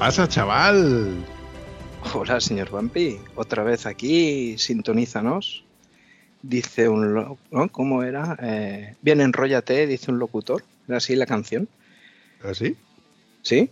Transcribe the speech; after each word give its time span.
Pasa, 0.00 0.26
chaval? 0.26 1.26
Hola, 2.14 2.40
señor 2.40 2.70
Vampi. 2.70 3.22
Otra 3.34 3.62
vez 3.62 3.84
aquí, 3.84 4.56
sintonízanos. 4.56 5.66
Dice 6.40 6.88
un... 6.88 7.12
lo- 7.12 7.38
¿no? 7.50 7.70
¿Cómo 7.70 8.02
era? 8.02 8.34
Eh, 8.40 8.96
bien, 9.02 9.20
enróllate, 9.20 9.86
dice 9.86 10.10
un 10.10 10.18
locutor. 10.18 10.64
¿Era 10.88 10.96
así 10.96 11.14
la 11.16 11.26
canción? 11.26 11.68
¿Así? 12.42 12.78
¿Sí? 13.42 13.70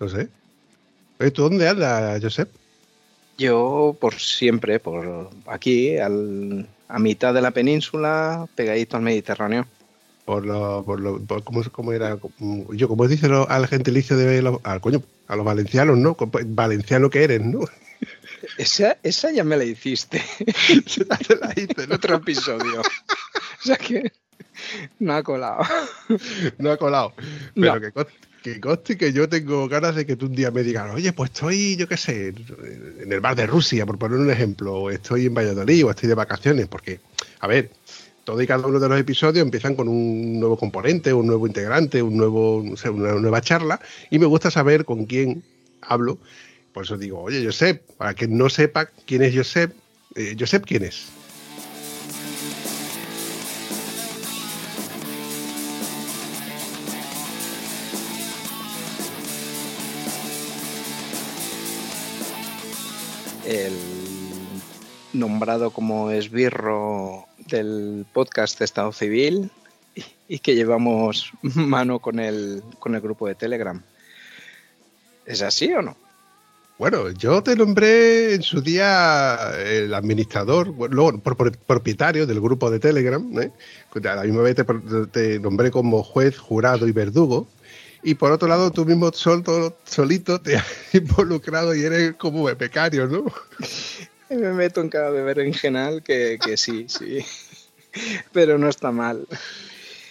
No 0.00 0.08
sé. 0.08 0.28
¿tú 1.32 1.42
dónde 1.42 1.68
andas, 1.68 2.20
Josep? 2.20 2.50
Yo 3.38 3.96
por 4.00 4.14
siempre, 4.14 4.80
por 4.80 5.30
aquí, 5.46 5.98
al- 5.98 6.68
a 6.88 6.98
mitad 6.98 7.32
de 7.32 7.42
la 7.42 7.52
península, 7.52 8.48
pegadito 8.56 8.96
al 8.96 9.04
Mediterráneo. 9.04 9.68
Por 10.24 10.44
lo, 10.46 10.84
por 10.84 10.98
lo, 11.00 11.24
por 11.24 11.44
cómo, 11.44 11.62
cómo 11.70 11.92
era, 11.92 12.18
yo, 12.72 12.88
como 12.88 13.06
dice 13.06 13.28
lo- 13.28 13.48
al 13.48 13.68
gentilicio 13.68 14.16
de 14.16 14.42
los, 14.42 14.58
al 14.64 14.80
coño, 14.80 15.00
a 15.30 15.36
los 15.36 15.44
valencianos, 15.44 15.96
¿no? 15.96 16.16
Valenciano 16.46 17.08
que 17.08 17.22
eres, 17.24 17.40
¿no? 17.40 17.60
Esa, 18.58 18.96
esa 19.02 19.30
ya 19.30 19.44
me 19.44 19.56
la 19.56 19.64
hiciste 19.64 20.22
Te 20.38 21.36
la 21.40 21.52
hice, 21.54 21.84
en 21.84 21.92
otro 21.92 22.16
episodio. 22.16 22.80
o 22.80 23.62
sea 23.62 23.76
que 23.76 24.12
no 24.98 25.14
ha 25.14 25.22
colado. 25.22 25.60
No 26.58 26.72
ha 26.72 26.76
colado. 26.76 27.14
Pero 27.54 27.74
No. 27.76 27.80
que, 27.80 27.92
conste, 27.92 28.12
que 28.42 28.60
conste 28.60 28.96
que 28.98 29.12
yo 29.12 29.28
tengo 29.28 29.68
ganas 29.68 29.94
de 29.94 30.04
que 30.04 30.16
tú 30.16 30.26
un 30.26 30.34
día 30.34 30.50
me 30.50 30.62
digas, 30.62 30.92
oye, 30.94 31.12
pues 31.12 31.30
estoy, 31.30 31.76
yo 31.76 31.86
qué 31.86 31.96
sé, 31.96 32.28
en 32.28 33.12
el 33.12 33.20
bar 33.20 33.36
de 33.36 33.46
Rusia, 33.46 33.86
por 33.86 33.98
poner 33.98 34.18
un 34.18 34.30
ejemplo, 34.30 34.74
o 34.74 34.90
estoy 34.90 35.26
en 35.26 35.34
Valladolid, 35.34 35.86
o 35.86 35.90
estoy 35.90 36.08
de 36.08 36.14
vacaciones, 36.14 36.66
porque, 36.66 37.00
a 37.40 37.46
ver, 37.46 37.70
todo 38.30 38.42
y 38.42 38.46
cada 38.46 38.64
uno 38.64 38.78
de 38.78 38.88
los 38.88 39.00
episodios 39.00 39.44
empiezan 39.44 39.74
con 39.74 39.88
un 39.88 40.38
nuevo 40.38 40.56
componente, 40.56 41.12
un 41.12 41.26
nuevo 41.26 41.48
integrante, 41.48 42.00
un 42.00 42.16
nuevo, 42.16 42.58
una 42.58 43.14
nueva 43.14 43.40
charla, 43.40 43.80
y 44.08 44.20
me 44.20 44.26
gusta 44.26 44.52
saber 44.52 44.84
con 44.84 45.06
quién 45.06 45.42
hablo. 45.82 46.16
Por 46.72 46.84
eso 46.84 46.96
digo, 46.96 47.20
oye, 47.20 47.44
Josep, 47.44 47.82
para 47.96 48.14
que 48.14 48.28
no 48.28 48.48
sepa 48.48 48.86
quién 49.04 49.22
es 49.22 49.34
Josep, 49.34 49.72
eh, 50.14 50.36
Josep, 50.38 50.64
¿quién 50.64 50.84
es? 50.84 51.06
el 63.46 63.72
nombrado 65.12 65.72
como 65.72 66.12
esbirro 66.12 67.26
del 67.50 68.06
podcast 68.12 68.60
Estado 68.60 68.92
Civil 68.92 69.50
y, 70.28 70.38
que 70.38 70.54
llevamos 70.54 71.32
mano 71.42 71.98
con 71.98 72.18
el, 72.18 72.62
con 72.78 72.94
el 72.94 73.00
grupo 73.00 73.26
de 73.26 73.34
Telegram. 73.34 73.82
¿Es 75.26 75.42
así 75.42 75.72
o 75.72 75.82
no? 75.82 75.96
Bueno, 76.78 77.10
yo 77.10 77.42
te 77.42 77.54
nombré 77.56 78.34
en 78.34 78.42
su 78.42 78.62
día 78.62 79.38
el 79.58 79.92
administrador, 79.92 80.68
luego 80.90 81.20
propietario 81.20 82.26
del 82.26 82.40
grupo 82.40 82.70
de 82.70 82.80
Telegram. 82.80 83.22
¿eh? 83.38 83.52
A 84.08 84.14
la 84.14 84.22
misma 84.22 84.40
vez 84.40 84.56
te, 84.56 84.64
te 85.12 85.38
nombré 85.38 85.70
como 85.70 86.02
juez, 86.02 86.38
jurado 86.38 86.88
y 86.88 86.92
verdugo. 86.92 87.46
Y 88.02 88.14
por 88.14 88.32
otro 88.32 88.48
lado, 88.48 88.70
tú 88.70 88.86
mismo 88.86 89.12
solto, 89.12 89.76
solito 89.84 90.40
te 90.40 90.56
has 90.56 90.64
involucrado 90.94 91.74
y 91.74 91.82
eres 91.82 92.14
como 92.14 92.44
becario, 92.44 93.06
¿no? 93.06 93.26
Me 94.30 94.52
meto 94.52 94.80
en 94.80 94.88
cada 94.88 95.10
berenjenal 95.10 96.02
que, 96.02 96.38
que 96.42 96.56
sí, 96.56 96.86
sí. 96.88 97.24
Pero 98.32 98.58
no 98.58 98.68
está 98.68 98.92
mal. 98.92 99.26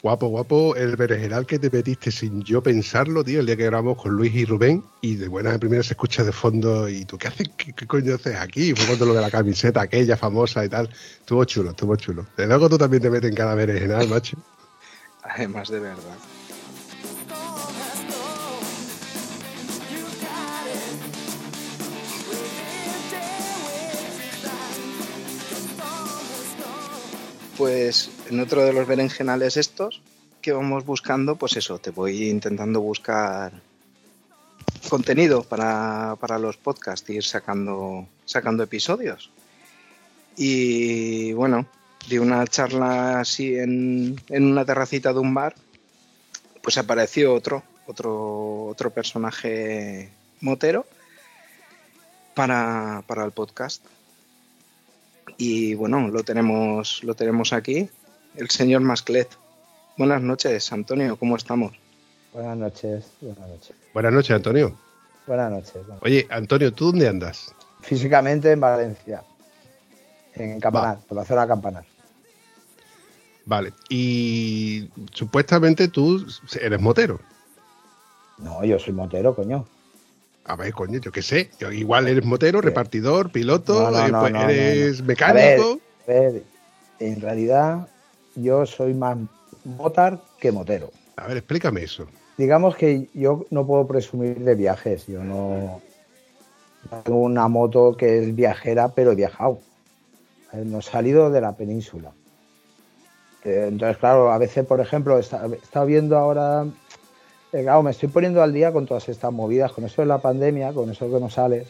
Guapo, 0.02 0.28
guapo, 0.28 0.76
el 0.78 0.96
berenjenal 0.96 1.46
que 1.46 1.60
te 1.60 1.70
metiste 1.70 2.10
sin 2.10 2.42
yo 2.44 2.64
pensarlo, 2.64 3.22
tío, 3.22 3.42
el 3.42 3.46
día 3.46 3.58
que 3.58 3.66
grabamos 3.66 4.02
con 4.02 4.14
Luis 4.14 4.34
y 4.34 4.46
Rubén, 4.46 4.84
y 5.02 5.16
de 5.16 5.28
buenas 5.28 5.56
a 5.56 5.60
primeras 5.60 5.88
se 5.88 5.94
escucha 5.94 6.24
de 6.24 6.32
fondo, 6.32 6.88
y 6.88 7.04
tú, 7.04 7.18
¿qué 7.18 7.28
haces? 7.28 7.50
¿Qué, 7.58 7.74
qué 7.74 7.86
coño 7.86 8.16
haces 8.16 8.38
aquí? 8.38 8.74
Fue 8.74 8.86
cuando 8.88 9.06
lo 9.08 9.14
de 9.14 9.22
la 9.22 9.30
camiseta 9.30 9.82
aquella 9.82 10.16
famosa 10.16 10.64
y 10.64 10.70
tal. 10.70 10.90
Estuvo 11.20 11.44
chulo, 11.44 11.72
estuvo 11.72 11.98
chulo. 11.98 12.26
De 12.38 12.48
luego 12.48 12.70
tú 12.70 12.78
también 12.78 13.04
te 13.04 13.10
metes 13.10 13.30
en 13.30 13.36
cada 13.36 13.56
berenjenal, 13.56 14.08
macho. 14.08 14.38
Además 15.24 15.70
de 15.70 15.80
verdad. 15.80 16.18
Pues 27.60 28.10
en 28.30 28.40
otro 28.40 28.64
de 28.64 28.72
los 28.72 28.88
berenjenales 28.88 29.58
estos 29.58 30.02
que 30.42 30.54
vamos 30.54 30.86
buscando, 30.86 31.36
pues 31.36 31.58
eso, 31.58 31.78
te 31.78 31.92
voy 31.92 32.30
intentando 32.30 32.80
buscar 32.80 33.52
contenido 34.88 35.44
para, 35.44 36.16
para 36.22 36.40
los 36.40 36.56
podcasts, 36.56 37.10
ir 37.10 37.26
sacando, 37.26 38.08
sacando 38.24 38.64
episodios. 38.64 39.30
Y 40.38 41.34
bueno, 41.34 41.66
di 42.08 42.18
una 42.18 42.48
charla 42.48 43.20
así 43.20 43.58
en, 43.58 44.16
en 44.30 44.46
una 44.46 44.64
terracita 44.64 45.12
de 45.12 45.20
un 45.20 45.34
bar, 45.34 45.54
pues 46.64 46.78
apareció 46.78 47.34
otro, 47.34 47.62
otro, 47.88 48.68
otro 48.68 48.90
personaje 48.90 50.10
motero 50.40 50.86
para, 52.36 53.04
para 53.06 53.26
el 53.26 53.32
podcast. 53.32 53.84
Y 55.38 55.76
bueno, 55.76 56.08
lo 56.08 56.24
tenemos, 56.24 57.04
lo 57.04 57.16
tenemos 57.16 57.54
aquí, 57.54 57.90
el 58.36 58.50
señor 58.50 58.82
Masclet. 58.82 59.30
Buenas 59.98 60.22
noches, 60.22 60.72
Antonio, 60.72 61.18
¿cómo 61.18 61.36
estamos? 61.36 61.74
Buenas 62.34 62.58
noches, 62.58 63.12
buenas 63.22 63.50
noches. 63.50 63.76
Buenas 63.94 64.14
noches, 64.14 64.32
Antonio. 64.32 64.78
Buenas 65.28 65.52
noches. 65.52 65.74
Bueno, 65.74 66.00
Oye, 66.02 66.28
Antonio, 66.30 66.74
¿tú 66.74 66.88
dónde 66.88 67.08
andas? 67.08 67.54
Físicamente 67.82 68.52
en 68.52 68.60
Valencia, 68.60 69.24
en 70.36 70.60
Campanar, 70.60 71.00
por 71.08 71.18
la 71.18 71.26
zona 71.26 71.42
de 71.42 71.48
Campanar. 71.48 71.86
Vale, 73.46 73.74
y 73.90 74.90
supuestamente 75.14 75.88
tú 75.88 76.26
eres 76.62 76.80
motero. 76.80 77.20
No, 78.38 78.64
yo 78.64 78.80
soy 78.80 78.94
motero, 78.94 79.36
coño. 79.36 79.66
A 80.50 80.56
ver, 80.56 80.74
coño, 80.74 81.00
yo 81.00 81.12
qué 81.12 81.22
sé. 81.22 81.52
Yo 81.60 81.72
igual 81.72 82.08
eres 82.08 82.26
motero, 82.26 82.60
repartidor, 82.60 83.32
piloto, 83.32 83.92
No, 83.92 83.92
no, 83.92 84.08
no, 84.08 84.30
no, 84.30 84.50
eres 84.50 85.00
mecánico. 85.04 85.80
A 86.08 86.12
ver, 86.12 86.44
en 86.98 87.22
realidad 87.22 87.88
yo 88.36 88.66
soy 88.66 88.96
más 88.96 89.16
motar 89.64 90.20
que 90.40 90.52
motero. 90.52 90.90
A 91.18 91.28
ver, 91.28 91.38
explícame 91.38 91.84
eso. 91.84 92.08
Digamos 92.36 92.76
que 92.76 93.10
yo 93.14 93.46
no 93.52 93.68
puedo 93.68 93.86
presumir 93.86 94.40
de 94.40 94.56
viajes. 94.56 95.06
Yo 95.06 95.24
no 95.24 95.82
tengo 97.04 97.20
una 97.20 97.48
moto 97.48 97.96
que 97.96 98.18
es 98.18 98.36
viajera, 98.36 98.88
pero 98.90 99.12
he 99.12 99.16
viajado. 99.16 99.60
No 100.52 100.80
he 100.80 100.82
salido 100.82 101.30
de 101.30 101.42
la 101.42 101.56
península. 101.56 102.12
Eh, 103.44 103.66
Entonces, 103.68 103.98
claro, 103.98 104.32
a 104.32 104.40
veces, 104.40 104.66
por 104.66 104.80
ejemplo, 104.80 105.16
he 105.16 105.22
estado 105.22 105.86
viendo 105.86 106.18
ahora, 106.18 106.66
eh, 107.52 107.64
claro, 107.64 107.84
me 107.84 107.92
estoy 107.92 108.10
poniendo 108.10 108.42
al 108.42 108.54
día 108.54 108.72
con 108.72 108.86
todas 108.86 109.10
estas 109.10 109.32
movidas, 109.32 109.72
con 109.72 109.86
eso 109.86 110.02
de 110.02 110.08
la 110.08 110.20
pandemia, 110.20 110.74
con 110.74 110.90
eso 110.90 111.10
que 111.10 111.20
no 111.20 111.30
sales. 111.30 111.68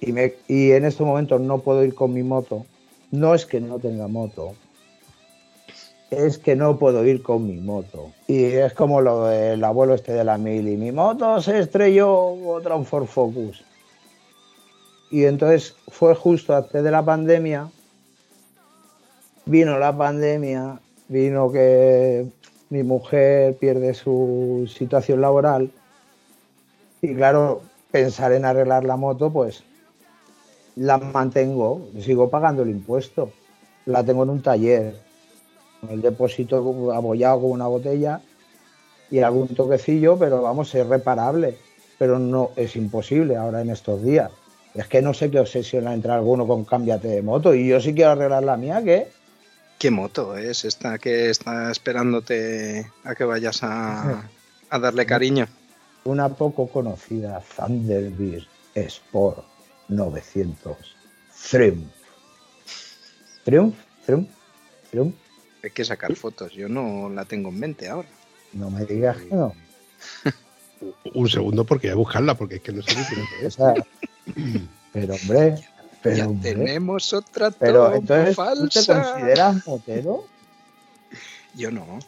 Y, 0.00 0.12
me, 0.12 0.34
y 0.48 0.72
en 0.72 0.84
estos 0.84 1.06
momentos 1.06 1.40
no 1.40 1.58
puedo 1.58 1.84
ir 1.84 1.94
con 1.94 2.12
mi 2.14 2.22
moto. 2.22 2.64
No 3.10 3.34
es 3.34 3.44
que 3.44 3.60
no 3.60 3.78
tenga 3.78 4.06
moto, 4.08 4.54
es 6.10 6.38
que 6.38 6.56
no 6.56 6.78
puedo 6.78 7.04
ir 7.04 7.22
con 7.22 7.46
mi 7.46 7.58
moto. 7.60 8.10
Y 8.26 8.44
es 8.44 8.74
como 8.74 9.00
lo 9.00 9.26
del 9.26 9.62
abuelo 9.62 9.94
este 9.94 10.12
de 10.12 10.24
la 10.24 10.38
mil 10.38 10.68
y 10.68 10.76
mi 10.76 10.92
moto 10.92 11.40
se 11.40 11.58
estrelló 11.58 12.36
contra 12.44 12.74
un 12.74 12.84
Ford 12.84 13.06
Focus. 13.06 13.64
Y 15.10 15.24
entonces 15.24 15.74
fue 15.88 16.14
justo 16.14 16.54
antes 16.54 16.82
de 16.82 16.90
la 16.90 17.04
pandemia, 17.04 17.68
vino 19.44 19.78
la 19.78 19.96
pandemia, 19.96 20.80
vino 21.08 21.50
que 21.50 22.26
mi 22.70 22.82
mujer 22.84 23.56
pierde 23.56 23.94
su 23.94 24.70
situación 24.72 25.20
laboral 25.20 25.70
y 27.02 27.14
claro, 27.14 27.62
pensar 27.90 28.32
en 28.32 28.44
arreglar 28.44 28.84
la 28.84 28.96
moto, 28.96 29.30
pues 29.30 29.64
la 30.76 30.98
mantengo, 30.98 31.88
sigo 32.00 32.30
pagando 32.30 32.62
el 32.62 32.70
impuesto, 32.70 33.30
la 33.86 34.04
tengo 34.04 34.22
en 34.22 34.30
un 34.30 34.42
taller 34.42 34.94
con 35.80 35.90
el 35.90 36.00
depósito 36.00 36.56
abollado 36.94 37.40
con 37.40 37.50
una 37.50 37.66
botella 37.66 38.20
y 39.10 39.18
algún 39.18 39.48
toquecillo, 39.48 40.16
pero 40.16 40.40
vamos, 40.42 40.74
es 40.74 40.86
reparable, 40.86 41.56
pero 41.98 42.18
no 42.18 42.50
es 42.54 42.76
imposible 42.76 43.36
ahora 43.36 43.60
en 43.60 43.70
estos 43.70 44.02
días. 44.02 44.30
Es 44.74 44.86
que 44.86 45.02
no 45.02 45.12
sé 45.12 45.30
qué 45.30 45.40
obsesiona 45.40 45.92
entrar 45.92 46.18
alguno 46.18 46.46
con 46.46 46.64
cámbiate 46.64 47.08
de 47.08 47.22
moto 47.22 47.52
y 47.52 47.66
yo 47.66 47.80
sí 47.80 47.92
quiero 47.92 48.12
arreglar 48.12 48.44
la 48.44 48.56
mía, 48.56 48.80
¿qué? 48.84 49.08
¿Qué 49.80 49.90
moto 49.90 50.36
es 50.36 50.66
esta 50.66 50.98
que 50.98 51.30
está 51.30 51.70
esperándote 51.70 52.92
a 53.02 53.14
que 53.14 53.24
vayas 53.24 53.62
a, 53.62 54.28
a 54.68 54.78
darle 54.78 55.06
cariño? 55.06 55.48
Una 56.04 56.28
poco 56.28 56.68
conocida 56.68 57.42
Thunderbird 57.56 58.46
Sport 58.74 59.42
900 59.88 60.76
Triumph. 61.50 61.88
Triumph, 63.42 63.74
Triumph, 64.04 64.28
Triumph. 64.90 65.14
Hay 65.64 65.70
que 65.70 65.86
sacar 65.86 66.14
fotos, 66.14 66.52
yo 66.52 66.68
no 66.68 67.08
la 67.08 67.24
tengo 67.24 67.48
en 67.48 67.58
mente 67.58 67.88
ahora. 67.88 68.08
No 68.52 68.70
me 68.70 68.84
digas 68.84 69.16
que 69.16 69.34
no. 69.34 69.54
Un 71.14 71.30
segundo 71.30 71.64
porque 71.64 71.86
voy 71.86 71.92
a 71.92 71.96
buscarla, 71.96 72.34
porque 72.34 72.56
es 72.56 72.60
que 72.60 72.72
no 72.72 72.82
sé 72.82 72.96
qué 73.08 73.46
es. 73.46 73.56
pero 74.92 75.14
hombre, 75.14 75.54
pero 76.02 76.16
ya 76.16 76.28
hombre, 76.28 76.52
tenemos 76.54 77.12
otra 77.12 77.50
pero 77.50 77.94
entonces 77.94 78.36
falsa. 78.36 78.62
¿tú 78.62 78.68
te 78.68 78.86
consideras 78.86 79.66
motero? 79.66 80.24
Yo 81.54 81.70
no. 81.70 81.98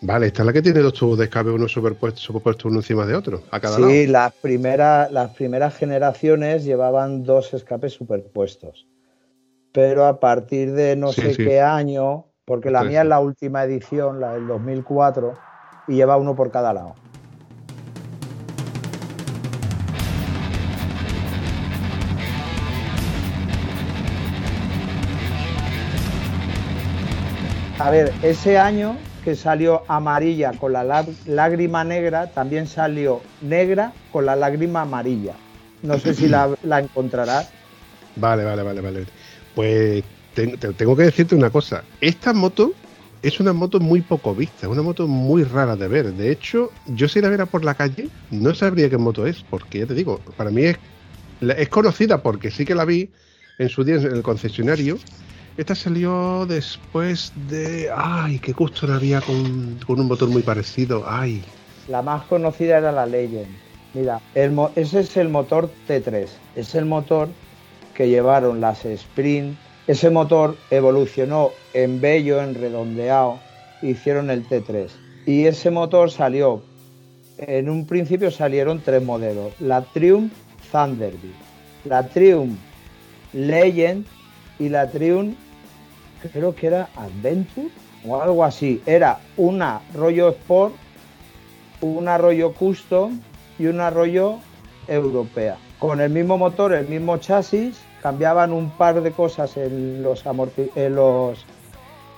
Vale, 0.00 0.26
esta 0.26 0.42
es 0.42 0.46
la 0.46 0.52
que 0.52 0.60
tiene 0.60 0.80
dos 0.80 0.92
tubos 0.92 1.18
de 1.18 1.24
escape, 1.24 1.48
uno 1.50 1.66
superpuesto, 1.66 2.20
superpuesto 2.20 2.68
uno 2.68 2.80
encima 2.80 3.06
de 3.06 3.14
otro, 3.14 3.42
a 3.50 3.58
cada 3.58 3.78
lado. 3.78 3.90
Sí, 3.90 4.06
las 4.06 4.32
primeras, 4.34 5.10
las 5.10 5.30
primeras 5.30 5.74
generaciones 5.76 6.64
llevaban 6.64 7.24
dos 7.24 7.54
escapes 7.54 7.94
superpuestos. 7.94 8.86
Pero 9.72 10.04
a 10.04 10.20
partir 10.20 10.72
de 10.72 10.94
no 10.94 11.10
Sí, 11.12 11.22
sé 11.22 11.34
sí. 11.34 11.44
qué 11.44 11.60
año, 11.60 12.26
porque 12.44 12.70
la 12.70 12.82
Sí, 12.82 12.88
mía 12.88 13.00
sí. 13.00 13.06
es 13.06 13.08
la 13.08 13.20
última 13.20 13.64
edición, 13.64 14.20
la 14.20 14.34
del 14.34 14.46
2004, 14.46 15.38
y 15.88 15.94
lleva 15.94 16.18
uno 16.18 16.36
por 16.36 16.50
cada 16.50 16.74
lado. 16.74 16.96
A 27.84 27.90
ver, 27.90 28.14
ese 28.22 28.56
año 28.56 28.96
que 29.22 29.34
salió 29.34 29.82
amarilla 29.88 30.52
con 30.56 30.72
la 30.72 30.82
lá- 30.84 31.04
lágrima 31.26 31.84
negra, 31.84 32.32
también 32.32 32.66
salió 32.66 33.20
negra 33.42 33.92
con 34.10 34.24
la 34.24 34.34
lágrima 34.36 34.80
amarilla. 34.80 35.36
No 35.82 35.98
sé 35.98 36.14
si 36.14 36.26
la, 36.26 36.54
la 36.62 36.78
encontrarás. 36.78 37.52
Vale, 38.16 38.42
vale, 38.44 38.62
vale, 38.62 38.80
vale. 38.80 39.06
Pues 39.54 40.02
te- 40.32 40.56
te- 40.56 40.72
tengo 40.72 40.96
que 40.96 41.02
decirte 41.02 41.34
una 41.34 41.50
cosa. 41.50 41.84
Esta 42.00 42.32
moto 42.32 42.72
es 43.20 43.38
una 43.38 43.52
moto 43.52 43.80
muy 43.80 44.00
poco 44.00 44.34
vista, 44.34 44.66
es 44.66 44.72
una 44.72 44.80
moto 44.80 45.06
muy 45.06 45.44
rara 45.44 45.76
de 45.76 45.86
ver. 45.88 46.14
De 46.14 46.30
hecho, 46.30 46.70
yo 46.86 47.06
si 47.06 47.20
la 47.20 47.28
viera 47.28 47.44
por 47.44 47.66
la 47.66 47.74
calle, 47.74 48.08
no 48.30 48.54
sabría 48.54 48.88
qué 48.88 48.96
moto 48.96 49.26
es, 49.26 49.42
porque 49.42 49.80
ya 49.80 49.86
te 49.86 49.94
digo, 49.94 50.22
para 50.38 50.50
mí 50.50 50.62
es 51.40 51.68
conocida 51.68 52.22
porque 52.22 52.50
sí 52.50 52.64
que 52.64 52.74
la 52.74 52.86
vi 52.86 53.10
en 53.58 53.68
su 53.68 53.84
día 53.84 53.96
en 53.96 54.04
el 54.06 54.22
concesionario. 54.22 54.96
Esta 55.56 55.76
salió 55.76 56.46
después 56.46 57.32
de... 57.48 57.88
¡Ay, 57.94 58.40
qué 58.40 58.52
gusto 58.52 58.92
había 58.92 59.20
con, 59.20 59.78
con 59.86 60.00
un 60.00 60.08
motor 60.08 60.28
muy 60.28 60.42
parecido! 60.42 61.04
¡Ay! 61.06 61.44
La 61.86 62.02
más 62.02 62.24
conocida 62.24 62.78
era 62.78 62.90
la 62.90 63.06
Legend. 63.06 63.54
Mira, 63.94 64.20
ese 64.34 65.00
es 65.00 65.16
el 65.16 65.28
motor 65.28 65.70
T3. 65.88 66.26
Es 66.56 66.74
el 66.74 66.86
motor 66.86 67.28
que 67.94 68.08
llevaron 68.08 68.60
las 68.60 68.84
Sprint. 68.84 69.56
Ese 69.86 70.10
motor 70.10 70.56
evolucionó 70.70 71.50
en 71.72 72.00
bello, 72.00 72.42
en 72.42 72.56
redondeado. 72.56 73.38
e 73.80 73.90
Hicieron 73.90 74.30
el 74.30 74.48
T3. 74.48 74.88
Y 75.26 75.44
ese 75.44 75.70
motor 75.70 76.10
salió. 76.10 76.62
En 77.38 77.70
un 77.70 77.86
principio 77.86 78.32
salieron 78.32 78.80
tres 78.80 79.04
modelos: 79.04 79.52
la 79.60 79.82
Triumph 79.82 80.32
Thunderbird, 80.72 81.34
la 81.84 82.08
Triumph 82.08 82.58
Legend 83.32 84.06
y 84.58 84.68
la 84.68 84.90
Triumph, 84.90 85.36
creo 86.28 86.54
que 86.54 86.66
era 86.68 86.88
Adventure 86.96 87.68
o 88.06 88.20
algo 88.20 88.44
así. 88.44 88.82
Era 88.86 89.18
una 89.36 89.80
rollo 89.94 90.28
Sport 90.30 90.74
un 91.84 92.08
arroyo 92.08 92.52
custom 92.52 93.20
y 93.58 93.66
un 93.66 93.80
arroyo 93.80 94.38
europea. 94.88 95.56
Con 95.78 96.00
el 96.00 96.10
mismo 96.10 96.38
motor, 96.38 96.72
el 96.72 96.88
mismo 96.88 97.18
chasis, 97.18 97.78
cambiaban 98.02 98.52
un 98.52 98.70
par 98.70 99.02
de 99.02 99.10
cosas 99.12 99.56
en 99.56 100.02
los, 100.02 100.24
en 100.26 100.94
los, 100.94 101.44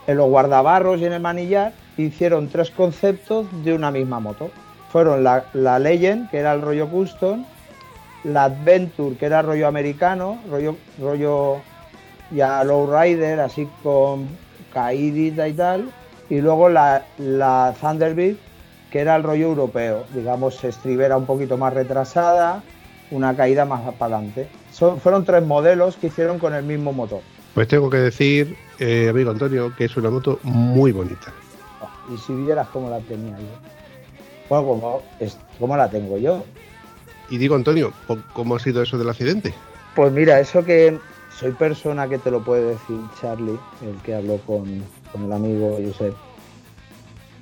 en 0.06 0.16
los 0.16 0.28
guardabarros 0.28 1.00
y 1.00 1.06
en 1.06 1.12
el 1.12 1.20
manillar. 1.20 1.72
Hicieron 1.96 2.48
tres 2.48 2.70
conceptos 2.70 3.46
de 3.64 3.74
una 3.74 3.90
misma 3.90 4.20
moto. 4.20 4.50
Fueron 4.90 5.24
la, 5.24 5.44
la 5.52 5.78
Legend, 5.78 6.30
que 6.30 6.38
era 6.38 6.52
el 6.52 6.62
rollo 6.62 6.88
custom, 6.88 7.44
la 8.24 8.44
Adventure, 8.44 9.16
que 9.16 9.26
era 9.26 9.42
rollo 9.42 9.66
americano, 9.66 10.38
rollo, 10.50 10.76
rollo 11.00 11.60
ya 12.30 12.62
lowrider, 12.64 13.40
así 13.40 13.68
con 13.82 14.28
caídita 14.72 15.48
y 15.48 15.52
tal, 15.52 15.90
y 16.28 16.40
luego 16.40 16.68
la, 16.68 17.04
la 17.18 17.74
Thunderbird, 17.80 18.36
que 18.90 19.00
era 19.00 19.16
el 19.16 19.22
rollo 19.22 19.46
europeo, 19.46 20.04
digamos, 20.14 20.62
estribera 20.64 21.16
un 21.16 21.26
poquito 21.26 21.56
más 21.56 21.72
retrasada, 21.72 22.62
una 23.10 23.36
caída 23.36 23.64
más 23.64 23.80
para 23.94 24.16
adelante. 24.16 24.48
Son, 24.72 25.00
fueron 25.00 25.24
tres 25.24 25.44
modelos 25.46 25.96
que 25.96 26.08
hicieron 26.08 26.38
con 26.38 26.54
el 26.54 26.64
mismo 26.64 26.92
motor. 26.92 27.20
Pues 27.54 27.68
tengo 27.68 27.88
que 27.88 27.98
decir, 27.98 28.56
eh, 28.78 29.08
amigo 29.08 29.30
Antonio, 29.30 29.72
que 29.76 29.86
es 29.86 29.96
una 29.96 30.10
moto 30.10 30.38
muy 30.42 30.92
bonita. 30.92 31.32
Y 32.12 32.18
si 32.18 32.32
vieras 32.34 32.68
cómo 32.72 32.90
la 32.90 32.98
tenía 33.00 33.36
yo. 33.38 33.44
Bueno, 34.48 34.66
como, 34.66 35.02
es, 35.18 35.36
cómo 35.58 35.76
la 35.76 35.88
tengo 35.88 36.18
yo. 36.18 36.44
Y 37.30 37.38
digo, 37.38 37.54
Antonio, 37.56 37.92
¿po- 38.06 38.18
¿cómo 38.32 38.54
ha 38.56 38.60
sido 38.60 38.82
eso 38.82 38.98
del 38.98 39.08
accidente? 39.08 39.52
Pues 39.94 40.12
mira, 40.12 40.38
eso 40.38 40.64
que 40.64 40.98
soy 41.38 41.52
persona 41.52 42.08
que 42.08 42.18
te 42.18 42.30
lo 42.30 42.42
puede 42.42 42.70
decir 42.70 42.98
Charlie, 43.20 43.58
el 43.82 44.00
que 44.02 44.14
habló 44.14 44.38
con, 44.38 44.84
con 45.12 45.24
el 45.24 45.32
amigo 45.32 45.78
Josep, 45.84 46.14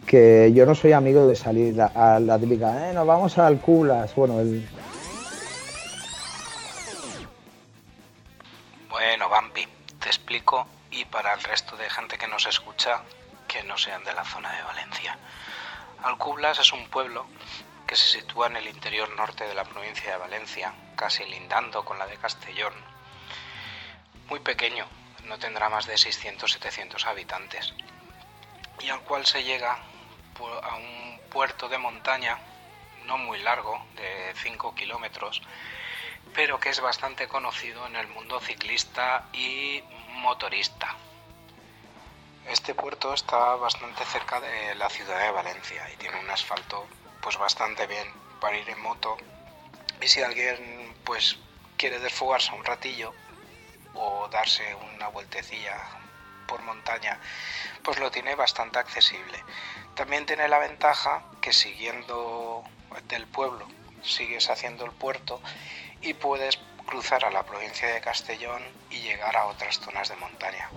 que 0.06 0.52
yo 0.52 0.66
no 0.66 0.74
soy 0.74 0.92
amigo 0.92 1.26
de 1.26 1.36
salir 1.36 1.80
a, 1.80 2.18
la 2.20 2.38
típica, 2.38 2.90
eh, 2.90 2.92
nos 2.92 3.06
vamos 3.06 3.38
al 3.38 3.60
Cublas, 3.60 4.14
bueno, 4.14 4.40
el, 4.40 4.68
Bueno, 8.90 9.28
Bambi, 9.28 9.66
te 10.00 10.08
explico 10.08 10.66
y 10.90 11.04
para 11.04 11.34
el 11.34 11.42
resto 11.42 11.76
de 11.76 11.88
gente 11.90 12.16
que 12.16 12.28
nos 12.28 12.46
escucha 12.46 13.02
que 13.48 13.62
no 13.64 13.76
sean 13.76 14.02
de 14.04 14.12
la 14.12 14.24
zona 14.24 14.52
de 14.52 14.62
Valencia. 14.62 15.18
Alcublas 16.02 16.58
es 16.58 16.72
un 16.72 16.88
pueblo 16.88 17.26
que 17.86 17.96
se 17.96 18.20
sitúa 18.20 18.46
en 18.48 18.56
el 18.56 18.68
interior 18.68 19.08
norte 19.16 19.44
de 19.44 19.54
la 19.54 19.64
provincia 19.64 20.12
de 20.12 20.18
Valencia, 20.18 20.74
casi 20.96 21.24
lindando 21.24 21.84
con 21.84 21.98
la 21.98 22.06
de 22.06 22.16
Castellón. 22.16 22.72
Muy 24.28 24.40
pequeño, 24.40 24.86
no 25.24 25.38
tendrá 25.38 25.68
más 25.68 25.86
de 25.86 25.94
600-700 25.94 27.04
habitantes, 27.06 27.74
y 28.80 28.88
al 28.88 29.00
cual 29.00 29.26
se 29.26 29.44
llega 29.44 29.78
a 30.62 30.76
un 30.76 31.20
puerto 31.30 31.68
de 31.68 31.78
montaña 31.78 32.38
no 33.06 33.18
muy 33.18 33.38
largo, 33.40 33.84
de 33.96 34.32
5 34.36 34.74
kilómetros, 34.74 35.42
pero 36.34 36.58
que 36.58 36.70
es 36.70 36.80
bastante 36.80 37.28
conocido 37.28 37.86
en 37.86 37.96
el 37.96 38.08
mundo 38.08 38.40
ciclista 38.40 39.26
y 39.32 39.82
motorista. 40.08 40.96
Este 42.48 42.74
puerto 42.74 43.14
está 43.14 43.56
bastante 43.56 44.04
cerca 44.04 44.40
de 44.40 44.74
la 44.74 44.90
ciudad 44.90 45.18
de 45.20 45.30
Valencia 45.30 45.88
y 45.92 45.96
tiene 45.96 46.18
un 46.18 46.30
asfalto 46.30 46.86
pues 47.20 47.38
bastante 47.38 47.86
bien 47.86 48.06
para 48.40 48.58
ir 48.58 48.68
en 48.68 48.80
moto. 48.80 49.16
Y 50.00 50.08
si 50.08 50.22
alguien 50.22 50.94
pues 51.04 51.38
quiere 51.76 51.98
desfogarse 52.00 52.52
un 52.52 52.64
ratillo 52.64 53.14
o 53.94 54.28
darse 54.28 54.62
una 54.94 55.08
vueltecilla 55.08 55.76
por 56.46 56.62
montaña, 56.62 57.18
pues 57.82 57.98
lo 57.98 58.10
tiene 58.10 58.34
bastante 58.34 58.78
accesible. 58.78 59.38
También 59.94 60.26
tiene 60.26 60.48
la 60.48 60.58
ventaja 60.58 61.22
que 61.40 61.52
siguiendo 61.52 62.62
del 63.08 63.26
pueblo 63.26 63.66
sigues 64.02 64.50
haciendo 64.50 64.84
el 64.84 64.92
puerto 64.92 65.40
y 66.02 66.14
puedes 66.14 66.58
cruzar 66.86 67.24
a 67.24 67.30
la 67.30 67.42
provincia 67.42 67.88
de 67.88 68.00
Castellón 68.00 68.62
y 68.90 69.00
llegar 69.00 69.36
a 69.36 69.46
otras 69.46 69.78
zonas 69.78 70.08
de 70.08 70.16
montaña. 70.16 70.68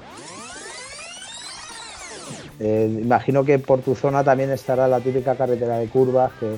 eh, 2.59 2.99
imagino 3.01 3.43
que 3.43 3.59
por 3.59 3.81
tu 3.81 3.95
zona 3.95 4.23
también 4.23 4.51
estará 4.51 4.87
la 4.87 4.99
típica 4.99 5.35
carretera 5.35 5.77
de 5.77 5.87
curvas 5.87 6.31
que 6.39 6.57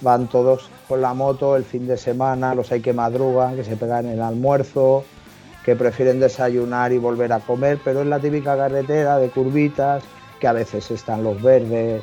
van 0.00 0.28
todos 0.28 0.68
con 0.86 1.00
la 1.00 1.14
moto 1.14 1.56
el 1.56 1.64
fin 1.64 1.86
de 1.86 1.96
semana, 1.96 2.54
los 2.54 2.70
hay 2.70 2.80
que 2.80 2.92
madrugan, 2.92 3.56
que 3.56 3.64
se 3.64 3.76
pegan 3.76 4.06
el 4.06 4.20
almuerzo, 4.20 5.04
que 5.68 5.76
prefieren 5.76 6.18
desayunar 6.18 6.92
y 6.92 6.96
volver 6.96 7.30
a 7.30 7.40
comer, 7.40 7.78
pero 7.84 8.00
es 8.00 8.06
la 8.06 8.18
típica 8.18 8.56
carretera 8.56 9.18
de 9.18 9.28
curvitas, 9.28 10.02
que 10.40 10.46
a 10.46 10.54
veces 10.54 10.90
están 10.90 11.22
los 11.22 11.42
verdes 11.42 12.02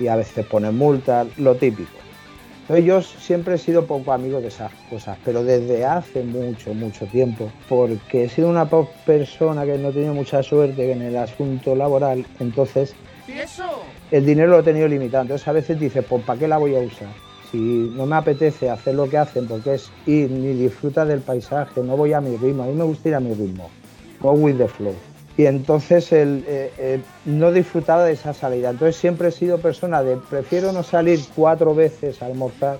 y 0.00 0.08
a 0.08 0.16
veces 0.16 0.44
ponen 0.44 0.76
multas, 0.76 1.28
lo 1.38 1.54
típico. 1.54 1.92
Entonces 2.62 2.84
yo 2.84 3.00
siempre 3.00 3.54
he 3.54 3.58
sido 3.58 3.86
poco 3.86 4.12
amigo 4.12 4.40
de 4.40 4.48
esas 4.48 4.72
cosas, 4.90 5.16
pero 5.24 5.44
desde 5.44 5.86
hace 5.86 6.24
mucho, 6.24 6.74
mucho 6.74 7.06
tiempo, 7.06 7.52
porque 7.68 8.24
he 8.24 8.28
sido 8.28 8.48
una 8.48 8.68
persona 8.68 9.64
que 9.64 9.78
no 9.78 9.90
he 9.90 9.92
tenido 9.92 10.14
mucha 10.14 10.42
suerte 10.42 10.90
en 10.90 11.00
el 11.00 11.16
asunto 11.18 11.76
laboral, 11.76 12.26
entonces 12.40 12.96
el 14.10 14.26
dinero 14.26 14.50
lo 14.50 14.58
he 14.58 14.62
tenido 14.64 14.88
limitado. 14.88 15.22
Entonces 15.22 15.46
a 15.46 15.52
veces 15.52 15.78
dices, 15.78 16.04
pues 16.04 16.24
¿para 16.24 16.36
qué 16.36 16.48
la 16.48 16.58
voy 16.58 16.74
a 16.74 16.80
usar? 16.80 17.27
Si 17.50 17.92
no 17.94 18.04
me 18.06 18.16
apetece 18.16 18.68
hacer 18.68 18.94
lo 18.94 19.08
que 19.08 19.18
hacen, 19.18 19.46
porque 19.46 19.74
es 19.74 19.90
ir 20.06 20.30
ni 20.30 20.52
disfruta 20.52 21.04
del 21.04 21.20
paisaje, 21.20 21.82
no 21.82 21.96
voy 21.96 22.12
a 22.12 22.20
mi 22.20 22.36
ritmo, 22.36 22.62
a 22.62 22.66
mí 22.66 22.74
me 22.74 22.84
gusta 22.84 23.08
ir 23.08 23.14
a 23.14 23.20
mi 23.20 23.32
ritmo, 23.32 23.70
go 24.20 24.32
with 24.32 24.56
the 24.56 24.68
flow. 24.68 24.94
Y 25.36 25.46
entonces 25.46 26.12
el, 26.12 26.44
eh, 26.48 26.72
eh, 26.78 27.00
no 27.24 27.52
disfrutaba 27.52 28.04
de 28.04 28.12
esa 28.12 28.34
salida. 28.34 28.70
Entonces 28.70 28.96
siempre 28.96 29.28
he 29.28 29.32
sido 29.32 29.58
persona 29.58 30.02
de 30.02 30.16
prefiero 30.16 30.72
no 30.72 30.82
salir 30.82 31.20
cuatro 31.34 31.74
veces 31.76 32.20
a 32.20 32.26
almorzar 32.26 32.78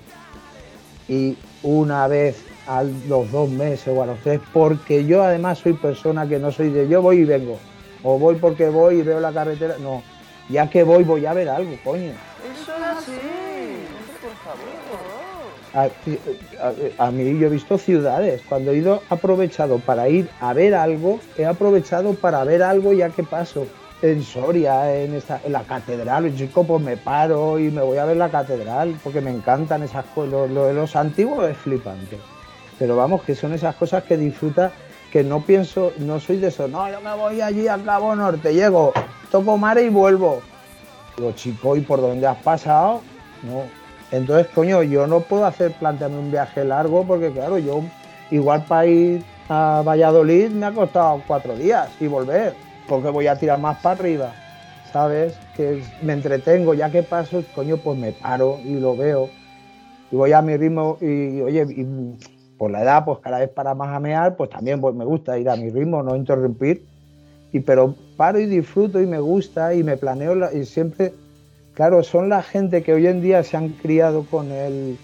y 1.08 1.36
una 1.62 2.08
vez 2.08 2.44
a 2.66 2.82
los 2.82 3.30
dos 3.30 3.48
meses 3.48 3.88
o 3.88 4.02
a 4.02 4.06
los 4.06 4.18
tres, 4.20 4.40
porque 4.52 5.06
yo 5.06 5.22
además 5.22 5.58
soy 5.58 5.72
persona 5.72 6.28
que 6.28 6.38
no 6.38 6.52
soy 6.52 6.68
de 6.68 6.86
yo 6.88 7.00
voy 7.00 7.18
y 7.18 7.24
vengo, 7.24 7.58
o 8.02 8.18
voy 8.18 8.34
porque 8.36 8.68
voy 8.68 8.96
y 8.96 9.02
veo 9.02 9.18
la 9.18 9.32
carretera, 9.32 9.76
no, 9.80 10.02
ya 10.50 10.68
que 10.68 10.82
voy 10.84 11.04
voy 11.04 11.24
a 11.24 11.32
ver 11.32 11.48
algo, 11.48 11.72
coño. 11.82 12.12
Eso 12.12 12.72
es 12.76 12.82
así, 12.82 13.12
a, 16.98 17.10
mí 17.10 17.38
yo 17.38 17.46
he 17.46 17.50
visto 17.50 17.78
ciudades, 17.78 18.42
cuando 18.48 18.72
he 18.72 18.76
ido 18.76 19.02
aprovechado 19.10 19.78
para 19.78 20.08
ir 20.08 20.28
a 20.40 20.52
ver 20.52 20.74
algo, 20.74 21.20
he 21.36 21.46
aprovechado 21.46 22.14
para 22.14 22.42
ver 22.44 22.62
algo 22.62 22.92
ya 22.92 23.10
que 23.10 23.22
paso 23.22 23.66
en 24.00 24.22
Soria, 24.22 24.94
en, 24.96 25.14
esta, 25.14 25.40
en 25.44 25.52
la 25.52 25.62
catedral, 25.62 26.34
chico, 26.36 26.64
pues 26.64 26.80
me 26.80 26.96
paro 26.96 27.58
y 27.58 27.70
me 27.70 27.82
voy 27.82 27.98
a 27.98 28.04
ver 28.04 28.16
la 28.16 28.30
catedral, 28.30 28.98
porque 29.02 29.20
me 29.20 29.30
encantan 29.30 29.82
esas 29.82 30.04
cosas, 30.06 30.50
lo, 30.50 30.66
de 30.66 30.74
los 30.74 30.94
antiguos 30.94 31.48
es 31.48 31.56
flipante, 31.56 32.18
pero 32.78 32.96
vamos, 32.96 33.22
que 33.22 33.34
son 33.34 33.52
esas 33.52 33.74
cosas 33.74 34.04
que 34.04 34.16
disfruta, 34.16 34.72
que 35.10 35.24
no 35.24 35.40
pienso, 35.40 35.92
no 35.98 36.20
soy 36.20 36.36
de 36.36 36.48
eso, 36.48 36.68
no, 36.68 36.88
yo 36.90 37.00
me 37.00 37.14
voy 37.14 37.40
allí 37.40 37.66
al 37.66 37.84
Cabo 37.84 38.14
Norte, 38.14 38.54
llego, 38.54 38.92
toco 39.30 39.56
mar 39.56 39.78
y 39.78 39.88
vuelvo. 39.88 40.42
Digo, 41.16 41.32
chico, 41.32 41.76
¿y 41.76 41.80
por 41.80 42.00
dónde 42.00 42.26
has 42.26 42.38
pasado? 42.38 43.00
No, 43.42 43.64
entonces, 44.10 44.46
coño, 44.54 44.82
yo 44.82 45.06
no 45.06 45.20
puedo 45.20 45.44
hacer 45.44 45.72
plantearme 45.72 46.18
un 46.18 46.30
viaje 46.30 46.64
largo 46.64 47.04
porque, 47.06 47.30
claro, 47.30 47.58
yo 47.58 47.82
igual 48.30 48.64
para 48.64 48.86
ir 48.86 49.24
a 49.48 49.82
Valladolid 49.84 50.50
me 50.50 50.66
ha 50.66 50.72
costado 50.72 51.22
cuatro 51.26 51.56
días 51.56 51.90
y 52.00 52.06
volver, 52.06 52.54
porque 52.88 53.10
voy 53.10 53.26
a 53.26 53.36
tirar 53.36 53.58
más 53.58 53.78
para 53.78 53.98
arriba, 53.98 54.32
¿sabes? 54.92 55.38
Que 55.56 55.82
me 56.02 56.14
entretengo, 56.14 56.74
ya 56.74 56.90
que 56.90 57.02
paso, 57.02 57.42
coño, 57.54 57.76
pues 57.76 57.98
me 57.98 58.12
paro 58.12 58.58
y 58.64 58.80
lo 58.80 58.96
veo 58.96 59.28
y 60.10 60.16
voy 60.16 60.32
a 60.32 60.40
mi 60.40 60.56
ritmo 60.56 60.96
y, 61.00 61.40
oye, 61.42 61.66
por 62.56 62.70
la 62.70 62.82
edad, 62.82 63.04
pues 63.04 63.18
cada 63.18 63.38
vez 63.38 63.50
para 63.50 63.74
más 63.74 63.94
amear, 63.94 64.36
pues 64.36 64.50
también 64.50 64.80
pues, 64.80 64.94
me 64.94 65.04
gusta 65.04 65.38
ir 65.38 65.48
a 65.48 65.56
mi 65.56 65.70
ritmo, 65.70 66.02
no 66.02 66.16
interrumpir, 66.16 66.84
y 67.52 67.60
pero 67.60 67.94
paro 68.16 68.38
y 68.38 68.46
disfruto 68.46 69.00
y 69.00 69.06
me 69.06 69.20
gusta 69.20 69.74
y 69.74 69.82
me 69.82 69.96
planeo 69.96 70.34
y 70.52 70.64
siempre 70.64 71.12
Claro, 71.78 72.02
son 72.02 72.28
la 72.28 72.42
gente 72.42 72.82
que 72.82 72.92
hoy 72.92 73.06
en 73.06 73.22
día 73.22 73.44
se 73.44 73.56
han 73.56 73.68
criado 73.68 74.24
con 74.28 74.50
el, 74.50 74.98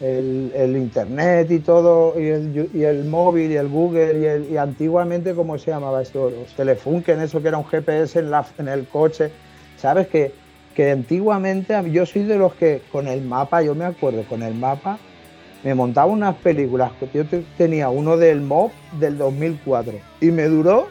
el, 0.00 0.74
internet 0.74 1.50
y 1.50 1.58
todo, 1.58 2.18
y 2.18 2.28
el, 2.84 3.04
móvil 3.04 3.52
y 3.52 3.56
el 3.56 3.68
Google, 3.68 4.46
y, 4.50 4.56
antiguamente, 4.56 5.34
¿cómo 5.34 5.58
se 5.58 5.72
llamaba 5.72 6.00
esto? 6.00 6.30
Los 6.30 6.56
Telefunken, 6.56 7.20
eso 7.20 7.42
que 7.42 7.48
era 7.48 7.58
un 7.58 7.66
GPS 7.66 8.18
en, 8.18 8.30
la, 8.30 8.46
en 8.56 8.68
el 8.68 8.86
coche. 8.86 9.30
¿Sabes? 9.76 10.08
Que, 10.08 10.32
que 10.74 10.90
antiguamente 10.90 11.78
yo 11.92 12.06
soy 12.06 12.22
de 12.22 12.38
los 12.38 12.54
que 12.54 12.80
con 12.90 13.06
el 13.06 13.20
mapa, 13.20 13.60
yo 13.60 13.74
me 13.74 13.84
acuerdo, 13.84 14.24
con 14.26 14.42
el 14.42 14.54
mapa 14.54 14.98
me 15.62 15.74
montaba 15.74 16.10
unas 16.10 16.34
películas, 16.36 16.92
yo 17.12 17.24
tenía 17.58 17.90
uno 17.90 18.16
del 18.16 18.40
MOB 18.40 18.70
del 18.98 19.18
2004 19.18 19.92
y 20.22 20.30
me 20.30 20.44
duró 20.44 20.88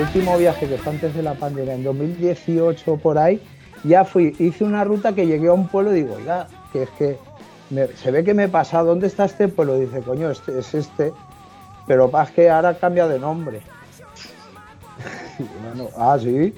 último 0.00 0.38
viaje 0.38 0.66
que 0.66 0.78
fue 0.78 0.92
antes 0.92 1.14
de 1.14 1.22
la 1.22 1.34
pandemia, 1.34 1.74
en 1.74 1.84
2018 1.84 2.96
por 2.96 3.18
ahí, 3.18 3.40
ya 3.84 4.04
fui, 4.04 4.34
hice 4.38 4.64
una 4.64 4.84
ruta 4.84 5.14
que 5.14 5.26
llegué 5.26 5.48
a 5.48 5.52
un 5.52 5.68
pueblo 5.68 5.92
y 5.92 6.02
digo, 6.02 6.14
oiga, 6.14 6.48
que 6.72 6.84
es 6.84 6.90
que 6.90 7.18
se 7.96 8.10
ve 8.10 8.24
que 8.24 8.34
me 8.34 8.44
he 8.44 8.48
pasado, 8.48 8.86
¿dónde 8.86 9.06
está 9.06 9.26
este 9.26 9.48
pueblo? 9.48 9.78
Dice, 9.78 10.00
coño, 10.00 10.30
este 10.30 10.58
es 10.58 10.74
este, 10.74 11.12
pero 11.86 12.10
es 12.22 12.30
que 12.30 12.50
ahora 12.50 12.74
cambia 12.74 13.06
de 13.06 13.18
nombre. 13.18 13.60
ah, 15.96 16.18
sí. 16.20 16.54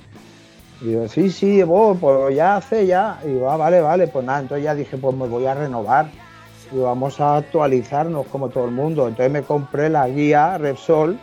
Y 0.81 0.85
digo, 0.85 1.09
sí, 1.09 1.31
sí, 1.31 1.63
pues 2.01 2.35
ya 2.35 2.57
hace 2.57 2.87
ya. 2.87 3.21
Y 3.25 3.29
digo, 3.29 3.51
ah, 3.51 3.57
vale, 3.57 3.81
vale, 3.81 4.09
pues 4.09 4.25
nada, 4.25 4.41
entonces 4.41 4.65
ya 4.65 4.75
dije, 4.75 4.97
pues 4.97 5.15
me 5.17 5.29
voy 5.29 5.47
a 5.47 5.55
renovar. 5.55 6.11
Y 6.73 6.79
vamos 6.79 7.21
a 7.21 7.37
actualizarnos 7.37 8.27
como 8.29 8.49
todo 8.49 8.65
el 8.65 8.71
mundo. 8.71 9.07
Entonces 9.07 9.31
me 9.31 9.43
compré 9.43 9.91
la 9.91 10.09
guía 10.09 10.57
Repsol 10.59 11.19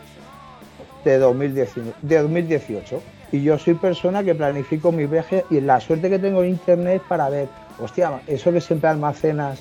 de, 1.04 1.18
2018. 1.18 3.02
Y 3.32 3.42
yo 3.42 3.58
soy 3.58 3.74
persona 3.74 4.24
que 4.24 4.34
planifico 4.34 4.90
mi 4.90 5.06
viaje 5.06 5.44
y 5.50 5.60
la 5.60 5.80
suerte 5.80 6.10
que 6.10 6.18
tengo 6.18 6.42
en 6.42 6.50
internet 6.50 7.02
para 7.08 7.28
ver, 7.28 7.48
hostia, 7.78 8.20
eso 8.26 8.52
que 8.52 8.60
siempre 8.60 8.90
almacenas 8.90 9.60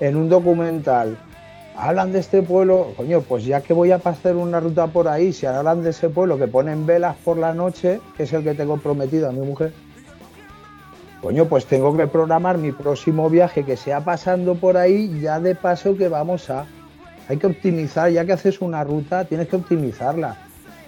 en 0.00 0.16
un 0.16 0.28
documental, 0.28 1.16
hablan 1.76 2.12
de 2.12 2.20
este 2.20 2.42
pueblo, 2.42 2.92
coño, 2.96 3.20
pues 3.20 3.44
ya 3.44 3.60
que 3.60 3.72
voy 3.72 3.92
a 3.92 3.98
pasar 3.98 4.36
una 4.36 4.60
ruta 4.60 4.86
por 4.88 5.08
ahí, 5.08 5.32
si 5.32 5.46
hablan 5.46 5.82
de 5.82 5.90
ese 5.90 6.08
pueblo 6.08 6.38
que 6.38 6.48
ponen 6.48 6.86
velas 6.86 7.16
por 7.24 7.38
la 7.38 7.54
noche, 7.54 8.00
que 8.16 8.24
es 8.24 8.32
el 8.32 8.42
que 8.42 8.54
tengo 8.54 8.76
prometido 8.78 9.28
a 9.28 9.32
mi 9.32 9.46
mujer, 9.46 9.72
coño, 11.20 11.46
pues 11.46 11.66
tengo 11.66 11.96
que 11.96 12.06
programar 12.06 12.58
mi 12.58 12.72
próximo 12.72 13.28
viaje 13.30 13.64
que 13.64 13.76
sea 13.76 14.00
pasando 14.00 14.54
por 14.54 14.76
ahí, 14.76 15.20
ya 15.20 15.38
de 15.40 15.54
paso 15.54 15.96
que 15.96 16.08
vamos 16.08 16.50
a... 16.50 16.66
Hay 17.28 17.38
que 17.38 17.48
optimizar, 17.48 18.10
ya 18.10 18.24
que 18.24 18.32
haces 18.32 18.60
una 18.60 18.84
ruta, 18.84 19.24
tienes 19.24 19.48
que 19.48 19.56
optimizarla. 19.56 20.45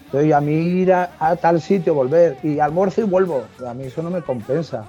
Entonces, 0.09 0.33
a 0.33 0.41
mí 0.41 0.55
ir 0.55 0.93
a, 0.93 1.37
tal 1.37 1.61
sitio, 1.61 1.93
volver 1.93 2.39
y 2.43 2.61
almuerzo 2.61 3.03
y 3.03 3.05
vuelvo, 3.05 3.45
a 3.67 3.75
mí 3.75 3.85
eso 3.85 4.03
no 4.03 4.09
me 4.09 4.23
compensa. 4.23 4.87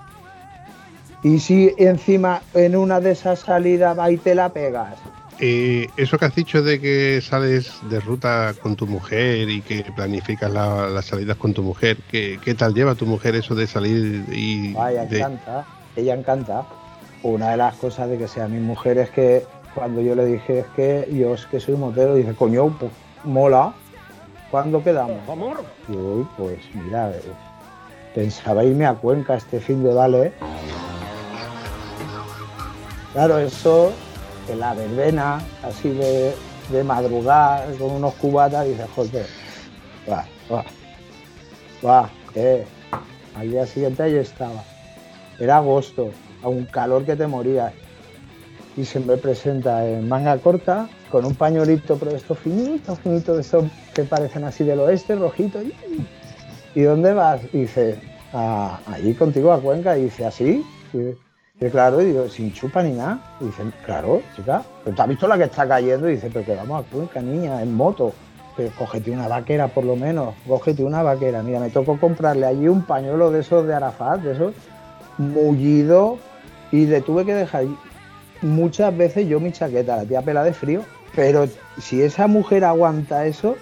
Y 1.24 1.40
si 1.40 1.74
encima 1.78 2.42
en 2.54 2.78
una 2.78 3.02
de 3.02 3.12
esas 3.12 3.40
salidas 3.40 4.00
va 4.00 4.10
y 4.10 4.16
te 4.16 4.34
la 4.34 4.48
pegas. 4.48 4.96
Eh, 5.42 5.90
eso 5.98 6.18
que 6.18 6.26
has 6.26 6.36
dicho 6.36 6.64
de 6.64 6.80
que 6.80 7.20
sales 7.22 7.74
de 7.90 8.00
ruta 8.00 8.54
con 8.62 8.78
tu 8.78 8.88
mujer 8.88 9.50
y 9.50 9.62
que 9.62 9.84
planificas 9.94 10.52
las 10.52 11.04
salidas 11.06 11.36
con 11.36 11.54
tu 11.54 11.64
mujer, 11.64 11.98
¿qué, 12.10 12.56
tal 12.58 12.74
lleva 12.74 12.96
tu 12.96 13.06
mujer 13.06 13.36
eso 13.36 13.56
de 13.56 13.68
salir 13.68 14.24
y... 14.32 14.72
Vaya, 14.72 15.04
encanta, 15.04 15.66
ella 15.98 16.14
encanta. 16.14 16.66
Una 17.24 17.52
de 17.52 17.58
las 17.58 17.76
cosas 17.76 18.10
de 18.10 18.18
que 18.18 18.30
sea 18.30 18.48
mi 18.48 18.60
mujer 18.60 18.98
es 18.98 19.10
que 19.10 19.44
cuando 19.76 20.00
yo 20.00 20.16
le 20.16 20.26
dije 20.26 20.60
es 20.60 20.66
que 20.76 21.10
yo 21.12 21.34
es 21.34 21.46
que 21.46 21.60
soy 21.60 21.76
motero, 21.76 22.16
dice, 22.16 22.34
coño, 22.34 22.70
pues 22.80 22.92
mola, 23.26 23.74
¿Cuándo 24.52 24.84
quedamos? 24.84 25.18
Y 25.88 25.96
hoy, 25.96 26.28
pues 26.38 26.60
mira, 26.74 27.12
eh, 27.12 27.22
pensaba 28.16 28.64
irme 28.64 28.86
a 28.86 28.96
Cuenca 28.96 29.36
este 29.36 29.60
fin 29.60 29.84
de 29.84 29.94
vale. 29.94 30.34
Claro, 33.14 33.38
eso, 33.38 33.92
en 34.48 34.60
la 34.60 34.74
verbena, 34.74 35.40
así 35.64 35.90
de, 35.90 36.34
de 36.72 36.84
madrugada, 36.84 37.66
con 37.78 37.92
unos 37.92 38.14
cubatas, 38.16 38.66
dice, 38.66 38.86
joder, 38.96 39.26
va, 40.10 40.26
va, 40.52 40.66
va, 41.86 42.10
eh. 42.36 42.66
Al 43.36 43.52
día 43.52 43.66
siguiente 43.66 44.04
ahí 44.04 44.16
estaba. 44.16 44.64
Era 45.40 45.58
agosto, 45.58 46.10
a 46.44 46.50
un 46.50 46.66
calor 46.66 47.06
que 47.06 47.16
te 47.16 47.28
morías. 47.28 47.72
Y 48.76 48.86
se 48.86 49.00
me 49.00 49.18
presenta 49.18 49.88
en 49.88 50.08
manga 50.08 50.38
corta, 50.38 50.90
con 51.12 51.26
un 51.26 51.36
pañuelito, 51.36 51.98
pero 51.98 52.16
esto 52.16 52.36
finito, 52.36 52.96
finito, 52.96 53.36
de 53.36 53.42
esos 53.42 53.64
que 54.00 54.08
parecen 54.08 54.44
así 54.44 54.64
del 54.64 54.80
oeste, 54.80 55.16
rojito. 55.16 55.60
¿Y, 56.76 56.82
dónde 56.82 57.14
vas? 57.14 57.42
Dice, 57.52 58.00
allí 58.34 59.14
contigo 59.14 59.52
a 59.52 59.60
Cuenca. 59.60 59.98
Y 59.98 60.06
dice, 60.06 60.26
¿así? 60.26 60.66
Y, 60.94 61.66
claro, 61.70 62.02
y 62.02 62.06
digo, 62.06 62.30
sin 62.30 62.54
chupa 62.54 62.82
ni 62.84 62.94
nada. 62.94 63.20
Y 63.42 63.46
dice, 63.46 63.64
claro, 63.86 64.22
chica, 64.36 64.64
pero 64.84 64.96
¿tú 64.96 65.02
has 65.02 65.08
visto 65.10 65.28
la 65.28 65.38
que 65.38 65.44
está 65.46 65.68
cayendo? 65.68 66.10
Y 66.10 66.14
dice, 66.16 66.30
pero 66.32 66.46
que 66.46 66.56
vamos 66.56 66.86
a 66.86 66.90
Cuenca, 66.90 67.22
niña, 67.22 67.62
en 67.62 67.76
moto. 67.76 68.14
Pero 68.56 68.72
cógete 68.78 69.12
una 69.12 69.28
vaquera 69.28 69.68
por 69.68 69.86
lo 69.86 69.96
menos, 69.96 70.36
cógete 70.48 70.84
una 70.84 71.04
vaquera. 71.04 71.44
Mira, 71.44 71.60
me 71.60 71.70
tocó 71.70 72.00
comprarle 72.00 72.46
allí 72.46 72.68
un 72.68 72.84
pañuelo 72.84 73.32
de 73.32 73.42
esos 73.42 73.66
de 73.66 73.74
Arafat, 73.74 74.22
de 74.22 74.34
esos, 74.34 74.54
mullido, 75.18 76.18
y 76.72 76.86
le 76.86 77.02
tuve 77.02 77.26
que 77.26 77.34
dejar 77.34 77.66
muchas 78.42 78.96
veces 78.96 79.28
yo 79.28 79.40
mi 79.40 79.52
chaqueta, 79.52 79.98
la 79.98 80.06
tía 80.06 80.22
pela 80.22 80.44
de 80.44 80.54
frío, 80.54 80.84
pero 81.16 81.48
si 81.80 82.02
esa 82.02 82.28
mujer 82.28 82.64
aguanta 82.64 83.26
eso, 83.26 83.56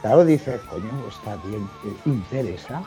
claro, 0.00 0.24
dice, 0.24 0.60
coño, 0.70 0.90
está 1.08 1.36
bien, 1.46 1.68
interesa. 2.04 2.82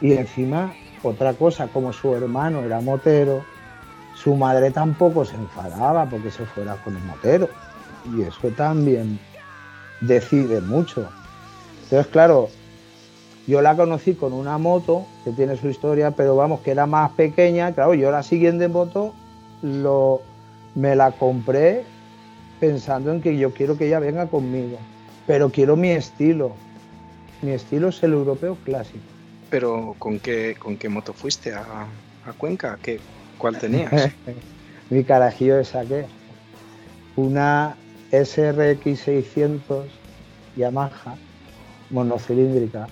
Y 0.00 0.12
encima, 0.12 0.72
otra 1.02 1.34
cosa, 1.34 1.68
como 1.68 1.92
su 1.92 2.14
hermano 2.14 2.60
era 2.60 2.80
motero, 2.80 3.44
su 4.14 4.34
madre 4.34 4.70
tampoco 4.70 5.24
se 5.24 5.36
enfadaba 5.36 6.06
porque 6.06 6.30
se 6.30 6.46
fuera 6.46 6.76
con 6.76 6.96
el 6.96 7.02
motero. 7.04 7.48
y 8.16 8.22
eso 8.22 8.48
también 8.50 9.18
decide 10.00 10.60
mucho. 10.60 11.08
Entonces, 11.84 12.06
claro, 12.12 12.48
yo 13.46 13.60
la 13.60 13.76
conocí 13.76 14.14
con 14.14 14.32
una 14.32 14.58
moto 14.58 15.06
que 15.24 15.32
tiene 15.32 15.56
su 15.56 15.68
historia, 15.68 16.10
pero 16.12 16.36
vamos, 16.36 16.60
que 16.60 16.70
era 16.70 16.86
más 16.86 17.10
pequeña. 17.12 17.72
Claro, 17.72 17.94
yo 17.94 18.10
la 18.10 18.22
siguiente 18.22 18.68
moto 18.68 19.14
lo, 19.62 20.22
me 20.74 20.96
la 20.96 21.12
compré 21.12 21.84
pensando 22.60 23.12
en 23.12 23.20
que 23.20 23.36
yo 23.36 23.52
quiero 23.52 23.76
que 23.76 23.86
ella 23.86 23.98
venga 23.98 24.26
conmigo, 24.26 24.78
pero 25.26 25.50
quiero 25.50 25.76
mi 25.76 25.90
estilo. 25.90 26.56
Mi 27.40 27.52
estilo 27.52 27.88
es 27.88 28.02
el 28.02 28.12
europeo 28.12 28.56
clásico. 28.62 29.12
Pero 29.48 29.94
¿con 29.98 30.18
qué, 30.18 30.56
con 30.58 30.76
qué 30.78 30.88
moto 30.88 31.12
fuiste 31.12 31.52
a, 31.52 31.88
a 32.22 32.32
Cuenca? 32.34 32.78
¿Qué, 32.82 33.00
¿Cuál 33.38 33.58
tenías? 33.58 34.08
mi 34.90 35.04
carajillo 35.04 35.56
de 35.56 35.64
saqué. 35.64 36.06
Una 37.16 37.78
SRX 38.10 39.00
600 39.00 40.00
Yamaha 40.56 41.18
monocilíndrica 41.90 42.88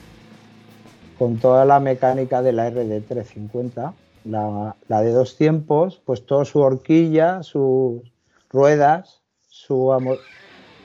con 1.15 1.39
toda 1.39 1.65
la 1.65 1.79
mecánica 1.81 2.43
de 2.43 2.53
la 2.53 2.69
RD350, 2.69 3.95
la, 4.25 4.77
la 4.89 5.01
de 5.03 5.11
dos 5.13 5.37
tiempos, 5.37 6.03
pues 6.05 6.27
todo 6.27 6.45
su 6.45 6.59
horquilla, 6.61 7.43
sus 7.43 8.03
ruedas, 8.51 9.23
su 9.49 9.93
amor... 9.93 10.19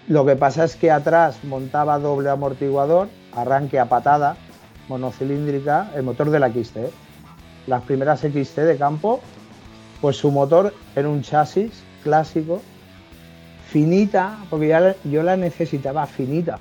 Lo 0.08 0.26
que 0.26 0.38
pasa 0.38 0.64
es 0.64 0.76
que 0.78 0.90
atrás 0.90 1.44
montaba 1.44 2.00
doble 2.00 2.30
amortiguador, 2.30 3.10
arranque 3.34 3.78
a 3.78 3.86
patada, 3.86 4.38
monocilíndrica, 4.88 5.92
el 5.96 6.04
motor 6.04 6.30
de 6.30 6.40
la 6.40 6.50
XT. 6.50 6.78
Las 7.68 7.84
primeras 7.84 8.22
XT 8.22 8.60
de 8.60 8.78
campo, 8.78 9.20
pues 10.00 10.16
su 10.16 10.32
motor 10.32 10.74
era 10.96 11.10
un 11.10 11.24
chasis 11.24 11.84
clásico, 12.04 12.62
finita, 13.68 14.38
porque 14.50 14.70
ya 14.70 14.96
yo 15.04 15.24
la 15.24 15.36
necesitaba 15.36 16.06
finita. 16.06 16.58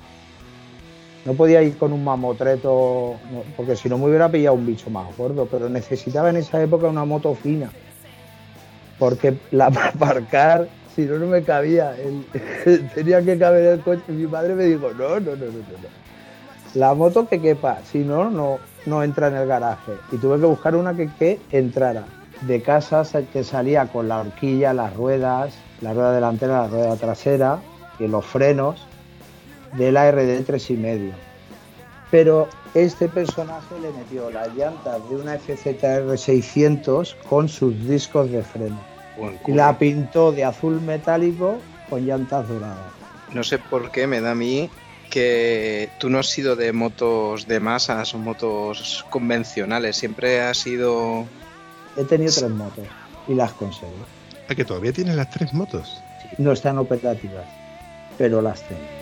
No 1.23 1.33
podía 1.33 1.61
ir 1.61 1.77
con 1.77 1.93
un 1.93 2.03
mamotreto, 2.03 3.15
porque 3.55 3.77
si 3.77 3.87
no 3.87 3.97
me 3.97 4.07
hubiera 4.07 4.29
pillado 4.29 4.55
un 4.55 4.65
bicho 4.65 4.89
más 4.89 5.15
gordo, 5.15 5.47
pero 5.49 5.69
necesitaba 5.69 6.29
en 6.29 6.37
esa 6.37 6.61
época 6.61 6.87
una 6.87 7.05
moto 7.05 7.33
fina. 7.33 7.71
Porque 8.99 9.37
la 9.51 9.71
para 9.71 9.87
aparcar, 9.87 10.67
si 10.97 11.05
no, 11.05 11.19
no 11.19 11.27
me 11.27 11.43
cabía. 11.43 11.95
tenía 12.95 13.21
que 13.21 13.37
caber 13.37 13.65
el 13.65 13.81
coche. 13.81 14.01
Mi 14.07 14.25
madre 14.25 14.55
me 14.55 14.63
dijo, 14.63 14.89
no, 14.97 15.19
no, 15.19 15.35
no, 15.35 15.45
no, 15.45 15.45
no. 15.45 15.89
La 16.73 16.95
moto 16.95 17.27
que 17.27 17.39
quepa, 17.39 17.77
si 17.85 17.99
no, 17.99 18.31
no, 18.31 18.57
no 18.87 19.03
entra 19.03 19.27
en 19.27 19.35
el 19.35 19.47
garaje. 19.47 19.91
Y 20.11 20.17
tuve 20.17 20.39
que 20.39 20.47
buscar 20.47 20.75
una 20.75 20.95
que, 20.95 21.07
que 21.19 21.39
entrara. 21.51 22.03
De 22.41 22.63
casa 22.63 23.03
que 23.31 23.43
salía 23.43 23.85
con 23.87 24.07
la 24.07 24.21
horquilla, 24.21 24.73
las 24.73 24.95
ruedas, 24.95 25.53
la 25.81 25.93
rueda 25.93 26.13
delantera, 26.13 26.63
la 26.63 26.67
rueda 26.67 26.95
trasera 26.95 27.59
y 27.99 28.07
los 28.07 28.25
frenos 28.25 28.83
de 29.73 29.91
la 29.91 30.11
RD 30.11 30.45
3,5. 30.47 31.11
Pero 32.09 32.47
este 32.73 33.07
personaje 33.07 33.79
le 33.79 33.91
metió 33.91 34.31
las 34.31 34.53
llantas 34.55 35.07
de 35.09 35.15
una 35.15 35.37
FZR 35.37 36.17
600 36.17 37.15
con 37.29 37.49
sus 37.49 37.87
discos 37.87 38.31
de 38.31 38.41
freno. 38.41 38.96
Y 39.45 39.51
la 39.51 39.77
pintó 39.77 40.31
de 40.31 40.43
azul 40.43 40.81
metálico 40.81 41.59
con 41.89 42.05
llantas 42.05 42.47
doradas. 42.47 42.91
No 43.33 43.43
sé 43.43 43.59
por 43.59 43.91
qué 43.91 44.07
me 44.07 44.21
da 44.21 44.31
a 44.31 44.35
mí 44.35 44.69
que 45.09 45.89
tú 45.99 46.09
no 46.09 46.19
has 46.19 46.27
sido 46.27 46.55
de 46.55 46.73
motos 46.73 47.47
de 47.47 47.59
masas 47.59 48.13
o 48.13 48.17
motos 48.17 49.05
convencionales, 49.09 49.95
siempre 49.95 50.41
has 50.41 50.57
sido... 50.57 51.25
He 51.95 52.03
tenido 52.03 52.31
tres 52.31 52.51
motos 52.51 52.85
y 53.27 53.33
las 53.33 53.53
conservo. 53.53 54.05
¿A 54.49 54.55
que 54.55 54.65
todavía 54.65 54.93
tienes 54.93 55.15
las 55.15 55.29
tres 55.29 55.53
motos? 55.53 56.01
No 56.37 56.51
están 56.51 56.77
operativas, 56.77 57.45
pero 58.17 58.41
las 58.41 58.61
tengo. 58.67 58.96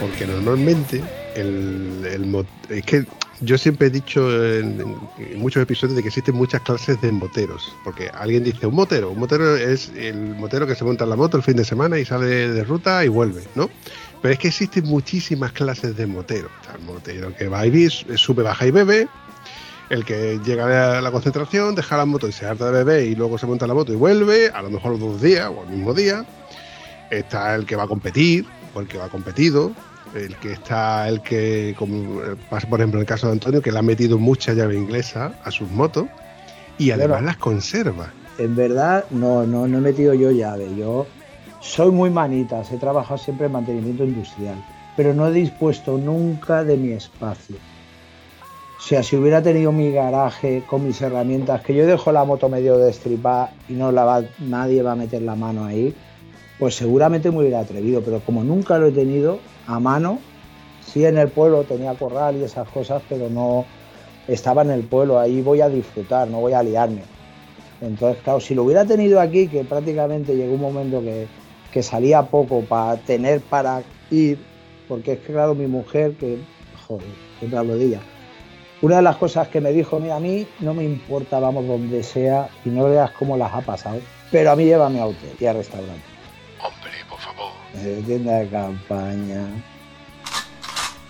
Porque 0.00 0.26
normalmente 0.26 1.02
el, 1.34 2.04
el 2.04 2.46
es 2.70 2.84
que 2.84 3.06
yo 3.40 3.58
siempre 3.58 3.88
he 3.88 3.90
dicho 3.90 4.30
en, 4.44 4.96
muchos 5.36 5.62
episodios 5.62 5.96
de 5.96 6.02
que 6.02 6.08
existen 6.08 6.34
muchas 6.34 6.62
clases 6.62 7.00
de 7.00 7.12
moteros, 7.12 7.74
porque 7.84 8.10
alguien 8.14 8.44
dice 8.44 8.66
un 8.66 8.74
motero, 8.74 9.10
un 9.10 9.18
motero 9.18 9.56
es 9.56 9.90
el 9.94 10.34
motero 10.36 10.66
que 10.66 10.74
se 10.74 10.84
monta 10.84 11.04
en 11.04 11.10
la 11.10 11.16
moto 11.16 11.36
el 11.36 11.42
fin 11.42 11.56
de 11.56 11.64
semana 11.64 11.98
y 11.98 12.04
sale 12.04 12.26
de 12.26 12.64
ruta 12.64 13.04
y 13.04 13.08
vuelve, 13.08 13.42
¿no? 13.54 13.68
Pero 14.22 14.32
es 14.32 14.38
que 14.38 14.48
existen 14.48 14.84
muchísimas 14.86 15.52
clases 15.52 15.96
de 15.96 16.06
moteros. 16.06 16.50
el 16.74 16.84
motero 16.84 17.34
que 17.36 17.48
va 17.48 17.66
y 17.66 17.88
sube, 17.90 18.42
baja 18.42 18.66
y 18.66 18.70
bebe, 18.70 19.08
el 19.90 20.04
que 20.04 20.40
llega 20.44 20.98
a 20.98 21.00
la 21.00 21.10
concentración, 21.10 21.74
deja 21.74 21.96
la 21.96 22.06
moto 22.06 22.26
y 22.26 22.32
se 22.32 22.46
harta 22.46 22.66
de 22.66 22.84
beber 22.84 23.06
y 23.06 23.14
luego 23.14 23.38
se 23.38 23.46
monta 23.46 23.66
la 23.66 23.74
moto 23.74 23.92
y 23.92 23.96
vuelve, 23.96 24.48
a 24.48 24.62
lo 24.62 24.70
mejor 24.70 24.98
dos 24.98 25.20
días 25.20 25.50
o 25.54 25.62
al 25.62 25.68
mismo 25.68 25.92
día. 25.92 26.24
Está 27.10 27.54
el 27.54 27.66
que 27.66 27.76
va 27.76 27.84
a 27.84 27.86
competir 27.86 28.46
o 28.76 28.80
el 28.80 28.88
que 28.88 28.98
va 28.98 29.08
competido, 29.08 29.72
el 30.14 30.36
que 30.36 30.52
está, 30.52 31.08
el 31.08 31.22
que, 31.22 31.74
como 31.78 32.20
pasa 32.50 32.68
por 32.68 32.80
ejemplo 32.80 32.98
en 32.98 33.02
el 33.02 33.06
caso 33.06 33.26
de 33.26 33.32
Antonio, 33.32 33.62
que 33.62 33.72
le 33.72 33.78
ha 33.78 33.82
metido 33.82 34.18
mucha 34.18 34.52
llave 34.52 34.76
inglesa 34.76 35.32
a 35.44 35.50
sus 35.50 35.70
motos 35.70 36.06
y 36.78 36.90
además 36.90 37.22
las 37.22 37.38
conserva. 37.38 38.12
En 38.38 38.54
verdad, 38.54 39.06
no, 39.10 39.46
no, 39.46 39.66
no 39.66 39.78
he 39.78 39.80
metido 39.80 40.12
yo 40.12 40.30
llave. 40.30 40.68
Yo 40.76 41.06
soy 41.60 41.90
muy 41.90 42.10
manitas, 42.10 42.70
he 42.70 42.76
trabajado 42.76 43.16
siempre 43.16 43.46
en 43.46 43.52
mantenimiento 43.52 44.04
industrial, 44.04 44.62
pero 44.94 45.14
no 45.14 45.26
he 45.26 45.32
dispuesto 45.32 45.96
nunca 45.96 46.62
de 46.62 46.76
mi 46.76 46.92
espacio. 46.92 47.56
O 48.78 48.88
sea, 48.88 49.02
si 49.02 49.16
hubiera 49.16 49.42
tenido 49.42 49.72
mi 49.72 49.90
garaje 49.90 50.62
con 50.68 50.86
mis 50.86 51.00
herramientas, 51.00 51.62
que 51.62 51.74
yo 51.74 51.86
dejo 51.86 52.12
la 52.12 52.24
moto 52.24 52.50
medio 52.50 52.76
destripada 52.76 53.54
y 53.70 53.72
no 53.72 53.90
la 53.90 54.04
va, 54.04 54.22
nadie 54.38 54.82
va 54.82 54.92
a 54.92 54.96
meter 54.96 55.22
la 55.22 55.34
mano 55.34 55.64
ahí, 55.64 55.94
pues 56.58 56.74
seguramente 56.74 57.30
me 57.30 57.38
hubiera 57.38 57.60
atrevido, 57.60 58.02
pero 58.02 58.20
como 58.20 58.42
nunca 58.42 58.78
lo 58.78 58.86
he 58.86 58.92
tenido 58.92 59.38
a 59.66 59.78
mano, 59.78 60.18
sí 60.84 61.04
en 61.04 61.18
el 61.18 61.28
pueblo 61.28 61.64
tenía 61.64 61.94
corral 61.94 62.36
y 62.36 62.44
esas 62.44 62.68
cosas, 62.68 63.02
pero 63.08 63.28
no 63.28 63.64
estaba 64.28 64.62
en 64.62 64.70
el 64.70 64.82
pueblo, 64.82 65.18
ahí 65.18 65.42
voy 65.42 65.60
a 65.60 65.68
disfrutar, 65.68 66.28
no 66.28 66.40
voy 66.40 66.52
a 66.52 66.62
liarme. 66.62 67.02
Entonces, 67.80 68.22
claro, 68.22 68.40
si 68.40 68.54
lo 68.54 68.64
hubiera 68.64 68.84
tenido 68.84 69.20
aquí, 69.20 69.48
que 69.48 69.64
prácticamente 69.64 70.34
llegó 70.34 70.54
un 70.54 70.62
momento 70.62 71.00
que, 71.02 71.26
que 71.70 71.82
salía 71.82 72.22
poco 72.22 72.62
para 72.62 72.96
tener 72.96 73.40
para 73.42 73.82
ir, 74.10 74.38
porque 74.88 75.12
es 75.12 75.18
que, 75.20 75.32
claro, 75.32 75.54
mi 75.54 75.66
mujer, 75.66 76.12
que, 76.12 76.38
joder, 76.86 77.06
siempre 77.38 77.58
hablo 77.58 77.76
de 77.76 77.84
ella, 77.84 78.00
una 78.82 78.96
de 78.96 79.02
las 79.02 79.16
cosas 79.16 79.48
que 79.48 79.60
me 79.60 79.72
dijo, 79.72 80.00
mira, 80.00 80.16
a 80.16 80.20
mí 80.20 80.46
no 80.60 80.72
me 80.74 80.84
importa, 80.84 81.38
vamos 81.38 81.66
donde 81.66 82.02
sea, 82.02 82.48
y 82.64 82.70
no 82.70 82.84
veas 82.84 83.10
cómo 83.12 83.36
las 83.36 83.52
ha 83.52 83.60
pasado, 83.60 84.00
pero 84.30 84.50
a 84.50 84.56
mí 84.56 84.64
llévame 84.64 85.00
a 85.00 85.06
hotel 85.06 85.32
y 85.38 85.46
a 85.46 85.52
restaurante. 85.52 86.15
Tienda 88.04 88.38
de 88.38 88.48
campaña. 88.48 89.46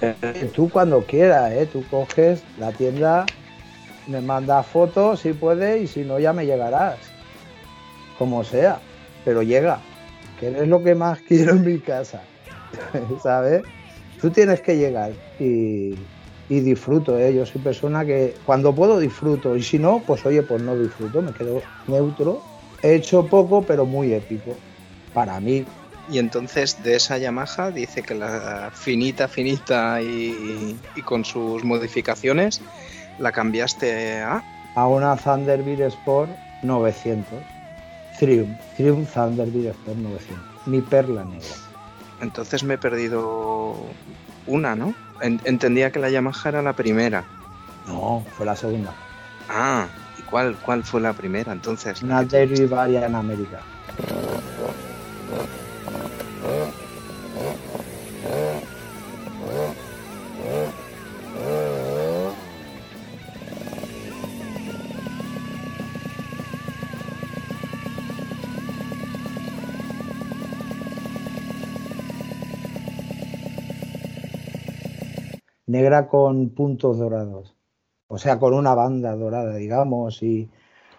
Eh, 0.00 0.50
tú 0.54 0.68
cuando 0.68 1.02
quieras, 1.02 1.52
¿eh? 1.52 1.68
Tú 1.72 1.84
coges 1.90 2.42
la 2.58 2.72
tienda, 2.72 3.24
me 4.06 4.20
mandas 4.20 4.66
fotos 4.66 5.20
si 5.20 5.32
puedes 5.32 5.82
y 5.82 5.86
si 5.86 6.00
no 6.04 6.18
ya 6.18 6.32
me 6.32 6.44
llegarás. 6.44 6.98
Como 8.18 8.44
sea, 8.44 8.80
pero 9.24 9.42
llega 9.42 9.80
que 10.38 10.48
es 10.48 10.68
lo 10.68 10.82
que 10.82 10.94
más 10.94 11.18
quiero 11.28 11.52
en 11.52 11.64
mi 11.64 11.78
casa, 11.78 12.22
¿sabes? 13.22 13.62
Tú 14.20 14.30
tienes 14.30 14.60
que 14.60 14.76
llegar 14.76 15.12
y, 15.38 15.94
y 16.48 16.60
disfruto, 16.60 17.18
¿eh? 17.18 17.34
Yo 17.34 17.44
soy 17.44 17.60
persona 17.60 18.04
que 18.04 18.34
cuando 18.44 18.74
puedo 18.74 18.98
disfruto 18.98 19.56
y 19.56 19.62
si 19.62 19.78
no, 19.78 20.02
pues 20.06 20.24
oye, 20.24 20.42
pues 20.42 20.62
no 20.62 20.76
disfruto, 20.76 21.22
me 21.22 21.32
quedo 21.32 21.62
neutro. 21.86 22.42
He 22.82 22.94
hecho 22.94 23.26
poco, 23.26 23.62
pero 23.62 23.86
muy 23.86 24.12
épico, 24.12 24.54
para 25.12 25.40
mí. 25.40 25.64
Y 26.08 26.18
entonces 26.18 26.82
de 26.82 26.94
esa 26.96 27.18
Yamaha 27.18 27.70
dice 27.72 28.02
que 28.02 28.14
la 28.14 28.70
finita, 28.72 29.26
finita 29.28 30.00
y, 30.00 30.76
y 30.94 31.02
con 31.02 31.24
sus 31.24 31.64
modificaciones 31.64 32.60
la 33.18 33.32
cambiaste 33.32 34.20
a... 34.22 34.42
A 34.76 34.86
una 34.86 35.16
Thunderbird 35.16 35.80
Sport 35.82 36.30
900. 36.62 37.26
Triumph, 38.18 38.58
Triumph 38.76 39.08
Thunderbird 39.12 39.66
Sport 39.70 39.96
900. 39.98 40.36
Mi 40.66 40.80
perla 40.80 41.24
negra. 41.24 41.48
Entonces 42.20 42.62
me 42.62 42.74
he 42.74 42.78
perdido 42.78 43.74
una, 44.46 44.76
¿no? 44.76 44.94
En- 45.20 45.40
entendía 45.44 45.90
que 45.90 45.98
la 45.98 46.10
Yamaha 46.10 46.48
era 46.48 46.62
la 46.62 46.72
primera. 46.74 47.24
No, 47.86 48.24
fue 48.36 48.46
la 48.46 48.54
segunda. 48.54 48.92
Ah, 49.48 49.86
¿y 50.18 50.22
cuál, 50.22 50.56
cuál 50.56 50.82
fue 50.84 51.00
la 51.00 51.12
primera 51.14 51.52
entonces? 51.52 52.02
Una 52.02 52.22
Derby 52.22 52.66
Varia 52.66 53.06
en 53.06 53.14
América. 53.14 53.60
Negra 75.76 76.08
con 76.08 76.50
puntos 76.50 76.98
dorados. 76.98 77.54
O 78.08 78.18
sea, 78.18 78.38
con 78.38 78.54
una 78.54 78.74
banda 78.74 79.14
dorada, 79.16 79.56
digamos, 79.56 80.22
y, 80.22 80.48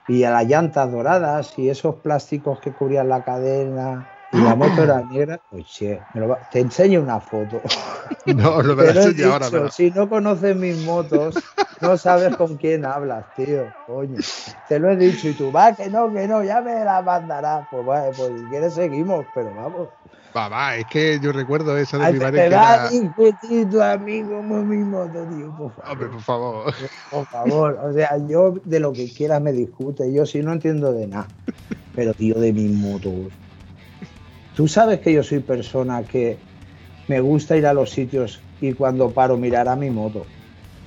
y 0.07 0.23
a 0.23 0.31
las 0.31 0.45
llantas 0.45 0.91
doradas 0.91 1.57
y 1.57 1.69
esos 1.69 1.95
plásticos 1.95 2.59
que 2.59 2.71
cubrían 2.71 3.09
la 3.09 3.23
cadena 3.23 4.07
y 4.33 4.41
la 4.41 4.55
moto 4.55 4.83
era 4.83 5.01
negra, 5.03 5.39
pues 5.49 5.65
sí, 5.69 5.97
te 6.51 6.59
enseño 6.59 7.01
una 7.01 7.19
foto. 7.19 7.61
No, 8.25 8.61
no 8.61 8.75
me 8.75 8.83
la 8.93 9.03
enseño 9.03 9.33
ahora. 9.33 9.47
Pero... 9.49 9.69
Si 9.69 9.89
no 9.91 10.09
conoces 10.09 10.55
mis 10.55 10.83
motos, 10.85 11.35
no 11.81 11.97
sabes 11.97 12.35
con 12.35 12.57
quién 12.57 12.85
hablas, 12.85 13.25
tío. 13.35 13.73
Coño, 13.85 14.17
te 14.67 14.79
lo 14.79 14.91
he 14.91 14.97
dicho 14.97 15.29
y 15.29 15.33
tú, 15.33 15.51
va, 15.51 15.73
que 15.73 15.89
no, 15.89 16.11
que 16.11 16.27
no, 16.27 16.43
ya 16.43 16.61
me 16.61 16.83
la 16.83 17.01
mandarás. 17.01 17.67
Pues 17.71 17.85
bueno, 17.85 18.11
pues 18.15 18.39
si 18.39 18.45
quieres 18.47 18.73
seguimos, 18.73 19.25
pero 19.33 19.53
vamos. 19.55 19.89
Papá, 20.37 20.75
es 20.75 20.85
que 20.85 21.19
yo 21.19 21.31
recuerdo 21.31 21.75
esa 21.79 21.97
de 21.97 22.03
Ay, 22.05 22.13
mi 22.13 22.19
te 22.19 22.25
madre 22.25 22.43
que 22.43 22.55
va 22.55 22.75
era... 22.75 22.89
discutito 22.89 23.83
a 23.83 23.97
mí 23.97 24.21
como 24.21 24.61
mi 24.61 24.83
moto, 24.83 25.25
tío, 25.25 25.49
por 25.49 25.73
favor. 25.73 25.91
Hombre, 25.91 26.07
por 26.09 26.21
favor. 26.21 26.73
Por 27.09 27.25
favor, 27.25 27.79
o 27.83 27.91
sea, 27.91 28.11
yo 28.29 28.53
de 28.63 28.79
lo 28.79 28.93
que 28.93 29.11
quieras 29.11 29.41
me 29.41 29.51
discute, 29.51 30.13
yo 30.13 30.27
sí 30.27 30.43
no 30.43 30.53
entiendo 30.53 30.93
de 30.93 31.07
nada, 31.07 31.27
pero 31.95 32.13
tío, 32.13 32.35
de 32.35 32.53
mis 32.53 32.69
motos. 32.69 33.13
Tú 34.55 34.67
sabes 34.67 34.99
que 34.99 35.11
yo 35.11 35.23
soy 35.23 35.39
persona 35.39 36.03
que 36.03 36.37
me 37.07 37.19
gusta 37.19 37.57
ir 37.57 37.65
a 37.65 37.73
los 37.73 37.89
sitios 37.89 38.39
y 38.61 38.73
cuando 38.73 39.09
paro 39.09 39.37
mirar 39.37 39.67
a 39.67 39.75
mi 39.75 39.89
moto 39.89 40.23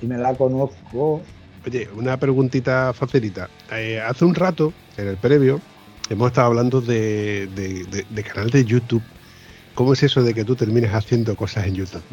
y 0.01 0.05
me 0.05 0.17
la 0.17 0.33
conozco. 0.33 1.21
Oye, 1.67 1.89
una 1.97 2.15
preguntita 2.15 2.93
facilita. 2.93 3.49
Eh, 3.73 3.99
hace 3.99 4.23
un 4.23 4.33
rato, 4.33 4.71
en 4.95 5.09
el 5.09 5.17
previo, 5.17 5.59
hemos 6.09 6.27
estado 6.27 6.47
hablando 6.47 6.79
de, 6.79 7.47
de, 7.53 7.83
de, 7.91 8.05
de 8.09 8.23
canal 8.23 8.49
de 8.49 8.63
YouTube. 8.63 9.03
¿Cómo 9.73 9.93
es 9.93 10.03
eso 10.03 10.21
de 10.21 10.33
que 10.33 10.43
tú 10.43 10.55
termines 10.55 10.93
haciendo 10.93 11.35
cosas 11.35 11.65
en 11.65 11.75
YouTube? 11.75 12.03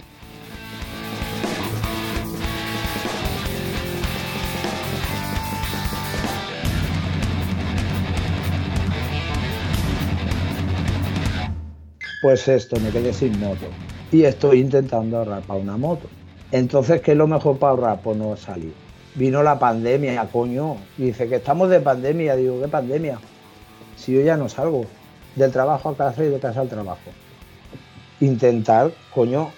Pues 12.23 12.47
esto, 12.49 12.79
me 12.81 12.91
quedé 12.91 13.13
sin 13.13 13.39
moto 13.41 13.67
y 14.13 14.23
estoy 14.23 14.61
intentando 14.61 15.19
ahorrar 15.19 15.43
para 15.43 15.61
una 15.61 15.77
moto. 15.77 16.09
Entonces, 16.53 17.01
¿qué 17.01 17.13
es 17.13 17.19
lo 17.19 17.27
mejor 17.27 17.59
para 17.59 17.71
ahorrar? 17.71 18.01
Pues 18.03 18.17
no 18.17 18.37
salir. 18.37 18.73
Vino 19.15 19.43
la 19.43 19.59
pandemia, 19.59 20.29
coño. 20.31 20.77
Dice 20.97 21.29
que 21.29 21.37
estamos 21.37 21.71
de 21.71 21.81
pandemia. 21.81 22.37
Digo, 22.37 22.61
¿qué 22.61 22.69
pandemia? 22.69 23.19
Si 23.97 24.15
yo 24.15 24.21
ya 24.21 24.37
no 24.37 24.49
salgo 24.49 24.87
del 25.35 25.53
trabajo 25.53 25.91
a 25.91 25.97
casa 25.97 26.25
y 26.25 26.29
de 26.29 26.39
casa 26.39 26.61
al 26.61 26.69
trabajo. 26.69 27.11
Intentar, 28.21 28.93
coño, 29.15 29.51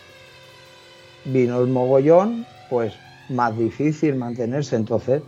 vino 1.24 1.60
el 1.60 1.68
mogollón, 1.68 2.46
pues 2.68 2.92
más 3.28 3.56
difícil 3.56 4.16
mantenerse. 4.16 4.76
Entonces, 4.76 5.22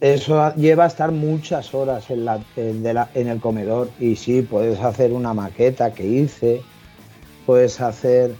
eso 0.00 0.54
lleva 0.56 0.84
a 0.84 0.88
estar 0.88 1.10
muchas 1.10 1.72
horas 1.72 2.10
en, 2.10 2.24
la, 2.24 2.40
en, 2.56 3.28
el 3.28 3.40
comedor. 3.40 3.88
Y 3.98 4.16
sí, 4.16 4.42
puedes 4.42 4.80
hacer 4.80 5.12
una 5.12 5.32
maqueta 5.32 5.92
que 5.94 6.06
hice, 6.06 6.62
puedes 7.46 7.80
hacer 7.80 8.34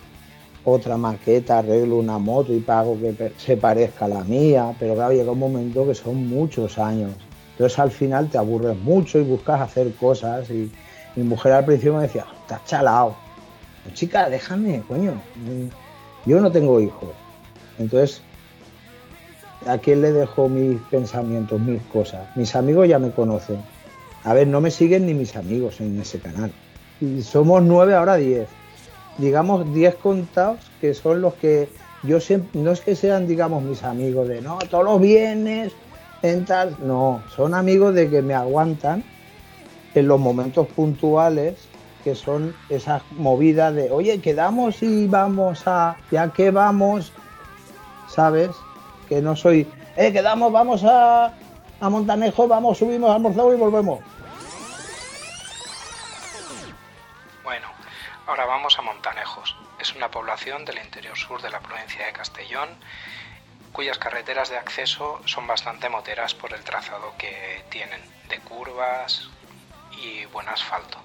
otra 0.65 0.97
maqueta, 0.97 1.61
arreglo 1.61 1.97
una 1.97 2.19
moto 2.19 2.53
y 2.53 2.61
pago 2.61 2.99
que 3.01 3.33
se 3.39 3.57
parezca 3.57 4.07
a 4.07 4.09
la 4.09 4.25
mía, 4.25 4.75
pero 4.79 4.95
claro, 4.95 5.15
llega 5.15 5.31
un 5.31 5.39
momento 5.39 5.87
que 5.87 5.95
son 5.95 6.29
muchos 6.29 6.77
años. 6.79 7.13
Entonces 7.53 7.79
al 7.79 7.91
final 7.91 8.29
te 8.29 8.37
aburres 8.37 8.77
mucho 8.77 9.19
y 9.19 9.23
buscas 9.23 9.61
hacer 9.61 9.95
cosas 9.95 10.51
y 10.51 10.71
mi 11.15 11.23
mujer 11.23 11.53
al 11.53 11.65
principio 11.65 11.95
me 11.95 12.03
decía, 12.03 12.27
estás 12.43 12.65
chalado. 12.67 13.26
Chica, 13.95 14.29
déjame, 14.29 14.83
coño. 14.89 15.21
Yo 16.25 16.41
no 16.41 16.51
tengo 16.51 16.81
hijos. 16.81 17.11
Entonces, 17.79 18.23
¿a 19.67 19.79
quién 19.79 20.03
le 20.03 20.13
dejo 20.13 20.49
mis 20.49 20.81
pensamientos, 20.83 21.61
mis 21.61 21.83
cosas? 21.85 22.35
Mis 22.37 22.55
amigos 22.57 22.89
ya 22.89 22.99
me 22.99 23.11
conocen. 23.11 23.61
A 24.25 24.35
ver, 24.35 24.49
no 24.49 24.61
me 24.61 24.71
siguen 24.71 25.07
ni 25.07 25.15
mis 25.15 25.37
amigos 25.37 25.81
en 25.81 26.01
ese 26.01 26.19
canal. 26.19 26.53
Y 27.01 27.23
somos 27.23 27.63
nueve, 27.63 27.95
ahora 27.95 28.17
diez 28.17 28.49
digamos, 29.19 29.73
10 29.73 29.95
contados 29.97 30.61
que 30.81 30.95
son 30.95 31.21
los 31.21 31.35
que 31.35 31.69
yo 32.03 32.21
siempre, 32.21 32.61
no 32.61 32.73
es 32.73 32.81
que 32.81 32.95
sean, 32.95 33.27
digamos, 33.27 33.63
mis 33.63 33.83
amigos 33.83 34.29
de, 34.29 34.41
no, 34.41 34.59
todos 34.71 34.85
los 34.85 35.01
viernes, 35.01 35.73
en 36.23 36.45
tal, 36.45 36.77
no, 36.83 37.23
son 37.35 37.55
amigos 37.55 37.95
de 37.95 38.09
que 38.09 38.23
me 38.23 38.35
aguantan 38.35 39.03
en 39.95 40.09
los 40.09 40.21
momentos 40.21 40.67
puntuales 40.69 41.55
que 42.07 42.15
son 42.15 42.55
esas 42.69 43.03
movidas 43.11 43.75
de, 43.75 43.91
oye, 43.91 44.21
quedamos 44.21 44.81
y 44.81 45.09
vamos 45.09 45.67
a, 45.67 45.97
ya 46.13 46.33
que 46.33 46.53
vamos, 46.53 47.13
¿sabes? 48.07 48.51
Que 49.09 49.21
no 49.21 49.35
soy, 49.35 49.67
eh, 49.97 50.13
quedamos, 50.13 50.53
vamos 50.53 50.85
a, 50.85 51.35
a 51.81 51.91
Montanejo, 51.91 52.47
vamos, 52.47 52.79
subimos, 52.79 53.11
almorzamos 53.11 53.55
y 53.55 53.57
volvemos. 53.57 53.99
Bueno, 57.43 57.67
ahora 58.29 58.47
vamos 58.47 58.79
a 58.79 58.83
Montanejos. 58.83 59.57
Es 59.81 59.93
una 59.97 60.09
población 60.09 60.65
del 60.65 60.79
interior 60.79 61.19
sur 61.19 61.43
de 61.43 61.51
la 61.51 61.59
provincia 61.59 62.07
de 62.07 62.13
Castellón 62.13 62.69
cuyas 63.73 63.99
carreteras 63.99 64.49
de 64.49 64.59
acceso 64.59 65.21
son 65.25 65.49
bastante 65.49 65.89
moteras 65.89 66.35
por 66.35 66.55
el 66.55 66.63
trazado 66.63 67.15
que 67.19 67.65
tienen, 67.69 68.01
de 68.29 68.39
curvas 68.39 69.29
y 70.01 70.25
buen 70.27 70.49
asfalto. 70.49 70.99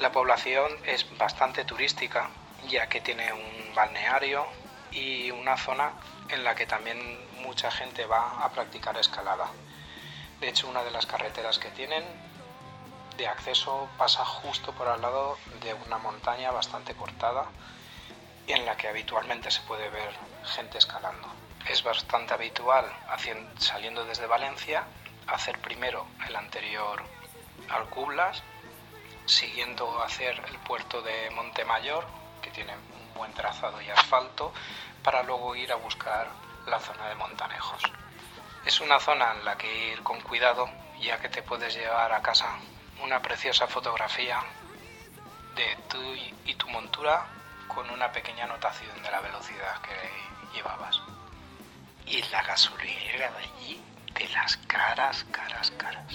La 0.00 0.12
población 0.12 0.72
es 0.86 1.06
bastante 1.18 1.66
turística, 1.66 2.30
ya 2.68 2.88
que 2.88 3.02
tiene 3.02 3.34
un 3.34 3.74
balneario 3.74 4.46
y 4.90 5.30
una 5.30 5.58
zona 5.58 5.92
en 6.30 6.42
la 6.42 6.54
que 6.54 6.64
también 6.64 6.98
mucha 7.42 7.70
gente 7.70 8.06
va 8.06 8.42
a 8.42 8.50
practicar 8.50 8.96
escalada. 8.96 9.50
De 10.40 10.48
hecho, 10.48 10.68
una 10.70 10.82
de 10.84 10.90
las 10.90 11.04
carreteras 11.04 11.58
que 11.58 11.68
tienen 11.68 12.02
de 13.18 13.28
acceso 13.28 13.90
pasa 13.98 14.24
justo 14.24 14.72
por 14.72 14.88
al 14.88 15.02
lado 15.02 15.36
de 15.62 15.74
una 15.74 15.98
montaña 15.98 16.50
bastante 16.50 16.94
cortada 16.94 17.44
en 18.46 18.64
la 18.64 18.78
que 18.78 18.88
habitualmente 18.88 19.50
se 19.50 19.60
puede 19.62 19.90
ver 19.90 20.14
gente 20.44 20.78
escalando. 20.78 21.28
Es 21.68 21.82
bastante 21.82 22.32
habitual 22.32 22.90
saliendo 23.58 24.06
desde 24.06 24.24
Valencia 24.26 24.84
hacer 25.26 25.58
primero 25.58 26.06
el 26.26 26.34
anterior 26.36 27.02
Alcublas, 27.68 28.42
siguiendo 29.26 30.02
hacer 30.02 30.42
el 30.48 30.58
puerto 30.58 31.02
de 31.02 31.30
Montemayor, 31.30 32.06
que 32.42 32.50
tiene 32.50 32.74
un 32.74 33.14
buen 33.14 33.32
trazado 33.34 33.80
y 33.80 33.88
asfalto, 33.90 34.52
para 35.02 35.22
luego 35.22 35.54
ir 35.56 35.72
a 35.72 35.76
buscar 35.76 36.28
la 36.66 36.78
zona 36.80 37.08
de 37.08 37.14
Montanejos. 37.14 37.82
Es 38.64 38.80
una 38.80 39.00
zona 39.00 39.32
en 39.32 39.44
la 39.44 39.56
que 39.56 39.92
ir 39.92 40.02
con 40.02 40.20
cuidado, 40.20 40.68
ya 41.00 41.18
que 41.18 41.28
te 41.28 41.42
puedes 41.42 41.74
llevar 41.74 42.12
a 42.12 42.22
casa 42.22 42.58
una 43.02 43.22
preciosa 43.22 43.66
fotografía 43.66 44.42
de 45.54 45.76
tú 45.88 45.98
y 46.44 46.54
tu 46.54 46.68
montura 46.68 47.26
con 47.74 47.88
una 47.90 48.10
pequeña 48.12 48.44
anotación 48.44 49.02
de 49.02 49.10
la 49.10 49.20
velocidad 49.20 49.80
que 49.80 50.54
llevabas. 50.54 51.00
Y 52.06 52.22
la 52.30 52.42
gasolinera 52.42 53.30
de 53.30 53.38
allí, 53.38 53.82
de 54.12 54.28
las 54.30 54.56
caras, 54.66 55.24
caras, 55.30 55.70
caras. 55.72 56.12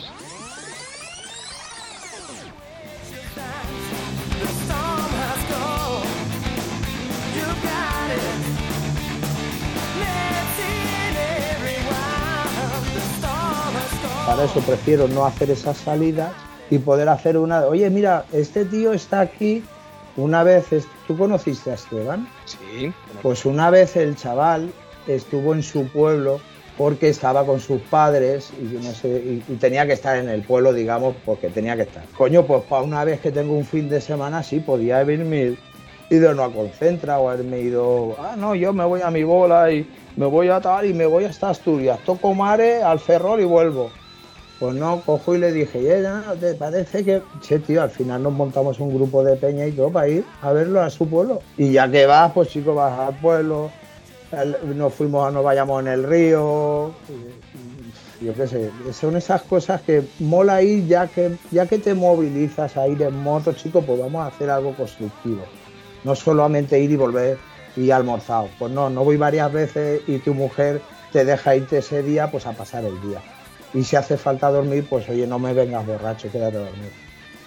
Para 14.26 14.44
eso 14.46 14.60
prefiero 14.62 15.08
no 15.08 15.26
hacer 15.26 15.52
esas 15.52 15.78
salidas 15.78 16.34
y 16.70 16.80
poder 16.80 17.10
hacer 17.10 17.38
una. 17.38 17.62
Oye, 17.66 17.90
mira, 17.90 18.26
este 18.32 18.66
tío 18.66 18.92
está 18.94 19.22
aquí. 19.22 19.64
Una 20.18 20.44
vez, 20.44 20.66
¿tú 21.08 21.18
conociste 21.18 21.72
a 21.72 21.76
Esteban? 21.76 22.28
Sí. 22.46 22.94
Pues 23.22 23.46
una 23.46 23.70
vez 23.70 23.96
el 23.96 24.16
chaval 24.16 24.72
estuvo 25.08 25.54
en 25.54 25.62
su 25.62 25.88
pueblo 25.90 26.40
porque 26.78 27.10
estaba 27.10 27.46
con 27.46 27.60
sus 27.60 27.82
padres 27.82 28.52
y, 28.60 28.76
no 28.76 28.92
sé, 28.92 29.08
y, 29.08 29.44
y, 29.48 29.56
tenía 29.56 29.86
que 29.86 29.94
estar 29.94 30.18
en 30.18 30.30
el 30.30 30.42
pueblo, 30.42 30.74
digamos, 30.74 31.16
porque 31.26 31.50
tenía 31.50 31.76
que 31.76 31.84
estar. 31.84 32.04
Coño, 32.18 32.46
pues 32.46 32.64
para 32.64 32.84
una 32.84 33.04
vez 33.04 33.22
que 33.22 33.32
tengo 33.32 33.54
un 33.54 33.66
fin 33.66 33.90
de 33.90 34.02
semana, 34.02 34.44
sí, 34.44 34.60
podía 34.60 35.00
haberme 35.00 35.56
ido 36.10 36.34
no 36.34 36.44
a 36.44 36.52
Concentra 36.52 37.20
o 37.20 37.30
haberme 37.30 37.60
ido, 37.62 38.16
ah, 38.20 38.36
no, 38.38 38.56
yo 38.56 38.74
me 38.74 38.86
voy 38.86 39.02
a 39.02 39.10
mi 39.10 39.24
bola 39.24 39.72
y 39.72 39.88
me 40.16 40.26
voy 40.26 40.50
a 40.50 40.62
tal 40.62 40.86
y 40.86 40.94
me 40.94 41.06
voy 41.06 41.26
hasta 41.26 41.50
Asturias, 41.50 42.00
toco 42.06 42.34
mare 42.34 42.84
al 42.84 43.00
Ferrol 43.00 43.42
y 43.42 43.46
vuelvo. 43.46 43.90
Pues 44.60 44.74
no, 44.74 45.02
cojo 45.02 45.36
y 45.36 45.40
le 45.40 45.52
dije, 45.52 45.82
¿y 45.82 45.92
ella 45.92 46.24
no 46.26 46.34
te 46.36 46.54
parece 46.54 47.04
que.? 47.04 47.22
Che, 47.42 47.60
tío, 47.60 47.82
al 47.82 47.90
final 47.90 48.24
nos 48.24 48.32
montamos 48.32 48.80
un 48.80 48.96
grupo 48.96 49.22
de 49.22 49.36
peña 49.36 49.68
y 49.68 49.74
todo 49.74 49.90
para 49.90 50.08
ir 50.08 50.24
a 50.42 50.54
verlo 50.54 50.82
a 50.82 50.90
su 50.90 51.10
pueblo. 51.10 51.42
Y 51.58 51.74
ya 51.74 51.92
que 51.92 52.06
vas, 52.06 52.32
pues 52.32 52.48
chico, 52.48 52.74
vas 52.74 52.98
al 52.98 53.16
pueblo. 53.20 53.70
Nos 54.76 54.94
fuimos 54.94 55.28
a 55.28 55.32
Nos 55.32 55.44
Vayamos 55.44 55.82
en 55.82 55.88
el 55.88 56.04
río. 56.04 56.92
Yo 58.22 58.34
qué 58.34 58.48
sé, 58.48 58.72
son 58.94 59.18
esas 59.18 59.42
cosas 59.44 59.82
que 59.82 60.04
mola 60.20 60.62
ir 60.62 60.88
ya 60.88 61.08
que, 61.08 61.36
ya 61.52 61.68
que 61.68 61.80
te 61.80 61.94
movilizas 61.94 62.78
a 62.78 62.88
ir 62.88 63.02
en 63.02 63.22
moto, 63.22 63.52
chico, 63.54 63.82
pues 63.82 64.00
vamos 64.00 64.24
a 64.24 64.28
hacer 64.28 64.50
algo 64.50 64.74
constructivo. 64.76 65.44
No 66.04 66.16
solamente 66.16 66.80
ir 66.80 66.92
y 66.92 66.96
volver 66.96 67.38
y 67.76 67.92
almorzado. 67.92 68.50
Pues 68.58 68.72
no, 68.72 68.90
no 68.90 69.04
voy 69.04 69.18
varias 69.18 69.52
veces 69.52 70.02
y 70.08 70.20
tu 70.20 70.34
mujer 70.34 70.82
te 71.12 71.26
deja 71.26 71.56
irte 71.56 71.80
ese 71.80 72.04
día 72.04 72.32
pues 72.32 72.46
a 72.46 72.54
pasar 72.54 72.86
el 72.86 73.00
día. 73.02 73.22
Y 73.74 73.84
si 73.84 73.96
hace 73.96 74.18
falta 74.18 74.50
dormir, 74.50 74.88
pues 74.90 75.08
oye, 75.10 75.28
no 75.28 75.38
me 75.38 75.54
vengas 75.54 75.86
borracho, 75.86 76.32
quédate 76.32 76.58
a 76.58 76.62
dormir. 76.62 77.05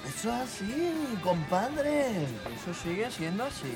Eso 0.08 0.30
es 0.30 0.40
así, 0.40 0.94
compadre. 1.22 2.06
Eso 2.08 2.74
sigue 2.82 3.10
siendo 3.10 3.44
así. 3.44 3.66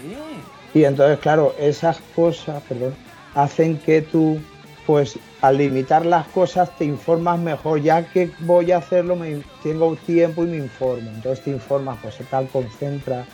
Y 0.73 0.85
entonces, 0.85 1.19
claro, 1.19 1.55
esas 1.59 1.99
cosas, 2.17 2.63
perdón, 2.69 2.95
hacen 3.35 3.79
que 3.79 4.03
tú, 4.03 4.41
pues 4.87 5.19
al 5.43 5.59
limitar 5.59 6.07
las 6.07 6.27
cosas, 6.29 6.75
te 6.79 6.85
informas 6.85 7.39
mejor. 7.39 7.83
Ya 7.83 8.05
que 8.05 8.31
voy 8.41 8.73
a 8.73 8.79
hacerlo, 8.79 9.15
me, 9.15 9.43
tengo 9.63 9.95
tiempo 9.97 10.45
y 10.45 10.49
me 10.49 10.57
informo. 10.57 11.11
Entonces 11.11 11.45
te 11.45 11.51
informas, 11.51 11.99
pues 12.01 12.17
tal, 12.31 12.49
concentra. 12.49 13.27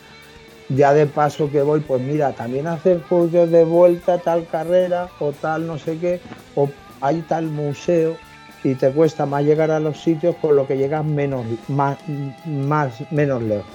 Ya 0.70 0.92
de 0.92 1.06
paso 1.06 1.50
que 1.50 1.62
voy, 1.62 1.80
pues 1.80 2.02
mira, 2.02 2.32
también 2.32 2.66
hacer 2.66 3.00
cursos 3.02 3.50
de 3.50 3.64
vuelta, 3.64 4.18
tal 4.18 4.46
carrera, 4.46 5.08
o 5.18 5.32
tal 5.32 5.66
no 5.66 5.78
sé 5.78 5.98
qué, 5.98 6.20
o 6.54 6.68
hay 7.00 7.22
tal 7.22 7.46
museo, 7.46 8.18
y 8.64 8.75
te 8.75 8.90
cuesta 8.90 9.27
más 9.27 9.44
llegar 9.44 9.71
a 9.71 9.81
los 9.81 10.01
sitios, 10.01 10.37
con 10.37 10.57
lo 10.57 10.66
que 10.66 10.77
llegas 10.77 11.05
menos, 11.05 11.47
más, 11.68 11.99
más 12.47 13.11
menos 13.12 13.42
lejos. 13.42 13.66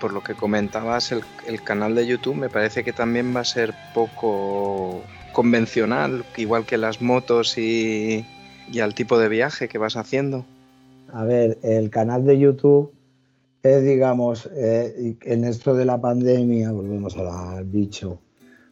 Por 0.00 0.12
lo 0.12 0.22
que 0.22 0.34
comentabas, 0.34 1.10
el, 1.12 1.22
el 1.46 1.62
canal 1.62 1.94
de 1.94 2.06
YouTube 2.06 2.36
me 2.36 2.48
parece 2.48 2.84
que 2.84 2.92
también 2.92 3.34
va 3.34 3.40
a 3.40 3.44
ser 3.44 3.74
poco 3.94 5.02
convencional, 5.32 6.24
igual 6.36 6.64
que 6.64 6.78
las 6.78 7.02
motos 7.02 7.58
y, 7.58 8.24
y 8.70 8.80
al 8.80 8.94
tipo 8.94 9.18
de 9.18 9.28
viaje 9.28 9.68
que 9.68 9.78
vas 9.78 9.96
haciendo. 9.96 10.44
A 11.12 11.24
ver, 11.24 11.58
el 11.62 11.90
canal 11.90 12.24
de 12.24 12.38
YouTube 12.38 12.92
es, 13.62 13.82
digamos, 13.82 14.48
eh, 14.54 15.16
en 15.22 15.44
esto 15.44 15.74
de 15.74 15.84
la 15.84 16.00
pandemia, 16.00 16.70
volvemos 16.70 17.16
al 17.16 17.64
bicho, 17.64 18.20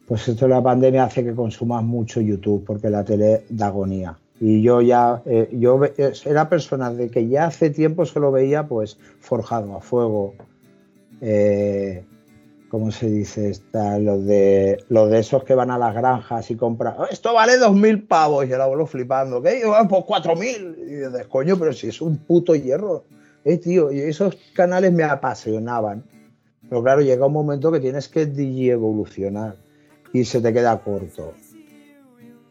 pues 0.07 0.27
esto 0.27 0.45
de 0.45 0.51
la 0.51 0.63
pandemia 0.63 1.03
hace 1.03 1.23
que 1.23 1.33
consumas 1.33 1.83
mucho 1.83 2.21
YouTube, 2.21 2.63
porque 2.65 2.89
la 2.89 3.03
tele 3.03 3.43
da 3.49 3.67
agonía. 3.67 4.17
Y 4.39 4.61
yo 4.61 4.81
ya, 4.81 5.23
eh, 5.25 5.49
yo 5.51 5.79
era 6.25 6.47
persona 6.47 6.91
de 6.93 7.09
que 7.09 7.27
ya 7.27 7.47
hace 7.47 7.69
tiempo 7.71 8.05
solo 8.05 8.31
veía 8.31 8.67
pues 8.67 8.97
forjado 9.19 9.75
a 9.75 9.81
fuego, 9.81 10.35
eh, 11.21 12.03
¿cómo 12.69 12.91
se 12.91 13.09
dice? 13.09 13.49
Está, 13.49 13.97
los 13.97 14.25
de 14.25 14.77
los 14.89 15.09
de 15.09 15.19
esos 15.19 15.43
que 15.43 15.55
van 15.55 15.71
a 15.71 15.77
las 15.79 15.95
granjas 15.95 16.51
y 16.51 16.55
compran, 16.55 16.95
"Oh, 16.99 17.05
esto 17.09 17.33
vale 17.33 17.57
dos 17.57 17.73
mil 17.73 18.03
pavos 18.03 18.45
y 18.47 18.51
el 18.51 18.61
abuelo 18.61 18.85
flipando, 18.85 19.41
¿qué? 19.41 19.61
"Ah, 19.65 19.87
Pues 19.89 20.03
cuatro 20.05 20.35
mil. 20.35 20.75
Y 20.87 20.95
dices, 20.95 21.25
coño, 21.27 21.57
pero 21.57 21.73
si 21.73 21.87
es 21.87 21.99
un 22.01 22.17
puto 22.17 22.53
hierro. 22.53 23.05
Eh, 23.43 23.57
tío, 23.57 23.91
y 23.91 24.01
esos 24.01 24.37
canales 24.53 24.91
me 24.93 25.03
apasionaban. 25.03 26.03
Pero 26.69 26.83
claro, 26.83 27.01
llega 27.01 27.25
un 27.25 27.33
momento 27.33 27.71
que 27.71 27.79
tienes 27.79 28.09
que 28.09 28.21
evolucionar 28.69 29.55
y 30.13 30.25
se 30.25 30.41
te 30.41 30.51
queda 30.53 30.77
corto. 30.79 31.33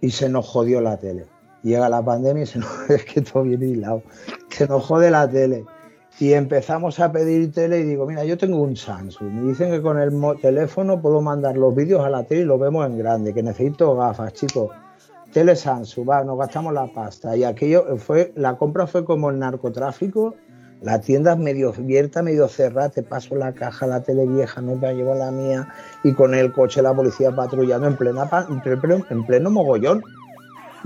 Y 0.00 0.10
se 0.10 0.28
nos 0.28 0.46
jodió 0.48 0.80
la 0.80 0.96
tele. 0.96 1.26
Llega 1.66 1.88
la 1.88 2.00
pandemia 2.00 2.44
y 2.44 2.46
se 2.46 2.60
nos, 2.60 2.70
es 2.90 3.04
que 3.04 3.22
todo 3.22 3.42
viene 3.42 3.66
hilado. 3.66 4.02
Se 4.50 4.68
nos 4.68 4.84
jode 4.84 5.10
la 5.10 5.28
tele. 5.28 5.64
Y 6.20 6.32
empezamos 6.32 7.00
a 7.00 7.10
pedir 7.10 7.52
tele 7.52 7.80
y 7.80 7.82
digo, 7.82 8.06
mira, 8.06 8.24
yo 8.24 8.38
tengo 8.38 8.62
un 8.62 8.76
Samsung. 8.76 9.32
Me 9.32 9.48
dicen 9.48 9.72
que 9.72 9.82
con 9.82 9.98
el 9.98 10.12
teléfono 10.40 11.02
puedo 11.02 11.20
mandar 11.20 11.56
los 11.56 11.74
vídeos 11.74 12.04
a 12.04 12.08
la 12.08 12.22
tele 12.22 12.42
y 12.42 12.44
lo 12.44 12.56
vemos 12.56 12.86
en 12.86 12.96
grande, 12.96 13.34
que 13.34 13.42
necesito 13.42 13.96
gafas, 13.96 14.32
chicos. 14.32 14.70
Tele 15.32 15.56
Samsung, 15.56 16.08
va, 16.08 16.22
nos 16.22 16.38
gastamos 16.38 16.72
la 16.72 16.86
pasta. 16.86 17.36
Y 17.36 17.42
aquello 17.42 17.96
fue, 17.96 18.32
la 18.36 18.56
compra 18.56 18.86
fue 18.86 19.04
como 19.04 19.30
el 19.30 19.40
narcotráfico. 19.40 20.36
La 20.82 21.00
tienda 21.00 21.32
es 21.32 21.38
medio 21.38 21.70
abierta, 21.70 22.22
medio 22.22 22.46
cerrada, 22.46 22.90
te 22.90 23.02
paso 23.02 23.34
la 23.34 23.52
caja, 23.52 23.88
la 23.88 24.04
tele 24.04 24.24
vieja, 24.24 24.60
no 24.60 24.78
te 24.78 24.94
llevo 24.94 25.14
la 25.14 25.32
mía, 25.32 25.68
y 26.04 26.12
con 26.12 26.34
el 26.34 26.52
coche 26.52 26.80
la 26.80 26.94
policía 26.94 27.34
patrullando 27.34 27.88
en 27.88 27.96
plena 27.96 28.30
en 29.10 29.26
pleno 29.26 29.50
mogollón. 29.50 30.04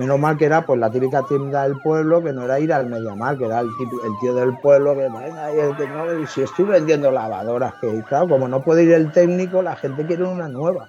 Menos 0.00 0.18
mal 0.18 0.38
que 0.38 0.46
era 0.46 0.64
pues 0.64 0.80
la 0.80 0.90
típica 0.90 1.22
tienda 1.28 1.64
del 1.64 1.76
pueblo, 1.82 2.22
que 2.22 2.32
no 2.32 2.44
era 2.44 2.58
ir 2.58 2.72
al 2.72 2.86
Mediamar, 2.88 3.36
que 3.36 3.44
era 3.44 3.60
el, 3.60 3.68
típico- 3.78 4.06
el 4.06 4.12
tío 4.18 4.34
del 4.34 4.56
pueblo 4.58 4.94
que 4.94 5.02
venga, 5.02 5.54
y 5.54 5.58
el 5.60 5.76
que 5.76 5.86
no, 5.86 6.26
si 6.26 6.40
estoy 6.40 6.64
vendiendo 6.64 7.10
lavadoras, 7.10 7.74
que 7.82 8.02
claro, 8.08 8.26
como 8.28 8.48
no 8.48 8.62
puede 8.62 8.84
ir 8.84 8.92
el 8.92 9.12
técnico, 9.12 9.60
la 9.62 9.76
gente 9.76 10.06
quiere 10.06 10.24
una 10.24 10.48
nueva. 10.48 10.88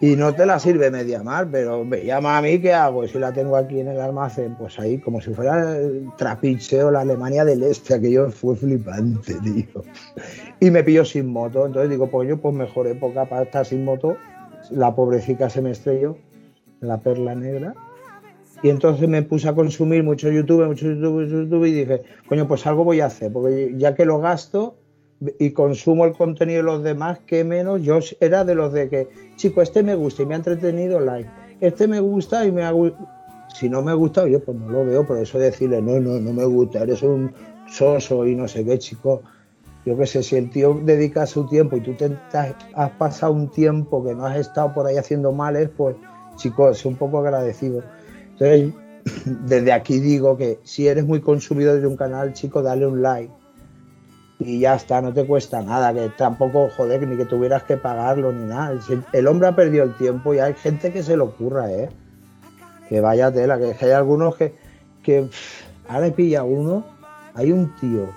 Y 0.00 0.14
no 0.14 0.32
te 0.32 0.46
la 0.46 0.60
sirve 0.60 0.92
Mediamar, 0.92 1.48
pero 1.50 1.84
me 1.84 2.04
llama 2.04 2.38
a 2.38 2.42
mí, 2.42 2.60
¿qué 2.60 2.72
hago? 2.72 3.02
Y 3.02 3.08
si 3.08 3.18
la 3.18 3.32
tengo 3.32 3.56
aquí 3.56 3.80
en 3.80 3.88
el 3.88 4.00
almacén, 4.00 4.54
pues 4.54 4.78
ahí, 4.78 4.98
como 4.98 5.20
si 5.20 5.34
fuera 5.34 5.76
el 5.76 6.08
trapiche 6.16 6.84
o 6.84 6.92
la 6.92 7.00
Alemania 7.00 7.44
del 7.44 7.64
Este, 7.64 7.94
aquello 7.94 8.30
fue 8.30 8.54
flipante, 8.54 9.34
tío. 9.42 9.82
Y 10.60 10.70
me 10.70 10.84
pillo 10.84 11.04
sin 11.04 11.26
moto, 11.32 11.66
entonces 11.66 11.90
digo, 11.90 12.06
pues 12.06 12.28
yo, 12.28 12.36
pues 12.36 12.54
mejor 12.54 12.86
época 12.86 13.24
para 13.24 13.42
estar 13.42 13.66
sin 13.66 13.84
moto. 13.84 14.16
La 14.70 14.94
pobrecita 14.94 15.50
se 15.50 15.62
me 15.62 15.72
estrelló, 15.72 16.16
la 16.80 16.98
perla 16.98 17.34
negra. 17.34 17.74
Y 18.62 18.70
entonces 18.70 19.08
me 19.08 19.22
puse 19.22 19.48
a 19.48 19.54
consumir 19.54 20.02
mucho 20.02 20.30
YouTube, 20.30 20.66
mucho 20.66 20.86
YouTube, 20.86 21.48
mucho 21.48 21.66
y 21.66 21.72
dije, 21.72 22.02
coño, 22.28 22.48
pues 22.48 22.66
algo 22.66 22.84
voy 22.84 23.00
a 23.00 23.06
hacer, 23.06 23.32
porque 23.32 23.74
ya 23.76 23.94
que 23.94 24.04
lo 24.04 24.18
gasto 24.18 24.76
y 25.38 25.50
consumo 25.50 26.04
el 26.04 26.12
contenido 26.12 26.58
de 26.58 26.64
los 26.64 26.82
demás, 26.82 27.20
que 27.26 27.44
menos, 27.44 27.82
yo 27.82 27.98
era 28.20 28.44
de 28.44 28.54
los 28.54 28.72
de 28.72 28.88
que, 28.88 29.08
chico, 29.36 29.62
este 29.62 29.82
me 29.82 29.94
gusta 29.94 30.22
y 30.22 30.26
me 30.26 30.34
ha 30.34 30.38
entretenido, 30.38 30.98
like, 31.00 31.30
este 31.60 31.86
me 31.86 32.00
gusta 32.00 32.44
y 32.46 32.52
me 32.52 32.62
ha 32.62 32.72
si 33.54 33.68
no 33.68 33.82
me 33.82 33.94
gusta, 33.94 34.22
oye, 34.22 34.38
pues 34.38 34.56
no 34.56 34.68
lo 34.68 34.84
veo, 34.84 35.06
por 35.06 35.18
eso 35.18 35.38
decirle, 35.38 35.80
no, 35.80 35.98
no, 36.00 36.20
no 36.20 36.32
me 36.32 36.44
gusta, 36.44 36.82
eres 36.82 37.02
un 37.02 37.32
soso 37.68 38.26
y 38.26 38.34
no 38.34 38.46
sé 38.48 38.64
qué, 38.64 38.78
chico. 38.78 39.22
Yo 39.84 39.96
qué 39.96 40.06
sé, 40.06 40.22
si 40.22 40.36
el 40.36 40.50
tío 40.50 40.78
dedica 40.84 41.26
su 41.26 41.46
tiempo 41.46 41.76
y 41.76 41.80
tú 41.80 41.94
te 41.94 42.14
has, 42.34 42.90
pasado 42.98 43.32
un 43.32 43.48
tiempo 43.50 44.04
que 44.04 44.14
no 44.14 44.26
has 44.26 44.36
estado 44.36 44.74
por 44.74 44.86
ahí 44.86 44.96
haciendo 44.96 45.32
males, 45.32 45.70
pues, 45.76 45.96
chico, 46.36 46.68
es 46.68 46.84
un 46.84 46.96
poco 46.96 47.20
agradecido. 47.20 47.82
Entonces, 48.38 48.74
desde 49.24 49.72
aquí 49.72 49.98
digo 50.00 50.36
que 50.36 50.60
si 50.64 50.88
eres 50.88 51.04
muy 51.04 51.20
consumidor 51.20 51.80
de 51.80 51.86
un 51.86 51.96
canal, 51.96 52.32
chico, 52.32 52.62
dale 52.62 52.86
un 52.86 53.02
like. 53.02 53.32
Y 54.40 54.60
ya 54.60 54.76
está, 54.76 55.00
no 55.00 55.12
te 55.12 55.26
cuesta 55.26 55.60
nada, 55.62 55.92
que 55.92 56.10
tampoco, 56.16 56.68
joder, 56.76 57.06
ni 57.06 57.16
que 57.16 57.24
tuvieras 57.24 57.64
que 57.64 57.76
pagarlo 57.76 58.32
ni 58.32 58.46
nada. 58.46 58.78
El 59.12 59.26
hombre 59.26 59.48
ha 59.48 59.56
perdido 59.56 59.84
el 59.84 59.96
tiempo 59.96 60.32
y 60.32 60.38
hay 60.38 60.54
gente 60.54 60.92
que 60.92 61.02
se 61.02 61.16
lo 61.16 61.24
ocurra, 61.24 61.72
¿eh? 61.72 61.88
Que 62.88 63.00
vaya 63.00 63.32
tela, 63.32 63.58
que, 63.58 63.76
hay 63.84 63.90
algunos 63.90 64.36
que, 64.36 64.54
que 65.02 65.22
pff, 65.22 65.64
ahora 65.88 66.06
he 66.06 66.12
pillado 66.12 66.46
uno, 66.46 66.84
hay 67.34 67.50
un 67.50 67.74
tío 67.76 68.08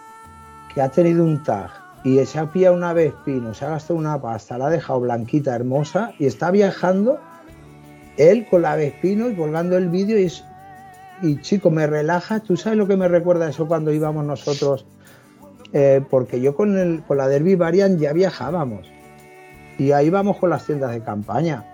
que 0.73 0.81
ha 0.81 0.89
tenido 0.89 1.23
un 1.23 1.41
tag 1.43 1.71
y 2.03 2.23
se 2.25 2.39
ha 2.39 2.51
pillado 2.51 2.75
una 2.75 2.93
Vespino, 2.93 3.53
se 3.53 3.65
ha 3.65 3.69
gastado 3.69 3.99
una 3.99 4.21
pasta, 4.21 4.57
la 4.57 4.67
ha 4.67 4.69
dejado 4.69 5.01
blanquita, 5.01 5.55
hermosa 5.55 6.13
y 6.19 6.27
está 6.27 6.51
viajando 6.51 7.19
él 8.17 8.45
con 8.49 8.61
la 8.63 8.75
Vespino 8.75 9.29
y 9.29 9.35
colgando 9.35 9.77
el 9.77 9.89
vídeo 9.89 10.17
y, 11.21 11.41
chico, 11.41 11.69
me 11.71 11.87
relaja. 11.87 12.39
¿Tú 12.39 12.57
sabes 12.57 12.77
lo 12.77 12.87
que 12.87 12.97
me 12.97 13.07
recuerda 13.07 13.49
eso 13.49 13.67
cuando 13.67 13.91
íbamos 13.93 14.25
nosotros? 14.25 14.85
Eh, 15.73 16.03
porque 16.09 16.41
yo 16.41 16.55
con, 16.55 16.77
el, 16.77 17.01
con 17.03 17.17
la 17.17 17.27
Derby 17.27 17.55
Varian 17.55 17.97
ya 17.97 18.11
viajábamos 18.11 18.89
y 19.77 19.93
ahí 19.93 20.07
íbamos 20.07 20.37
con 20.37 20.49
las 20.49 20.65
tiendas 20.65 20.91
de 20.91 21.01
campaña. 21.01 21.65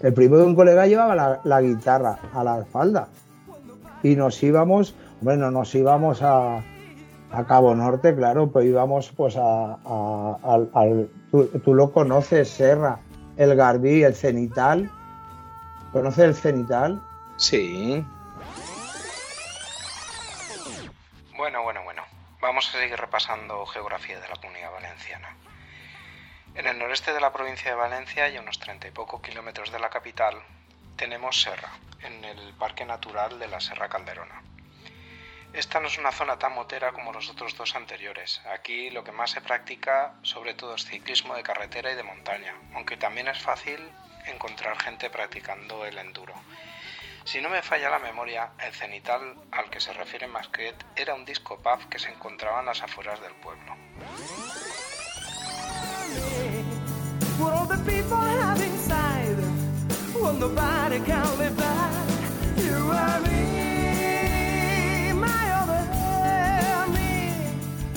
El 0.00 0.12
primo 0.14 0.36
de 0.36 0.44
un 0.44 0.56
colega 0.56 0.86
llevaba 0.86 1.40
la, 1.44 1.60
guitarra 1.60 2.18
a 2.34 2.42
la 2.42 2.58
espalda 2.60 3.06
y 4.02 4.16
nos 4.16 4.42
íbamos, 4.42 4.96
bueno, 5.20 5.52
nos 5.52 5.72
íbamos 5.76 6.22
a, 6.22 6.56
a 7.30 7.44
Cabo 7.46 7.72
Norte, 7.76 8.16
claro, 8.16 8.50
pues 8.50 8.66
íbamos 8.66 9.12
pues 9.16 9.36
a, 9.36 9.74
a- 9.74 10.94
tú, 11.30 11.44
tú 11.64 11.74
lo 11.74 11.92
conoces, 11.92 12.48
Serra, 12.48 12.98
el 13.36 13.54
Garbí, 13.54 14.02
el 14.02 14.14
Cenital. 14.14 14.90
¿Conoces 15.92 16.24
el 16.24 16.34
Cenital? 16.34 17.02
Sí, 17.36 18.04
Bueno, 21.36 21.62
bueno, 21.62 21.82
bueno. 21.82 22.04
Vamos 22.40 22.68
a 22.68 22.78
seguir 22.78 22.98
repasando 22.98 23.66
geografía 23.66 24.18
de 24.20 24.28
la 24.28 24.36
comunidad 24.36 24.72
valenciana. 24.72 25.36
En 26.54 26.66
el 26.66 26.78
noreste 26.78 27.12
de 27.12 27.20
la 27.20 27.32
provincia 27.32 27.70
de 27.70 27.76
Valencia 27.76 28.28
y 28.28 28.36
a 28.36 28.40
unos 28.40 28.58
treinta 28.58 28.88
y 28.88 28.90
pocos 28.90 29.20
kilómetros 29.20 29.70
de 29.70 29.78
la 29.78 29.90
capital 29.90 30.42
tenemos 30.96 31.42
Serra, 31.42 31.70
en 32.02 32.24
el 32.24 32.54
Parque 32.54 32.84
Natural 32.84 33.38
de 33.38 33.48
la 33.48 33.60
Serra 33.60 33.88
Calderona. 33.88 34.42
Esta 35.52 35.80
no 35.80 35.88
es 35.88 35.98
una 35.98 36.12
zona 36.12 36.38
tan 36.38 36.54
motera 36.54 36.92
como 36.92 37.12
los 37.12 37.28
otros 37.28 37.56
dos 37.56 37.76
anteriores. 37.76 38.40
Aquí 38.52 38.90
lo 38.90 39.04
que 39.04 39.12
más 39.12 39.32
se 39.32 39.40
practica 39.40 40.14
sobre 40.22 40.54
todo 40.54 40.74
es 40.74 40.84
ciclismo 40.84 41.34
de 41.34 41.42
carretera 41.42 41.92
y 41.92 41.96
de 41.96 42.02
montaña, 42.02 42.54
aunque 42.74 42.96
también 42.96 43.28
es 43.28 43.38
fácil 43.38 43.80
encontrar 44.26 44.78
gente 44.80 45.10
practicando 45.10 45.84
el 45.84 45.98
enduro. 45.98 46.34
Si 47.24 47.40
no 47.40 47.48
me 47.48 47.62
falla 47.62 47.88
la 47.88 48.00
memoria, 48.00 48.50
el 48.58 48.72
cenital 48.72 49.36
al 49.52 49.70
que 49.70 49.80
se 49.80 49.92
refiere 49.92 50.26
Masquet 50.26 50.74
era 50.96 51.14
un 51.14 51.24
disco 51.24 51.56
pub 51.56 51.88
que 51.88 51.98
se 51.98 52.10
encontraba 52.10 52.60
en 52.60 52.66
las 52.66 52.82
afueras 52.82 53.20
del 53.20 53.32
pueblo. 53.34 53.76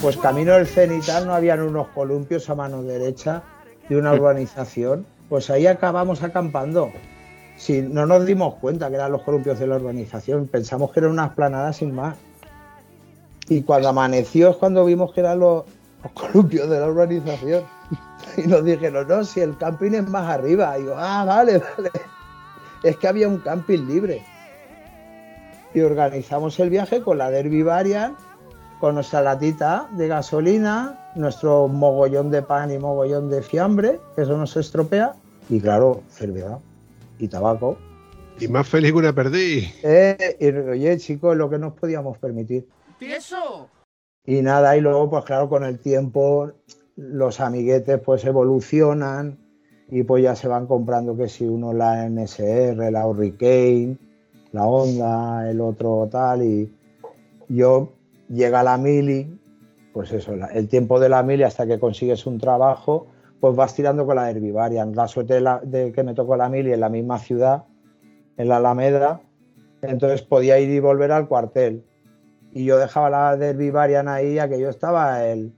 Pues 0.01 0.17
camino 0.17 0.53
del 0.53 0.67
Cenital 0.67 1.25
no 1.25 1.33
habían 1.33 1.61
unos 1.61 1.88
columpios 1.88 2.47
a 2.51 2.55
mano 2.55 2.83
derecha 2.83 3.41
de 3.89 3.97
una 3.97 4.13
urbanización 4.13 5.07
Pues 5.29 5.49
ahí 5.49 5.67
acabamos 5.67 6.21
acampando. 6.23 6.91
Si 7.57 7.81
no 7.81 8.05
nos 8.05 8.25
dimos 8.25 8.55
cuenta 8.55 8.89
que 8.89 8.95
eran 8.95 9.11
los 9.11 9.23
columpios 9.23 9.59
de 9.59 9.67
la 9.67 9.75
organización, 9.75 10.47
pensamos 10.47 10.91
que 10.91 10.99
era 10.99 11.09
una 11.09 11.27
esplanada 11.27 11.71
sin 11.73 11.95
más. 11.95 12.17
Y 13.47 13.61
cuando 13.61 13.89
amaneció 13.89 14.49
es 14.51 14.57
cuando 14.57 14.85
vimos 14.85 15.13
que 15.13 15.21
eran 15.21 15.39
los, 15.39 15.63
columpios 16.13 16.69
de 16.69 16.79
la 16.79 16.88
urbanización. 16.88 17.63
Y 18.38 18.47
nos 18.47 18.65
dijeron, 18.65 19.07
no, 19.07 19.23
si 19.23 19.39
el 19.39 19.55
camping 19.57 19.91
es 19.91 20.09
más 20.09 20.27
arriba. 20.27 20.77
Y 20.79 20.85
yo, 20.85 20.95
ah, 20.97 21.23
vale, 21.25 21.61
vale. 21.77 21.91
Es 22.83 22.97
que 22.97 23.07
había 23.07 23.27
un 23.27 23.38
camping 23.38 23.88
libre. 23.88 24.23
Y 25.73 25.81
organizamos 25.81 26.59
el 26.59 26.69
viaje 26.69 27.01
con 27.01 27.17
la 27.17 27.29
Derby 27.29 27.61
Varian, 27.61 28.15
con 28.79 28.95
nuestra 28.95 29.21
latita 29.21 29.89
de 29.93 30.07
gasolina, 30.07 31.11
nuestro 31.15 31.67
mogollón 31.67 32.31
de 32.31 32.41
pan 32.41 32.71
y 32.71 32.77
mogollón 32.77 33.29
de 33.29 33.41
fiambre, 33.41 33.99
que 34.15 34.23
eso 34.23 34.38
no 34.38 34.45
se 34.45 34.59
estropea, 34.59 35.13
y 35.49 35.59
claro, 35.59 36.01
cerveza 36.09 36.59
y 37.19 37.27
tabaco. 37.27 37.77
Y 38.39 38.47
más 38.47 38.67
feliz 38.67 38.91
que 38.91 38.97
una 38.97 39.13
perdí. 39.13 39.71
Eh, 39.83 40.38
y 40.39 40.47
oye, 40.49 40.97
chicos, 40.97 41.38
lo 41.38 41.49
que 41.49 41.57
nos 41.57 41.73
podíamos 41.73 42.17
permitir. 42.17 42.67
¡Tieso! 42.99 43.69
Y 44.25 44.41
nada, 44.41 44.75
y 44.75 44.81
luego, 44.81 45.09
pues 45.09 45.23
claro, 45.23 45.47
con 45.47 45.63
el 45.63 45.79
tiempo 45.79 46.51
los 46.95 47.39
amiguetes 47.39 47.99
pues 47.99 48.23
evolucionan 48.25 49.38
y 49.89 50.03
pues 50.03 50.23
ya 50.23 50.35
se 50.35 50.47
van 50.47 50.65
comprando 50.65 51.15
que 51.15 51.29
si 51.29 51.45
uno 51.45 51.73
la 51.73 52.09
NSR, 52.09 52.91
la 52.91 53.05
Hurricane, 53.05 53.97
la 54.51 54.65
Honda, 54.65 55.49
el 55.49 55.61
otro 55.61 56.07
tal, 56.11 56.43
y 56.43 56.73
yo 57.49 57.94
llega 58.29 58.63
la 58.63 58.77
mili, 58.77 59.39
pues 59.93 60.11
eso, 60.11 60.33
el 60.33 60.67
tiempo 60.67 60.99
de 60.99 61.09
la 61.09 61.23
mili 61.23 61.43
hasta 61.43 61.65
que 61.65 61.79
consigues 61.79 62.25
un 62.25 62.38
trabajo, 62.38 63.07
pues 63.39 63.55
vas 63.55 63.75
tirando 63.75 64.05
con 64.05 64.15
la 64.15 64.29
Herbivarian. 64.29 64.95
La 64.95 65.07
suerte 65.07 65.39
de, 65.39 65.59
de 65.63 65.91
que 65.91 66.03
me 66.03 66.13
tocó 66.13 66.35
la 66.35 66.49
mili 66.49 66.73
en 66.73 66.79
la 66.79 66.89
misma 66.89 67.19
ciudad, 67.19 67.65
en 68.38 68.49
la 68.49 68.57
Alameda, 68.57 69.21
entonces 69.81 70.21
podía 70.21 70.59
ir 70.59 70.69
y 70.69 70.79
volver 70.79 71.11
al 71.11 71.27
cuartel. 71.27 71.83
Y 72.51 72.65
yo 72.65 72.77
dejaba 72.77 73.09
la 73.09 73.33
Herbivarian 73.33 74.07
ahí, 74.07 74.39
a 74.39 74.47
que 74.47 74.59
yo 74.59 74.69
estaba 74.69 75.25
el, 75.25 75.53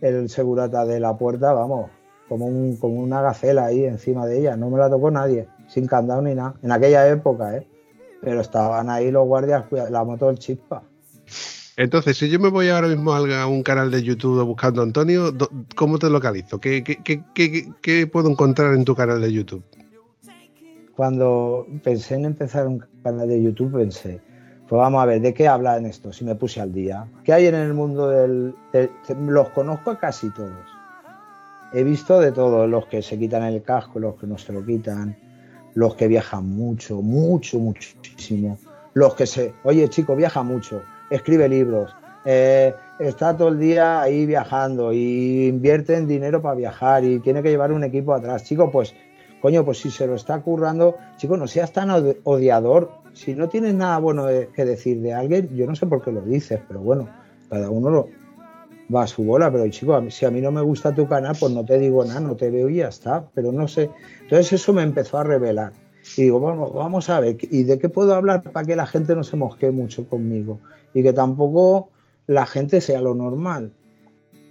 el 0.00 0.28
segurata 0.28 0.84
de 0.84 1.00
la 1.00 1.16
puerta, 1.16 1.52
vamos, 1.52 1.90
como, 2.28 2.46
un, 2.46 2.76
como 2.76 3.00
una 3.00 3.22
gacela 3.22 3.66
ahí 3.66 3.84
encima 3.84 4.26
de 4.26 4.40
ella. 4.40 4.56
No 4.56 4.70
me 4.70 4.78
la 4.78 4.90
tocó 4.90 5.10
nadie, 5.10 5.48
sin 5.68 5.86
candado 5.86 6.22
ni 6.22 6.34
nada. 6.34 6.54
En 6.62 6.72
aquella 6.72 7.08
época, 7.08 7.56
¿eh? 7.56 7.66
Pero 8.20 8.40
estaban 8.40 8.90
ahí 8.90 9.10
los 9.10 9.26
guardias, 9.26 9.64
la 9.90 10.02
moto 10.04 10.26
del 10.26 10.38
chispa. 10.38 10.82
Entonces, 11.76 12.16
si 12.16 12.28
yo 12.28 12.38
me 12.38 12.48
voy 12.50 12.68
ahora 12.68 12.86
mismo 12.88 13.12
a 13.12 13.46
un 13.46 13.62
canal 13.62 13.90
de 13.90 14.02
YouTube 14.02 14.42
buscando 14.44 14.80
a 14.80 14.84
Antonio, 14.84 15.32
¿cómo 15.74 15.98
te 15.98 16.08
localizo? 16.08 16.60
¿Qué, 16.60 16.84
qué, 16.84 16.98
qué, 17.34 17.68
qué- 17.82 18.06
puedo 18.06 18.30
encontrar 18.30 18.74
en 18.74 18.84
tu 18.84 18.94
canal 18.94 19.20
de 19.20 19.32
YouTube? 19.32 19.64
Cuando 20.94 21.66
pensé 21.82 22.14
en 22.14 22.26
empezar 22.26 22.68
un 22.68 22.84
canal 23.02 23.26
de 23.28 23.42
YouTube, 23.42 23.72
pensé, 23.76 24.20
pues 24.68 24.78
vamos 24.78 25.02
a 25.02 25.06
ver, 25.06 25.20
¿de 25.20 25.34
qué 25.34 25.48
hablan 25.48 25.86
esto? 25.86 26.12
Si 26.12 26.24
me 26.24 26.36
puse 26.36 26.60
al 26.60 26.72
día. 26.72 27.06
¿Qué 27.24 27.32
hay 27.32 27.46
en 27.46 27.56
el 27.56 27.74
mundo 27.74 28.08
del...? 28.08 28.54
del- 28.72 28.90
los 29.26 29.48
conozco 29.50 29.90
a 29.90 29.98
casi 29.98 30.30
todos. 30.30 30.52
He 31.72 31.82
visto 31.82 32.20
de 32.20 32.30
todos, 32.30 32.70
los 32.70 32.86
que 32.86 33.02
se 33.02 33.18
quitan 33.18 33.42
el 33.42 33.60
casco, 33.64 33.98
los 33.98 34.14
que 34.14 34.28
no 34.28 34.38
se 34.38 34.52
lo 34.52 34.64
quitan, 34.64 35.16
los 35.74 35.96
que 35.96 36.06
viajan 36.06 36.46
mucho, 36.48 37.02
mucho, 37.02 37.58
muchísimo. 37.58 38.56
Los 38.92 39.16
que 39.16 39.26
se... 39.26 39.52
Oye, 39.64 39.88
chico, 39.88 40.14
viaja 40.14 40.44
mucho, 40.44 40.82
escribe 41.10 41.48
libros, 41.48 41.94
eh, 42.24 42.74
está 42.98 43.36
todo 43.36 43.48
el 43.48 43.58
día 43.58 44.00
ahí 44.02 44.24
viajando 44.26 44.92
y 44.92 45.46
invierte 45.48 45.96
en 45.96 46.06
dinero 46.06 46.40
para 46.40 46.54
viajar 46.54 47.04
y 47.04 47.18
tiene 47.20 47.42
que 47.42 47.50
llevar 47.50 47.72
un 47.72 47.84
equipo 47.84 48.14
atrás. 48.14 48.44
Chico, 48.44 48.70
pues 48.70 48.94
coño, 49.42 49.64
pues 49.64 49.78
si 49.78 49.90
se 49.90 50.06
lo 50.06 50.14
está 50.14 50.40
currando, 50.40 50.96
chico, 51.16 51.36
no 51.36 51.46
seas 51.46 51.72
tan 51.72 51.90
odi- 51.90 52.16
odiador. 52.24 52.90
Si 53.12 53.34
no 53.34 53.48
tienes 53.48 53.74
nada 53.74 53.98
bueno 53.98 54.24
de- 54.26 54.48
que 54.48 54.64
decir 54.64 55.00
de 55.00 55.12
alguien, 55.12 55.48
yo 55.54 55.66
no 55.66 55.76
sé 55.76 55.86
por 55.86 56.02
qué 56.02 56.10
lo 56.12 56.20
dices, 56.22 56.60
pero 56.66 56.80
bueno, 56.80 57.08
cada 57.50 57.68
uno 57.70 57.90
lo 57.90 58.08
va 58.92 59.02
a 59.02 59.06
su 59.06 59.22
bola. 59.22 59.52
Pero 59.52 59.68
chico, 59.68 60.02
si 60.10 60.24
a 60.26 60.30
mí 60.30 60.40
no 60.40 60.50
me 60.50 60.62
gusta 60.62 60.94
tu 60.94 61.06
canal, 61.06 61.36
pues 61.38 61.52
no 61.52 61.64
te 61.64 61.78
digo 61.78 62.04
nada, 62.04 62.20
no 62.20 62.34
te 62.36 62.50
veo 62.50 62.68
y 62.70 62.76
ya 62.76 62.88
está. 62.88 63.24
Pero 63.34 63.52
no 63.52 63.68
sé. 63.68 63.90
Entonces 64.22 64.54
eso 64.54 64.72
me 64.72 64.82
empezó 64.82 65.18
a 65.18 65.24
revelar. 65.24 65.72
Y 66.16 66.22
digo, 66.24 66.38
bueno, 66.38 66.70
vamos 66.70 67.10
a 67.10 67.20
ver, 67.20 67.36
¿y 67.40 67.64
de 67.64 67.78
qué 67.78 67.88
puedo 67.88 68.14
hablar 68.14 68.42
para 68.42 68.66
que 68.66 68.76
la 68.76 68.86
gente 68.86 69.14
no 69.14 69.24
se 69.24 69.36
mosquee 69.36 69.70
mucho 69.70 70.08
conmigo? 70.08 70.60
Y 70.92 71.02
que 71.02 71.12
tampoco 71.12 71.88
la 72.26 72.46
gente 72.46 72.80
sea 72.80 73.00
lo 73.00 73.14
normal. 73.14 73.72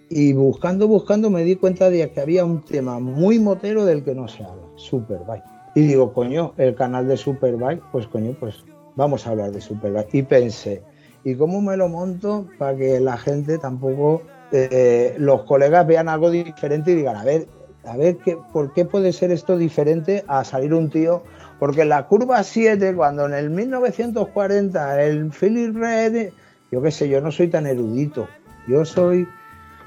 Y 0.09 0.33
buscando, 0.33 0.87
buscando, 0.87 1.29
me 1.29 1.43
di 1.43 1.55
cuenta 1.55 1.89
de 1.89 2.09
que 2.11 2.21
había 2.21 2.45
un 2.45 2.61
tema 2.61 2.99
muy 2.99 3.39
motero 3.39 3.85
del 3.85 4.03
que 4.03 4.13
no 4.13 4.27
se 4.27 4.43
habla, 4.43 4.63
Superbike. 4.75 5.43
Y 5.75 5.81
digo, 5.81 6.13
coño, 6.13 6.53
el 6.57 6.75
canal 6.75 7.07
de 7.07 7.17
Superbike, 7.17 7.81
pues 7.91 8.07
coño, 8.07 8.35
pues 8.39 8.63
vamos 8.95 9.25
a 9.25 9.31
hablar 9.31 9.51
de 9.51 9.61
Superbike. 9.61 10.13
Y 10.13 10.23
pensé, 10.23 10.83
¿y 11.23 11.35
cómo 11.35 11.61
me 11.61 11.77
lo 11.77 11.87
monto 11.87 12.47
para 12.59 12.77
que 12.77 12.99
la 12.99 13.17
gente 13.17 13.57
tampoco, 13.57 14.21
eh, 14.51 15.15
los 15.17 15.43
colegas 15.43 15.87
vean 15.87 16.09
algo 16.09 16.29
diferente 16.29 16.91
y 16.91 16.95
digan, 16.95 17.15
a 17.15 17.23
ver, 17.23 17.47
a 17.85 17.97
ver, 17.97 18.17
qué, 18.17 18.37
¿por 18.51 18.71
qué 18.73 18.85
puede 18.85 19.11
ser 19.13 19.31
esto 19.31 19.57
diferente 19.57 20.23
a 20.27 20.43
salir 20.43 20.73
un 20.73 20.89
tío? 20.89 21.23
Porque 21.59 21.85
la 21.85 22.07
curva 22.07 22.43
7, 22.43 22.93
cuando 22.95 23.25
en 23.25 23.33
el 23.33 23.49
1940 23.49 25.03
el 25.03 25.31
Philip 25.31 25.75
Red, 25.75 26.31
yo 26.71 26.81
qué 26.81 26.91
sé, 26.91 27.07
yo 27.07 27.21
no 27.21 27.31
soy 27.31 27.47
tan 27.47 27.67
erudito. 27.67 28.27
Yo 28.67 28.83
soy 28.85 29.27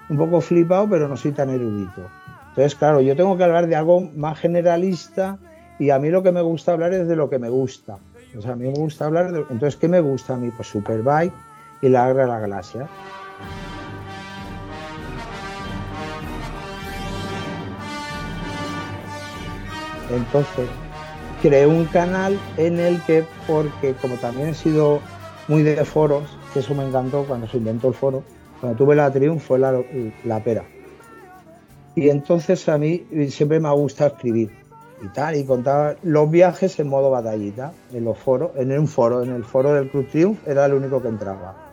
un 0.09 0.17
poco 0.17 0.41
flipado, 0.41 0.89
pero 0.89 1.09
no 1.09 1.17
soy 1.17 1.33
tan 1.33 1.51
erudito. 1.51 2.09
Entonces, 2.51 2.75
claro, 2.75 3.01
yo 3.01 3.17
tengo 3.17 3.37
que 3.37 3.45
hablar 3.45 3.67
de 3.67 3.77
algo 3.77 4.01
más 4.17 4.39
generalista 4.39 5.39
y 5.79 5.91
a 5.91 5.99
mí 5.99 6.11
lo 6.11 6.23
que 6.23 6.33
me 6.33 6.43
gusta 6.43 6.73
hablar 6.73 6.93
es 6.95 7.07
de 7.09 7.17
lo 7.17 7.29
que 7.29 7.39
me 7.39 7.49
gusta. 7.49 7.99
O 8.37 8.41
sea, 8.41 8.53
a 8.53 8.57
mí 8.57 8.67
me 8.67 8.75
gusta 8.75 9.07
hablar 9.07 9.33
de... 9.33 9.41
Entonces, 9.41 9.77
¿qué 9.77 9.89
me 9.89 10.01
gusta 10.01 10.35
a 10.35 10.37
mí? 10.37 10.51
Pues 10.51 10.69
Superbike 10.69 11.33
y 11.83 11.89
la 11.89 12.07
Guerra 12.07 12.23
de 12.23 12.29
la 12.29 12.41
Galaxia. 12.41 12.89
Entonces, 20.11 20.69
creé 21.43 21.67
un 21.67 21.85
canal 21.87 22.39
en 22.57 22.79
el 22.79 23.01
que, 23.03 23.25
porque 23.47 23.95
como 23.95 24.17
también 24.17 24.49
he 24.49 24.55
sido 24.55 25.01
muy 25.49 25.63
de 25.63 25.85
foros, 25.85 26.25
que 26.53 26.61
eso 26.61 26.75
me 26.75 26.87
encantó 26.87 27.25
cuando 27.25 27.47
se 27.49 27.59
inventó 27.59 27.89
el 27.89 27.95
foro, 27.95 28.23
cuando 28.61 28.77
tuve 28.79 28.97
la 28.97 29.11
Triumph 29.11 29.43
fue 29.43 29.59
la, 29.59 29.81
la 30.25 30.43
pera. 30.43 30.65
Y 31.95 32.09
entonces 32.09 32.69
a 32.69 32.79
mí 32.79 33.07
siempre 33.31 33.61
me 33.61 33.69
ha 33.69 33.73
gustado 33.73 34.15
escribir 34.15 34.51
y 35.03 35.09
tal, 35.09 35.37
y 35.37 35.45
contaba 35.45 35.95
los 36.03 36.31
viajes 36.31 36.79
en 36.81 36.89
modo 36.89 37.11
batallita, 37.11 37.73
en 37.93 38.05
los 38.05 38.19
foros, 38.19 38.51
en 38.57 38.73
un 38.79 38.89
foro, 38.89 39.23
en 39.23 39.33
el 39.33 39.45
foro 39.45 39.73
del 39.73 39.91
Club 39.91 40.09
Triumph 40.09 40.39
era 40.47 40.67
el 40.67 40.75
único 40.75 41.03
que 41.03 41.09
entraba. 41.09 41.66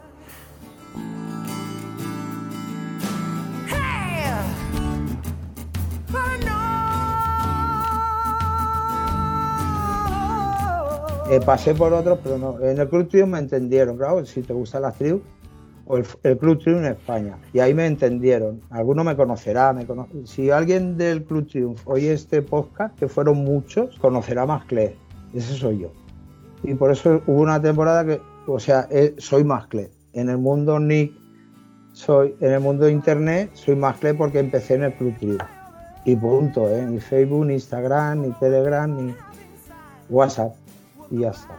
Eh, 11.33 11.39
pasé 11.43 11.73
por 11.73 11.91
otros, 11.93 12.19
pero 12.21 12.37
no. 12.37 12.59
En 12.61 12.79
el 12.79 12.87
Club 12.87 13.07
Triumph 13.07 13.31
me 13.31 13.39
entendieron, 13.39 13.97
claro, 13.97 14.23
si 14.23 14.43
te 14.43 14.53
gustan 14.53 14.83
las 14.83 14.95
Triumph, 14.95 15.23
o 15.87 15.97
el, 15.97 16.37
Club 16.37 16.59
Triumph 16.59 16.81
en 16.81 16.91
España. 16.91 17.37
Y 17.53 17.59
ahí 17.59 17.73
me 17.73 17.87
entendieron. 17.87 18.61
Alguno 18.69 19.03
me 19.03 19.15
conocerá. 19.15 19.73
Me 19.73 19.87
cono- 19.87 20.07
Si 20.25 20.51
alguien 20.51 20.95
del 20.95 21.23
Club 21.23 21.47
Triumph 21.47 21.79
oye 21.85 22.13
este 22.13 22.43
podcast, 22.43 22.95
que 22.99 23.07
fueron 23.07 23.37
muchos, 23.37 23.97
conocerá 23.97 24.45
más 24.45 24.65
Claire. 24.65 24.95
Ese 25.33 25.55
soy 25.55 25.79
yo. 25.79 25.91
Y 26.61 26.75
por 26.75 26.91
eso 26.91 27.23
hubo 27.25 27.41
una 27.41 27.59
temporada 27.59 28.05
que, 28.05 28.21
o 28.45 28.59
sea, 28.59 28.87
eh, 28.91 29.15
soy 29.17 29.43
más. 29.43 29.67
En 30.13 30.29
el 30.29 30.37
mundo 30.37 30.79
Nick, 30.79 31.13
soy, 31.93 32.35
en 32.41 32.51
el 32.51 32.59
mundo 32.59 32.87
internet, 32.87 33.49
soy 33.53 33.75
más 33.75 33.97
Claire 33.97 34.19
porque 34.19 34.37
empecé 34.37 34.75
en 34.75 34.83
el 34.83 34.93
Club 34.93 35.17
Triumph. 35.17 35.41
Y 36.05 36.15
punto, 36.15 36.69
¿eh? 36.69 36.85
Ni 36.85 36.99
Facebook, 36.99 37.47
ni 37.47 37.53
Instagram, 37.55 38.21
ni 38.21 38.31
Telegram, 38.33 38.95
ni 38.95 39.15
WhatsApp. 40.11 40.53
Y 41.13 41.19
ya 41.19 41.29
está. 41.29 41.55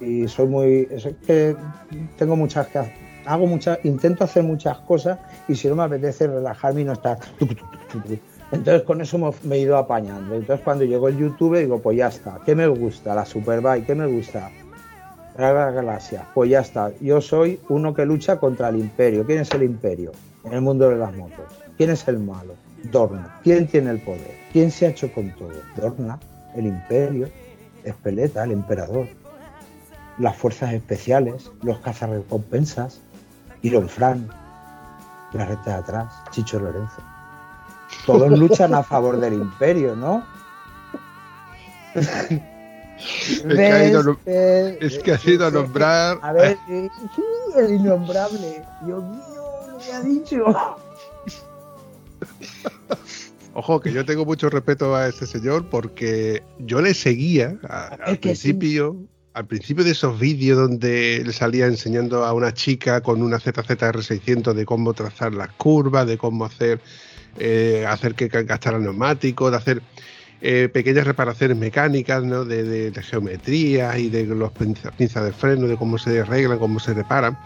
Y 0.00 0.28
soy 0.28 0.46
muy. 0.46 0.88
Es 0.90 1.08
que 1.26 1.56
tengo 2.16 2.36
muchas 2.36 2.68
hago 3.26 3.46
muchas, 3.46 3.78
intento 3.84 4.24
hacer 4.24 4.42
muchas 4.42 4.78
cosas 4.78 5.18
y 5.48 5.54
si 5.54 5.68
no 5.68 5.76
me 5.76 5.84
apetece 5.84 6.26
relajarme 6.26 6.82
y 6.82 6.84
no 6.84 6.92
estar. 6.92 7.18
Entonces 8.52 8.82
con 8.82 9.00
eso 9.00 9.32
me, 9.44 9.56
he 9.56 9.60
ido 9.60 9.76
apañando. 9.76 10.34
Entonces 10.34 10.64
cuando 10.64 10.84
llegó 10.84 11.08
el 11.08 11.16
YouTube 11.16 11.58
digo, 11.58 11.78
pues 11.78 11.96
ya 11.98 12.08
está. 12.08 12.40
¿Qué 12.44 12.54
me 12.54 12.66
gusta? 12.66 13.14
La 13.14 13.24
Superbike, 13.24 13.86
¿qué 13.86 13.94
me 13.94 14.06
gusta? 14.06 14.50
La 15.38 15.70
Galaxia. 15.70 16.26
Pues 16.34 16.50
ya 16.50 16.60
está. 16.60 16.90
Yo 17.00 17.20
soy 17.20 17.60
uno 17.68 17.94
que 17.94 18.04
lucha 18.04 18.38
contra 18.38 18.68
el 18.68 18.76
imperio. 18.76 19.24
¿Quién 19.24 19.40
es 19.40 19.50
el 19.52 19.62
imperio? 19.62 20.12
En 20.44 20.52
el 20.54 20.60
mundo 20.60 20.88
de 20.88 20.96
las 20.96 21.14
motos. 21.14 21.44
¿Quién 21.76 21.90
es 21.90 22.06
el 22.08 22.18
malo? 22.18 22.54
Dorna. 22.90 23.38
¿Quién 23.44 23.66
tiene 23.68 23.90
el 23.90 24.00
poder? 24.00 24.34
¿Quién 24.52 24.70
se 24.70 24.86
ha 24.86 24.90
hecho 24.90 25.12
con 25.12 25.30
todo? 25.36 25.52
Dorna, 25.76 26.18
el 26.56 26.66
imperio, 26.66 27.28
Espeleta, 27.84 28.44
el 28.44 28.52
emperador, 28.52 29.08
las 30.18 30.36
fuerzas 30.36 30.72
especiales, 30.72 31.50
los 31.62 31.78
cazarrecompensas, 31.78 33.00
Iron 33.62 33.88
Fran, 33.88 34.28
la 35.32 35.44
recta 35.46 35.70
de 35.70 35.76
atrás, 35.76 36.12
Chicho 36.30 36.58
Lorenzo. 36.58 37.02
Todos 38.06 38.30
luchan 38.38 38.74
a 38.74 38.82
favor 38.82 39.18
del 39.20 39.34
imperio, 39.34 39.94
¿no? 39.96 40.24
Es 41.94 42.08
que 43.46 43.62
ha 43.72 43.88
ido 43.88 44.00
a 44.00 44.02
nom- 44.02 44.18
¿Ves? 44.24 44.76
es 44.80 44.98
que 45.02 45.12
ha 45.12 45.20
ido 45.24 45.46
a 45.46 45.50
nombrar. 45.50 46.18
A 46.22 46.32
ver, 46.32 46.58
el 47.56 47.70
innombrable. 47.74 48.62
Dios 48.84 49.02
mío, 49.02 49.44
lo 49.72 49.78
que 49.78 49.92
ha 49.92 50.00
dicho. 50.02 50.44
Ojo, 53.54 53.80
que 53.80 53.92
yo 53.92 54.04
tengo 54.04 54.24
mucho 54.24 54.48
respeto 54.48 54.94
a 54.94 55.08
ese 55.08 55.26
señor 55.26 55.66
porque 55.68 56.42
yo 56.58 56.80
le 56.80 56.94
seguía 56.94 57.56
a- 57.68 57.96
al 58.04 58.12
sí. 58.14 58.18
principio. 58.20 58.96
Al 59.32 59.46
principio 59.46 59.84
de 59.84 59.92
esos 59.92 60.18
vídeos 60.18 60.58
donde 60.58 61.16
él 61.18 61.32
salía 61.32 61.66
enseñando 61.66 62.24
a 62.24 62.32
una 62.32 62.52
chica 62.52 63.00
con 63.00 63.22
una 63.22 63.38
ZZR600 63.38 64.54
de 64.54 64.64
cómo 64.64 64.92
trazar 64.92 65.32
las 65.34 65.50
curvas, 65.52 66.04
de 66.08 66.18
cómo 66.18 66.44
hacer, 66.44 66.80
eh, 67.38 67.84
hacer 67.88 68.14
que 68.16 68.26
gastara 68.28 68.80
neumáticos, 68.80 69.52
de 69.52 69.56
hacer 69.56 69.82
eh, 70.42 70.68
pequeñas 70.72 71.06
reparaciones 71.06 71.56
mecánicas, 71.58 72.24
¿no? 72.24 72.44
de, 72.44 72.64
de- 72.64 72.90
de 72.90 73.02
geometría 73.02 73.96
y 73.98 74.08
de 74.08 74.24
los 74.26 74.50
pinza- 74.52 74.90
pinzas 74.90 75.24
de 75.24 75.32
freno, 75.32 75.66
de 75.68 75.76
cómo 75.76 75.96
se 75.98 76.18
arreglan, 76.20 76.58
cómo 76.58 76.80
se 76.80 76.92
reparan. 76.94 77.38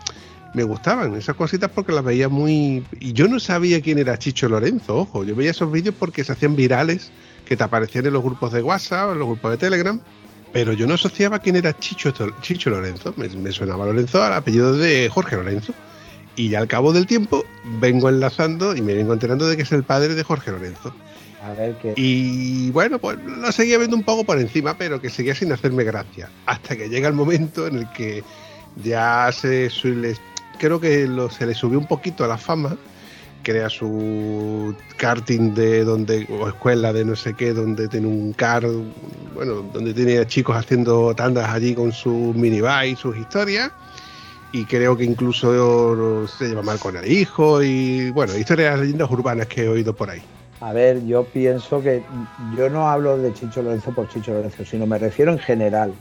Me 0.54 0.62
gustaban 0.62 1.14
esas 1.14 1.36
cositas 1.36 1.70
porque 1.70 1.92
las 1.92 2.04
veía 2.04 2.28
muy... 2.28 2.84
Y 3.00 3.12
yo 3.12 3.28
no 3.28 3.40
sabía 3.40 3.80
quién 3.80 3.98
era 3.98 4.18
Chicho 4.18 4.48
Lorenzo, 4.48 4.98
ojo. 4.98 5.24
Yo 5.24 5.34
veía 5.34 5.50
esos 5.50 5.70
vídeos 5.70 5.94
porque 5.98 6.24
se 6.24 6.32
hacían 6.32 6.56
virales, 6.56 7.10
que 7.44 7.56
te 7.56 7.64
aparecían 7.64 8.06
en 8.06 8.12
los 8.12 8.22
grupos 8.22 8.52
de 8.52 8.62
WhatsApp, 8.62 9.12
en 9.12 9.18
los 9.18 9.28
grupos 9.28 9.50
de 9.50 9.56
Telegram, 9.58 10.00
pero 10.52 10.72
yo 10.72 10.86
no 10.86 10.94
asociaba 10.94 11.40
quién 11.40 11.56
era 11.56 11.76
Chicho, 11.76 12.14
Chicho 12.40 12.70
Lorenzo. 12.70 13.12
Me, 13.16 13.28
me 13.28 13.50
sonaba 13.50 13.86
Lorenzo 13.86 14.22
al 14.22 14.32
apellido 14.32 14.76
de 14.76 15.10
Jorge 15.12 15.36
Lorenzo. 15.36 15.74
Y 16.36 16.48
ya 16.48 16.60
al 16.60 16.68
cabo 16.68 16.92
del 16.92 17.06
tiempo 17.06 17.44
vengo 17.80 18.08
enlazando 18.08 18.76
y 18.76 18.80
me 18.80 18.94
vengo 18.94 19.12
enterando 19.12 19.46
de 19.48 19.56
que 19.56 19.62
es 19.62 19.72
el 19.72 19.82
padre 19.82 20.14
de 20.14 20.22
Jorge 20.22 20.52
Lorenzo. 20.52 20.94
A 21.44 21.52
ver, 21.52 21.76
que 21.78 21.94
Y 21.96 22.70
bueno, 22.70 22.98
pues 22.98 23.18
lo 23.22 23.52
seguía 23.52 23.78
viendo 23.78 23.96
un 23.96 24.02
poco 24.02 24.24
por 24.24 24.38
encima, 24.38 24.78
pero 24.78 25.00
que 25.00 25.10
seguía 25.10 25.34
sin 25.34 25.52
hacerme 25.52 25.84
gracia. 25.84 26.30
Hasta 26.46 26.76
que 26.76 26.88
llega 26.88 27.08
el 27.08 27.14
momento 27.14 27.66
en 27.66 27.78
el 27.78 27.90
que 27.90 28.24
ya 28.82 29.30
se 29.32 29.70
suele. 29.70 30.16
Creo 30.58 30.80
que 30.80 31.06
lo- 31.06 31.30
se 31.30 31.46
le 31.46 31.54
subió 31.54 31.78
un 31.78 31.86
poquito 31.86 32.24
a 32.24 32.28
la 32.28 32.38
fama. 32.38 32.76
Crea 33.42 33.68
su 33.68 34.74
karting 34.96 35.54
de 35.54 35.84
donde. 35.84 36.26
o 36.30 36.48
escuela 36.48 36.92
de 36.92 37.04
no 37.04 37.14
sé 37.14 37.34
qué, 37.34 37.52
donde 37.52 37.88
tiene 37.88 38.06
un 38.06 38.32
car. 38.32 38.64
Bueno, 39.34 39.64
donde 39.72 39.92
tiene 39.92 40.24
chicos 40.26 40.56
haciendo 40.56 41.14
tandas 41.14 41.50
allí 41.50 41.74
con 41.74 41.92
sus 41.92 42.34
minibikes, 42.34 42.96
sus 42.96 43.16
historias. 43.16 43.70
Y 44.52 44.64
creo 44.66 44.96
que 44.96 45.04
incluso 45.04 46.26
se 46.28 46.48
lleva 46.48 46.62
mal 46.62 46.78
con 46.78 46.96
el 46.96 47.10
hijo. 47.10 47.62
Y 47.62 48.10
bueno, 48.12 48.36
historias, 48.38 48.78
leyendas 48.80 49.10
urbanas 49.10 49.46
que 49.48 49.64
he 49.64 49.68
oído 49.68 49.92
por 49.94 50.08
ahí. 50.10 50.22
A 50.60 50.72
ver, 50.72 51.04
yo 51.04 51.24
pienso 51.24 51.82
que 51.82 52.02
yo 52.56 52.70
no 52.70 52.88
hablo 52.88 53.18
de 53.18 53.34
Chicho 53.34 53.60
Lorenzo 53.62 53.90
por 53.92 54.08
Chicho 54.08 54.32
Lorenzo, 54.32 54.64
sino 54.64 54.86
me 54.86 54.98
refiero 54.98 55.32
en 55.32 55.38
general. 55.38 55.92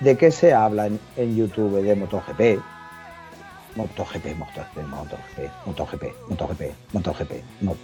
¿De 0.00 0.16
qué 0.16 0.30
se 0.30 0.52
habla 0.52 0.86
en, 0.86 1.00
en 1.16 1.34
YouTube? 1.34 1.82
De 1.82 1.96
MotoGP. 1.96 2.60
MotoGP, 3.76 4.36
MotoGP, 4.38 4.76
MotoGP, 4.90 5.66
MotoGP, 5.66 6.02
MotoGP, 6.28 6.62
MotoGP, 6.92 7.32
Moto. 7.62 7.78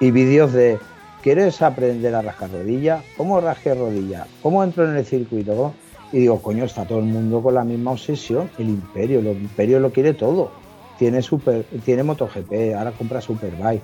Y 0.00 0.10
vídeos 0.10 0.52
de 0.52 0.78
¿quieres 1.22 1.62
aprender 1.62 2.14
a 2.14 2.22
rascar 2.22 2.50
rodilla? 2.50 3.02
¿Cómo 3.16 3.40
rasque 3.40 3.74
rodilla? 3.74 4.26
¿Cómo 4.42 4.62
entro 4.64 4.88
en 4.88 4.96
el 4.96 5.04
circuito? 5.04 5.72
Y 6.12 6.18
digo, 6.18 6.40
coño, 6.42 6.64
está 6.64 6.84
todo 6.84 6.98
el 6.98 7.06
mundo 7.06 7.42
con 7.42 7.54
la 7.54 7.64
misma 7.64 7.92
obsesión. 7.92 8.50
El 8.58 8.68
imperio, 8.68 9.20
el 9.20 9.28
imperio 9.28 9.80
lo 9.80 9.90
quiere 9.90 10.14
todo. 10.14 10.50
Tiene 10.98 11.22
super, 11.22 11.64
tiene 11.84 12.02
MotoGP, 12.04 12.74
ahora 12.76 12.92
compra 12.92 13.20
Superbike 13.20 13.82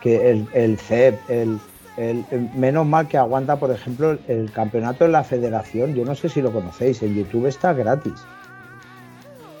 que 0.00 0.30
el, 0.30 0.46
el 0.52 0.78
CEP, 0.78 1.18
el- 1.30 1.58
menos 2.56 2.86
mal 2.86 3.06
que 3.06 3.18
aguanta, 3.18 3.56
por 3.56 3.70
ejemplo, 3.70 4.12
el, 4.12 4.20
el 4.28 4.50
campeonato 4.50 5.04
de 5.04 5.10
la 5.10 5.22
federación, 5.24 5.94
yo 5.94 6.04
no 6.06 6.14
sé 6.14 6.28
si 6.30 6.40
lo 6.40 6.50
conocéis, 6.52 7.02
en 7.02 7.14
YouTube 7.14 7.46
está 7.46 7.72
gratis. 7.74 8.14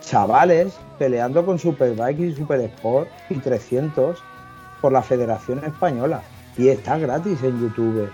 Chavales 0.02 0.74
peleando 0.98 1.44
con 1.44 1.58
Superbike 1.58 2.20
y 2.20 2.34
Super 2.34 2.60
Sport 2.60 3.08
y 3.30 3.36
300 3.36 4.22
por 4.80 4.92
la 4.92 5.02
Federación 5.02 5.64
Española. 5.64 6.22
Y 6.58 6.68
está 6.68 6.98
gratis 6.98 7.42
en 7.42 7.60
YouTube. 7.60 8.10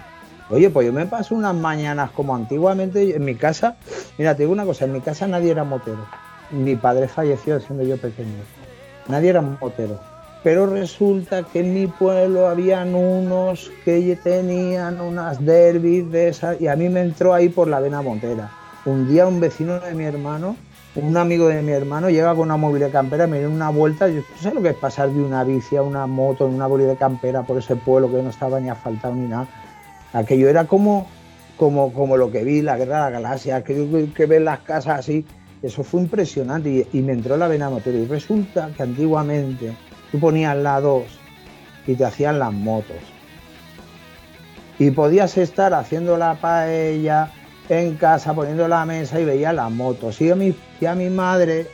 Oye, 0.50 0.70
pues 0.70 0.86
yo 0.86 0.92
me 0.92 1.06
paso 1.06 1.34
unas 1.34 1.54
mañanas 1.54 2.10
como 2.12 2.34
antiguamente 2.34 3.14
en 3.14 3.24
mi 3.24 3.34
casa. 3.34 3.76
Mira, 4.16 4.34
te 4.34 4.44
digo 4.44 4.52
una 4.52 4.64
cosa, 4.64 4.84
en 4.84 4.92
mi 4.92 5.00
casa 5.00 5.26
nadie 5.26 5.50
era 5.50 5.64
motero. 5.64 6.06
Mi 6.50 6.76
padre 6.76 7.08
falleció 7.08 7.60
siendo 7.60 7.84
yo 7.84 7.98
pequeño. 7.98 8.42
Nadie 9.08 9.30
era 9.30 9.42
motero. 9.42 9.98
Pero 10.42 10.66
resulta 10.66 11.42
que 11.42 11.60
en 11.60 11.74
mi 11.74 11.86
pueblo 11.88 12.46
habían 12.46 12.94
unos 12.94 13.70
que 13.84 14.16
tenían 14.22 15.00
unas 15.00 15.44
derbis 15.44 16.10
de 16.10 16.28
esas 16.28 16.60
y 16.60 16.68
a 16.68 16.76
mí 16.76 16.88
me 16.88 17.00
entró 17.00 17.34
ahí 17.34 17.48
por 17.48 17.68
la 17.68 17.80
vena 17.80 18.00
montera. 18.02 18.50
Un 18.84 19.08
día 19.08 19.26
un 19.26 19.40
vecino 19.40 19.80
de 19.80 19.92
mi 19.94 20.04
hermano, 20.04 20.56
un 21.06 21.16
amigo 21.16 21.48
de 21.48 21.62
mi 21.62 21.72
hermano, 21.72 22.10
llega 22.10 22.34
con 22.34 22.40
una 22.40 22.56
móvil 22.56 22.80
de 22.80 22.90
campera, 22.90 23.26
me 23.26 23.38
dio 23.38 23.50
una 23.50 23.70
vuelta. 23.70 24.08
Yo, 24.08 24.22
¿Tú 24.22 24.38
sabes 24.40 24.54
lo 24.54 24.62
que 24.62 24.70
es 24.70 24.74
pasar 24.74 25.10
de 25.10 25.22
una 25.22 25.44
bici 25.44 25.76
a 25.76 25.82
una 25.82 26.06
moto 26.06 26.46
en 26.46 26.54
una 26.54 26.68
móvil 26.68 26.86
de 26.86 26.96
campera 26.96 27.42
por 27.42 27.58
ese 27.58 27.76
pueblo 27.76 28.10
que 28.10 28.22
no 28.22 28.30
estaba 28.30 28.58
ni 28.60 28.68
asfaltado 28.68 29.14
ni 29.14 29.28
nada? 29.28 29.46
Aquello 30.12 30.48
era 30.48 30.64
como, 30.66 31.06
como, 31.56 31.92
como 31.92 32.16
lo 32.16 32.30
que 32.30 32.44
vi, 32.44 32.62
la 32.62 32.76
guerra 32.76 33.06
de 33.06 33.12
la 33.12 33.20
galaxia, 33.20 33.62
que, 33.62 34.08
que 34.14 34.26
ven 34.26 34.44
las 34.44 34.60
casas 34.60 35.00
así. 35.00 35.24
Eso 35.62 35.82
fue 35.82 36.02
impresionante 36.02 36.86
y, 36.92 37.02
me 37.02 37.12
entró 37.12 37.36
la 37.36 37.48
vena 37.48 37.68
motora. 37.68 37.96
Y 37.96 38.06
resulta 38.06 38.70
que 38.76 38.82
antiguamente 38.82 39.74
tú 40.10 40.18
ponías 40.18 40.56
la 40.56 40.80
2 40.80 41.04
y 41.86 41.94
te 41.94 42.04
hacían 42.04 42.38
las 42.38 42.52
motos. 42.52 42.96
Y 44.78 44.92
podías 44.92 45.36
estar 45.36 45.74
haciendo 45.74 46.16
la 46.16 46.34
paella 46.34 47.32
en 47.68 47.96
casa, 47.96 48.34
poniendo 48.34 48.66
la 48.68 48.84
mesa 48.84 49.20
y 49.20 49.24
veías 49.24 49.54
las 49.54 49.70
motos. 49.70 50.20
Y 50.20 50.30
a 50.30 50.34
mi, 50.34 50.54
y 50.80 50.86
a 50.86 50.94
mi 50.94 51.10
madre, 51.10 51.66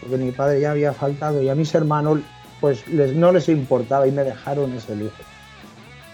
porque 0.00 0.16
mi 0.16 0.32
padre 0.32 0.60
ya 0.60 0.72
había 0.72 0.92
faltado, 0.92 1.42
y 1.42 1.48
a 1.48 1.54
mis 1.54 1.74
hermanos, 1.74 2.20
pues 2.60 2.86
les, 2.88 3.14
no 3.14 3.32
les 3.32 3.48
importaba 3.48 4.06
y 4.06 4.12
me 4.12 4.24
dejaron 4.24 4.72
ese 4.72 4.96
lujo. 4.96 5.16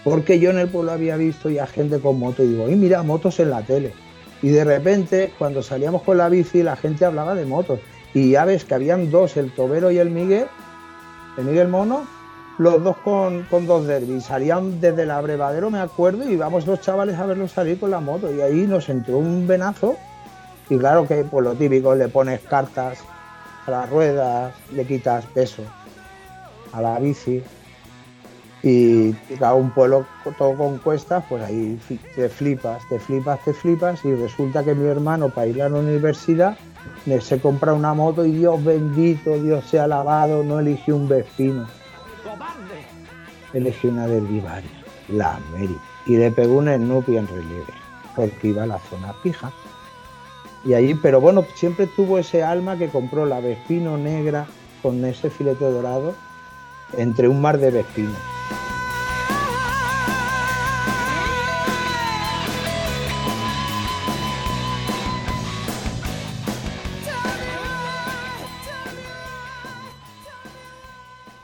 Porque 0.03 0.39
yo 0.39 0.51
en 0.51 0.59
el 0.59 0.69
pueblo 0.69 0.91
había 0.91 1.17
visto 1.17 1.49
ya 1.49 1.65
gente 1.65 1.99
con 1.99 2.19
moto 2.19 2.43
y 2.43 2.47
digo, 2.47 2.69
y 2.69 2.75
mira, 2.75 3.01
motos 3.01 3.39
en 3.39 3.49
la 3.49 3.63
tele. 3.63 3.93
Y 4.41 4.49
de 4.49 4.63
repente, 4.63 5.33
cuando 5.39 5.63
salíamos 5.63 6.03
con 6.03 6.17
la 6.17 6.29
bici, 6.29 6.61
la 6.61 6.75
gente 6.75 7.05
hablaba 7.05 7.33
de 7.33 7.45
motos. 7.45 7.79
Y 8.13 8.31
ya 8.31 8.45
ves 8.45 8.65
que 8.65 8.75
habían 8.75 9.09
dos, 9.09 9.37
el 9.37 9.51
Tobero 9.51 9.89
y 9.89 9.97
el 9.97 10.11
Miguel, 10.11 10.45
el 11.37 11.45
Miguel 11.45 11.67
Mono, 11.67 12.05
los 12.57 12.83
dos 12.83 12.97
con, 12.97 13.45
dos 13.49 13.85
derbis. 13.85 14.25
Salían 14.25 14.79
desde 14.79 15.03
el 15.03 15.11
abrevadero, 15.11 15.69
me 15.69 15.79
acuerdo, 15.79 16.29
y 16.29 16.33
íbamos 16.33 16.65
los 16.65 16.81
chavales 16.81 17.17
a 17.17 17.25
verlos 17.25 17.51
salir 17.51 17.79
con 17.79 17.91
la 17.91 17.99
moto. 17.99 18.33
Y 18.33 18.41
ahí 18.41 18.65
nos 18.67 18.89
entró 18.89 19.17
un 19.17 19.47
venazo. 19.47 19.95
Y 20.69 20.77
claro 20.77 21.07
que, 21.07 21.23
pues 21.23 21.43
lo 21.43 21.53
típico, 21.53 21.93
le 21.95 22.07
pones 22.07 22.41
cartas 22.41 22.99
a 23.65 23.71
las 23.71 23.89
ruedas, 23.89 24.53
le 24.73 24.85
quitas 24.85 25.25
peso 25.27 25.63
a 26.71 26.81
la 26.81 26.99
bici. 26.99 27.43
Y 28.63 29.13
cada 29.37 29.53
un 29.53 29.69
pueblo 29.69 30.07
todo 30.39 30.57
con 30.57 30.79
cuestas, 30.79 31.23
pues 31.29 31.43
ahí 31.43 31.79
te 32.15 32.29
flipas, 32.29 32.81
te 32.89 32.97
flipas, 32.99 33.39
te 33.43 33.53
flipas. 33.53 34.03
Y 34.05 34.15
resulta 34.15 34.63
que 34.63 34.73
mi 34.73 34.87
hermano, 34.87 35.29
para 35.29 35.45
ir 35.47 35.61
a 35.61 35.69
la 35.69 35.77
universidad, 35.77 36.57
se 37.21 37.39
compra 37.39 37.73
una 37.73 37.93
moto 37.93 38.25
y 38.25 38.31
Dios 38.31 38.63
bendito, 38.63 39.37
Dios 39.37 39.65
sea 39.65 39.83
alabado, 39.83 40.43
no 40.43 40.59
eligió 40.59 40.95
un 40.95 41.07
Vespino. 41.07 41.67
Una 43.83 44.05
del 44.05 44.27
Vivaria, 44.27 44.69
la 45.07 45.39
Mary. 45.51 45.77
Y 46.05 46.17
le 46.17 46.29
pegó 46.29 46.57
un 46.57 46.67
Snoopy 46.67 47.15
en 47.15 47.25
relieve, 47.25 47.73
porque 48.13 48.49
iba 48.49 48.63
a 48.63 48.67
la 48.67 48.79
zona 48.79 49.13
pija. 49.23 49.51
Y 50.65 50.73
allí, 50.73 50.93
pero 50.93 51.21
bueno, 51.21 51.45
siempre 51.55 51.87
tuvo 51.87 52.19
ese 52.19 52.43
alma 52.43 52.77
que 52.77 52.89
compró 52.89 53.25
la 53.25 53.39
Vespino 53.39 53.97
negra 53.97 54.45
con 54.81 55.05
ese 55.05 55.29
filete 55.29 55.63
dorado 55.63 56.15
entre 56.97 57.29
un 57.29 57.39
mar 57.39 57.57
de 57.57 57.71
Vespino. 57.71 58.15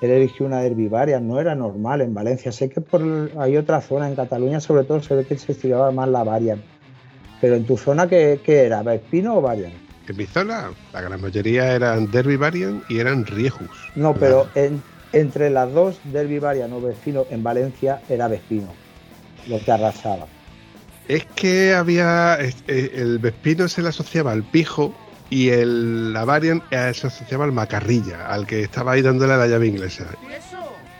Él 0.01 0.09
eligió 0.11 0.45
una 0.47 0.61
Derby 0.61 0.87
Variant, 0.87 1.23
no 1.25 1.39
era 1.39 1.53
normal 1.55 2.01
en 2.01 2.13
Valencia. 2.13 2.51
Sé 2.51 2.69
que 2.69 2.81
por 2.81 3.31
hay 3.37 3.55
otra 3.57 3.81
zona 3.81 4.07
en 4.07 4.15
Cataluña, 4.15 4.59
sobre 4.59 4.83
todo 4.83 5.01
se 5.01 5.13
ve 5.15 5.25
que 5.25 5.37
se 5.37 5.51
estiraba 5.51 5.91
más 5.91 6.09
la 6.09 6.23
Variant. 6.23 6.61
Pero 7.39 7.55
en 7.55 7.65
tu 7.65 7.77
zona, 7.77 8.07
¿qué, 8.07 8.39
qué 8.43 8.63
era? 8.65 8.81
¿Vespino 8.83 9.37
o 9.37 9.41
Variant? 9.41 9.73
En 10.07 10.17
mi 10.17 10.25
zona, 10.25 10.71
la 10.91 11.01
gran 11.01 11.21
mayoría 11.21 11.73
eran 11.73 12.09
Derby 12.11 12.35
Variant 12.35 12.83
y 12.89 12.99
eran 12.99 13.25
Riejus. 13.25 13.69
No, 13.95 14.15
pero 14.15 14.47
en- 14.55 14.81
entre 15.13 15.49
las 15.49 15.71
dos, 15.71 15.99
Derby 16.05 16.39
Variant 16.39 16.73
o 16.73 16.81
Vespino, 16.81 17.25
en 17.29 17.43
Valencia 17.43 18.01
era 18.09 18.27
Vespino, 18.27 18.67
lo 19.47 19.59
que 19.59 19.71
arrasaba. 19.71 20.25
Es 21.07 21.25
que 21.35 21.73
había. 21.73 22.37
eh, 22.41 22.91
El 22.95 23.19
Vespino 23.19 23.67
se 23.67 23.81
le 23.81 23.89
asociaba 23.89 24.31
al 24.31 24.43
pijo 24.43 24.93
y 25.31 25.49
el, 25.49 26.11
la 26.11 26.25
Variant 26.25 26.61
eh, 26.71 26.93
se 26.93 27.07
asociaba 27.07 27.45
al 27.45 27.53
macarrilla, 27.53 28.27
al 28.27 28.45
que 28.45 28.61
estaba 28.61 28.91
ahí 28.91 29.01
dándole 29.01 29.37
la 29.37 29.47
llave 29.47 29.65
inglesa. 29.65 30.05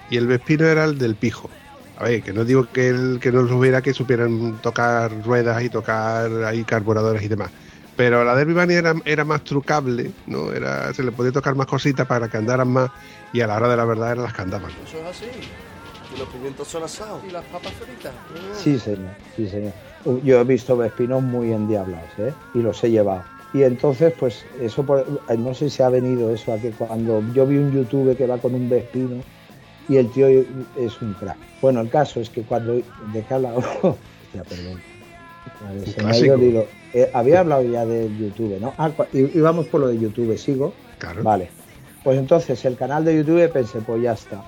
¿Y 0.09 0.15
el 0.15 0.25
Vespino 0.25 0.65
era 0.65 0.85
el 0.85 0.97
del 0.97 1.15
pijo. 1.15 1.49
A 1.97 2.05
ver, 2.05 2.23
que 2.23 2.31
no 2.31 2.45
digo 2.45 2.65
que, 2.71 2.87
el, 2.87 3.19
que 3.21 3.29
no 3.31 3.41
los 3.41 3.51
hubiera 3.51 3.81
que 3.81 3.93
supieran 3.93 4.57
tocar 4.61 5.11
ruedas 5.23 5.61
y 5.61 5.69
tocar 5.69 6.31
ahí 6.45 6.63
carburadores 6.63 7.21
y 7.23 7.27
demás. 7.27 7.51
Pero 7.97 8.23
la 8.23 8.33
Derby 8.33 8.53
Bunny 8.53 8.73
era, 8.73 8.95
era 9.03 9.25
más 9.25 9.43
trucable, 9.43 10.11
¿no? 10.27 10.53
Era, 10.53 10.93
se 10.93 11.03
le 11.03 11.11
podía 11.11 11.33
tocar 11.33 11.55
más 11.55 11.67
cositas 11.67 12.07
para 12.07 12.29
que 12.29 12.37
andaran 12.37 12.69
más 12.69 12.89
y 13.33 13.41
a 13.41 13.47
la 13.47 13.57
hora 13.57 13.67
de 13.67 13.77
la 13.77 13.85
verdad 13.85 14.13
eran 14.13 14.23
las 14.23 14.33
que 14.33 14.41
andaban. 14.43 14.71
Eso 14.87 14.97
es 14.97 15.05
así. 15.05 15.25
Y 16.15 16.19
los 16.19 16.29
pimientos 16.29 16.69
son 16.69 16.83
asados. 16.83 17.21
Y 17.27 17.31
las 17.31 17.43
papas 17.45 17.73
fritas. 17.73 18.13
Sí, 18.57 18.79
señor, 18.79 19.11
sí, 19.35 19.47
señor. 19.49 19.73
Yo 20.23 20.39
he 20.39 20.43
visto 20.45 20.75
Vespinos 20.77 21.21
muy 21.21 21.51
endiablados, 21.51 22.09
¿eh? 22.17 22.33
Y 22.53 22.59
los 22.59 22.81
he 22.83 22.89
llevado. 22.89 23.23
Y 23.53 23.63
entonces, 23.63 24.13
pues, 24.17 24.45
eso, 24.61 24.83
por- 24.85 25.05
eh, 25.29 25.37
no 25.37 25.53
sé 25.53 25.69
si 25.69 25.83
ha 25.83 25.89
venido 25.89 26.33
eso 26.33 26.53
a 26.53 26.57
que 26.57 26.71
cuando 26.71 27.21
yo 27.33 27.45
vi 27.45 27.57
un 27.57 27.71
youtuber 27.71 28.15
que 28.15 28.25
va 28.25 28.37
con 28.37 28.55
un 28.55 28.69
Vespino 28.69 29.17
y 29.89 29.97
el 29.97 30.09
tío 30.11 30.27
es 30.27 31.01
un 31.01 31.13
crack. 31.15 31.37
Bueno, 31.61 31.81
el 31.81 31.89
caso 31.89 32.21
es 32.21 32.29
que 32.29 32.43
cuando, 32.43 32.73
¿de 32.75 32.83
qué 33.27 33.33
hablaba? 33.33 33.57
Hostia, 33.81 34.43
perdón. 34.47 34.79
Se 35.85 36.03
me 36.03 36.11
ha 36.11 36.17
ido. 36.17 36.65
Eh, 36.93 37.09
había 37.13 37.39
hablado 37.41 37.63
ya 37.63 37.85
del 37.85 38.15
YouTube, 38.17 38.59
¿no? 38.59 38.73
Ah, 38.77 38.91
y, 39.13 39.37
y 39.37 39.41
vamos 39.41 39.65
por 39.67 39.81
lo 39.81 39.87
de 39.87 39.97
YouTube, 39.99 40.37
¿sigo? 40.37 40.73
Claro. 40.97 41.23
Vale. 41.23 41.49
Pues 42.03 42.17
entonces 42.17 42.63
el 42.65 42.75
canal 42.77 43.05
de 43.05 43.15
YouTube 43.17 43.51
pensé, 43.51 43.79
pues 43.81 44.01
ya 44.01 44.13
está. 44.13 44.43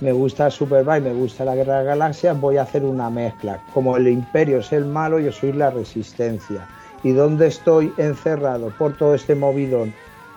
Me 0.00 0.12
gusta 0.12 0.50
Superbike, 0.50 1.02
me 1.04 1.12
gusta 1.12 1.44
la 1.44 1.54
Guerra 1.54 1.80
de 1.80 1.84
Galaxias, 1.84 2.38
voy 2.40 2.56
a 2.56 2.62
hacer 2.62 2.82
una 2.84 3.08
mezcla. 3.10 3.62
Como 3.72 3.96
el 3.96 4.08
Imperio 4.08 4.58
es 4.58 4.72
el 4.72 4.84
malo, 4.84 5.18
yo 5.20 5.30
soy 5.32 5.52
la 5.52 5.70
resistencia. 5.70 6.66
¿Y 7.02 7.12
dónde 7.12 7.48
estoy 7.48 7.92
encerrado 7.96 8.70
por 8.78 8.96
todo 8.96 9.14
este 9.14 9.34
movidón? 9.34 9.92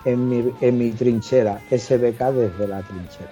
En 0.05 0.29
mi, 0.29 0.53
en 0.61 0.77
mi 0.77 0.91
trinchera, 0.91 1.59
SBK 1.71 2.19
desde 2.31 2.67
la 2.67 2.81
trinchera. 2.83 3.31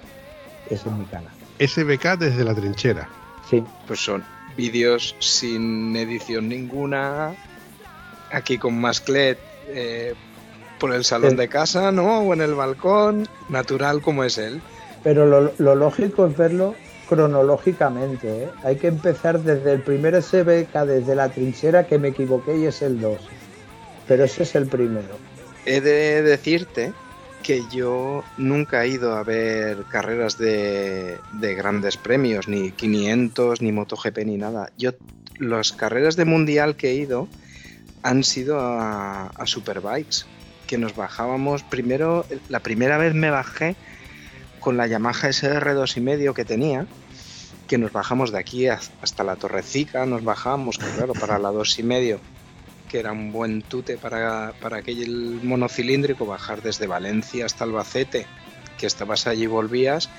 Ese 0.66 0.88
es 0.88 0.94
mi 0.96 1.04
canal. 1.04 1.30
SBK 1.60 2.18
desde 2.18 2.42
la 2.44 2.52
trinchera. 2.52 3.08
Sí, 3.48 3.62
Pues 3.86 4.00
son 4.00 4.24
vídeos 4.56 5.14
sin 5.20 5.94
edición 5.94 6.48
ninguna, 6.48 7.32
aquí 8.32 8.58
con 8.58 8.80
Masclet 8.80 9.38
eh, 9.68 10.14
por 10.80 10.92
el 10.92 11.04
salón 11.04 11.36
de 11.36 11.48
casa, 11.48 11.92
¿no? 11.92 12.20
O 12.22 12.34
en 12.34 12.40
el 12.40 12.54
balcón, 12.54 13.28
natural 13.50 14.00
como 14.02 14.24
es 14.24 14.36
él. 14.38 14.60
pero 15.04 15.26
lo, 15.26 15.52
lo 15.58 15.74
lógico 15.76 16.26
es 16.26 16.36
verlo 16.36 16.74
cronológicamente. 17.14 18.44
¿eh? 18.44 18.48
Hay 18.64 18.76
que 18.76 18.88
empezar 18.88 19.40
desde 19.40 19.72
el 19.72 19.82
primer 19.82 20.20
SBK, 20.20 20.72
desde 20.84 21.14
la 21.14 21.28
trinchera, 21.28 21.86
que 21.86 21.98
me 21.98 22.08
equivoqué 22.08 22.58
y 22.58 22.66
es 22.66 22.82
el 22.82 23.00
2. 23.00 23.18
Pero 24.08 24.24
ese 24.24 24.42
es 24.42 24.54
el 24.54 24.66
primero. 24.66 25.16
He 25.64 25.80
de 25.80 26.22
decirte 26.22 26.92
que 27.42 27.62
yo 27.72 28.24
nunca 28.36 28.84
he 28.84 28.88
ido 28.88 29.14
a 29.14 29.22
ver 29.22 29.84
carreras 29.84 30.38
de, 30.38 31.18
de 31.32 31.54
grandes 31.54 31.96
premios, 31.96 32.48
ni 32.48 32.70
500, 32.72 33.62
ni 33.62 33.70
MotoGP, 33.70 34.18
ni 34.24 34.36
nada. 34.36 34.70
Yo, 34.76 34.92
las 35.38 35.72
carreras 35.72 36.16
de 36.16 36.24
mundial 36.24 36.76
que 36.76 36.90
he 36.90 36.94
ido 36.94 37.28
han 38.02 38.24
sido 38.24 38.58
a, 38.60 39.26
a 39.28 39.46
Superbikes, 39.46 40.26
que 40.66 40.78
nos 40.78 40.96
bajábamos 40.96 41.62
primero, 41.62 42.26
la 42.48 42.60
primera 42.60 42.98
vez 42.98 43.14
me 43.14 43.30
bajé 43.30 43.76
con 44.60 44.76
la 44.76 44.86
Yamaha 44.86 45.28
SR 45.28 45.74
2,5 45.74 46.34
que 46.34 46.44
tenía, 46.44 46.86
que 47.66 47.78
nos 47.78 47.92
bajamos 47.92 48.30
de 48.32 48.38
aquí 48.38 48.68
hasta 48.68 49.24
la 49.24 49.36
Torrecica, 49.36 50.06
nos 50.06 50.22
bajamos, 50.24 50.78
que 50.78 50.86
claro, 50.96 51.14
para 51.14 51.38
la 51.38 51.50
2,5 51.50 52.18
que 52.88 53.00
era 53.00 53.10
un 53.10 53.32
buen 53.32 53.62
tute 53.62 53.96
para, 53.96 54.52
para 54.60 54.76
aquel 54.76 55.40
monocilíndrico, 55.42 56.26
bajar 56.26 56.62
desde 56.62 56.86
Valencia 56.86 57.44
hasta 57.44 57.64
Albacete, 57.64 58.26
que 58.78 58.86
estabas 58.86 59.26
allí 59.26 59.44
y 59.44 59.46
volvías. 59.46 60.10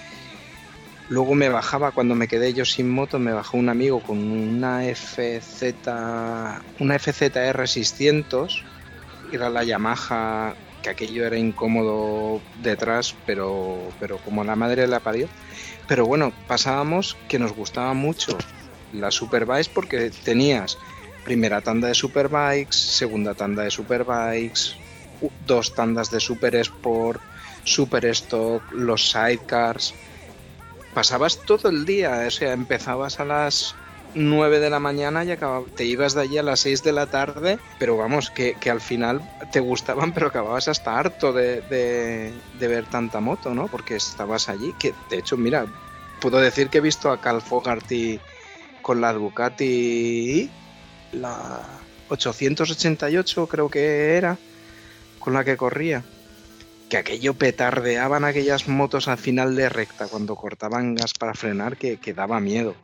Luego 1.08 1.36
me 1.36 1.48
bajaba, 1.48 1.92
cuando 1.92 2.16
me 2.16 2.28
quedé 2.28 2.54
yo 2.54 2.66
sin 2.66 2.90
moto, 2.90 3.18
me 3.18 3.32
bajó 3.32 3.58
un 3.58 3.70
amigo 3.70 4.02
con 4.02 4.18
una 4.18 4.82
FZ, 4.82 5.74
una 6.80 7.00
FZR 7.00 7.68
600, 7.68 8.64
era 9.32 9.50
la 9.50 9.64
Yamaha, 9.64 10.56
que 10.82 10.90
aquello 10.90 11.26
era 11.26 11.38
incómodo 11.38 12.42
detrás, 12.62 13.16
pero, 13.26 13.78
pero 14.00 14.18
como 14.18 14.44
la 14.44 14.56
madre 14.56 14.86
la 14.88 15.00
parió. 15.00 15.30
Pero 15.88 16.06
bueno, 16.06 16.34
pasábamos 16.48 17.16
que 17.28 17.40
nos 17.40 17.54
gustaba 17.54 17.94
mucho 17.94 18.38
la 18.94 19.12
Superbikes 19.12 19.70
porque 19.74 20.10
tenías 20.24 20.78
primera 21.24 21.62
tanda 21.62 21.88
de 21.88 21.96
Superbikes, 21.96 22.76
segunda 22.76 23.34
tanda 23.34 23.64
de 23.64 23.72
Superbikes, 23.72 24.76
dos 25.46 25.74
tandas 25.76 26.12
de 26.12 26.20
Super 26.20 26.56
Sport, 26.56 27.22
Super 27.64 28.06
Stock, 28.06 28.64
los 28.72 29.10
sidecars. 29.10 29.94
Pasabas 30.94 31.40
todo 31.46 31.70
el 31.70 31.86
día, 31.86 32.24
o 32.28 32.32
sea, 32.32 32.54
empezabas 32.54 33.20
a 33.20 33.26
las 33.26 33.76
9 34.16 34.60
de 34.60 34.70
la 34.70 34.80
mañana 34.80 35.24
y 35.24 35.28
acabab- 35.30 35.68
te 35.76 35.86
ibas 35.86 36.14
de 36.14 36.22
allí 36.22 36.38
a 36.38 36.44
las 36.44 36.62
6 36.62 36.84
de 36.84 36.92
la 36.94 37.06
tarde, 37.06 37.60
pero 37.78 37.98
vamos, 37.98 38.32
que, 38.32 38.54
que 38.56 38.70
al 38.72 38.82
final 38.82 39.22
te 39.52 39.60
gustaban, 39.60 40.14
pero 40.14 40.28
acababas 40.28 40.68
hasta 40.68 40.98
harto 40.98 41.34
de, 41.34 41.62
de- 41.62 42.34
de 42.60 42.68
ver 42.68 42.86
tanta 42.88 43.20
moto, 43.20 43.54
¿no? 43.54 43.68
Porque 43.68 43.96
estabas 43.96 44.50
allí, 44.50 44.74
que 44.80 44.94
de 45.10 45.18
hecho, 45.20 45.38
mira, 45.38 45.66
puedo 46.22 46.40
decir 46.40 46.70
que 46.70 46.78
he 46.80 46.82
visto 46.82 47.12
a 47.12 47.20
Cal 47.22 47.42
Fogarty 47.42 48.20
con 48.82 49.02
la 49.02 49.14
Ducati, 49.14 50.50
la 51.12 51.62
888 52.10 53.48
creo 53.48 53.70
que 53.70 54.16
era, 54.16 54.38
con 55.20 55.34
la 55.34 55.44
que 55.44 55.58
corría. 55.58 56.04
Que 56.90 56.98
aquello 56.98 57.34
petardeaban 57.34 58.24
aquellas 58.26 58.68
motos 58.68 59.08
al 59.08 59.18
final 59.18 59.56
de 59.56 59.70
recta 59.70 60.08
cuando 60.08 60.36
cortaban 60.36 60.94
gas 60.94 61.14
para 61.14 61.34
frenar 61.34 61.78
que, 61.78 61.98
que 61.98 62.14
daba 62.14 62.40
miedo. 62.40 62.76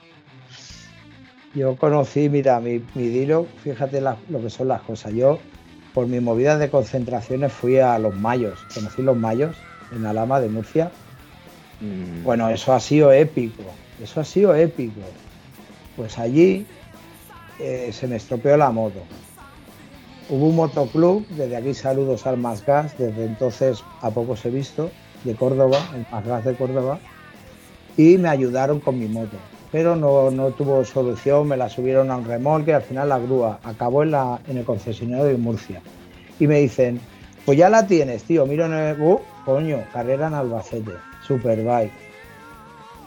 Yo 1.54 1.76
conocí, 1.76 2.30
mira, 2.30 2.60
mi, 2.60 2.82
mi 2.96 3.08
Dilo, 3.08 3.46
fíjate 3.64 4.00
la- 4.00 4.18
lo 4.30 4.42
que 4.42 4.50
son 4.50 4.70
las 4.70 4.82
cosas. 4.82 5.14
Yo, 5.14 5.38
por 5.94 6.08
mis 6.08 6.22
movidas 6.22 6.60
de 6.60 6.70
concentraciones, 6.70 7.52
fui 7.52 7.78
a 7.78 8.00
los 8.00 8.16
Mayos. 8.16 8.60
Conocí 8.74 9.02
los 9.02 9.18
Mayos 9.18 9.56
en 9.94 10.06
Alama 10.06 10.40
de 10.40 10.48
Murcia. 10.48 10.92
Mm, 11.82 12.24
Bueno, 12.24 12.50
eso 12.50 12.74
ha 12.74 12.80
sido 12.80 13.12
épico. 13.12 13.64
Eso 14.02 14.22
ha 14.22 14.24
sido 14.26 14.56
épico. 14.56 15.02
Pues 15.98 16.18
allí 16.18 16.66
eh, 17.60 17.90
se 17.92 18.08
me 18.08 18.16
estropeó 18.16 18.56
la 18.56 18.72
moto. 18.72 19.00
Hubo 20.30 20.48
un 20.48 20.56
motoclub, 20.56 21.28
desde 21.30 21.58
aquí 21.58 21.74
saludos 21.74 22.26
al 22.26 22.38
Más 22.38 22.66
Gas, 22.66 22.98
desde 22.98 23.26
entonces 23.26 23.84
a 24.02 24.10
pocos 24.12 24.46
he 24.46 24.50
visto, 24.50 24.90
de 25.26 25.36
Córdoba, 25.36 25.78
el 25.94 26.06
Más 26.10 26.26
Gas 26.26 26.46
de 26.46 26.56
Córdoba, 26.56 27.00
y 27.98 28.18
me 28.18 28.30
ayudaron 28.30 28.80
con 28.80 28.98
mi 28.98 29.08
moto. 29.08 29.36
Pero 29.72 29.96
no, 29.96 30.32
no 30.32 30.50
tuvo 30.52 30.84
solución, 30.84 31.48
me 31.48 31.58
la 31.58 31.70
subieron 31.70 32.12
a 32.12 32.18
un 32.18 32.26
remolque, 32.26 32.74
al 32.74 32.82
final 32.82 33.10
la 33.10 33.20
grúa 33.20 33.60
acabó 33.64 34.04
en, 34.04 34.12
la, 34.12 34.40
en 34.48 34.58
el 34.58 34.66
concesionario 34.66 35.26
de 35.26 35.38
Murcia. 35.38 35.82
Y 36.40 36.48
me 36.48 36.60
dicen, 36.60 37.00
pues 37.46 37.58
ya 37.58 37.70
la 37.70 37.88
tienes, 37.88 38.24
tío, 38.24 38.46
miro 38.46 38.66
en 38.66 38.74
el... 38.74 39.02
¡Uh! 39.02 39.20
coño, 39.46 39.84
carrera 39.92 40.28
en 40.28 40.34
Albacete, 40.34 40.92
Superbike. 41.26 41.92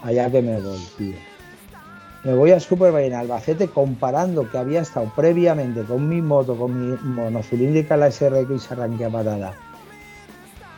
Allá 0.02 0.30
que 0.30 0.42
me 0.42 0.60
voy, 0.60 0.78
tío. 0.98 1.14
Me 2.24 2.34
voy 2.34 2.52
a 2.52 2.60
Superbike 2.60 3.06
en 3.06 3.14
Albacete 3.14 3.68
comparando 3.68 4.50
que 4.50 4.58
había 4.58 4.80
estado 4.80 5.12
previamente 5.14 5.82
con 5.82 6.08
mi 6.08 6.22
moto, 6.22 6.56
con 6.56 6.72
mi 6.90 6.96
monocilíndrica, 7.02 7.96
la 7.96 8.10
SRX 8.10 8.72
arranque 8.72 9.04
a 9.04 9.10
patada, 9.10 9.54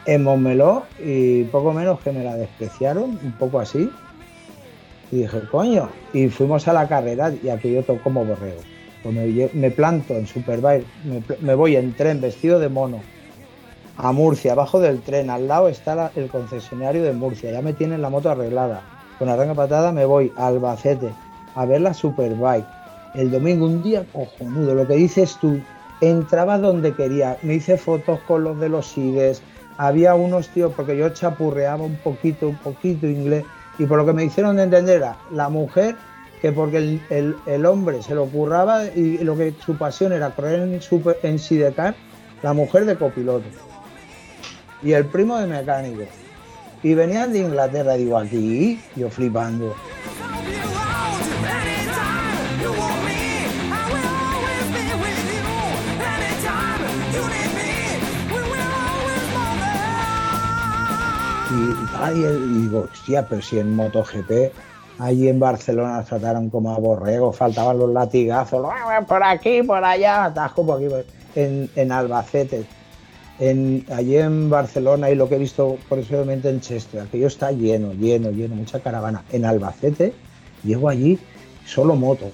en 0.07 0.25
Montmeló 0.25 0.85
y 0.99 1.45
poco 1.45 1.73
menos 1.73 2.01
que 2.01 2.13
me 2.13 2.25
la 2.25 2.35
despreciaron, 2.35 3.19
un 3.23 3.33
poco 3.39 3.61
así. 3.61 3.91
Dije, 5.17 5.41
coño, 5.51 5.89
y 6.13 6.29
fuimos 6.29 6.67
a 6.69 6.73
la 6.73 6.89
carrera 6.89 7.33
y 7.43 7.49
aquello 7.49 7.83
tocó 7.83 8.03
como 8.05 8.25
borrego. 8.25 8.61
Pues 9.03 9.15
me, 9.15 9.51
me 9.53 9.71
planto 9.71 10.15
en 10.15 10.27
Superbike, 10.27 10.85
me, 11.05 11.23
me 11.41 11.55
voy 11.55 11.77
en 11.77 11.95
tren 11.95 12.21
vestido 12.21 12.59
de 12.59 12.69
mono 12.69 13.01
a 13.99 14.13
Murcia, 14.13 14.53
abajo 14.53 14.79
del 14.79 15.01
tren, 15.01 15.31
al 15.31 15.49
lado 15.49 15.69
está 15.69 16.11
el 16.17 16.29
concesionario 16.29 17.03
de 17.03 17.13
Murcia, 17.13 17.51
ya 17.51 17.63
me 17.63 17.73
tienen 17.73 18.03
la 18.03 18.11
moto 18.11 18.31
arreglada. 18.31 18.83
Con 19.19 19.29
arranque 19.29 19.55
patada 19.55 19.91
me 19.91 20.05
voy 20.05 20.31
a 20.37 20.49
Albacete 20.49 21.11
a 21.55 21.65
ver 21.65 21.81
la 21.81 21.95
Superbike. 21.95 22.67
El 23.15 23.31
domingo, 23.31 23.65
un 23.65 23.83
día 23.83 24.05
cojonudo, 24.13 24.75
lo 24.75 24.87
que 24.87 24.97
dices 24.97 25.39
tú, 25.41 25.59
entraba 26.03 26.59
donde 26.59 26.93
quería, 26.93 27.39
me 27.43 27.55
hice 27.55 27.79
fotos 27.79 28.21
con 28.29 28.45
los 28.45 28.61
de 28.61 28.69
los 28.69 28.87
sigues, 28.87 29.43
había 29.79 30.15
unos 30.15 30.49
tíos, 30.51 30.73
porque 30.77 30.97
yo 30.97 31.09
chapurreaba 31.09 31.83
un 31.83 31.97
poquito, 31.97 32.49
un 32.49 32.57
poquito 32.57 33.07
inglés, 33.07 33.45
y 33.79 33.87
por 33.87 33.99
lo 33.99 34.07
que 34.07 34.13
me 34.13 34.25
hicieron 34.25 34.57
de 34.57 34.63
entender 34.65 34.97
era 34.99 35.17
la 35.31 35.49
mujer 35.49 35.97
que 36.41 36.53
porque 36.53 36.79
el, 37.11 37.37
el- 37.47 37.67
hombre 37.67 38.03
se 38.03 38.15
lo 38.15 38.27
curraba 38.27 38.85
y 38.85 39.19
lo 39.19 39.37
que 39.37 39.55
su 39.65 39.77
pasión 39.77 40.13
era 40.13 40.31
correr 40.31 40.61
en, 40.61 40.81
en 41.23 41.39
sidecar, 41.39 41.95
la 42.43 42.53
mujer 42.53 42.85
de 42.85 42.97
copiloto 42.97 43.47
y 44.83 44.93
el 44.93 45.07
primo 45.07 45.39
de 45.39 45.47
mecánico. 45.47 46.03
Y 46.83 46.95
venían 46.95 47.33
de 47.33 47.39
Inglaterra, 47.41 47.95
digo, 47.95 48.19
aquí, 48.19 48.79
yo 48.95 49.09
flipando. 49.11 49.75
Y, 61.51 62.61
digo, 62.61 62.89
hostia, 62.93 63.27
pero 63.29 63.41
si 63.41 63.59
en 63.59 63.75
MotoGP 63.75 64.53
Allí 64.99 65.29
en 65.29 65.39
Barcelona 65.39 66.03
trataron 66.05 66.49
como 66.49 66.73
a 66.73 66.79
borregos, 66.79 67.37
faltaban 67.37 67.79
los 67.79 67.91
latigazos, 67.91 68.67
por 69.07 69.23
aquí, 69.23 69.63
por 69.63 69.85
allá, 69.85 70.25
atasco 70.25 70.65
por 70.65 70.83
aquí, 70.83 70.89
en, 71.35 71.69
en 71.77 71.93
Albacete, 71.93 72.65
en, 73.39 73.85
allí 73.95 74.17
en 74.17 74.49
Barcelona 74.49 75.11
y 75.11 75.15
lo 75.15 75.29
que 75.29 75.35
he 75.35 75.39
visto 75.39 75.77
posiblemente 75.91 76.49
en 76.49 76.63
Chester, 76.63 77.03
aquello 77.03 77.27
está 77.27 77.53
lleno, 77.53 77.93
lleno, 77.93 78.31
lleno, 78.31 78.55
mucha 78.55 78.81
caravana. 78.81 79.23
En 79.33 79.45
Albacete 79.45 80.15
llego 80.65 80.89
allí 80.89 81.19
solo 81.67 81.95
motos, 81.95 82.33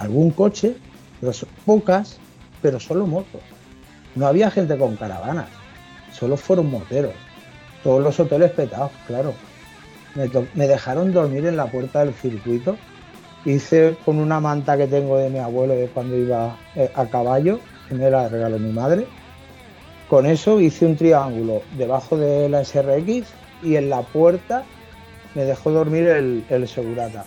algún 0.00 0.32
coche, 0.32 0.74
pero 1.20 1.32
pocas, 1.64 2.18
pero 2.60 2.80
solo 2.80 3.06
motos. 3.06 3.40
No 4.16 4.26
había 4.26 4.50
gente 4.50 4.76
con 4.76 4.96
caravanas, 4.96 5.48
solo 6.12 6.36
fueron 6.36 6.72
moteros. 6.72 7.14
Todos 7.82 8.02
los 8.02 8.20
hoteles 8.20 8.50
petados, 8.52 8.90
claro. 9.06 9.34
Me, 10.14 10.66
dejaron 10.66 11.12
dormir 11.12 11.46
en 11.46 11.56
la 11.56 11.66
puerta 11.66 12.04
del 12.04 12.14
circuito. 12.14 12.76
Hice 13.44 13.96
con 14.04 14.18
una 14.18 14.40
manta 14.40 14.76
que 14.76 14.86
tengo 14.86 15.16
de 15.16 15.30
mi 15.30 15.38
abuelo 15.38 15.74
de 15.74 15.86
cuando 15.86 16.16
iba 16.16 16.56
eh, 16.74 16.90
a 16.94 17.06
caballo, 17.06 17.60
que 17.88 17.94
me 17.94 18.10
la 18.10 18.28
regaló 18.28 18.58
mi 18.58 18.72
madre. 18.72 19.06
Con 20.08 20.26
eso 20.26 20.60
hice 20.60 20.84
un 20.86 20.96
triángulo 20.96 21.62
debajo 21.78 22.16
de 22.16 22.48
la 22.48 22.64
SRX 22.64 23.28
y 23.62 23.76
en 23.76 23.88
la 23.88 24.02
puerta 24.02 24.64
me 25.34 25.44
dejó 25.44 25.70
dormir 25.70 26.08
el, 26.08 26.44
el 26.50 26.66
segurata, 26.66 27.24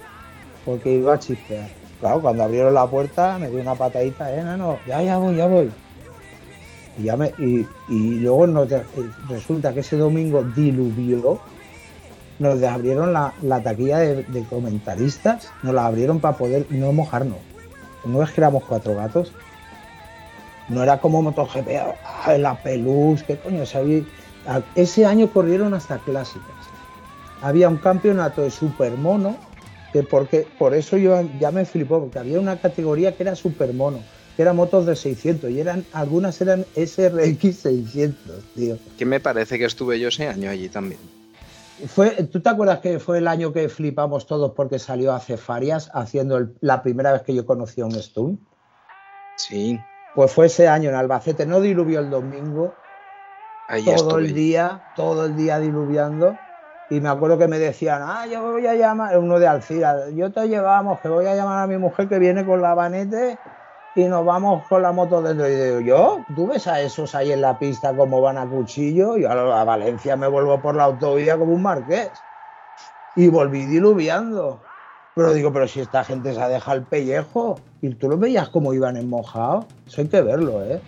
porque 0.65 0.93
iba 0.93 1.13
a 1.13 1.19
chispear. 1.19 1.69
Claro, 2.01 2.21
cuando 2.21 2.43
abrieron 2.43 2.73
la 2.73 2.85
puerta 2.85 3.37
me 3.39 3.49
dio 3.49 3.61
una 3.61 3.75
patadita, 3.75 4.35
eh, 4.35 4.43
no, 4.43 4.77
ya, 4.85 5.01
ya 5.01 5.17
voy, 5.17 5.37
ya 5.37 5.47
voy. 5.47 5.71
Y, 6.97 7.03
ya 7.03 7.17
me, 7.17 7.33
y, 7.37 7.65
luego 8.19 8.67
resulta 9.29 9.73
que 9.73 9.79
ese 9.79 9.97
domingo 9.97 10.43
diluvió, 10.43 11.39
nos 12.39 12.61
abrieron 12.63 13.13
la, 13.13 13.33
taquilla 13.63 13.99
de, 13.99 14.45
comentaristas, 14.49 15.51
nos 15.63 15.73
la 15.73 15.85
abrieron 15.85 16.19
para 16.19 16.37
poder 16.37 16.65
no 16.69 16.91
mojarnos. 16.91 17.37
No 18.05 18.21
es 18.21 18.31
que 18.31 18.41
éramos 18.41 18.63
cuatro 18.65 18.95
gatos, 18.95 19.31
no 20.69 20.83
era 20.83 20.99
como 20.99 21.21
MotoGP, 21.21 21.67
ah, 22.03 22.37
la 22.37 22.55
pelús, 22.61 23.23
qué 23.23 23.37
coño. 23.37 23.63
Ese 24.75 25.05
año 25.05 25.29
corrieron 25.31 25.73
hasta 25.73 25.99
clásicas. 25.99 26.51
Había 27.41 27.69
un 27.69 27.77
campeonato 27.77 28.41
de 28.41 28.51
supermono, 28.51 29.37
que 29.91 30.03
porque, 30.03 30.47
por 30.57 30.73
eso 30.73 30.97
yo 30.97 31.21
ya 31.39 31.51
me 31.51 31.65
flipó, 31.65 31.99
porque 31.99 32.19
había 32.19 32.39
una 32.39 32.57
categoría 32.57 33.15
que 33.15 33.23
era 33.23 33.35
supermono 33.35 33.99
que 34.35 34.41
eran 34.41 34.55
motos 34.55 34.85
de 34.85 34.95
600 34.95 35.49
y 35.51 35.59
eran 35.59 35.85
algunas 35.93 36.39
eran 36.41 36.65
SRX 36.75 37.55
600, 37.57 38.43
tío. 38.55 38.77
Que 38.97 39.05
me 39.05 39.19
parece 39.19 39.59
que 39.59 39.65
estuve 39.65 39.99
yo 39.99 40.07
ese 40.07 40.27
año 40.27 40.49
allí 40.49 40.69
también. 40.69 40.99
Fue, 41.87 42.11
¿Tú 42.23 42.39
te 42.39 42.49
acuerdas 42.49 42.79
que 42.79 42.99
fue 42.99 43.17
el 43.17 43.27
año 43.27 43.51
que 43.51 43.67
flipamos 43.67 44.25
todos 44.25 44.53
porque 44.55 44.79
salió 44.79 45.13
a 45.13 45.19
Cefarias 45.19 45.89
haciendo 45.93 46.49
la 46.61 46.81
primera 46.81 47.11
vez 47.11 47.23
que 47.23 47.33
yo 47.33 47.45
conocí 47.45 47.81
a 47.81 47.85
un 47.85 47.95
Stone? 47.95 48.37
Sí. 49.37 49.79
Pues 50.15 50.31
fue 50.31 50.45
ese 50.45 50.67
año 50.67 50.89
en 50.89 50.95
Albacete, 50.95 51.45
no 51.45 51.59
diluvió 51.59 51.99
el 51.99 52.09
domingo, 52.09 52.73
Ahí 53.67 53.83
todo 53.83 54.19
el 54.19 54.33
día, 54.33 54.83
todo 54.95 55.25
el 55.25 55.35
día 55.35 55.59
diluviando. 55.59 56.37
Y 56.89 56.99
me 57.01 57.09
acuerdo 57.09 57.37
que 57.37 57.47
me 57.47 57.57
decían, 57.57 58.01
ah, 58.03 58.27
yo 58.27 58.51
voy 58.51 58.67
a 58.67 58.75
llamar, 58.75 59.17
uno 59.17 59.39
de 59.39 59.47
Alcira, 59.47 60.09
yo 60.11 60.31
te 60.31 60.47
llevamos, 60.47 60.99
que 60.99 61.07
voy 61.07 61.25
a 61.25 61.33
llamar 61.33 61.63
a 61.63 61.67
mi 61.67 61.77
mujer 61.77 62.07
que 62.07 62.19
viene 62.19 62.45
con 62.45 62.61
la 62.61 62.75
banete 62.75 63.39
y 63.95 64.05
nos 64.05 64.25
vamos 64.25 64.67
con 64.67 64.81
la 64.81 64.91
moto 64.91 65.21
dentro. 65.21 65.47
Y 65.47 65.55
digo, 65.55 65.79
yo, 65.81 66.25
tú 66.33 66.47
ves 66.47 66.67
a 66.67 66.81
esos 66.81 67.13
ahí 67.15 67.31
en 67.31 67.41
la 67.41 67.57
pista 67.59 67.95
como 67.95 68.21
van 68.21 68.37
a 68.37 68.47
cuchillo, 68.47 69.17
y 69.17 69.25
a, 69.25 69.31
a 69.31 69.63
Valencia 69.63 70.15
me 70.15 70.27
vuelvo 70.27 70.61
por 70.61 70.75
la 70.75 70.83
autovía 70.83 71.37
como 71.37 71.53
un 71.53 71.61
marqués. 71.61 72.11
Y 73.15 73.27
volví 73.27 73.65
diluviando. 73.65 74.59
Pero 75.15 75.31
digo, 75.33 75.53
pero 75.53 75.67
si 75.67 75.79
esta 75.79 76.03
gente 76.03 76.33
se 76.33 76.41
ha 76.41 76.49
dejado 76.49 76.77
el 76.77 76.83
pellejo, 76.85 77.59
y 77.81 77.93
tú 77.93 78.09
lo 78.09 78.17
veías 78.17 78.49
como 78.49 78.73
iban 78.73 78.97
en 78.97 79.09
mojado, 79.09 79.67
eso 79.85 80.01
hay 80.01 80.07
que 80.07 80.21
verlo, 80.21 80.63
¿eh? 80.63 80.81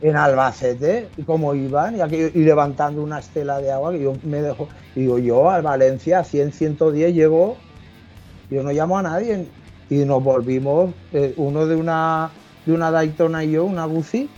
En 0.00 0.16
Albacete, 0.16 1.08
y 1.16 1.24
cómo 1.24 1.52
iban, 1.54 1.96
y, 1.96 2.00
aquí, 2.00 2.16
y 2.16 2.44
levantando 2.44 3.02
una 3.02 3.18
estela 3.18 3.58
de 3.58 3.72
agua, 3.72 3.90
que 3.90 4.00
yo 4.00 4.12
me 4.22 4.40
dejo, 4.40 4.68
digo, 4.94 5.18
yo 5.18 5.50
a 5.50 5.60
Valencia 5.60 6.22
100, 6.22 6.52
110 6.52 7.12
llego, 7.12 7.56
yo 8.50 8.62
no 8.62 8.70
llamo 8.70 8.98
a 8.98 9.02
nadie, 9.02 9.48
y 9.90 10.04
nos 10.04 10.22
volvimos, 10.22 10.94
eh, 11.12 11.34
uno 11.36 11.66
de 11.66 11.74
una 11.74 12.30
de 12.66 12.72
una 12.72 12.90
Daytona 12.90 13.44
y 13.44 13.52
yo, 13.52 13.64
una 13.64 13.84
Guzzi, 13.86 14.28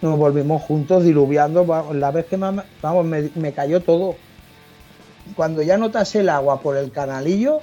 nos 0.00 0.18
volvimos 0.18 0.62
juntos 0.62 1.04
diluviando. 1.04 1.66
La 1.92 2.10
vez 2.10 2.26
que 2.26 2.36
me, 2.36 2.62
vamos, 2.80 3.06
me, 3.06 3.52
cayó 3.52 3.80
todo. 3.80 4.16
Cuando 5.34 5.62
ya 5.62 5.76
notas 5.76 6.14
el 6.14 6.28
agua 6.28 6.60
por 6.60 6.76
el 6.76 6.90
canalillo 6.90 7.60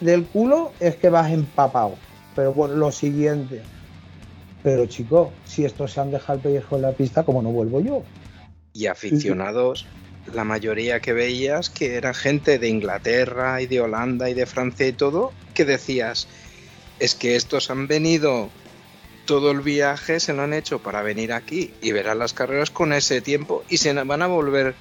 del 0.00 0.24
culo, 0.24 0.72
es 0.80 0.96
que 0.96 1.10
vas 1.10 1.30
empapado. 1.32 1.94
Pero 2.36 2.52
bueno, 2.52 2.74
lo 2.74 2.92
siguiente. 2.92 3.62
Pero 4.62 4.86
chicos, 4.86 5.30
si 5.44 5.64
estos 5.64 5.92
se 5.92 6.00
han 6.00 6.10
dejado 6.10 6.38
el 6.38 6.42
pellejo 6.42 6.76
en 6.76 6.82
la 6.82 6.92
pista, 6.92 7.22
como 7.22 7.42
no 7.42 7.50
vuelvo 7.50 7.80
yo? 7.80 8.02
Y 8.72 8.86
aficionados, 8.86 9.86
la 10.34 10.44
mayoría 10.44 11.00
que 11.00 11.12
veías 11.12 11.70
que 11.70 11.96
era 11.96 12.14
gente 12.14 12.58
de 12.58 12.68
Inglaterra 12.68 13.60
y 13.62 13.66
de 13.66 13.80
Holanda 13.80 14.28
y 14.28 14.34
de 14.34 14.46
Francia 14.46 14.86
y 14.86 14.92
todo, 14.92 15.32
que 15.54 15.64
decías, 15.64 16.28
es 16.98 17.14
que 17.14 17.36
estos 17.36 17.70
han 17.70 17.86
venido 17.86 18.50
todo 19.30 19.52
el 19.52 19.60
viaje 19.60 20.18
se 20.18 20.32
lo 20.32 20.42
han 20.42 20.52
hecho 20.52 20.80
para 20.80 21.02
venir 21.02 21.32
aquí 21.32 21.72
y 21.80 21.92
verán 21.92 22.18
las 22.18 22.32
carreras 22.32 22.72
con 22.72 22.92
ese 22.92 23.20
tiempo 23.20 23.62
y 23.68 23.76
se 23.76 23.92
van 23.92 24.22
a 24.22 24.26
volver 24.26 24.74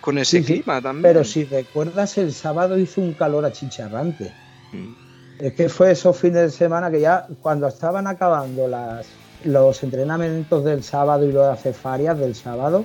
con 0.00 0.16
ese 0.16 0.44
clima 0.44 0.80
también. 0.80 1.02
Pero 1.02 1.24
si 1.24 1.42
recuerdas, 1.42 2.16
el 2.16 2.32
sábado 2.32 2.78
hizo 2.78 3.00
un 3.00 3.14
calor 3.14 3.44
achicharrante. 3.44 4.32
Mm. 4.70 4.92
Es 5.40 5.54
que 5.54 5.68
fue 5.68 5.90
esos 5.90 6.16
fines 6.16 6.40
de 6.40 6.50
semana 6.50 6.88
que 6.88 7.00
ya 7.00 7.26
cuando 7.42 7.66
estaban 7.66 8.06
acabando 8.06 8.68
las, 8.68 9.08
los 9.42 9.82
entrenamientos 9.82 10.64
del 10.64 10.84
sábado 10.84 11.28
y 11.28 11.32
las 11.32 11.60
cefarias 11.60 12.16
del 12.16 12.36
sábado, 12.36 12.84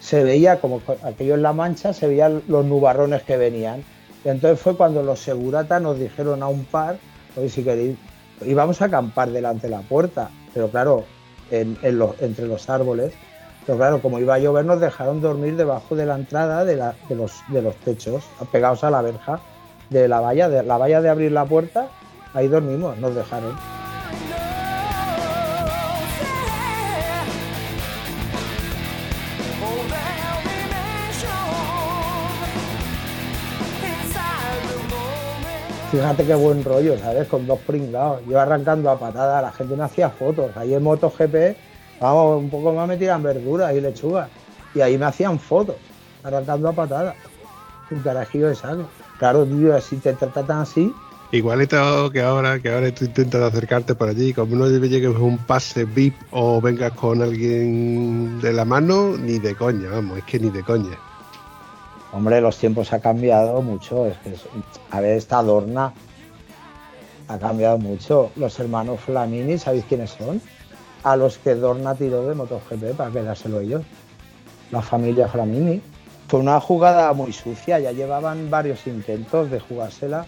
se 0.00 0.22
veía 0.22 0.60
como 0.60 0.82
aquello 1.02 1.34
en 1.34 1.40
La 1.40 1.54
Mancha, 1.54 1.94
se 1.94 2.08
veían 2.08 2.42
los 2.46 2.66
nubarrones 2.66 3.22
que 3.22 3.38
venían. 3.38 3.82
Y 4.22 4.28
entonces 4.28 4.60
fue 4.60 4.76
cuando 4.76 5.02
los 5.02 5.20
seguratas 5.20 5.80
nos 5.80 5.98
dijeron 5.98 6.42
a 6.42 6.48
un 6.48 6.66
par, 6.66 6.98
hoy 7.36 7.48
si 7.48 7.64
queréis 7.64 7.96
íbamos 8.46 8.80
a 8.82 8.86
acampar 8.86 9.30
delante 9.30 9.68
de 9.68 9.76
la 9.76 9.82
puerta, 9.82 10.30
pero 10.52 10.68
claro, 10.68 11.04
en, 11.50 11.78
entre 11.82 12.46
los 12.46 12.68
árboles. 12.70 13.12
Pero 13.66 13.78
claro, 13.78 14.02
como 14.02 14.18
iba 14.18 14.34
a 14.34 14.38
llover, 14.38 14.64
nos 14.66 14.78
dejaron 14.80 15.22
dormir 15.22 15.56
debajo 15.56 15.96
de 15.96 16.04
la 16.04 16.16
entrada 16.16 16.64
de, 16.64 16.76
los, 16.76 17.32
de 17.48 17.62
los 17.62 17.74
techos, 17.76 18.22
pegados 18.52 18.84
a 18.84 18.90
la 18.90 19.00
verja 19.00 19.40
de 19.90 20.08
la 20.08 20.20
valla, 20.20 20.48
de 20.48 20.62
la 20.62 20.76
valla 20.76 21.00
de 21.00 21.08
abrir 21.08 21.32
la 21.32 21.44
puerta, 21.44 21.88
ahí 22.34 22.48
dormimos, 22.48 22.98
nos 22.98 23.14
dejaron. 23.14 23.56
Fíjate 35.94 36.24
qué 36.24 36.34
buen 36.34 36.64
rollo, 36.64 36.98
¿sabes? 36.98 37.28
Con 37.28 37.46
dos 37.46 37.60
pringados. 37.60 38.20
Yo 38.28 38.40
arrancando 38.40 38.90
a 38.90 38.98
patada, 38.98 39.40
la 39.40 39.52
gente 39.52 39.76
me 39.76 39.84
hacía 39.84 40.10
fotos. 40.10 40.50
Ahí 40.56 40.74
en 40.74 40.82
MotoGP, 40.82 41.56
vamos, 42.00 42.42
un 42.42 42.50
poco 42.50 42.72
más 42.72 42.88
me 42.88 42.96
tiran 42.96 43.22
verduras 43.22 43.72
y 43.76 43.80
lechugas. 43.80 44.28
Y 44.74 44.80
ahí 44.80 44.98
me 44.98 45.06
hacían 45.06 45.38
fotos, 45.38 45.76
arrancando 46.24 46.68
a 46.68 46.72
patada. 46.72 47.14
Un 47.92 48.00
carajillo 48.00 48.48
de 48.48 48.56
saco. 48.56 48.88
Claro, 49.20 49.46
tío, 49.46 49.80
si 49.80 49.98
te 49.98 50.14
tratan 50.14 50.62
así. 50.62 50.92
Igualito 51.30 52.10
que 52.10 52.22
ahora, 52.22 52.58
que 52.58 52.74
ahora 52.74 52.92
tú 52.92 53.04
intentas 53.04 53.42
acercarte 53.42 53.94
por 53.94 54.08
allí, 54.08 54.34
como 54.34 54.56
no 54.56 54.66
llegues 54.66 55.16
un 55.16 55.38
pase 55.38 55.84
VIP 55.84 56.16
o 56.32 56.60
vengas 56.60 56.90
con 56.94 57.22
alguien 57.22 58.40
de 58.40 58.52
la 58.52 58.64
mano, 58.64 59.16
ni 59.16 59.38
de 59.38 59.54
coña, 59.54 59.90
vamos, 59.90 60.18
es 60.18 60.24
que 60.24 60.40
ni 60.40 60.50
de 60.50 60.64
coña. 60.64 60.98
Hombre, 62.14 62.40
los 62.40 62.56
tiempos 62.58 62.92
ha 62.92 63.00
cambiado 63.00 63.60
mucho. 63.60 64.06
Es 64.06 64.16
que, 64.18 64.34
a 64.92 65.00
ver, 65.00 65.16
esta 65.16 65.42
Dorna 65.42 65.92
ha 67.26 67.38
cambiado 67.38 67.76
mucho. 67.78 68.30
Los 68.36 68.58
hermanos 68.60 69.00
Flamini, 69.00 69.58
¿sabéis 69.58 69.84
quiénes 69.86 70.10
son? 70.10 70.40
A 71.02 71.16
los 71.16 71.38
que 71.38 71.56
Dorna 71.56 71.96
tiró 71.96 72.24
de 72.28 72.36
MotoGP 72.36 72.96
para 72.96 73.10
quedárselo 73.10 73.60
ellos. 73.60 73.82
La 74.70 74.80
familia 74.80 75.26
Flamini. 75.26 75.82
Fue 76.28 76.38
una 76.38 76.60
jugada 76.60 77.12
muy 77.12 77.32
sucia, 77.32 77.80
ya 77.80 77.90
llevaban 77.90 78.48
varios 78.48 78.86
intentos 78.86 79.50
de 79.50 79.58
jugársela. 79.58 80.24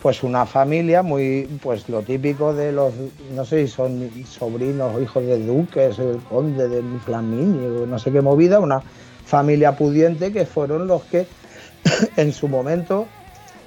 Pues 0.00 0.22
una 0.22 0.46
familia 0.46 1.02
muy, 1.02 1.48
pues 1.62 1.88
lo 1.88 2.02
típico 2.02 2.54
de 2.54 2.70
los, 2.70 2.92
no 3.34 3.44
sé 3.44 3.66
si 3.66 3.72
son 3.72 4.08
sobrinos 4.24 4.94
o 4.94 5.02
hijos 5.02 5.24
de 5.24 5.44
duques, 5.44 5.98
el 5.98 6.18
conde 6.18 6.68
de 6.68 6.82
Flamini, 7.00 7.86
no 7.86 7.98
sé 7.98 8.12
qué 8.12 8.20
movida, 8.20 8.60
una 8.60 8.82
familia 9.26 9.76
pudiente 9.76 10.32
que 10.32 10.46
fueron 10.46 10.86
los 10.86 11.02
que 11.04 11.26
en 12.16 12.32
su 12.32 12.48
momento, 12.48 13.06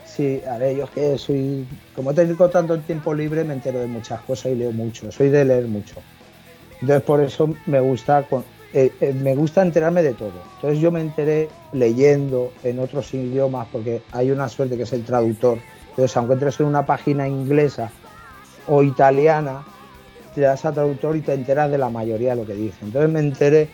sí, 0.06 0.42
a 0.50 0.58
ver, 0.58 0.78
yo 0.78 0.90
que 0.90 1.18
soy, 1.18 1.68
como 1.96 2.12
he 2.12 2.14
tenido 2.14 2.50
tanto 2.50 2.80
tiempo 2.80 3.14
libre, 3.14 3.44
me 3.44 3.54
entero 3.54 3.80
de 3.80 3.88
muchas 3.88 4.22
cosas 4.22 4.54
y 4.54 4.56
leo 4.56 4.72
mucho, 4.72 5.12
soy 5.12 5.30
de 5.30 5.46
leer 5.46 5.68
mucho. 5.68 5.96
Entonces 6.82 7.04
por 7.04 7.22
eso 7.22 7.54
me 7.66 7.82
gusta 7.82 8.26
eh, 8.72 8.92
eh, 9.02 9.14
me 9.14 9.36
gusta 9.36 9.62
enterarme 9.62 10.02
de 10.02 10.14
todo. 10.14 10.42
Entonces 10.56 10.80
yo 10.80 10.92
me 10.92 11.02
enteré 11.02 11.50
leyendo 11.74 12.54
en 12.64 12.80
otros 12.80 13.14
idiomas, 13.14 13.68
porque 13.72 14.02
hay 14.12 14.32
una 14.32 14.48
suerte 14.48 14.78
que 14.78 14.84
es 14.84 14.94
el 14.94 15.04
traductor. 15.04 15.58
Entonces, 15.90 16.16
aunque 16.16 16.34
entres 16.34 16.60
en 16.60 16.68
una 16.68 16.86
página 16.86 17.28
inglesa 17.28 17.92
o 18.68 18.84
italiana, 18.84 19.66
te 20.36 20.42
das 20.42 20.64
a 20.64 20.72
traductor 20.72 21.18
y 21.18 21.22
te 21.22 21.34
enteras 21.34 21.72
de 21.72 21.78
la 21.78 21.90
mayoría 21.90 22.30
de 22.32 22.36
lo 22.38 22.46
que 22.46 22.54
dice. 22.54 22.78
Entonces 22.84 23.10
me 23.12 23.20
enteré 23.20 23.70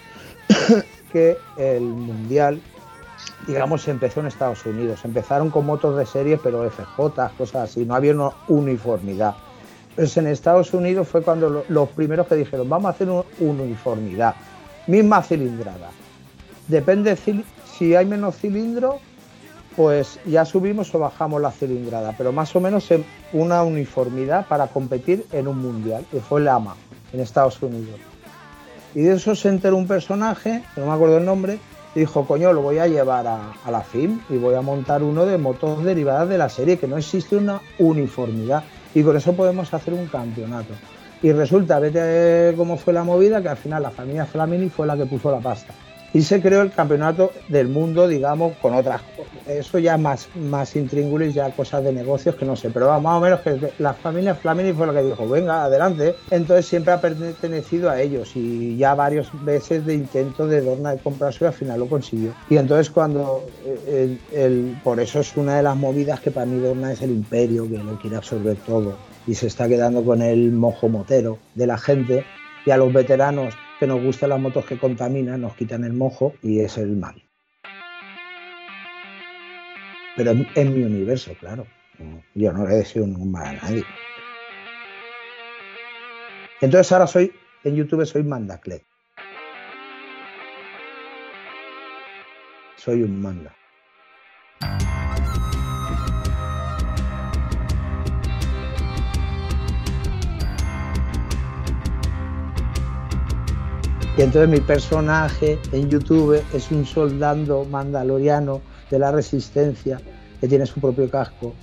que 1.12 1.38
el 1.58 1.82
mundial, 1.82 2.62
digamos, 3.48 3.88
empezó 3.88 4.20
en 4.20 4.28
Estados 4.28 4.66
Unidos. 4.66 5.04
Empezaron 5.04 5.50
con 5.50 5.66
motos 5.66 5.98
de 5.98 6.06
serie, 6.06 6.38
pero 6.38 6.70
FJ, 6.70 7.30
cosas 7.38 7.70
así. 7.70 7.86
No 7.86 7.96
había 7.96 8.14
una 8.14 8.32
uniformidad. 8.48 9.36
Pues 9.96 10.18
en 10.18 10.28
Estados 10.28 10.74
Unidos 10.74 11.08
fue 11.08 11.22
cuando 11.22 11.64
los 11.70 11.90
primeros 11.90 12.28
que 12.28 12.36
dijeron, 12.36 12.68
vamos 12.68 12.88
a 12.88 12.90
hacer 12.90 13.10
una 13.10 13.24
uniformidad, 13.40 14.36
misma 14.88 15.24
cilindrada. 15.24 15.90
Depende 16.68 17.16
si 17.16 17.96
hay 17.96 18.06
menos 18.06 18.36
cilindro, 18.36 19.00
pues 19.76 20.20
ya 20.26 20.44
subimos 20.44 20.94
o 20.96 21.00
bajamos 21.00 21.42
la 21.42 21.52
cilindrada, 21.52 22.14
pero 22.18 22.32
más 22.32 22.56
o 22.56 22.60
menos 22.60 22.90
una 23.32 23.64
uniformidad 23.64 24.48
para 24.48 24.68
competir 24.68 25.26
en 25.32 25.48
un 25.48 25.60
mundial, 25.60 26.06
que 26.12 26.20
fue 26.20 26.42
el 26.42 26.48
AMA 26.48 26.76
en 27.14 27.20
Estados 27.20 27.62
Unidos. 27.62 28.00
Y 28.96 29.02
de 29.02 29.16
eso 29.16 29.36
se 29.36 29.50
enteró 29.50 29.78
un 29.78 29.88
personaje, 29.88 30.64
no 30.78 30.88
me 30.88 30.94
acuerdo 30.94 31.18
el 31.18 31.26
nombre, 31.26 31.60
y 31.94 32.00
dijo, 32.00 32.26
coño, 32.26 32.54
lo 32.54 32.62
voy 32.62 32.80
a 32.80 32.88
llevar 32.88 33.28
a, 33.28 33.52
a 33.64 33.72
la 33.72 33.82
FIM 33.82 34.22
y 34.30 34.38
voy 34.38 34.56
a 34.56 34.62
montar 34.62 35.04
uno 35.04 35.26
de 35.26 35.38
motos 35.38 35.84
derivadas 35.84 36.28
de 36.30 36.38
la 36.38 36.50
serie, 36.50 36.80
que 36.80 36.88
no 36.88 36.98
existe 36.98 37.36
una 37.36 37.62
uniformidad 37.78 38.64
y 38.94 39.04
con 39.04 39.16
eso 39.16 39.34
podemos 39.34 39.74
hacer 39.74 39.94
un 39.94 40.08
campeonato. 40.08 40.74
Y 41.22 41.32
resulta, 41.32 41.80
vete 41.80 42.56
cómo 42.58 42.78
fue 42.78 42.94
la 42.94 43.04
movida, 43.04 43.42
que 43.42 43.50
al 43.50 43.58
final 43.58 43.84
la 43.84 43.92
familia 43.92 44.26
Flamini 44.26 44.70
fue 44.70 44.88
la 44.88 44.98
que 44.98 45.06
puso 45.06 45.30
la 45.30 45.40
pasta 45.40 45.74
y 46.16 46.22
se 46.22 46.42
creó 46.42 46.62
el 46.62 46.72
campeonato 46.72 47.34
del 47.50 47.68
mundo, 47.68 48.08
digamos, 48.08 48.56
con 48.62 48.74
otras 48.74 49.02
cosas. 49.02 49.34
Eso 49.48 49.80
ya 49.80 49.98
más, 49.98 50.30
más 50.34 50.74
intríngulis, 50.78 51.34
ya 51.34 51.52
cosas 51.52 51.84
de 51.84 51.92
negocios 51.92 52.36
que 52.36 52.46
no 52.46 52.56
sé, 52.56 52.70
pero 52.70 53.02
más 53.02 53.18
o 53.18 53.20
menos 53.20 53.42
que 53.42 53.74
la 53.80 53.94
familia 53.94 54.34
Flamini 54.34 54.72
fue 54.72 54.88
la 54.88 54.94
que 54.94 55.04
dijo, 55.04 55.28
venga, 55.28 55.66
adelante. 55.66 56.16
Entonces 56.32 56.68
siempre 56.68 56.94
ha 56.94 57.02
pertenecido 57.02 57.90
a 57.90 58.00
ellos 58.00 58.32
y 58.34 58.78
ya 58.78 58.96
varias 58.96 59.28
veces 59.44 59.86
de 59.86 59.96
intento 59.96 60.48
de 60.48 60.62
Dorna 60.62 60.92
de 60.92 61.00
comprarse 61.00 61.44
y 61.44 61.48
al 61.48 61.54
final 61.54 61.82
lo 61.82 61.88
consiguió. 61.88 62.34
Y 62.50 62.56
entonces 62.56 62.90
cuando, 62.90 63.44
eh, 63.66 64.18
el, 64.32 64.80
por 64.86 65.02
eso 65.02 65.20
es 65.20 65.36
una 65.36 65.58
de 65.58 65.64
las 65.64 65.76
movidas 65.76 66.22
que 66.22 66.32
para 66.32 66.46
mí 66.46 66.62
Dorna 66.62 66.94
es 66.94 67.02
el 67.02 67.12
imperio, 67.12 67.68
que 67.70 67.78
lo 67.78 68.00
quiere 68.00 68.16
absorber 68.16 68.56
todo 68.66 68.96
y 69.28 69.36
se 69.36 69.48
está 69.48 69.68
quedando 69.68 70.02
con 70.02 70.22
el 70.22 70.54
mojo 70.54 70.88
motero 70.88 71.40
de 71.56 71.68
la 71.68 71.78
gente 71.78 72.24
y 72.66 72.72
a 72.72 72.78
los 72.78 72.94
veteranos 72.94 73.54
que 73.80 73.88
nos 73.88 74.02
gustan 74.02 74.30
las 74.30 74.40
motos 74.40 74.66
que 74.66 74.78
contaminan, 74.78 75.42
nos 75.42 75.56
quitan 75.56 75.84
el 75.84 75.94
mojo 75.94 76.34
y 76.42 76.60
es 76.60 76.78
el 76.78 76.96
mal. 76.96 77.22
Pero 80.16 80.32
en, 80.32 80.74
mi 80.74 80.84
universo, 80.84 81.34
claro. 81.40 81.68
Yo 82.34 82.54
no 82.54 82.66
le 82.68 82.76
deseo 82.76 83.06
ningún 83.06 83.32
mal 83.32 83.48
a 83.48 83.54
nadie. 83.54 83.84
Entonces 86.62 86.92
ahora 86.92 87.08
soy, 87.08 87.34
en 87.64 87.76
YouTube 87.76 88.06
soy 88.06 88.24
Mandaclet. 88.24 88.84
Soy 92.78 93.04
un 93.04 93.22
manda. 93.22 93.56
Y 104.18 104.22
entonces 104.22 104.50
mi 104.50 104.62
personaje 104.62 105.60
en 105.74 105.90
YouTube 105.90 106.42
es 106.54 106.72
un 106.72 106.86
soldado 106.86 107.66
mandaloriano 107.66 108.62
de 108.90 108.98
la 108.98 109.12
resistencia 109.12 110.00
que 110.40 110.48
tiene 110.48 110.66
su 110.66 110.80
propio 110.80 111.10
casco 111.10 111.54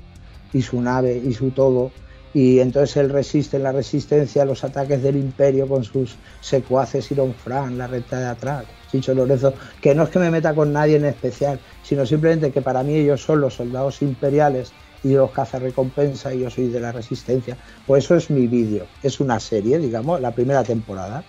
y 0.52 0.60
su 0.60 0.78
nave 0.82 1.16
y 1.16 1.32
su 1.32 1.50
todo. 1.52 1.90
Y 2.34 2.60
entonces 2.60 2.98
él 2.98 3.08
resiste 3.08 3.56
en 3.56 3.62
la 3.62 3.72
resistencia 3.72 4.42
a 4.42 4.44
los 4.44 4.64
ataques 4.64 5.02
del 5.02 5.16
imperio 5.16 5.66
con 5.66 5.82
sus 5.82 6.16
secuaces 6.42 7.10
Iron 7.10 7.32
Fran, 7.32 7.78
la 7.78 7.86
recta 7.86 8.18
de 8.18 8.26
atrás, 8.26 8.66
Chicho 8.90 9.14
Lorenzo, 9.14 9.54
que 9.80 9.94
no 9.94 10.02
es 10.02 10.10
que 10.10 10.18
me 10.18 10.30
meta 10.30 10.54
con 10.54 10.74
nadie 10.74 10.96
en 10.96 11.06
especial, 11.06 11.58
sino 11.82 12.04
simplemente 12.04 12.52
que 12.52 12.60
para 12.60 12.82
mí 12.82 12.96
ellos 12.96 13.22
son 13.22 13.40
los 13.40 13.54
soldados 13.54 14.02
imperiales 14.02 14.72
y 15.02 15.14
los 15.14 15.30
recompensa 15.54 16.34
y 16.34 16.40
yo 16.40 16.50
soy 16.50 16.68
de 16.68 16.80
la 16.80 16.92
resistencia. 16.92 17.56
Pues 17.86 18.04
eso 18.04 18.16
es 18.16 18.28
mi 18.28 18.46
vídeo, 18.46 18.86
es 19.02 19.20
una 19.20 19.40
serie, 19.40 19.78
digamos, 19.78 20.20
la 20.20 20.32
primera 20.32 20.62
temporada 20.62 21.24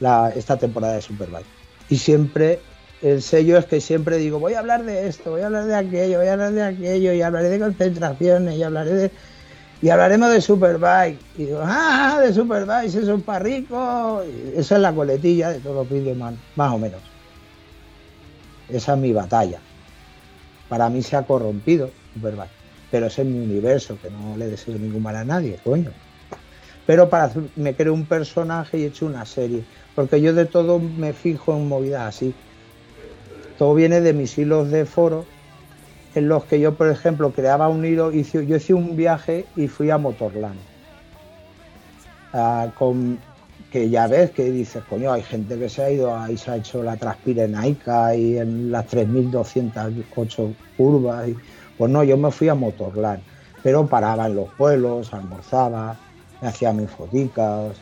esta 0.00 0.56
temporada 0.56 0.94
de 0.94 1.02
Superbike. 1.02 1.46
Y 1.88 1.96
siempre, 1.96 2.60
el 3.02 3.22
sello 3.22 3.58
es 3.58 3.66
que 3.66 3.80
siempre 3.80 4.18
digo, 4.18 4.38
voy 4.38 4.54
a 4.54 4.60
hablar 4.60 4.84
de 4.84 5.08
esto, 5.08 5.32
voy 5.32 5.42
a 5.42 5.46
hablar 5.46 5.64
de 5.64 5.74
aquello, 5.74 6.18
voy 6.18 6.28
a 6.28 6.32
hablar 6.34 6.52
de 6.52 6.62
aquello, 6.62 7.12
y 7.12 7.22
hablaré 7.22 7.48
de 7.48 7.58
concentraciones, 7.58 8.56
y 8.56 8.62
hablaré 8.62 8.94
de... 8.94 9.10
Y 9.80 9.90
hablaremos 9.90 10.32
de 10.32 10.40
Superbike. 10.40 11.20
Y 11.36 11.44
digo, 11.44 11.60
ah, 11.62 12.18
de 12.20 12.32
Superbike, 12.32 12.88
eso 12.88 13.14
es 13.14 13.22
para 13.22 13.38
rico. 13.38 14.22
esa 14.56 14.74
es 14.74 14.80
la 14.80 14.92
coletilla 14.92 15.50
de 15.50 15.60
todos 15.60 15.76
los 15.76 15.88
vídeos, 15.88 16.16
más, 16.16 16.72
o 16.72 16.78
menos. 16.78 17.00
Esa 18.68 18.94
es 18.94 18.98
mi 18.98 19.12
batalla. 19.12 19.60
Para 20.68 20.90
mí 20.90 21.00
se 21.02 21.16
ha 21.16 21.22
corrompido 21.22 21.90
Superbike. 22.14 22.50
Pero 22.90 23.06
es 23.06 23.18
en 23.18 23.32
mi 23.32 23.44
universo, 23.44 23.96
que 24.02 24.10
no 24.10 24.36
le 24.36 24.48
deseo 24.48 24.74
ningún 24.74 25.02
mal 25.02 25.14
a 25.14 25.24
nadie, 25.24 25.60
coño. 25.62 25.92
Pero 26.88 27.08
para 27.08 27.30
me 27.54 27.74
creo 27.74 27.92
un 27.92 28.06
personaje 28.06 28.78
y 28.78 28.84
he 28.84 28.86
hecho 28.86 29.06
una 29.06 29.26
serie 29.26 29.62
porque 29.98 30.20
yo 30.20 30.32
de 30.32 30.46
todo 30.46 30.78
me 30.78 31.12
fijo 31.12 31.56
en 31.56 31.66
movidas 31.66 32.14
así. 32.14 32.32
Todo 33.58 33.74
viene 33.74 34.00
de 34.00 34.12
mis 34.12 34.38
hilos 34.38 34.70
de 34.70 34.84
foro, 34.86 35.24
en 36.14 36.28
los 36.28 36.44
que 36.44 36.60
yo, 36.60 36.74
por 36.74 36.88
ejemplo, 36.88 37.32
creaba 37.32 37.68
un 37.68 37.84
hilo, 37.84 38.12
hice, 38.12 38.46
yo 38.46 38.58
hice 38.58 38.74
un 38.74 38.94
viaje 38.94 39.44
y 39.56 39.66
fui 39.66 39.90
a 39.90 39.98
Motorland. 39.98 40.60
Ah, 42.32 42.68
con, 42.78 43.18
que 43.72 43.90
ya 43.90 44.06
ves 44.06 44.30
que 44.30 44.44
dices, 44.52 44.84
coño, 44.88 45.12
hay 45.12 45.22
gente 45.22 45.58
que 45.58 45.68
se 45.68 45.82
ha 45.82 45.90
ido 45.90 46.16
ahí, 46.16 46.38
se 46.38 46.52
ha 46.52 46.56
hecho 46.58 46.80
la 46.84 46.96
Transpirenaica 46.96 48.14
y 48.14 48.38
en 48.38 48.70
las 48.70 48.86
3.208 48.86 50.54
curvas. 50.76 51.28
Y, 51.28 51.36
pues 51.76 51.90
no, 51.90 52.04
yo 52.04 52.16
me 52.16 52.30
fui 52.30 52.48
a 52.48 52.54
Motorland, 52.54 53.20
pero 53.64 53.84
paraba 53.88 54.28
en 54.28 54.36
los 54.36 54.48
pueblos, 54.50 55.12
almorzaba, 55.12 55.96
me 56.40 56.48
hacía 56.48 56.72
mis 56.72 56.90
foticas, 56.90 57.76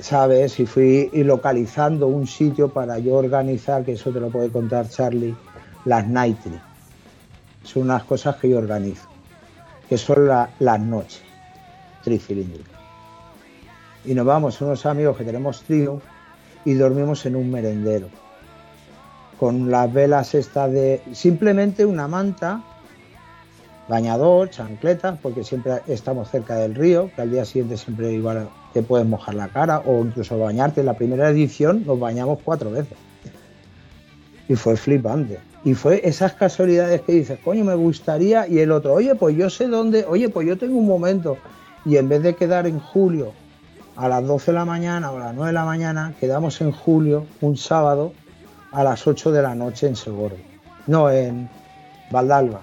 ¿sabes? 0.00 0.58
Y 0.60 0.66
fui 0.66 1.10
localizando 1.14 2.06
un 2.08 2.26
sitio 2.26 2.68
para 2.68 2.98
yo 2.98 3.14
organizar, 3.14 3.84
que 3.84 3.92
eso 3.92 4.10
te 4.10 4.20
lo 4.20 4.30
puede 4.30 4.50
contar 4.50 4.88
Charlie, 4.88 5.34
las 5.84 6.06
Nightly. 6.06 6.60
Son 7.62 7.84
unas 7.84 8.04
cosas 8.04 8.36
que 8.36 8.48
yo 8.48 8.58
organizo, 8.58 9.08
que 9.88 9.98
son 9.98 10.26
las 10.26 10.80
noches 10.80 11.22
tricilíndricas. 12.02 12.78
Y 14.04 14.14
nos 14.14 14.24
vamos 14.24 14.60
unos 14.60 14.86
amigos 14.86 15.16
que 15.16 15.24
tenemos 15.24 15.62
trío 15.62 16.00
y 16.64 16.74
dormimos 16.74 17.26
en 17.26 17.36
un 17.36 17.50
merendero. 17.50 18.08
Con 19.38 19.70
las 19.70 19.92
velas 19.92 20.34
estas 20.34 20.72
de 20.72 21.02
simplemente 21.12 21.84
una 21.84 22.08
manta, 22.08 22.62
bañador, 23.88 24.50
chancletas, 24.50 25.18
porque 25.20 25.42
siempre 25.42 25.80
estamos 25.86 26.30
cerca 26.30 26.56
del 26.56 26.74
río, 26.74 27.10
que 27.14 27.22
al 27.22 27.30
día 27.30 27.44
siguiente 27.44 27.76
siempre 27.76 28.20
te 28.72 28.82
puedes 28.82 29.06
mojar 29.06 29.34
la 29.34 29.48
cara 29.48 29.80
o 29.84 30.04
incluso 30.04 30.38
bañarte. 30.38 30.80
En 30.80 30.86
la 30.86 30.94
primera 30.94 31.30
edición 31.30 31.84
nos 31.86 31.98
bañamos 31.98 32.38
cuatro 32.44 32.70
veces. 32.70 32.96
Y 34.48 34.54
fue 34.54 34.76
flipante. 34.76 35.38
Y 35.64 35.74
fue 35.74 36.00
esas 36.04 36.34
casualidades 36.34 37.00
que 37.02 37.12
dices, 37.12 37.38
coño, 37.44 37.64
me 37.64 37.74
gustaría. 37.74 38.46
Y 38.46 38.60
el 38.60 38.70
otro, 38.72 38.94
oye, 38.94 39.14
pues 39.14 39.36
yo 39.36 39.50
sé 39.50 39.66
dónde, 39.66 40.04
oye, 40.06 40.28
pues 40.28 40.46
yo 40.46 40.56
tengo 40.56 40.78
un 40.78 40.86
momento. 40.86 41.38
Y 41.84 41.96
en 41.96 42.08
vez 42.08 42.22
de 42.22 42.34
quedar 42.34 42.66
en 42.66 42.78
julio 42.78 43.32
a 43.96 44.08
las 44.08 44.24
12 44.26 44.52
de 44.52 44.58
la 44.58 44.64
mañana 44.64 45.10
o 45.10 45.16
a 45.16 45.20
las 45.20 45.34
9 45.34 45.48
de 45.48 45.52
la 45.52 45.64
mañana, 45.64 46.14
quedamos 46.20 46.60
en 46.60 46.72
julio, 46.72 47.26
un 47.40 47.56
sábado, 47.56 48.12
a 48.70 48.84
las 48.84 49.06
8 49.06 49.32
de 49.32 49.42
la 49.42 49.54
noche 49.54 49.86
en 49.88 49.96
Segorbe. 49.96 50.44
No, 50.86 51.10
en 51.10 51.48
Valdalba, 52.10 52.60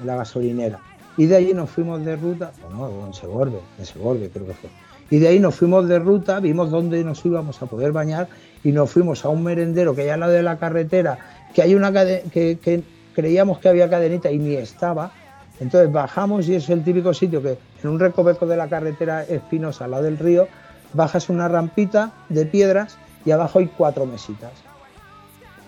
en 0.00 0.06
la 0.06 0.16
gasolinera. 0.16 0.80
Y 1.16 1.26
de 1.26 1.36
allí 1.36 1.54
nos 1.54 1.70
fuimos 1.70 2.04
de 2.04 2.16
ruta, 2.16 2.52
o 2.66 2.70
no, 2.70 3.06
en 3.06 3.14
Segorbe, 3.14 3.60
en 3.78 3.86
Segorbe 3.86 4.30
creo 4.30 4.46
que 4.46 4.54
fue 4.54 4.70
y 5.10 5.18
de 5.18 5.28
ahí 5.28 5.38
nos 5.38 5.54
fuimos 5.54 5.86
de 5.88 5.98
ruta, 5.98 6.40
vimos 6.40 6.70
dónde 6.70 7.04
nos 7.04 7.24
íbamos 7.24 7.60
a 7.62 7.66
poder 7.66 7.92
bañar 7.92 8.28
y 8.62 8.72
nos 8.72 8.90
fuimos 8.90 9.24
a 9.24 9.28
un 9.28 9.42
merendero 9.42 9.94
que 9.94 10.02
hay 10.02 10.08
al 10.08 10.20
lado 10.20 10.32
de 10.32 10.42
la 10.42 10.58
carretera, 10.58 11.18
que 11.54 11.62
hay 11.62 11.74
una 11.74 11.92
que, 11.92 12.58
que 12.60 12.82
creíamos 13.14 13.58
que 13.58 13.68
había 13.68 13.88
cadenita 13.88 14.30
y 14.30 14.38
ni 14.38 14.54
estaba. 14.54 15.12
Entonces 15.60 15.92
bajamos 15.92 16.48
y 16.48 16.56
es 16.56 16.68
el 16.68 16.82
típico 16.82 17.14
sitio 17.14 17.42
que 17.42 17.58
en 17.82 17.90
un 17.90 18.00
recoveco 18.00 18.46
de 18.46 18.56
la 18.56 18.68
carretera 18.68 19.22
espinosa 19.22 19.84
al 19.84 19.92
lado 19.92 20.02
del 20.04 20.18
río, 20.18 20.48
bajas 20.94 21.28
una 21.28 21.48
rampita 21.48 22.12
de 22.28 22.46
piedras 22.46 22.96
y 23.24 23.30
abajo 23.30 23.58
hay 23.58 23.66
cuatro 23.66 24.06
mesitas 24.06 24.52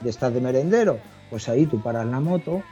de 0.01 0.11
estas 0.11 0.33
de 0.35 0.41
merendero. 0.41 0.99
Pues 1.31 1.49
ahí 1.49 1.67
tú 1.67 1.81
paras 1.81 2.07
la 2.07 2.21
moto, 2.21 2.63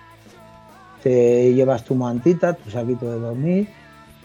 te 1.04 1.52
llevas 1.52 1.84
tu 1.84 1.94
mantita, 1.94 2.54
tu 2.54 2.70
saquito 2.70 3.12
de 3.12 3.20
dormir, 3.20 3.68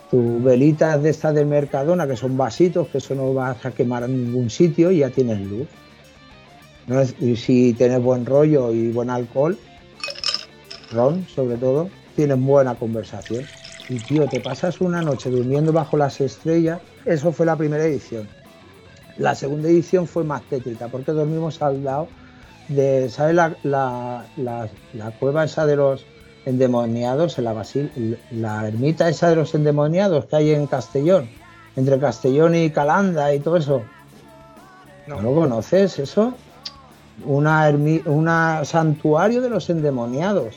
tus 0.09 0.41
velitas 0.41 1.03
de 1.03 1.09
estas 1.09 1.35
de 1.35 1.43
Mercadona, 1.43 2.07
que 2.07 2.15
son 2.15 2.37
vasitos, 2.37 2.87
que 2.87 2.99
eso 2.99 3.13
no 3.15 3.33
vas 3.33 3.63
a 3.65 3.71
quemar 3.71 4.03
en 4.03 4.23
ningún 4.25 4.49
sitio 4.49 4.89
y 4.89 4.99
ya 4.99 5.09
tienes 5.09 5.41
luz. 5.41 5.67
Y 7.19 7.35
si 7.35 7.73
tienes 7.73 8.01
buen 8.01 8.25
rollo 8.25 8.71
y 8.71 8.91
buen 8.91 9.09
alcohol, 9.09 9.57
ron 10.91 11.27
sobre 11.27 11.57
todo, 11.57 11.89
tienes 12.15 12.39
buena 12.39 12.75
conversación. 12.75 13.45
Y 13.89 13.97
tío, 13.97 14.27
te 14.27 14.39
pasas 14.39 14.79
una 14.79 15.01
noche 15.01 15.29
durmiendo 15.29 15.73
bajo 15.73 15.97
las 15.97 16.21
estrellas, 16.21 16.79
eso 17.05 17.33
fue 17.33 17.45
la 17.45 17.57
primera 17.57 17.83
edición. 17.83 18.25
La 19.17 19.35
segunda 19.35 19.67
edición 19.67 20.07
fue 20.07 20.23
más 20.23 20.43
tétrica, 20.43 20.87
porque 20.87 21.11
dormimos 21.11 21.61
al 21.61 21.83
lado 21.83 22.07
de, 22.69 23.09
¿sabes? 23.09 23.35
La- 23.35 23.57
la- 23.63 24.69
la 24.93 25.11
cueva 25.11 25.43
esa 25.43 25.65
de 25.65 25.75
los 25.75 26.05
endemoniados, 26.49 27.37
en 27.37 27.43
la, 27.45 27.53
basil, 27.53 28.17
la 28.31 28.67
ermita 28.67 29.07
esa 29.07 29.29
de 29.29 29.35
los 29.35 29.53
endemoniados 29.55 30.25
que 30.25 30.35
hay 30.35 30.51
en 30.51 30.67
Castellón, 30.67 31.29
entre 31.75 31.99
Castellón 31.99 32.55
y 32.55 32.69
Calanda 32.71 33.33
y 33.33 33.39
todo 33.39 33.57
eso. 33.57 33.83
¿No, 35.07 35.21
lo 35.21 35.33
conoces 35.33 35.97
eso? 35.99 36.33
Una, 37.25 37.69
una 38.05 38.63
santuario 38.65 39.41
de 39.41 39.49
los 39.49 39.69
endemoniados. 39.69 40.55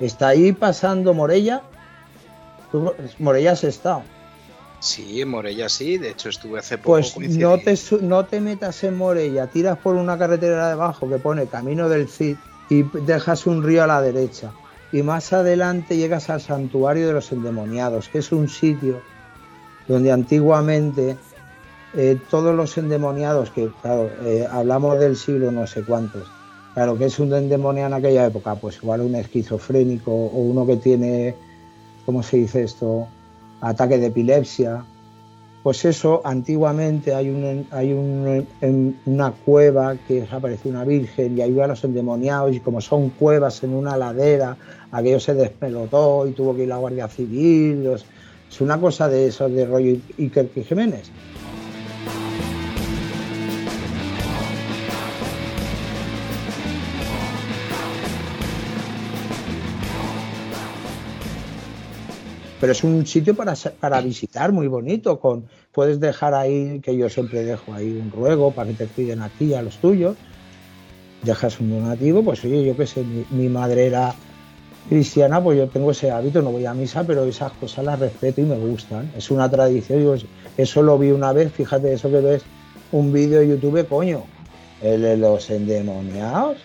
Está 0.00 0.28
ahí 0.28 0.52
pasando 0.52 1.14
Morella. 1.14 1.62
Tú- 2.72 2.92
Morella 3.18 3.52
has 3.52 3.64
estado. 3.64 4.02
Sí, 4.80 5.22
en 5.22 5.28
Morella 5.30 5.68
sí, 5.68 5.96
de 5.96 6.10
hecho 6.10 6.28
estuve 6.28 6.58
hace 6.58 6.76
poco. 6.76 6.88
Pues 6.92 7.16
no 7.16 7.56
te, 7.58 7.78
no 8.02 8.24
te 8.26 8.40
metas 8.40 8.84
en 8.84 8.96
Morella, 8.98 9.46
tiras 9.46 9.78
por 9.78 9.94
una 9.94 10.18
carretera 10.18 10.66
de 10.66 10.72
abajo 10.72 11.08
que 11.08 11.16
pone 11.18 11.46
Camino 11.46 11.88
del 11.88 12.08
Cid 12.08 12.36
y 12.68 12.82
dejas 12.82 13.46
un 13.46 13.62
río 13.62 13.84
a 13.84 13.86
la 13.86 14.02
derecha. 14.02 14.52
Y 14.94 15.02
más 15.02 15.32
adelante 15.32 15.96
llegas 15.96 16.30
al 16.30 16.40
Santuario 16.40 17.08
de 17.08 17.14
los 17.14 17.32
Endemoniados, 17.32 18.08
que 18.08 18.18
es 18.18 18.30
un 18.30 18.48
sitio 18.48 19.00
donde 19.88 20.12
antiguamente 20.12 21.16
eh, 21.96 22.16
todos 22.30 22.54
los 22.54 22.78
endemoniados, 22.78 23.50
que 23.50 23.72
claro, 23.82 24.08
eh, 24.22 24.46
hablamos 24.48 25.00
del 25.00 25.16
siglo 25.16 25.50
no 25.50 25.66
sé 25.66 25.82
cuántos, 25.82 26.30
claro, 26.74 26.96
que 26.96 27.06
es 27.06 27.18
un 27.18 27.34
endemoniado 27.34 27.88
en 27.88 27.94
aquella 27.94 28.26
época, 28.26 28.54
pues 28.54 28.76
igual 28.76 29.00
un 29.00 29.16
esquizofrénico 29.16 30.12
o 30.12 30.38
uno 30.38 30.64
que 30.64 30.76
tiene, 30.76 31.34
¿cómo 32.06 32.22
se 32.22 32.36
dice 32.36 32.62
esto? 32.62 33.08
Ataque 33.62 33.98
de 33.98 34.06
epilepsia, 34.06 34.84
pues 35.64 35.82
eso, 35.86 36.20
antiguamente 36.24 37.14
hay, 37.14 37.30
un, 37.30 37.66
hay 37.70 38.94
una 39.06 39.32
cueva 39.32 39.96
que 40.06 40.28
apareció 40.30 40.70
una 40.70 40.84
virgen 40.84 41.38
y 41.38 41.40
ahí 41.40 41.52
iban 41.52 41.70
los 41.70 41.82
endemoniados 41.82 42.54
y 42.54 42.60
como 42.60 42.82
son 42.82 43.08
cuevas 43.08 43.62
en 43.62 43.72
una 43.72 43.96
ladera, 43.96 44.58
aquello 44.94 45.20
se 45.20 45.34
despelotó 45.34 46.26
y 46.26 46.32
tuvo 46.32 46.54
que 46.54 46.62
ir 46.62 46.68
la 46.68 46.76
Guardia 46.76 47.08
Civil. 47.08 47.86
es 47.86 48.60
una 48.60 48.80
cosa 48.80 49.08
de 49.08 49.26
esos 49.26 49.52
de 49.52 49.66
rollo 49.66 49.96
Iker 50.18 50.48
Jiménez. 50.64 51.10
pero 62.60 62.72
es 62.72 62.82
un 62.82 63.06
sitio 63.06 63.34
para, 63.34 63.52
para 63.78 64.00
visitar 64.00 64.50
muy 64.50 64.68
bonito. 64.68 65.20
Puedes 65.70 66.00
dejar 66.00 66.32
ahí, 66.32 66.80
que 66.80 66.96
yo 66.96 67.10
siempre 67.10 67.44
dejo 67.44 67.74
ahí 67.74 68.00
un 68.02 68.10
ruego 68.10 68.52
para 68.52 68.70
que 68.70 68.74
te 68.74 68.86
cuiden 68.86 69.20
a 69.20 69.28
ti 69.28 69.46
y 69.46 69.54
a 69.54 69.60
los 69.60 69.76
tuyos. 69.76 70.16
Dejas 71.22 71.60
un 71.60 71.68
donativo, 71.68 72.24
pues 72.24 72.42
oye, 72.42 72.64
yo 72.64 72.74
qué 72.74 72.86
sé, 72.86 73.04
mi 73.30 73.50
madre 73.50 73.84
era 73.88 74.14
cristiana, 74.88 75.42
pues 75.42 75.58
yo 75.58 75.68
tengo 75.68 75.90
ese 75.90 76.10
hábito, 76.10 76.42
no 76.42 76.52
voy 76.52 76.66
a 76.66 76.74
misa, 76.74 77.04
pero 77.04 77.24
esas 77.24 77.52
cosas 77.52 77.84
las 77.84 77.98
respeto 77.98 78.40
y 78.40 78.44
me 78.44 78.56
gustan. 78.56 79.10
Es 79.16 79.30
una 79.30 79.50
tradición, 79.50 80.02
yo 80.02 80.14
eso 80.56 80.82
lo 80.82 80.98
vi 80.98 81.10
una 81.10 81.32
vez, 81.32 81.52
fíjate, 81.52 81.92
eso 81.92 82.10
que 82.10 82.20
ves 82.20 82.42
un 82.92 83.12
vídeo 83.12 83.40
de 83.40 83.48
YouTube, 83.48 83.86
coño, 83.88 84.22
el 84.82 85.02
de 85.02 85.16
los 85.16 85.50
endemoniados. 85.50 86.58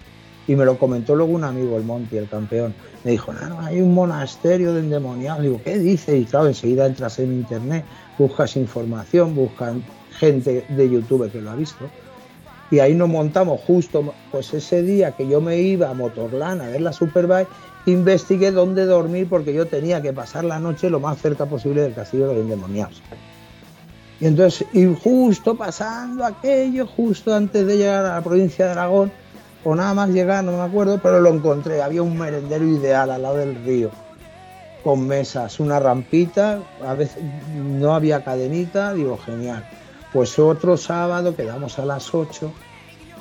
Y 0.47 0.55
me 0.55 0.65
lo 0.65 0.79
comentó 0.79 1.15
luego 1.15 1.33
un 1.33 1.43
amigo, 1.43 1.77
el 1.77 1.83
Monty, 1.83 2.17
el 2.17 2.27
campeón. 2.27 2.73
Me 3.03 3.11
dijo, 3.11 3.31
no, 3.31 3.49
no, 3.49 3.61
hay 3.61 3.81
un 3.81 3.93
monasterio 3.93 4.73
de 4.73 4.79
endemoniados. 4.79 5.43
Digo, 5.43 5.61
¿qué 5.63 5.77
dice? 5.77 6.17
Y 6.17 6.25
claro, 6.25 6.47
enseguida 6.47 6.87
entras 6.87 7.19
en 7.19 7.33
internet, 7.33 7.85
buscas 8.17 8.55
información, 8.55 9.35
buscan 9.35 9.83
gente 10.17 10.65
de 10.67 10.89
YouTube 10.89 11.31
que 11.31 11.39
lo 11.39 11.51
ha 11.51 11.55
visto. 11.55 11.85
Y 12.71 12.79
ahí 12.79 12.93
nos 12.93 13.09
montamos 13.09 13.61
justo, 13.61 14.13
pues 14.31 14.53
ese 14.53 14.83
día 14.83 15.11
que 15.11 15.27
yo 15.27 15.41
me 15.41 15.57
iba 15.57 15.89
a 15.89 15.93
Motorland 15.93 16.61
a 16.61 16.67
ver 16.67 16.81
la 16.81 16.93
Superbike, 16.93 17.47
investigué 17.91 18.51
dónde 18.51 18.85
dormir 18.85 19.27
porque 19.29 19.53
yo 19.53 19.65
tenía 19.67 20.01
que 20.01 20.13
pasar 20.13 20.45
la 20.45 20.59
noche 20.59 20.89
lo 20.89 20.99
más 20.99 21.21
cerca 21.21 21.45
posible 21.45 21.81
del 21.81 21.93
castillo 21.93 22.27
de 22.27 22.33
los 22.35 22.43
endemoniados. 22.43 23.01
Y 24.19 24.25
entonces, 24.25 24.67
y 24.73 24.85
justo 25.01 25.55
pasando 25.55 26.25
aquello, 26.25 26.85
justo 26.85 27.33
antes 27.33 27.65
de 27.65 27.77
llegar 27.77 28.05
a 28.05 28.15
la 28.15 28.21
provincia 28.21 28.65
de 28.65 28.71
Aragón, 28.71 29.11
o 29.63 29.75
nada 29.75 29.93
más 29.93 30.09
llegar, 30.09 30.43
no 30.43 30.53
me 30.53 30.61
acuerdo, 30.61 30.99
pero 31.01 31.19
lo 31.19 31.29
encontré. 31.29 31.81
Había 31.81 32.01
un 32.01 32.17
merendero 32.17 32.65
ideal 32.65 33.11
al 33.11 33.21
lado 33.21 33.37
del 33.37 33.55
río, 33.63 33.91
con 34.83 35.07
mesas, 35.07 35.59
una 35.59 35.79
rampita, 35.79 36.59
a 36.85 36.93
veces 36.93 37.21
no 37.55 37.93
había 37.93 38.23
cadenita, 38.23 38.93
digo, 38.93 39.17
genial. 39.17 39.65
Pues 40.13 40.39
otro 40.39 40.75
sábado, 40.77 41.35
quedamos 41.35 41.77
a 41.79 41.85
las 41.85 42.13
8, 42.13 42.51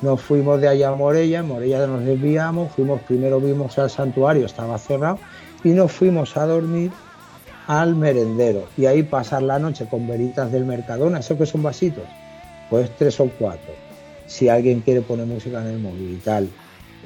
nos 0.03 0.21
fuimos 0.21 0.61
de 0.61 0.69
allá 0.69 0.89
a 0.89 0.95
Morella, 0.95 1.41
en 1.41 1.49
Morella 1.49 1.87
nos 1.87 2.05
desviamos, 2.05 2.73
fuimos, 2.73 3.01
primero 3.03 3.41
vimos 3.41 3.79
al 3.79 3.91
santuario, 3.91 4.47
estaba 4.47 4.79
cerrado, 4.79 5.19
y 5.65 5.71
nos 5.71 5.93
fuimos 5.93 6.37
a 6.37 6.47
dormir 6.47 6.91
al 7.67 7.95
merendero. 7.95 8.65
Y 8.77 8.87
ahí 8.87 9.03
pasar 9.03 9.43
la 9.43 9.59
noche 9.59 9.87
con 9.91 10.07
veritas 10.07 10.53
del 10.53 10.65
Mercadona, 10.65 11.19
¿eso 11.19 11.37
que 11.37 11.47
son 11.47 11.63
vasitos? 11.63 12.05
Pues 12.71 12.91
tres 12.97 13.19
o 13.21 13.31
cuatro 13.39 13.89
si 14.29 14.49
alguien 14.49 14.81
quiere 14.81 15.01
poner 15.01 15.27
música 15.27 15.61
en 15.63 15.69
el 15.69 15.79
móvil 15.81 16.13
y 16.13 16.17
tal, 16.17 16.49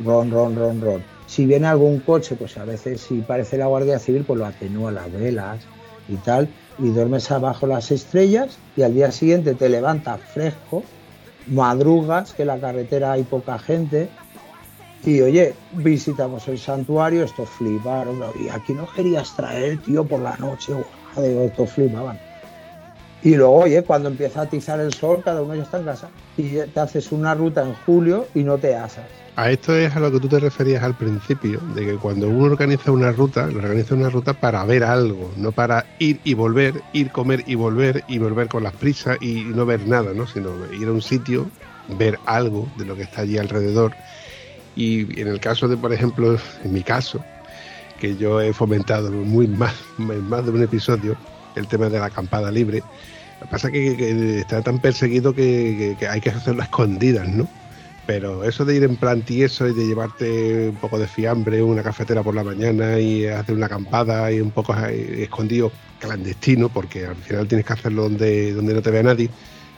ron, 0.04 0.30
ron, 0.30 0.56
ron, 0.56 0.80
ron. 0.80 1.02
Si 1.26 1.46
viene 1.46 1.68
algún 1.68 2.00
coche, 2.00 2.34
pues 2.34 2.58
a 2.58 2.64
veces 2.64 3.00
si 3.00 3.20
parece 3.20 3.56
la 3.56 3.66
Guardia 3.66 3.98
Civil, 3.98 4.24
pues 4.26 4.38
lo 4.38 4.44
atenúa 4.44 4.90
las 4.90 5.10
velas 5.10 5.60
y 6.08 6.16
tal, 6.16 6.48
y 6.78 6.88
duermes 6.88 7.30
abajo 7.30 7.66
las 7.66 7.90
estrellas 7.90 8.58
y 8.76 8.82
al 8.82 8.92
día 8.92 9.12
siguiente 9.12 9.54
te 9.54 9.68
levantas 9.68 10.20
fresco, 10.20 10.82
madrugas, 11.46 12.32
que 12.32 12.42
en 12.42 12.48
la 12.48 12.60
carretera 12.60 13.12
hay 13.12 13.22
poca 13.22 13.58
gente, 13.58 14.08
y 15.04 15.20
oye, 15.20 15.54
visitamos 15.72 16.46
el 16.48 16.58
santuario, 16.58 17.24
estos 17.24 17.48
fliparon, 17.48 18.22
y 18.40 18.48
aquí 18.48 18.72
no 18.72 18.86
querías 18.92 19.34
traer, 19.34 19.78
tío, 19.82 20.04
por 20.04 20.20
la 20.20 20.36
noche, 20.36 20.72
digo, 21.16 21.42
estos 21.42 21.70
flipaban. 21.70 22.18
Y 23.24 23.36
luego, 23.36 23.54
oye, 23.54 23.82
cuando 23.82 24.08
empieza 24.08 24.40
a 24.40 24.42
atizar 24.44 24.80
el 24.80 24.92
sol, 24.92 25.22
cada 25.24 25.42
uno 25.42 25.54
ya 25.54 25.62
está 25.62 25.78
en 25.78 25.84
casa. 25.84 26.08
Y 26.36 26.56
te 26.56 26.80
haces 26.80 27.12
una 27.12 27.34
ruta 27.34 27.62
en 27.62 27.74
julio 27.86 28.26
y 28.34 28.42
no 28.42 28.58
te 28.58 28.74
asas. 28.74 29.04
A 29.34 29.50
esto 29.50 29.74
es 29.74 29.96
a 29.96 30.00
lo 30.00 30.12
que 30.12 30.20
tú 30.20 30.28
te 30.28 30.38
referías 30.38 30.82
al 30.82 30.94
principio, 30.94 31.58
de 31.74 31.86
que 31.86 31.94
cuando 31.94 32.28
uno 32.28 32.52
organiza 32.52 32.92
una 32.92 33.12
ruta, 33.12 33.46
lo 33.46 33.60
organiza 33.60 33.94
una 33.94 34.10
ruta 34.10 34.34
para 34.34 34.62
ver 34.66 34.84
algo, 34.84 35.32
no 35.38 35.52
para 35.52 35.86
ir 35.98 36.20
y 36.22 36.34
volver, 36.34 36.82
ir, 36.92 37.10
comer 37.10 37.42
y 37.46 37.54
volver, 37.54 38.04
y 38.08 38.18
volver 38.18 38.48
con 38.48 38.62
las 38.62 38.74
prisas 38.74 39.16
y 39.22 39.44
no 39.44 39.64
ver 39.64 39.86
nada, 39.86 40.12
¿no? 40.12 40.26
Sino 40.26 40.50
ir 40.74 40.86
a 40.86 40.92
un 40.92 41.00
sitio, 41.00 41.48
ver 41.96 42.18
algo 42.26 42.68
de 42.76 42.84
lo 42.84 42.94
que 42.94 43.02
está 43.02 43.22
allí 43.22 43.38
alrededor. 43.38 43.94
Y 44.76 45.18
en 45.18 45.28
el 45.28 45.40
caso 45.40 45.66
de, 45.66 45.78
por 45.78 45.94
ejemplo, 45.94 46.36
en 46.62 46.72
mi 46.72 46.82
caso, 46.82 47.24
que 47.98 48.16
yo 48.16 48.38
he 48.38 48.52
fomentado 48.52 49.10
muy 49.10 49.46
más, 49.46 49.74
en 49.98 50.28
más 50.28 50.44
de 50.44 50.50
un 50.50 50.62
episodio, 50.62 51.16
el 51.56 51.66
tema 51.68 51.88
de 51.88 51.98
la 51.98 52.06
acampada 52.06 52.50
libre. 52.50 52.82
Lo 53.40 53.46
que 53.46 53.50
pasa 53.50 53.68
es 53.68 53.72
que, 53.72 54.40
está 54.40 54.60
tan 54.60 54.78
perseguido 54.78 55.34
que, 55.34 55.74
que, 55.78 55.96
que 55.98 56.06
hay 56.06 56.20
que 56.20 56.28
hacerlo 56.28 56.60
a 56.60 56.64
escondidas, 56.66 57.26
¿no? 57.28 57.48
Pero 58.06 58.44
eso 58.44 58.64
de 58.64 58.74
ir 58.76 58.84
en 58.84 58.96
plan 58.96 59.22
tieso 59.22 59.68
y 59.68 59.72
de 59.72 59.86
llevarte 59.86 60.70
un 60.70 60.76
poco 60.76 60.98
de 60.98 61.06
fiambre, 61.06 61.62
una 61.62 61.82
cafetera 61.82 62.22
por 62.22 62.34
la 62.34 62.42
mañana 62.42 62.98
y 62.98 63.26
hacer 63.26 63.54
una 63.54 63.66
acampada 63.66 64.32
y 64.32 64.40
un 64.40 64.50
poco 64.50 64.74
escondido, 64.76 65.72
clandestino, 66.00 66.68
porque 66.68 67.06
al 67.06 67.16
final 67.16 67.46
tienes 67.46 67.64
que 67.64 67.72
hacerlo 67.72 68.02
donde, 68.04 68.52
donde 68.52 68.74
no 68.74 68.82
te 68.82 68.90
vea 68.90 69.04
nadie, 69.04 69.30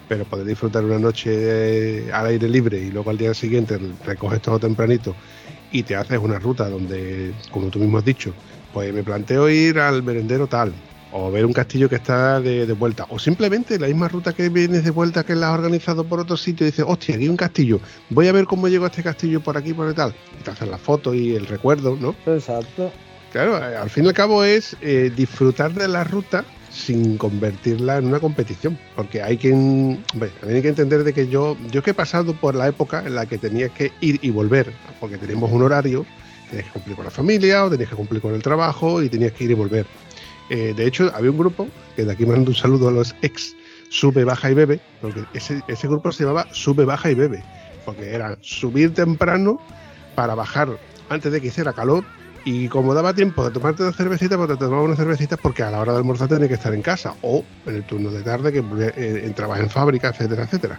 pero 0.09 0.25
poder 0.25 0.47
disfrutar 0.47 0.85
una 0.85 0.99
noche 0.99 2.11
al 2.13 2.27
aire 2.27 2.49
libre 2.49 2.79
y 2.79 2.91
luego 2.91 3.11
al 3.11 3.19
día 3.19 3.35
siguiente 3.35 3.79
recoges 4.05 4.41
todo 4.41 4.59
tempranito 4.59 5.15
y 5.71 5.83
te 5.83 5.97
haces 5.97 6.19
una 6.19 6.39
ruta 6.39 6.69
donde, 6.69 7.35
como 7.51 7.69
tú 7.69 7.79
mismo 7.79 7.99
has 7.99 8.05
dicho, 8.05 8.33
pues 8.73 8.93
me 8.93 9.03
planteo 9.03 9.49
ir 9.51 9.79
al 9.79 10.03
merendero 10.03 10.47
tal, 10.47 10.73
o 11.17 11.31
ver 11.31 11.47
un 11.47 11.53
castillo 11.53 11.89
que 11.89 11.95
está 11.95 12.41
de, 12.41 12.67
de, 12.67 12.73
vuelta, 12.73 13.07
o 13.09 13.21
simplemente 13.21 13.79
la 13.79 13.87
misma 13.87 14.09
ruta 14.09 14.33
que 14.33 14.49
vienes 14.49 14.83
de 14.83 14.91
vuelta 14.91 15.25
que 15.25 15.37
la 15.37 15.49
has 15.49 15.55
organizado 15.55 16.03
por 16.03 16.19
otro 16.19 16.37
sitio 16.37 16.67
y 16.67 16.71
dices, 16.71 16.85
hostia, 16.89 17.15
aquí 17.15 17.25
hay 17.25 17.31
un 17.31 17.37
castillo, 17.37 17.79
voy 18.11 18.27
a 18.27 18.33
ver 18.33 18.47
cómo 18.47 18.67
llego 18.67 18.85
a 18.85 18.89
este 18.89 19.05
castillo 19.05 19.41
por 19.41 19.57
aquí, 19.57 19.73
por 19.73 19.95
tal, 19.95 20.13
y 20.41 20.43
te 20.43 20.51
hacen 20.51 20.73
la 20.73 20.79
foto 20.79 21.15
y 21.15 21.37
el 21.37 21.47
recuerdo, 21.47 21.97
¿no? 22.01 22.17
Exacto. 22.27 22.91
Claro, 23.31 23.57
al 23.57 23.91
fin 23.91 24.05
y 24.05 24.09
al 24.09 24.15
cabo 24.15 24.43
es 24.43 24.77
eh, 24.81 25.13
disfrutar 25.15 25.73
de 25.73 25.87
la 25.87 26.03
ruta 26.03 26.45
sin 26.71 27.17
convertirla 27.17 27.99
en 27.99 28.07
una 28.07 28.19
competición, 28.19 28.77
porque 28.97 29.23
hay 29.23 29.37
que, 29.37 29.53
hombre, 29.53 30.31
también 30.41 30.57
hay 30.57 30.63
que 30.63 30.69
entender 30.69 31.05
de 31.05 31.13
que 31.13 31.29
yo, 31.29 31.57
yo 31.71 31.81
que 31.85 31.93
he 31.93 31.95
pasado 31.95 32.35
por 32.35 32.57
la 32.57 32.67
época 32.67 33.05
en 33.07 33.15
la 33.15 33.27
que 33.27 33.39
tenías 33.39 33.71
que 33.71 33.93
ir 34.01 34.19
y 34.21 34.31
volver, 34.31 34.73
porque 34.99 35.17
teníamos 35.17 35.53
un 35.53 35.63
horario, 35.63 36.05
tenías 36.51 36.67
que 36.67 36.73
cumplir 36.73 36.97
con 36.97 37.05
la 37.05 37.11
familia 37.13 37.65
o 37.65 37.71
tenías 37.71 37.91
que 37.91 37.97
cumplir 37.97 38.21
con 38.21 38.35
el 38.35 38.43
trabajo 38.43 39.01
y 39.01 39.09
tenías 39.09 39.31
que 39.31 39.45
ir 39.45 39.53
y 39.53 39.55
volver. 39.55 39.87
Eh, 40.51 40.75
de 40.77 40.87
hecho, 40.87 41.11
había 41.15 41.31
un 41.31 41.39
grupo, 41.39 41.69
que 41.97 42.05
de 42.05 42.13
aquí 42.13 42.27
mando 42.27 42.51
un 42.51 42.57
saludo 42.57 42.89
a 42.89 42.93
los 42.93 43.15
ex 43.23 43.55
Sube, 43.89 44.25
Baja 44.25 44.51
y 44.51 44.55
Bebe, 44.55 44.81
porque 45.01 45.25
ese, 45.35 45.63
ese 45.69 45.87
grupo 45.87 46.11
se 46.11 46.25
llamaba 46.25 46.47
Sube, 46.53 46.85
Baja 46.85 47.11
y 47.11 47.15
Bebe. 47.15 47.43
porque 47.85 48.15
era 48.15 48.37
subir 48.41 48.93
temprano 48.95 49.61
para 50.15 50.35
bajar 50.35 50.69
antes 51.09 51.31
de 51.31 51.41
que 51.41 51.49
hiciera 51.49 51.73
calor 51.73 52.05
y 52.45 52.69
como 52.69 52.93
daba 52.93 53.15
tiempo 53.15 53.45
de 53.45 53.51
tomarte 53.51 53.83
una 53.83 53.93
cervecita, 53.93 54.37
pues 54.37 54.49
te 54.49 54.57
tomabas 54.57 54.85
una 54.85 54.97
cervecita 54.97 55.37
porque 55.37 55.63
a 55.63 55.71
la 55.71 55.81
hora 55.81 55.93
de 55.93 55.99
almorzar 55.99 56.29
tenía 56.29 56.49
que 56.49 56.55
estar 56.55 56.75
en 56.75 56.83
casa 56.83 57.15
o 57.23 57.45
en 57.67 57.77
el 57.77 57.85
turno 57.85 58.11
de 58.11 58.23
tarde 58.23 58.53
que 58.53 58.59
eh, 58.59 59.23
entrabas 59.25 59.61
en 59.61 59.71
fábrica, 59.71 60.09
etcétera, 60.09 60.45
etcétera. 60.45 60.79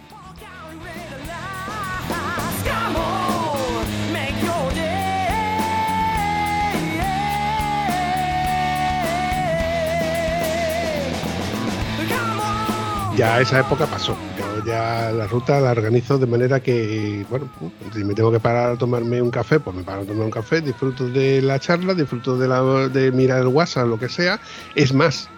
Ya 13.16 13.40
esa 13.40 13.60
época 13.60 13.86
pasó. 13.86 14.14
Yo 14.38 14.64
ya 14.66 15.10
la 15.10 15.26
ruta 15.26 15.58
la 15.58 15.70
organizo 15.70 16.18
de 16.18 16.26
manera 16.26 16.60
que, 16.60 17.24
bueno, 17.30 17.48
si 17.94 18.04
me 18.04 18.12
tengo 18.12 18.30
que 18.30 18.40
parar 18.40 18.72
a 18.72 18.76
tomarme 18.76 19.22
un 19.22 19.30
café, 19.30 19.58
pues 19.58 19.74
me 19.74 19.82
paro 19.82 20.02
a 20.02 20.04
tomar 20.04 20.26
un 20.26 20.30
café, 20.30 20.60
disfruto 20.60 21.08
de 21.08 21.40
la 21.40 21.58
charla, 21.58 21.94
disfruto 21.94 22.36
de, 22.36 22.46
la, 22.46 22.60
de 22.88 23.10
mirar 23.12 23.40
el 23.40 23.46
WhatsApp, 23.46 23.88
lo 23.88 23.98
que 23.98 24.10
sea. 24.10 24.38
Es 24.74 24.92
más, 24.92 25.30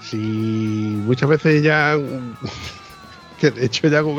si 0.00 0.16
muchas 0.16 1.28
veces 1.28 1.62
ya, 1.62 1.98
que 3.40 3.50
de 3.50 3.66
hecho 3.66 3.88
ya 3.88 3.98
hago, 3.98 4.18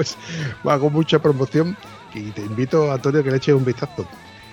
hago 0.66 0.90
mucha 0.92 1.18
promoción, 1.18 1.76
y 2.14 2.30
te 2.30 2.42
invito, 2.42 2.92
Antonio, 2.92 3.24
que 3.24 3.32
le 3.32 3.38
eches 3.38 3.56
un 3.56 3.66
vistazo 3.66 4.08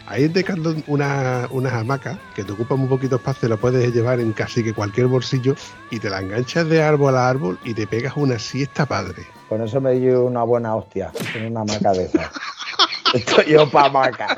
Ahí 0.09 0.25
en 0.25 0.33
Decathlon 0.33 0.85
una, 0.87 1.49
unas 1.51 1.73
hamacas 1.73 2.17
que 2.37 2.45
te 2.45 2.53
ocupan 2.53 2.81
un 2.81 2.89
poquito 2.89 3.17
espacio, 3.17 3.49
la 3.49 3.57
puedes 3.57 3.93
llevar 3.93 4.21
en 4.21 4.33
casi 4.33 4.63
que 4.63 4.73
cualquier 4.73 5.09
bolsillo 5.09 5.57
y 5.91 5.99
te 5.99 6.09
la 6.09 6.21
enganchas 6.21 6.69
de 6.69 6.81
árbol 6.81 7.17
a 7.17 7.29
árbol 7.29 7.59
y 7.65 7.75
te 7.75 7.89
pegas 7.89 8.17
una 8.17 8.39
siesta 8.39 8.87
padre. 8.87 9.25
Con 9.49 9.63
eso 9.63 9.81
me 9.81 9.95
dio 9.95 10.25
una 10.25 10.45
buena 10.45 10.77
hostia, 10.77 11.11
en 11.35 11.47
una 11.47 11.63
hamaca 11.63 11.93
de 11.93 12.05
esas. 12.05 12.31
Estoy 13.15 13.53
yo 13.53 13.69
pa' 13.69 13.87
hamaca. 13.87 14.37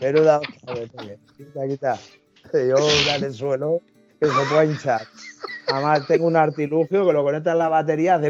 Una 0.00 0.38
hostia, 0.38 1.16
quita, 1.36 1.68
quita. 1.68 1.98
Yo 2.54 2.76
en 3.16 3.24
el 3.24 3.34
suelo 3.34 3.82
que 4.18 4.28
se 4.28 4.46
puede 4.50 4.66
hinchar. 4.66 5.02
Además 5.68 6.06
tengo 6.06 6.26
un 6.26 6.36
artilugio 6.36 7.06
que 7.06 7.12
lo 7.12 7.22
conectas 7.22 7.52
en 7.52 7.58
la 7.58 7.68
batería, 7.68 8.14
hace 8.14 8.28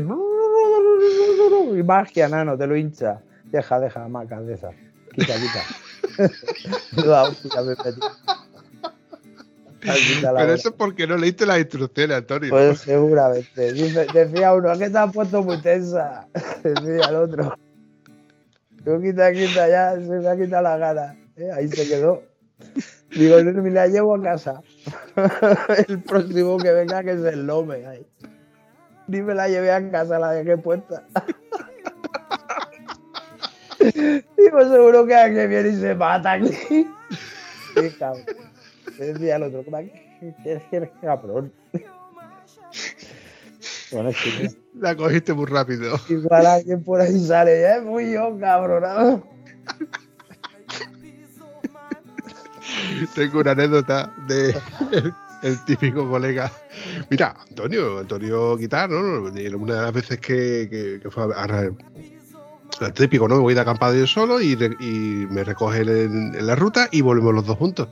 y 1.77 1.83
magia, 1.83 2.29
nano, 2.29 2.59
te 2.59 2.67
lo 2.67 2.77
hincha. 2.77 3.21
Deja, 3.45 3.79
deja 3.79 4.05
hamacas 4.05 4.47
de 4.47 4.55
esas. 4.55 4.75
Quita, 5.15 5.35
quita. 5.35 5.90
Pero 9.81 10.55
eso 10.55 10.69
es 10.69 10.75
porque 10.77 11.07
no 11.07 11.17
leíste 11.17 11.47
las 11.47 11.59
instrucciones, 11.59 12.19
Antonio. 12.19 12.51
Pues 12.51 12.81
seguramente. 12.81 13.73
decía 13.73 14.53
uno, 14.55 14.79
¿qué 14.79 14.91
te 14.91 14.99
has 14.99 15.13
puesto 15.13 15.43
muy 15.43 15.61
tensa? 15.63 16.29
Decía 16.63 17.09
el 17.09 17.17
otro. 17.17 17.57
Tú 18.85 19.01
quita, 19.01 19.33
quita, 19.33 19.69
ya 19.69 19.95
se 19.95 20.01
me 20.01 20.29
ha 20.29 20.37
quitado 20.37 20.63
la 20.63 20.77
gana. 20.77 21.17
¿eh? 21.37 21.51
Ahí 21.55 21.69
se 21.69 21.89
quedó. 21.89 22.23
Digo, 23.11 23.43
me 23.43 23.71
la 23.71 23.87
llevo 23.87 24.15
a 24.15 24.23
casa. 24.23 24.63
el 25.89 26.03
próximo 26.03 26.59
que 26.59 26.73
venga 26.73 27.03
que 27.03 27.13
es 27.13 27.25
el 27.25 27.47
Lome. 27.47 27.87
Ahí. 27.87 28.07
Ni 29.07 29.23
me 29.23 29.35
la 29.35 29.49
llevé 29.49 29.73
a 29.73 29.91
casa, 29.91 30.19
la 30.19 30.33
dejé 30.33 30.57
puesta. 30.57 31.05
Digo, 34.37 34.61
seguro 34.69 35.07
que 35.07 35.15
alguien 35.15 35.49
viene 35.49 35.69
y 35.71 35.77
se 35.77 35.95
mata 35.95 36.33
aquí. 36.33 36.51
Qué 37.75 37.91
cabrón. 37.99 38.25
Le 38.99 39.13
decía 39.13 39.37
al 39.37 39.45
otro, 39.45 39.65
¿qué 39.65 40.61
eres 40.73 40.91
cabrón? 41.01 41.53
Bueno, 43.91 44.11
es 44.11 44.57
La 44.75 44.95
cogiste 44.95 45.33
muy 45.33 45.47
rápido. 45.47 45.99
Igual 46.09 46.47
alguien 46.47 46.85
por 46.85 47.01
ahí 47.01 47.19
sale, 47.19 47.61
ya 47.63 47.83
fui 47.83 48.13
yo, 48.13 48.39
cabrón. 48.39 49.25
Tengo 53.15 53.41
una 53.41 53.51
anécdota 53.53 54.15
de 54.29 54.55
el, 55.43 55.65
típico 55.65 56.09
colega. 56.09 56.53
Mira, 57.09 57.35
Antonio, 57.49 57.99
Antonio 57.99 58.57
Guitar, 58.57 58.91
¿no? 58.91 59.23
Una 59.23 59.31
de 59.31 59.81
las 59.81 59.93
veces 59.93 60.21
que, 60.21 61.01
que 61.03 61.11
fue 61.11 61.25
a, 61.35 61.71
típico, 62.95 63.29
¿no? 63.29 63.37
Me 63.37 63.43
voy 63.43 63.55
de 63.55 63.61
acampada 63.61 63.95
yo 63.95 64.07
solo 64.07 64.41
y, 64.41 64.57
me 65.31 65.45
recoge 65.45 65.81
en, 65.81 66.47
la 66.47 66.57
ruta 66.57 66.89
y 66.91 67.01
volvemos 67.01 67.35
los 67.35 67.47
dos 67.47 67.59
juntos. 67.59 67.89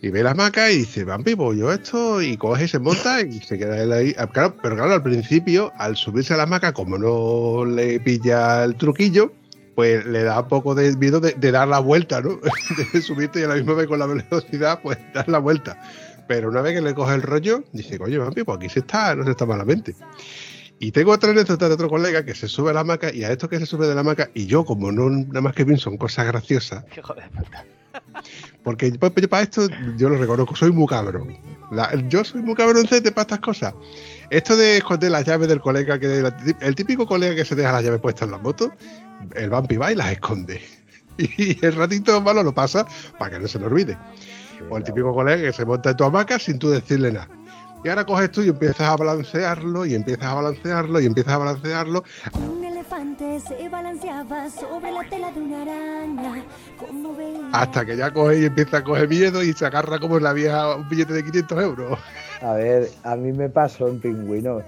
Y 0.00 0.10
ve 0.10 0.22
la 0.22 0.30
hamaca 0.30 0.70
y 0.70 0.78
dice, 0.78 1.02
van 1.02 1.24
vivo 1.24 1.52
yo 1.54 1.72
esto, 1.72 2.22
y 2.22 2.36
coge 2.36 2.66
y 2.66 2.68
se 2.68 2.78
monta 2.78 3.20
y 3.20 3.40
se 3.40 3.58
queda 3.58 3.82
él 3.82 3.92
ahí. 3.92 4.14
Ah, 4.16 4.28
claro, 4.28 4.54
pero 4.62 4.76
claro, 4.76 4.92
al 4.92 5.02
principio, 5.02 5.72
al 5.76 5.96
subirse 5.96 6.34
a 6.34 6.36
la 6.36 6.44
hamaca, 6.44 6.72
como 6.72 6.98
no 6.98 7.64
le 7.64 7.98
pilla 7.98 8.62
el 8.62 8.76
truquillo, 8.76 9.32
pues 9.74 10.04
le 10.06 10.22
da 10.22 10.40
un 10.40 10.48
poco 10.48 10.74
de 10.74 10.96
miedo 10.96 11.20
de, 11.20 11.52
dar 11.52 11.68
la 11.68 11.80
vuelta, 11.80 12.20
¿no? 12.20 12.40
de 12.92 13.02
subirte 13.02 13.40
y 13.40 13.44
a 13.44 13.48
la 13.48 13.54
misma 13.54 13.74
vez 13.74 13.88
con 13.88 13.98
la 13.98 14.06
velocidad, 14.06 14.80
pues 14.82 14.98
dar 15.14 15.28
la 15.28 15.38
vuelta. 15.38 15.80
Pero 16.28 16.50
una 16.50 16.60
vez 16.60 16.74
que 16.74 16.82
le 16.82 16.94
coge 16.94 17.14
el 17.14 17.22
rollo, 17.22 17.64
dice, 17.72 17.98
coño, 17.98 18.20
Vampi, 18.20 18.44
pues 18.44 18.56
aquí 18.56 18.68
se 18.68 18.80
está, 18.80 19.14
no 19.14 19.24
se 19.24 19.30
está 19.30 19.46
malamente. 19.46 19.96
Y 20.80 20.92
tengo 20.92 21.12
otra 21.12 21.30
anécdota 21.30 21.68
de 21.68 21.74
otro 21.74 21.88
colega 21.88 22.24
que 22.24 22.34
se 22.34 22.46
sube 22.48 22.70
a 22.70 22.72
la 22.72 22.80
hamaca 22.80 23.12
y 23.12 23.24
a 23.24 23.32
esto 23.32 23.48
que 23.48 23.58
se 23.58 23.66
sube 23.66 23.86
de 23.86 23.94
la 23.94 24.02
hamaca 24.02 24.30
y 24.34 24.46
yo, 24.46 24.64
como 24.64 24.92
no 24.92 25.10
nada 25.10 25.40
más 25.40 25.54
que 25.54 25.64
bien 25.64 25.78
son 25.78 25.96
cosas 25.96 26.26
graciosas. 26.26 26.84
Porque 28.62 28.92
yo, 28.92 28.98
para 28.98 29.42
esto 29.42 29.66
yo 29.96 30.08
lo 30.08 30.18
reconozco, 30.18 30.54
soy 30.54 30.70
muy 30.70 30.86
cabrón. 30.86 31.36
yo 32.08 32.24
soy 32.24 32.42
muy 32.42 32.54
cabrón 32.54 32.86
para 32.86 33.22
estas 33.22 33.40
cosas. 33.40 33.74
Esto 34.30 34.56
de 34.56 34.76
esconder 34.76 35.10
las 35.10 35.24
llaves 35.24 35.48
del 35.48 35.60
colega, 35.60 35.98
que 35.98 36.30
el 36.60 36.74
típico 36.74 37.06
colega 37.06 37.34
que 37.34 37.44
se 37.44 37.54
deja 37.54 37.72
las 37.72 37.82
llaves 37.82 38.00
puestas 38.00 38.26
en 38.26 38.32
la 38.32 38.38
moto, 38.38 38.70
el 39.34 39.50
vampi 39.50 39.76
va 39.76 39.92
y 39.92 39.94
las 39.94 40.12
esconde. 40.12 40.60
Y 41.18 41.58
el 41.66 41.74
ratito 41.74 42.20
malo 42.20 42.44
lo 42.44 42.54
pasa 42.54 42.86
para 43.18 43.32
que 43.32 43.38
no 43.40 43.48
se 43.48 43.58
lo 43.58 43.66
olvide. 43.66 43.98
O 44.70 44.76
el 44.76 44.84
típico 44.84 45.12
colega 45.12 45.42
que 45.42 45.52
se 45.52 45.64
monta 45.64 45.90
en 45.90 45.96
tu 45.96 46.04
hamaca 46.04 46.38
sin 46.38 46.60
tú 46.60 46.70
decirle 46.70 47.10
nada. 47.10 47.28
Y 47.84 47.88
ahora 47.88 48.04
coges 48.04 48.30
tú 48.32 48.42
y 48.42 48.48
empiezas 48.48 48.88
a 48.88 48.96
balancearlo 48.96 49.86
y 49.86 49.94
empiezas 49.94 50.24
a 50.24 50.34
balancearlo 50.34 51.00
y 51.00 51.06
empiezas 51.06 51.34
a 51.34 51.38
balancearlo. 51.38 52.02
Un 52.34 52.64
elefante 52.64 53.38
se 53.40 53.68
balanceaba 53.68 54.50
sobre 54.50 54.90
la 54.90 55.08
tela 55.08 55.30
de 55.30 55.40
una 55.40 55.62
araña. 55.62 56.44
Hasta 57.52 57.84
que 57.84 57.96
ya 57.96 58.12
coge 58.12 58.40
y 58.40 58.44
empieza 58.46 58.78
a 58.78 58.84
coger 58.84 59.08
miedo 59.08 59.44
y 59.44 59.52
se 59.52 59.64
agarra 59.64 60.00
como 60.00 60.16
en 60.16 60.24
la 60.24 60.32
vieja 60.32 60.74
un 60.74 60.88
billete 60.88 61.12
de 61.12 61.24
500 61.24 61.62
euros. 61.62 61.98
A 62.42 62.52
ver, 62.54 62.88
a 63.04 63.14
mí 63.14 63.32
me 63.32 63.48
pasó 63.48 63.88
en 63.88 64.00
pingüinos. 64.00 64.64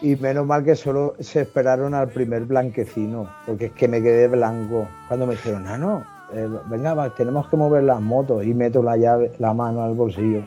Y 0.00 0.16
menos 0.16 0.46
mal 0.46 0.64
que 0.64 0.76
solo 0.76 1.14
se 1.20 1.42
esperaron 1.42 1.94
al 1.94 2.08
primer 2.08 2.44
blanquecino, 2.44 3.30
porque 3.46 3.66
es 3.66 3.72
que 3.72 3.88
me 3.88 4.02
quedé 4.02 4.28
blanco. 4.28 4.88
Cuando 5.08 5.26
me 5.26 5.34
dijeron, 5.34 5.66
ah, 5.66 5.78
no, 5.78 6.04
eh, 6.32 6.48
venga, 6.66 7.14
tenemos 7.14 7.48
que 7.48 7.56
mover 7.56 7.84
las 7.84 8.00
motos 8.00 8.44
y 8.44 8.52
meto 8.52 8.82
la 8.82 8.96
llave, 8.96 9.32
la 9.38 9.54
mano 9.54 9.82
al 9.82 9.94
bolsillo, 9.94 10.42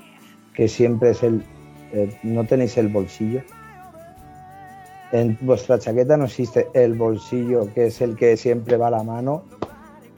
que 0.54 0.68
siempre 0.68 1.12
es 1.12 1.24
el, 1.24 1.44
eh, 1.94 2.10
no 2.24 2.46
tenéis 2.46 2.78
el 2.78 2.88
bolsillo. 2.88 3.42
En 5.12 5.38
vuestra 5.42 5.80
chaqueta 5.80 6.18
no 6.18 6.26
existe 6.26 6.68
el 6.74 6.94
bolsillo, 6.94 7.68
que 7.74 7.88
es 7.88 8.00
el 8.02 8.16
que 8.16 8.38
siempre 8.38 8.78
va 8.78 8.88
a 8.88 8.92
la 8.92 9.04
mano. 9.04 9.44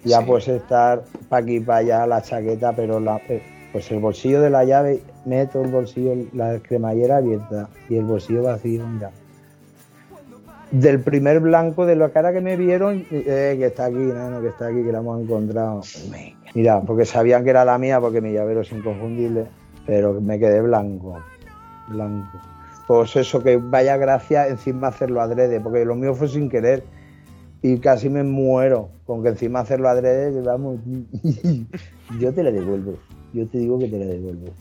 Ya 0.03 0.25
puedes 0.25 0.47
estar 0.47 1.03
para 1.29 1.43
aquí, 1.43 1.59
para 1.59 1.79
allá 1.79 2.07
la 2.07 2.21
chaqueta, 2.21 2.73
pero 2.73 2.99
la, 2.99 3.21
eh, 3.29 3.41
pues 3.71 3.89
el 3.91 3.99
bolsillo 3.99 4.41
de 4.41 4.49
la 4.49 4.65
llave, 4.65 5.01
meto 5.25 5.61
el 5.61 5.71
bolsillo, 5.71 6.13
la 6.33 6.59
cremallera 6.59 7.17
abierta 7.17 7.69
y 7.87 7.95
el 7.95 8.03
bolsillo 8.03 8.43
vacío, 8.43 8.85
mira. 8.87 9.11
Del 10.71 11.01
primer 11.01 11.39
blanco 11.41 11.85
de 11.85 11.95
la 11.95 12.09
cara 12.09 12.33
que 12.33 12.41
me 12.41 12.55
vieron, 12.57 13.05
eh, 13.11 13.55
que 13.57 13.65
está 13.65 13.85
aquí, 13.85 13.95
no, 13.95 14.41
que 14.41 14.47
está 14.47 14.67
aquí, 14.67 14.83
que 14.83 14.91
la 14.91 14.99
hemos 14.99 15.21
encontrado. 15.21 15.81
Mira, 16.53 16.81
porque 16.81 17.05
sabían 17.05 17.43
que 17.43 17.51
era 17.51 17.63
la 17.63 17.77
mía, 17.77 17.99
porque 17.99 18.21
mi 18.21 18.31
llavero 18.31 18.61
es 18.61 18.71
inconfundible, 18.71 19.45
pero 19.85 20.19
me 20.19 20.39
quedé 20.39 20.61
blanco 20.61 21.17
blanco. 21.91 22.39
Pues 22.87 23.15
eso, 23.15 23.41
que 23.43 23.57
vaya 23.57 23.97
gracia 23.97 24.47
encima 24.47 24.87
hacerlo 24.87 25.21
adrede, 25.21 25.59
porque 25.59 25.85
lo 25.85 25.95
mío 25.95 26.13
fue 26.13 26.27
sin 26.27 26.49
querer 26.49 26.83
y 27.61 27.77
casi 27.77 28.09
me 28.09 28.23
muero 28.23 28.89
con 29.05 29.21
que 29.23 29.29
encima 29.29 29.59
hacerlo 29.59 29.89
adrede, 29.89 30.41
vamos, 30.41 30.79
yo 32.19 32.33
te 32.33 32.43
la 32.43 32.51
devuelvo, 32.51 32.97
yo 33.33 33.47
te 33.47 33.59
digo 33.59 33.77
que 33.79 33.87
te 33.87 33.99
la 33.99 34.05
devuelvo. 34.05 34.53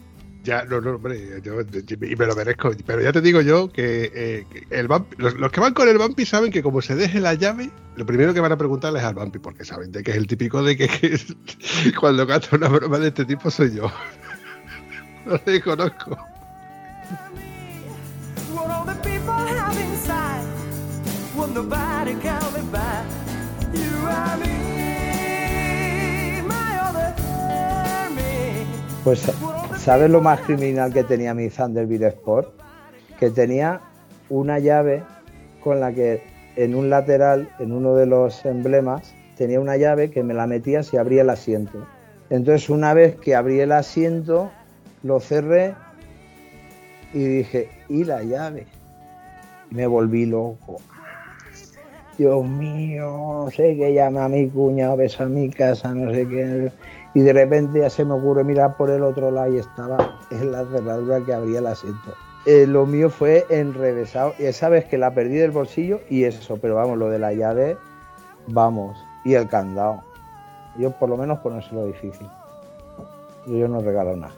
Ya, 0.42 0.64
no, 0.64 0.80
no, 0.80 0.92
hombre, 0.92 1.40
yo, 1.42 1.56
me 1.98 2.26
lo 2.26 2.34
merezco, 2.34 2.70
pero 2.86 3.02
ya 3.02 3.12
te 3.12 3.20
digo 3.20 3.42
yo 3.42 3.70
que, 3.70 4.10
eh, 4.14 4.46
el 4.70 4.88
los, 5.18 5.52
que 5.52 5.60
van 5.60 5.74
con 5.74 5.86
el 5.86 5.98
vampi 5.98 6.24
saben 6.24 6.50
que 6.50 6.62
como 6.62 6.80
se 6.80 6.94
deje 6.94 7.20
la 7.20 7.34
llave, 7.34 7.70
lo 7.96 8.06
primero 8.06 8.32
que 8.32 8.40
van 8.40 8.52
a 8.52 8.56
preguntarle 8.56 9.00
es 9.00 9.04
al 9.04 9.14
vampi, 9.14 9.38
porque 9.38 9.64
saben 9.66 9.92
de 9.92 10.02
que 10.02 10.12
es 10.12 10.16
el 10.16 10.26
típico 10.26 10.62
de 10.62 10.78
que, 10.78 10.88
cuando 12.00 12.26
canta 12.26 12.56
una 12.56 12.68
broma 12.68 12.98
de 12.98 13.08
este 13.08 13.26
tipo 13.26 13.50
soy 13.50 13.74
yo. 13.74 13.92
no 15.26 15.38
le 15.44 15.60
conozco. 15.60 16.16
Pues, 29.04 29.32
¿sabes 29.78 30.10
lo 30.10 30.20
más 30.20 30.40
criminal 30.40 30.92
que 30.92 31.02
tenía 31.04 31.34
mi 31.34 31.48
Thunderbird 31.48 32.04
Sport? 32.04 32.48
Que 33.18 33.30
tenía 33.30 33.80
una 34.28 34.58
llave 34.58 35.02
con 35.64 35.80
la 35.80 35.92
que 35.92 36.22
en 36.56 36.74
un 36.74 36.90
lateral, 36.90 37.48
en 37.58 37.72
uno 37.72 37.94
de 37.94 38.06
los 38.06 38.44
emblemas, 38.44 39.14
tenía 39.36 39.58
una 39.58 39.76
llave 39.76 40.10
que 40.10 40.22
me 40.22 40.34
la 40.34 40.46
metía 40.46 40.82
si 40.82 40.98
abría 40.98 41.22
el 41.22 41.30
asiento. 41.30 41.86
Entonces 42.28 42.68
una 42.68 42.94
vez 42.94 43.16
que 43.16 43.34
abrí 43.34 43.58
el 43.60 43.72
asiento, 43.72 44.50
lo 45.02 45.18
cerré 45.18 45.74
y 47.12 47.24
dije, 47.24 47.70
¿y 47.88 48.04
la 48.04 48.22
llave? 48.22 48.66
Me 49.70 49.86
volví 49.86 50.26
loco. 50.26 50.76
Dios 52.20 52.44
mío, 52.44 53.44
no 53.46 53.50
sé 53.50 53.74
qué 53.78 53.94
llama 53.94 54.26
a 54.26 54.28
mi 54.28 54.46
cuñado, 54.50 54.98
ves 54.98 55.18
a 55.22 55.24
mi 55.24 55.48
casa, 55.48 55.94
no 55.94 56.12
sé 56.12 56.28
qué. 56.28 56.70
Y 57.14 57.20
de 57.20 57.32
repente 57.32 57.80
ya 57.80 57.88
se 57.88 58.04
me 58.04 58.12
ocurre 58.12 58.44
mirar 58.44 58.76
por 58.76 58.90
el 58.90 59.02
otro 59.02 59.30
lado 59.30 59.54
y 59.54 59.56
estaba 59.56 60.18
en 60.30 60.52
la 60.52 60.66
cerradura 60.66 61.24
que 61.24 61.32
abría 61.32 61.60
el 61.60 61.66
asiento. 61.68 62.12
Eh, 62.44 62.66
lo 62.66 62.84
mío 62.84 63.08
fue 63.08 63.46
enrevesado. 63.48 64.34
Esa 64.38 64.68
vez 64.68 64.84
que 64.84 64.98
la 64.98 65.14
perdí 65.14 65.36
del 65.36 65.50
bolsillo 65.50 66.00
y 66.10 66.24
eso, 66.24 66.58
pero 66.60 66.74
vamos, 66.74 66.98
lo 66.98 67.08
de 67.08 67.18
la 67.18 67.32
llave, 67.32 67.78
vamos. 68.48 69.02
Y 69.24 69.32
el 69.32 69.48
candado. 69.48 70.02
Yo 70.76 70.90
por 70.90 71.08
lo 71.08 71.16
menos 71.16 71.38
ponérselo 71.38 71.86
difícil. 71.86 72.28
Yo 73.46 73.66
no 73.66 73.80
regalo 73.80 74.14
nada, 74.14 74.34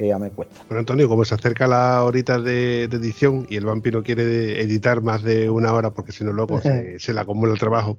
que 0.00 0.08
ya 0.08 0.18
me 0.18 0.30
cuesta. 0.30 0.54
Bueno, 0.66 0.80
Antonio, 0.80 1.10
como 1.10 1.26
se 1.26 1.34
acerca 1.34 1.66
la 1.66 2.02
horita 2.02 2.38
de, 2.40 2.88
de 2.88 2.96
edición 2.96 3.46
y 3.50 3.56
el 3.56 3.66
vampiro 3.66 4.02
quiere 4.02 4.62
editar 4.62 5.02
más 5.02 5.22
de 5.22 5.50
una 5.50 5.74
hora 5.74 5.90
porque 5.90 6.10
si 6.10 6.24
no 6.24 6.32
luego 6.32 6.58
se, 6.62 6.98
se 6.98 7.12
le 7.12 7.20
acumula 7.20 7.52
el 7.52 7.58
trabajo, 7.58 7.98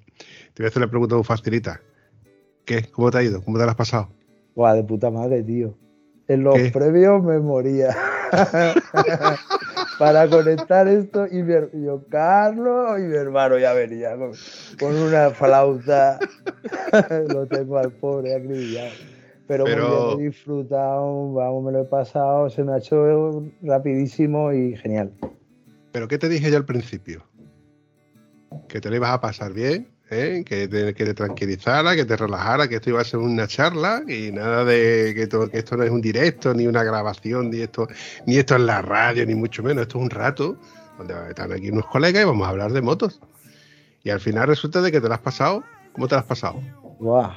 te 0.55 0.63
voy 0.63 0.65
a 0.65 0.69
hacer 0.69 0.81
una 0.81 0.89
pregunta 0.89 1.13
muy 1.13 1.23
facilita. 1.23 1.79
¿Qué? 2.65 2.89
¿Cómo 2.89 3.11
te 3.11 3.19
ha 3.19 3.23
ido? 3.23 3.43
¿Cómo 3.43 3.59
te 3.59 3.65
la 3.65 3.71
has 3.73 3.77
pasado? 3.77 4.09
Guau, 4.55 4.75
de 4.75 4.83
puta 4.83 5.11
madre, 5.11 5.43
tío. 5.43 5.77
En 6.27 6.43
los 6.43 6.55
¿Qué? 6.55 6.71
previos 6.71 7.23
me 7.23 7.37
moría. 7.39 7.95
Para 9.99 10.27
conectar 10.27 10.87
esto 10.87 11.27
y 11.27 11.43
mi, 11.43 11.53
yo, 11.85 12.03
Carlos 12.09 12.97
y 12.97 13.03
mi 13.03 13.15
hermano 13.15 13.59
ya 13.59 13.73
venía 13.73 14.17
con, 14.17 14.31
con 14.79 14.95
una 14.95 15.29
flauta. 15.29 16.17
lo 17.27 17.45
tengo 17.45 17.77
al 17.77 17.91
pobre 17.91 18.33
acribillado. 18.33 18.89
Pero, 19.51 19.65
muy 19.65 19.73
Pero- 19.73 20.17
he 20.19 20.23
disfrutado, 20.23 21.33
vamos, 21.33 21.63
me 21.65 21.71
lo 21.73 21.81
he 21.81 21.85
pasado, 21.85 22.49
se 22.49 22.63
me 22.63 22.71
ha 22.71 22.77
hecho 22.77 23.43
rapidísimo 23.61 24.53
y 24.53 24.77
genial. 24.77 25.11
¿Pero 25.91 26.07
qué 26.07 26.17
te 26.17 26.29
dije 26.29 26.49
yo 26.49 26.55
al 26.55 26.63
principio? 26.63 27.23
Que 28.69 28.79
te 28.79 28.89
lo 28.89 28.95
ibas 28.95 29.11
a 29.11 29.19
pasar 29.19 29.51
bien, 29.51 29.89
¿eh? 30.09 30.43
que, 30.45 30.69
te, 30.69 30.93
que 30.93 31.03
te 31.03 31.13
tranquilizara, 31.13 31.97
que 31.97 32.05
te 32.05 32.15
relajara, 32.15 32.69
que 32.69 32.75
esto 32.75 32.91
iba 32.91 33.01
a 33.01 33.03
ser 33.03 33.19
una 33.19 33.45
charla 33.45 34.03
y 34.07 34.31
nada 34.31 34.63
de 34.63 35.11
que, 35.13 35.27
to- 35.27 35.49
que 35.49 35.57
esto 35.57 35.75
no 35.75 35.83
es 35.83 35.91
un 35.91 35.99
directo, 35.99 36.53
ni 36.53 36.65
una 36.65 36.83
grabación, 36.85 37.49
ni 37.49 37.59
esto, 37.59 37.87
ni 38.25 38.37
esto 38.37 38.55
es 38.55 38.61
la 38.61 38.81
radio, 38.81 39.25
ni 39.25 39.35
mucho 39.35 39.63
menos. 39.63 39.81
Esto 39.81 39.97
es 39.97 40.03
un 40.05 40.09
rato 40.11 40.55
donde 40.97 41.13
están 41.27 41.51
aquí 41.51 41.69
unos 41.71 41.87
colegas 41.87 42.23
y 42.23 42.25
vamos 42.25 42.47
a 42.47 42.51
hablar 42.51 42.71
de 42.71 42.81
motos. 42.81 43.19
Y 44.03 44.11
al 44.11 44.21
final 44.21 44.47
resulta 44.47 44.81
de 44.81 44.93
que 44.93 45.01
te 45.01 45.09
lo 45.09 45.13
has 45.13 45.19
pasado. 45.19 45.61
¿Cómo 45.91 46.07
te 46.07 46.15
lo 46.15 46.19
has 46.19 46.25
pasado? 46.25 46.55
Guau. 46.99 47.31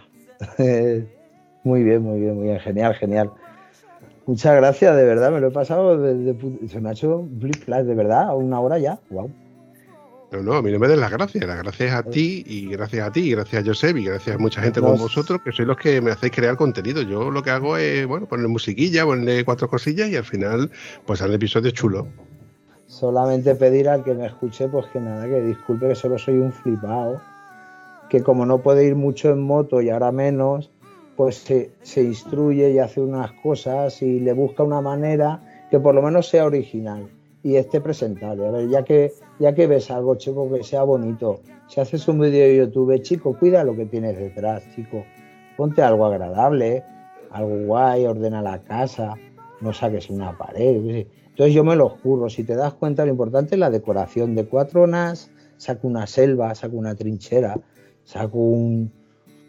muy 1.65 1.83
bien, 1.83 2.03
muy 2.03 2.21
bien, 2.21 2.35
muy 2.37 2.45
bien, 2.45 2.61
genial, 2.61 2.95
genial. 2.95 3.33
Muchas 4.27 4.55
gracias, 4.57 4.97
de 4.97 5.05
verdad, 5.05 5.31
me 5.33 5.41
lo 5.41 5.49
he 5.49 5.51
pasado, 5.51 5.99
de- 5.99 6.15
de 6.15 6.69
se 6.69 6.81
me 6.81 6.89
ha 6.89 6.93
hecho 6.93 7.19
un 7.19 7.41
flip 7.41 7.57
flash, 7.57 7.85
de 7.85 7.95
verdad, 7.95 8.37
una 8.37 8.61
hora 8.61 8.79
ya, 8.79 8.99
wow. 9.11 9.31
No, 10.31 10.43
no, 10.43 10.55
a 10.55 10.63
mí 10.63 10.73
no 10.73 10.79
me 10.81 10.89
des 10.89 10.99
las 10.99 11.13
gracias. 11.13 11.47
Las 11.47 11.59
gracias 11.59 11.95
a 11.95 12.03
ti 12.03 12.43
y 12.45 12.69
gracias 12.71 13.07
a 13.07 13.13
ti, 13.13 13.21
y 13.21 13.31
gracias 13.33 13.63
a 13.63 13.67
Josep 13.67 13.97
y 13.99 14.05
gracias 14.05 14.35
a 14.35 14.39
mucha 14.39 14.63
gente 14.63 14.81
como 14.81 14.97
vosotros 14.97 15.41
que 15.45 15.53
sois 15.53 15.69
los 15.69 15.77
que 15.77 16.01
me 16.01 16.11
hacéis 16.11 16.33
crear 16.33 16.57
contenido. 16.57 17.03
Yo 17.03 17.31
lo 17.31 17.41
que 17.43 17.51
hago 17.51 17.77
es, 17.77 18.05
bueno, 18.07 18.27
ponerle 18.27 18.49
musiquilla, 18.49 19.05
ponerle 19.05 19.45
cuatro 19.45 19.69
cosillas 19.69 20.09
y 20.09 20.17
al 20.17 20.25
final, 20.25 20.73
pues 21.07 21.21
sale 21.21 21.37
episodio 21.37 21.71
chulo. 21.71 22.09
Solamente 22.89 23.55
pedir 23.55 23.89
al 23.89 24.03
que 24.03 24.15
me 24.15 24.27
escuche, 24.27 24.67
pues 24.69 24.87
que 24.87 24.99
nada, 24.99 25.25
que 25.27 25.41
disculpe 25.41 25.87
que 25.89 25.95
solo 25.95 26.19
soy 26.19 26.39
un 26.39 26.53
flipado, 26.53 27.21
que 28.09 28.23
como 28.25 28.45
no 28.45 28.59
puede 28.59 28.85
ir 28.87 28.97
mucho 28.97 29.31
en 29.31 29.41
moto 29.41 29.81
y 29.83 29.91
ahora 29.91 30.11
menos, 30.11 30.71
pues 31.17 31.37
se, 31.83 32.03
instruye 32.03 32.71
y 32.73 32.79
hace 32.79 33.01
unas 33.01 33.33
cosas 33.43 34.03
y 34.03 34.21
le 34.21 34.33
busca 34.33 34.63
una 34.63 34.81
manera 34.81 35.41
que 35.71 35.79
por 35.79 35.95
lo 35.95 36.03
menos 36.03 36.29
sea 36.29 36.45
original 36.45 37.09
y 37.43 37.57
esté 37.57 37.81
presentable. 37.81 38.47
A 38.47 38.51
ver, 38.51 38.69
ya 38.69 38.83
que, 38.85 39.13
ya 39.39 39.55
que 39.55 39.67
ves 39.67 39.91
algo, 39.91 40.17
chico, 40.17 40.51
que 40.51 40.65
sea 40.65 40.83
bonito, 40.83 41.41
si 41.69 41.81
haces 41.81 42.07
un 42.09 42.21
vídeo 42.21 42.45
de 42.45 42.57
YouTube, 42.57 43.01
chico, 43.03 43.37
cuida 43.39 43.65
lo 43.65 43.77
que 43.77 43.87
tienes 43.87 44.19
detrás, 44.19 44.65
chico. 44.75 45.05
Ponte 45.57 45.83
algo 45.83 46.07
agradable, 46.07 46.83
algo 47.31 47.67
guay, 47.67 48.07
ordena 48.07 48.43
la 48.43 48.61
casa, 48.63 49.15
no 49.61 49.73
saques 49.73 50.11
una 50.11 50.37
pared. 50.37 51.07
Entonces 51.31 51.55
yo 51.55 51.65
me 51.65 51.77
lo 51.77 51.89
juro, 51.89 52.29
si 52.29 52.45
te 52.45 52.55
das 52.55 52.75
cuenta, 52.75 53.05
lo 53.05 53.11
importante 53.11 53.55
es 53.55 53.59
la 53.59 53.71
decoración 53.71 54.35
de 54.35 54.47
cuatro 54.47 54.87
nas, 54.87 55.31
saco 55.57 55.87
una 55.87 56.07
selva, 56.07 56.55
saco 56.55 56.77
una 56.77 56.95
trinchera, 56.95 57.57
saco 58.05 58.39
un, 58.39 58.93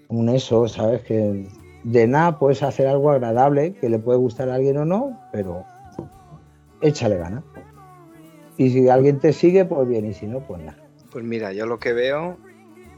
un 0.07 0.29
eso, 0.29 0.67
¿sabes? 0.67 1.01
Que 1.03 1.47
de 1.83 2.07
nada 2.07 2.39
puedes 2.39 2.63
hacer 2.63 2.87
algo 2.87 3.11
agradable, 3.11 3.73
que 3.73 3.89
le 3.89 3.99
puede 3.99 4.17
gustar 4.17 4.49
a 4.49 4.55
alguien 4.55 4.77
o 4.77 4.85
no, 4.85 5.19
pero 5.31 5.63
échale 6.81 7.17
ganas. 7.17 7.43
Y 8.57 8.69
si 8.69 8.89
alguien 8.89 9.19
te 9.19 9.33
sigue, 9.33 9.65
pues 9.65 9.87
bien, 9.87 10.05
y 10.05 10.13
si 10.13 10.27
no, 10.27 10.39
pues 10.39 10.61
nada. 10.63 10.77
Pues 11.11 11.23
mira, 11.23 11.53
yo 11.53 11.65
lo 11.65 11.79
que 11.79 11.93
veo 11.93 12.37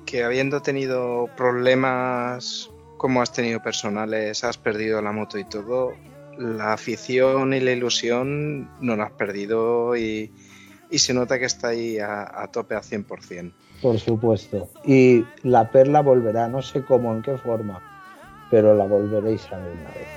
que 0.06 0.24
habiendo 0.24 0.62
tenido 0.62 1.30
problemas 1.36 2.70
como 2.98 3.22
has 3.22 3.32
tenido 3.32 3.62
personales, 3.62 4.44
has 4.44 4.58
perdido 4.58 5.02
la 5.02 5.12
moto 5.12 5.38
y 5.38 5.44
todo, 5.44 5.94
la 6.38 6.74
afición 6.74 7.54
y 7.54 7.60
la 7.60 7.72
ilusión 7.72 8.70
no 8.82 8.96
la 8.96 9.06
has 9.06 9.12
perdido 9.12 9.96
y, 9.96 10.32
y 10.90 11.00
se 11.00 11.14
nota 11.14 11.38
que 11.40 11.46
está 11.46 11.70
ahí 11.70 12.00
a, 12.00 12.24
a 12.42 12.48
tope 12.48 12.76
al 12.76 12.82
100%. 12.84 13.52
Por 13.82 14.00
supuesto. 14.00 14.70
Y 14.86 15.24
la 15.44 15.70
perla 15.72 16.02
volverá, 16.02 16.48
no 16.48 16.62
sé 16.62 16.84
cómo, 16.84 17.14
en 17.14 17.22
qué 17.22 17.38
forma, 17.38 17.82
pero 18.50 18.74
la 18.76 18.86
volveréis 18.86 19.46
a 19.52 19.58
ver 19.58 19.72
una 19.72 19.90
vez. 19.92 20.08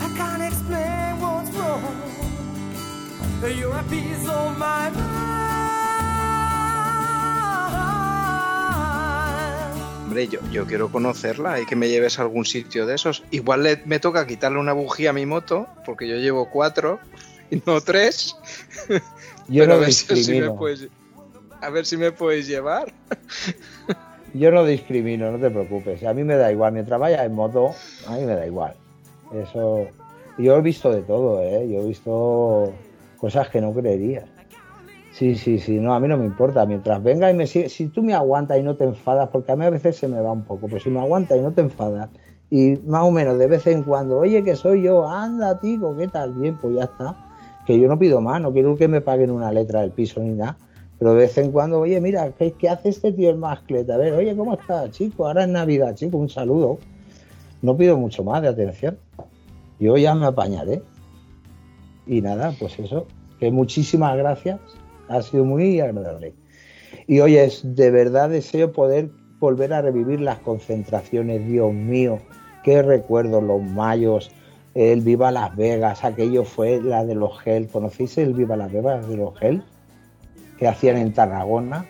I 0.00 0.16
can't 0.16 0.42
explain 0.42 1.20
what's 1.22 1.50
wrong. 1.56 1.80
You're 3.58 3.74
a 3.78 3.82
piece 3.84 4.28
of 4.28 4.58
my 4.58 4.90
mind. 4.90 5.10
Hombre, 10.04 10.26
yo, 10.28 10.40
yo 10.50 10.66
quiero 10.66 10.90
conocerla 10.90 11.60
y 11.60 11.66
que 11.66 11.76
me 11.76 11.88
lleves 11.88 12.18
a 12.18 12.22
algún 12.22 12.44
sitio 12.44 12.84
de 12.84 12.96
esos. 12.96 13.22
Igual 13.30 13.62
le- 13.62 13.82
me 13.86 14.00
toca 14.00 14.26
quitarle 14.26 14.58
una 14.58 14.72
bujía 14.72 15.10
a 15.10 15.12
mi 15.12 15.24
moto, 15.24 15.68
porque 15.86 16.08
yo 16.08 16.16
llevo 16.16 16.50
cuatro 16.50 16.98
no 17.66 17.80
tres. 17.80 18.36
Yo 19.48 19.64
Pero 19.64 19.66
no 19.66 19.74
a 19.74 19.78
ver 19.78 19.92
si- 19.92 20.12
me 20.12 20.16
discrimino. 20.18 20.56
puedes- 20.56 20.88
a 21.62 21.70
ver 21.70 21.84
si 21.86 21.96
me 21.96 22.12
puedes 22.12 22.46
llevar. 22.46 22.92
Yo 24.32 24.50
no 24.52 24.64
discrimino, 24.64 25.30
no 25.32 25.38
te 25.38 25.50
preocupes. 25.50 26.04
A 26.04 26.14
mí 26.14 26.22
me 26.24 26.36
da 26.36 26.50
igual. 26.52 26.72
Mientras 26.72 26.98
vaya 27.00 27.24
en 27.24 27.34
moto, 27.34 27.74
a 28.06 28.12
mí 28.16 28.24
me 28.24 28.34
da 28.36 28.46
igual. 28.46 28.74
Eso. 29.34 29.88
Yo 30.38 30.56
he 30.56 30.62
visto 30.62 30.90
de 30.92 31.02
todo, 31.02 31.42
¿eh? 31.42 31.68
Yo 31.68 31.80
he 31.82 31.86
visto 31.86 32.72
cosas 33.18 33.48
que 33.50 33.60
no 33.60 33.74
creerías. 33.74 34.24
Sí, 35.12 35.34
sí, 35.34 35.58
sí. 35.58 35.78
No, 35.80 35.92
a 35.92 36.00
mí 36.00 36.06
no 36.08 36.16
me 36.16 36.24
importa. 36.24 36.64
Mientras 36.64 37.02
venga 37.02 37.30
y 37.30 37.34
me 37.34 37.46
sigue. 37.46 37.68
Si 37.68 37.88
tú 37.88 38.02
me 38.02 38.14
aguantas 38.14 38.58
y 38.58 38.62
no 38.62 38.76
te 38.76 38.84
enfadas, 38.84 39.28
porque 39.30 39.52
a 39.52 39.56
mí 39.56 39.64
a 39.64 39.70
veces 39.70 39.96
se 39.96 40.06
me 40.08 40.20
va 40.20 40.30
un 40.32 40.44
poco, 40.44 40.68
pero 40.68 40.78
si 40.80 40.88
me 40.90 41.00
aguantas 41.00 41.36
y 41.36 41.40
no 41.42 41.52
te 41.52 41.60
enfadas, 41.62 42.08
y 42.48 42.76
más 42.86 43.02
o 43.02 43.10
menos 43.10 43.36
de 43.38 43.48
vez 43.48 43.66
en 43.66 43.82
cuando, 43.82 44.18
oye, 44.18 44.42
que 44.44 44.54
soy 44.56 44.82
yo, 44.82 45.08
anda, 45.08 45.58
tico, 45.58 45.96
¿qué 45.96 46.08
tal? 46.08 46.32
Bien, 46.32 46.56
pues 46.56 46.76
ya 46.76 46.84
está. 46.84 47.16
Que 47.70 47.78
yo 47.78 47.86
no 47.86 48.00
pido 48.00 48.20
más, 48.20 48.42
no 48.42 48.52
quiero 48.52 48.76
que 48.76 48.88
me 48.88 49.00
paguen 49.00 49.30
una 49.30 49.52
letra 49.52 49.82
del 49.82 49.92
piso 49.92 50.20
ni 50.20 50.30
nada. 50.30 50.58
Pero 50.98 51.12
de 51.12 51.18
vez 51.18 51.38
en 51.38 51.52
cuando, 51.52 51.78
oye, 51.78 52.00
mira, 52.00 52.32
¿qué, 52.32 52.68
hace 52.68 52.88
este 52.88 53.12
tío 53.12 53.30
el 53.30 53.36
mascleta? 53.36 53.94
A 53.94 53.96
ver, 53.96 54.12
oye, 54.12 54.34
¿cómo 54.34 54.54
estás, 54.54 54.90
chico? 54.90 55.28
Ahora 55.28 55.44
es 55.44 55.50
Navidad, 55.50 55.94
chico, 55.94 56.16
un 56.18 56.28
saludo. 56.28 56.78
No 57.62 57.76
pido 57.76 57.96
mucho 57.96 58.24
más 58.24 58.42
de 58.42 58.48
atención. 58.48 58.98
Yo 59.78 59.96
ya 59.96 60.16
me 60.16 60.26
apañaré. 60.26 60.82
Y 62.08 62.20
nada, 62.22 62.52
pues 62.58 62.76
eso. 62.80 63.06
Que 63.38 63.52
muchísimas 63.52 64.16
gracias. 64.16 64.58
Ha 65.08 65.22
sido 65.22 65.44
muy 65.44 65.78
agradable. 65.78 66.34
Y 67.06 67.20
oye, 67.20 67.44
es- 67.44 67.62
de 67.76 67.92
verdad 67.92 68.30
deseo 68.30 68.72
poder 68.72 69.12
volver 69.38 69.72
a 69.74 69.80
revivir 69.80 70.20
las 70.20 70.40
concentraciones. 70.40 71.46
Dios 71.46 71.72
mío, 71.72 72.18
qué 72.64 72.82
recuerdos, 72.82 73.44
los 73.44 73.62
mayos, 73.62 74.32
el 74.74 75.00
Viva 75.00 75.30
Las 75.30 75.56
Vegas, 75.56 76.04
aquello 76.04 76.44
fue 76.44 76.80
la 76.80 77.04
de 77.04 77.14
los 77.14 77.38
gel. 77.40 77.68
¿Conocéis 77.68 78.18
el 78.18 78.34
Viva 78.34 78.56
Las 78.56 78.72
Vegas 78.72 79.08
de 79.08 79.16
los 79.16 79.38
gel? 79.38 79.62
que 80.60 80.68
hacían 80.68 80.98
en 80.98 81.12
Tarragona. 81.12 81.86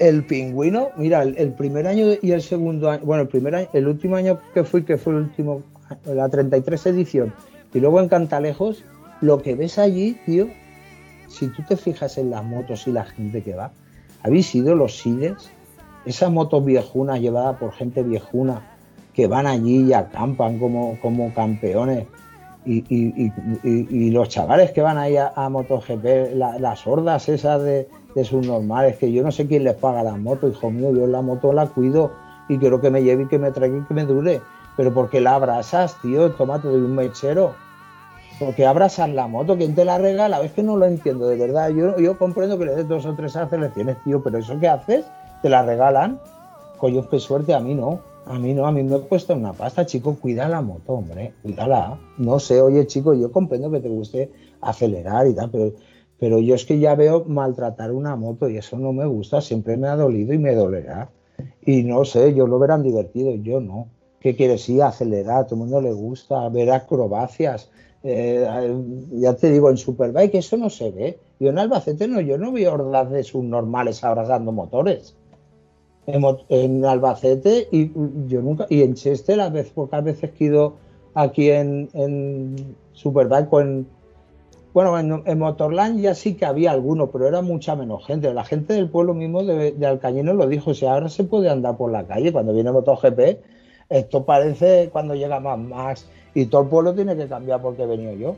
El 0.00 0.24
pingüino, 0.24 0.88
mira, 0.96 1.22
el, 1.22 1.52
primer 1.52 1.86
año 1.86 2.06
y 2.20 2.32
el 2.32 2.42
segundo 2.42 2.90
año, 2.90 3.04
bueno, 3.04 3.22
el 3.22 3.28
primer 3.28 3.54
año, 3.54 3.68
el 3.72 3.86
último 3.86 4.16
año 4.16 4.40
que 4.52 4.64
fui, 4.64 4.82
que 4.82 4.98
fue 4.98 5.12
el 5.12 5.20
último, 5.20 5.62
la 6.04 6.28
33 6.28 6.86
edición, 6.86 7.32
y 7.72 7.78
luego 7.78 8.00
en 8.00 8.08
Cantalejos, 8.08 8.82
lo 9.20 9.40
que 9.40 9.54
ves 9.54 9.78
allí, 9.78 10.18
tío, 10.26 10.48
si 11.28 11.48
tú 11.48 11.62
te 11.68 11.76
fijas 11.76 12.18
en 12.18 12.30
las 12.30 12.44
motos 12.44 12.88
y 12.88 12.92
la 12.92 13.04
gente 13.04 13.42
que 13.42 13.54
va, 13.54 13.70
¿habéis 14.22 14.52
ido 14.54 14.74
los 14.74 14.98
SIDES? 14.98 15.50
Esas 16.06 16.32
motos 16.32 16.64
viejunas 16.64 17.20
llevadas 17.20 17.58
por 17.58 17.72
gente 17.72 18.02
viejuna 18.02 18.69
que 19.20 19.26
van 19.26 19.46
allí 19.46 19.82
y 19.82 19.92
acampan 19.92 20.58
como, 20.58 20.96
como 21.02 21.30
campeones. 21.34 22.06
Y, 22.64 22.78
y- 22.88 23.32
y- 23.62 24.10
los 24.10 24.30
chavales 24.30 24.70
que 24.72 24.80
van 24.80 24.96
ahí 24.96 25.16
a, 25.18 25.30
MotoGP, 25.50 26.34
la- 26.36 26.58
las 26.58 26.86
hordas 26.86 27.28
esas 27.28 27.62
de, 27.62 27.86
de 28.14 28.24
sus 28.24 28.46
normales, 28.46 28.96
que 28.96 29.12
yo 29.12 29.22
no 29.22 29.30
sé 29.30 29.46
quién 29.46 29.64
les 29.64 29.74
paga 29.74 30.02
las 30.02 30.16
motos, 30.18 30.52
hijo 30.52 30.70
mío, 30.70 30.90
yo 30.94 31.06
la 31.06 31.20
moto 31.20 31.52
la 31.52 31.66
cuido 31.66 32.12
y 32.48 32.56
quiero 32.56 32.80
que 32.80 32.88
me 32.90 33.02
lleve 33.02 33.24
y 33.24 33.26
que 33.28 33.38
me 33.38 33.50
traiga 33.50 33.76
y 33.76 33.82
que 33.82 33.92
me 33.94 34.04
dure. 34.06 34.40
Pero 34.76 34.94
¿por 34.94 35.10
qué 35.10 35.20
la 35.20 35.34
abrazas, 35.34 35.96
tío? 36.00 36.30
Tómate 36.32 36.68
de 36.68 36.76
un 36.76 36.94
mechero. 36.94 37.52
¿Por 38.38 38.54
qué 38.54 38.64
abrazas 38.64 39.10
la 39.10 39.26
moto? 39.26 39.54
¿Quién 39.58 39.74
te 39.74 39.84
la 39.84 39.98
regala? 39.98 40.40
Es 40.40 40.52
que 40.52 40.62
no 40.62 40.78
lo 40.78 40.86
entiendo, 40.86 41.28
de 41.28 41.36
verdad. 41.36 41.68
Yo, 41.70 41.98
yo 41.98 42.16
comprendo 42.16 42.58
que 42.58 42.64
le 42.64 42.74
des 42.76 42.88
dos 42.88 43.04
o 43.04 43.12
tres 43.14 43.36
aceleraciones, 43.36 43.98
tío, 44.02 44.22
pero 44.22 44.38
¿eso 44.38 44.58
qué 44.58 44.68
haces? 44.68 45.04
¿Te 45.42 45.50
la 45.50 45.62
regalan? 45.62 46.18
Coño, 46.78 47.06
qué 47.10 47.18
suerte, 47.18 47.52
a 47.52 47.60
mí 47.60 47.74
no. 47.74 48.00
A 48.26 48.38
mí 48.38 48.54
no, 48.54 48.66
a 48.66 48.72
mí 48.72 48.82
me 48.82 48.98
cuesta 49.00 49.34
una 49.34 49.52
pasta, 49.52 49.86
chico. 49.86 50.16
Cuida 50.16 50.48
la 50.48 50.62
moto, 50.62 50.92
hombre, 50.92 51.34
cuídala. 51.42 51.98
No 52.18 52.38
sé, 52.38 52.60
oye, 52.60 52.86
chico, 52.86 53.14
yo 53.14 53.32
comprendo 53.32 53.70
que 53.70 53.80
te 53.80 53.88
guste 53.88 54.30
acelerar 54.60 55.26
y 55.26 55.34
tal, 55.34 55.50
pero, 55.50 55.72
pero 56.18 56.38
yo 56.38 56.54
es 56.54 56.64
que 56.64 56.78
ya 56.78 56.94
veo 56.94 57.24
maltratar 57.24 57.92
una 57.92 58.16
moto 58.16 58.48
y 58.48 58.56
eso 58.56 58.78
no 58.78 58.92
me 58.92 59.06
gusta. 59.06 59.40
Siempre 59.40 59.76
me 59.76 59.88
ha 59.88 59.96
dolido 59.96 60.32
y 60.32 60.38
me 60.38 60.54
dolerá. 60.54 61.10
Y 61.62 61.82
no 61.82 62.04
sé, 62.04 62.34
yo 62.34 62.46
lo 62.46 62.58
verán 62.58 62.82
divertido, 62.82 63.34
yo 63.34 63.60
no. 63.60 63.88
¿Qué 64.20 64.36
quieres? 64.36 64.62
Sí, 64.62 64.80
acelerar, 64.80 65.38
a 65.38 65.44
todo 65.44 65.54
el 65.56 65.60
mundo 65.60 65.80
le 65.80 65.92
gusta, 65.92 66.48
ver 66.50 66.70
acrobacias. 66.70 67.70
Eh, 68.02 68.46
ya 69.12 69.34
te 69.34 69.50
digo, 69.50 69.70
en 69.70 69.76
Superbike 69.76 70.34
eso 70.34 70.56
no 70.56 70.70
se 70.70 70.90
ve. 70.90 71.18
Yo 71.38 71.50
en 71.50 71.58
Albacete 71.58 72.06
no, 72.06 72.20
yo 72.20 72.38
no 72.38 72.52
veo 72.52 72.74
hordas 72.74 73.10
de 73.10 73.24
subnormales 73.24 74.04
abrazando 74.04 74.52
motores. 74.52 75.16
En, 76.48 76.84
Albacete 76.84 77.68
y 77.70 77.90
yo 78.26 78.42
nunca, 78.42 78.66
y 78.68 78.82
en 78.82 78.94
Chester, 78.94 79.40
a 79.40 79.48
veces, 79.48 79.72
pocas 79.72 80.02
veces 80.04 80.30
he 80.38 80.44
ido 80.44 80.74
aquí 81.14 81.50
en, 81.50 81.88
en 81.94 82.76
Superbike 82.92 83.52
o 83.52 83.60
en, 83.60 83.86
bueno, 84.72 85.22
en, 85.26 85.38
Motorland 85.38 86.00
ya 86.00 86.14
sí 86.14 86.34
que 86.34 86.44
había 86.46 86.70
alguno, 86.70 87.10
pero 87.10 87.26
era 87.26 87.42
mucha 87.42 87.74
menos 87.74 88.06
gente. 88.06 88.32
La 88.32 88.44
gente 88.44 88.74
del 88.74 88.88
pueblo 88.88 89.14
mismo 89.14 89.42
de, 89.42 89.72
de 89.72 89.86
Alcañeno 89.86 90.32
lo 90.32 90.46
dijo, 90.46 90.74
si 90.74 90.86
ahora 90.86 91.08
se 91.08 91.24
puede 91.24 91.48
andar 91.50 91.76
por 91.76 91.90
la 91.90 92.06
calle, 92.06 92.32
cuando 92.32 92.52
viene 92.52 92.70
MotoGP, 92.70 93.38
esto 93.88 94.24
parece 94.24 94.88
cuando 94.92 95.14
llega 95.16 95.40
más 95.40 96.06
y 96.34 96.46
todo 96.46 96.62
el 96.62 96.68
pueblo 96.68 96.94
tiene 96.94 97.16
que 97.16 97.26
cambiar 97.26 97.60
porque 97.60 97.82
he 97.82 97.86
venido 97.86 98.12
yo. 98.14 98.36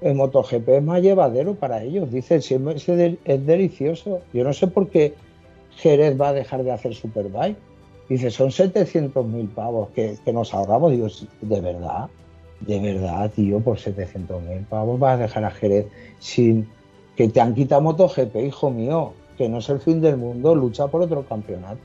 El 0.00 0.16
MotoGP 0.16 0.68
es 0.68 0.82
más 0.82 1.00
llevadero 1.00 1.54
para 1.54 1.82
ellos, 1.84 2.10
dicen, 2.10 2.42
si 2.42 2.54
es, 2.54 2.88
es- 2.88 3.18
es 3.24 3.46
delicioso. 3.46 4.18
Yo 4.32 4.42
no 4.42 4.52
sé 4.52 4.66
por 4.66 4.88
qué 4.88 5.14
Jerez 5.76 6.20
va 6.20 6.28
a 6.28 6.32
dejar 6.32 6.62
de 6.64 6.72
hacer 6.72 6.94
Superbike. 6.94 7.56
Dice, 8.08 8.30
son 8.30 8.50
700.000 8.50 9.48
pavos 9.54 9.88
que, 9.90 10.16
que 10.24 10.32
nos 10.32 10.52
ahorramos. 10.52 10.92
Digo, 10.92 11.08
"Sí, 11.08 11.28
de 11.40 11.60
verdad, 11.60 12.08
de 12.60 12.78
verdad, 12.78 13.30
tío, 13.30 13.60
por 13.60 13.78
700.000 13.78 14.66
pavos 14.66 14.98
vas 14.98 15.14
a 15.14 15.22
dejar 15.22 15.44
a 15.44 15.50
Jerez 15.50 15.86
sin 16.18 16.68
que 17.16 17.28
te 17.28 17.40
han 17.40 17.54
quitado 17.54 17.82
MotoGP, 17.82 18.36
hijo 18.36 18.70
mío, 18.70 19.12
que 19.36 19.48
no 19.48 19.58
es 19.58 19.68
el 19.68 19.80
fin 19.80 20.00
del 20.00 20.16
mundo, 20.16 20.54
lucha 20.54 20.86
por 20.88 21.02
otro 21.02 21.24
campeonato. 21.26 21.80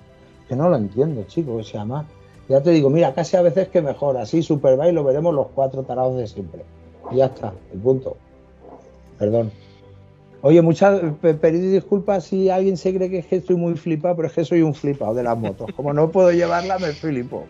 Que 0.48 0.56
no 0.56 0.70
lo 0.70 0.78
entiendo, 0.78 1.24
chico, 1.24 1.62
se 1.64 1.78
llama. 1.78 2.06
Ya 2.48 2.62
te 2.62 2.72
digo, 2.72 2.90
mira, 2.90 3.14
casi 3.14 3.36
a 3.36 3.42
veces 3.42 3.68
que 3.68 3.82
mejor, 3.82 4.18
así 4.18 4.42
Superbike 4.42 4.94
lo 4.94 5.04
veremos 5.04 5.34
los 5.34 5.48
cuatro 5.54 5.84
tarados 5.84 6.18
de 6.18 6.28
siempre. 6.28 6.64
Y 7.12 7.18
ya 7.18 7.26
está, 7.26 7.54
el 7.74 7.80
punto. 7.80 8.16
Perdón. 9.18 9.52
Oye, 10.42 10.62
muchas 10.62 11.02
pe- 11.22 11.34
pedid 11.34 11.74
disculpas 11.74 12.26
si 12.26 12.50
alguien 12.50 12.78
se 12.78 12.94
cree 12.94 13.10
que 13.10 13.20
es 13.20 13.26
que 13.26 13.38
estoy 13.38 13.56
muy 13.56 13.76
flipado, 13.76 14.16
pero 14.18 14.28
es 14.28 14.34
que 14.34 14.46
soy 14.46 14.62
un 14.62 14.74
flipado 14.74 15.14
de 15.14 15.24
las 15.24 15.38
motos. 15.38 15.72
Como 15.76 15.94
no 15.94 16.12
puedo 16.12 16.32
llevarla, 16.32 16.78
me 16.78 16.94
flipo. 16.94 17.46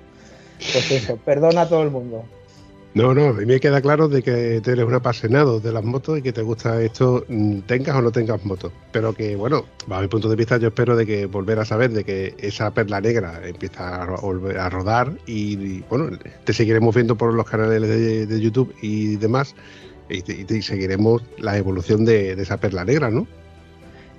Pues 0.72 0.90
eso, 0.92 1.18
perdona 1.24 1.62
a 1.62 1.70
todo 1.70 1.84
el 1.84 1.92
mundo. 1.92 2.24
No, 2.94 3.14
no, 3.14 3.28
a 3.28 3.34
mí 3.34 3.46
me 3.46 3.60
queda 3.60 3.80
claro 3.80 4.08
de 4.08 4.24
que 4.24 4.56
eres 4.56 4.86
un 4.86 4.94
apasionado 4.96 5.60
de 5.60 5.72
las 5.72 5.84
motos 5.84 6.18
y 6.18 6.24
que 6.24 6.34
te 6.34 6.42
gusta 6.42 6.82
esto, 6.82 7.24
mm, 7.28 7.60
tengas 7.68 7.96
o 7.96 8.02
no 8.02 8.12
tengas 8.12 8.44
moto. 8.44 8.72
Pero 8.92 9.14
que, 9.14 9.36
bueno, 9.36 9.66
bajo 9.86 10.02
mi 10.02 10.08
punto 10.08 10.30
de 10.30 10.36
vista, 10.36 10.58
yo 10.58 10.70
espero 10.70 10.96
de 10.96 11.06
que 11.06 11.28
volver 11.28 11.60
a 11.60 11.66
saber 11.66 11.92
de 11.92 12.04
que 12.04 12.34
esa 12.40 12.74
perla 12.74 13.00
negra 13.00 13.40
empieza 13.44 14.02
a, 14.02 14.16
volver 14.22 14.58
a 14.58 14.70
rodar 14.72 15.12
y, 15.28 15.82
bueno, 15.82 16.10
te 16.44 16.54
seguiremos 16.54 16.96
viendo 16.96 17.16
por 17.16 17.34
los 17.36 17.46
canales 17.46 18.28
de 18.28 18.42
YouTube 18.42 18.74
y 18.82 19.18
demás 19.18 19.54
y, 20.10 20.62
seguiremos 20.62 21.22
la 21.38 21.58
evolución 21.58 22.06
de, 22.06 22.34
esa 22.34 22.58
perla 22.58 22.86
negra, 22.86 23.10
¿no? 23.10 23.28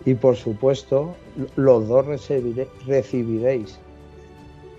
Y 0.05 0.15
por 0.15 0.37
supuesto, 0.37 1.15
los 1.57 1.89
dos 1.89 2.07
recibiréis 2.87 3.79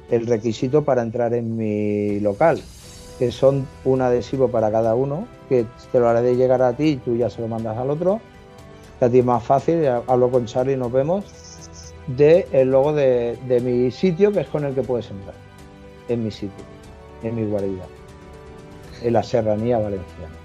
el 0.09 0.25
requisito 0.25 0.83
para 0.83 1.01
entrar 1.01 1.33
en 1.33 1.55
mi 1.57 2.19
local, 2.19 2.61
que 3.19 3.31
son 3.31 3.67
un 3.85 4.01
adhesivo 4.01 4.47
para 4.49 4.71
cada 4.71 4.95
uno, 4.95 5.27
que 5.47 5.65
te 5.91 5.99
lo 5.99 6.07
haré 6.07 6.21
de 6.21 6.35
llegar 6.35 6.61
a 6.61 6.73
ti 6.73 6.83
y 6.83 6.97
tú 6.97 7.15
ya 7.15 7.29
se 7.29 7.41
lo 7.41 7.47
mandas 7.47 7.77
al 7.77 7.89
otro. 7.89 8.19
Que 8.97 9.05
a 9.05 9.09
ti 9.09 9.19
es 9.19 9.25
más 9.25 9.43
fácil, 9.43 9.85
hablo 9.85 10.29
con 10.29 10.45
Charlie 10.45 10.73
y 10.73 10.77
nos 10.77 10.91
vemos. 10.91 11.25
De 12.07 12.47
el 12.51 12.71
logo 12.71 12.93
de, 12.93 13.37
de 13.47 13.59
mi 13.59 13.91
sitio, 13.91 14.31
que 14.31 14.41
es 14.41 14.47
con 14.47 14.65
el 14.65 14.73
que 14.73 14.81
puedes 14.81 15.11
entrar. 15.11 15.35
En 16.07 16.23
mi 16.23 16.31
sitio, 16.31 16.65
en 17.21 17.35
mi 17.35 17.45
guarida, 17.45 17.85
en 19.03 19.13
la 19.13 19.21
serranía 19.21 19.77
valenciana. 19.77 20.38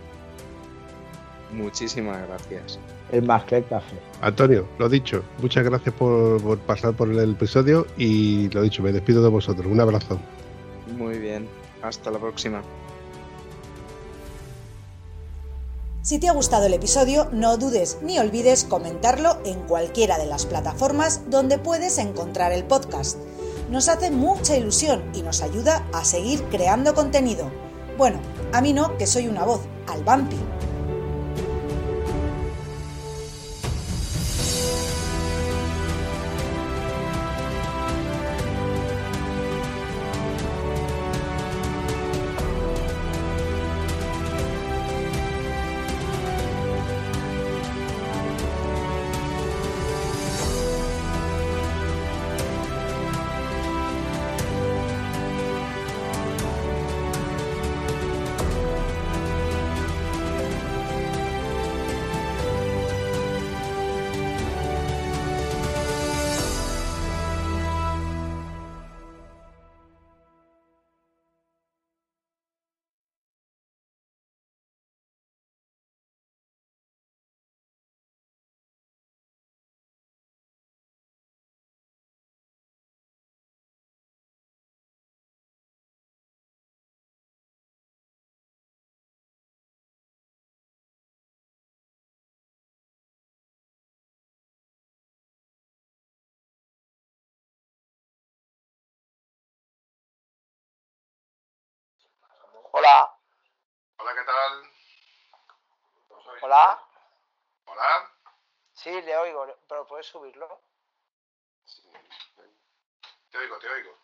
Muchísimas 1.55 2.27
gracias. 2.27 2.79
El 3.13 3.23
Masclet 3.23 3.69
Café. 3.69 3.97
Antonio, 4.21 4.67
lo 4.79 4.89
dicho, 4.89 5.23
muchas 5.41 5.65
gracias 5.65 5.95
por, 5.95 6.43
por 6.43 6.59
pasar 6.59 6.95
por 6.95 7.11
el 7.11 7.31
episodio 7.31 7.87
y 7.97 8.49
lo 8.51 8.63
dicho, 8.63 8.83
me 8.83 8.93
despido 8.93 9.23
de 9.23 9.29
vosotros. 9.29 9.67
Un 9.67 9.81
abrazo. 9.81 10.19
Muy 10.97 11.19
bien. 11.19 11.47
Hasta 11.83 12.11
la 12.11 12.19
próxima. 12.19 12.63
Si 16.03 16.19
te 16.19 16.29
ha 16.29 16.33
gustado 16.33 16.67
el 16.67 16.75
episodio, 16.75 17.29
no 17.33 17.57
dudes 17.57 17.99
ni 18.03 18.19
olvides 18.19 18.65
comentarlo 18.65 19.39
en 19.47 19.61
cualquiera 19.61 20.19
de 20.19 20.27
las 20.27 20.45
plataformas 20.45 21.31
donde 21.31 21.59
puedes 21.59 21.97
encontrar 21.97 22.53
el 22.53 22.65
podcast. 22.65 23.19
Nos 23.71 23.89
hace 23.89 24.11
mucha 24.11 24.57
ilusión 24.57 25.03
y 25.15 25.23
nos 25.23 25.43
ayuda 25.43 25.83
a 25.95 26.05
seguir 26.05 26.43
creando 26.51 26.95
contenido. 26.95 27.51
Bueno, 27.97 28.19
a 28.53 28.61
mí 28.61 28.75
no, 28.75 28.99
que 28.99 29.07
soy 29.07 29.29
una 29.29 29.45
voz, 29.45 29.63
al 29.87 30.05
vampi. 30.05 30.37
Hola, 102.77 103.09
Hola, 103.99 104.15
¿qué 104.17 104.25
tal? 104.25 104.71
hola. 106.43 106.89
Hola. 107.67 108.13
Sí, 108.73 108.91
le 108.91 109.17
oigo, 109.17 109.47
pero 109.69 109.87
puedes 109.87 110.07
subirlo. 110.07 110.61
Te 113.31 113.39
oigo, 113.39 113.59
te 113.61 113.69
oigo. 113.69 113.97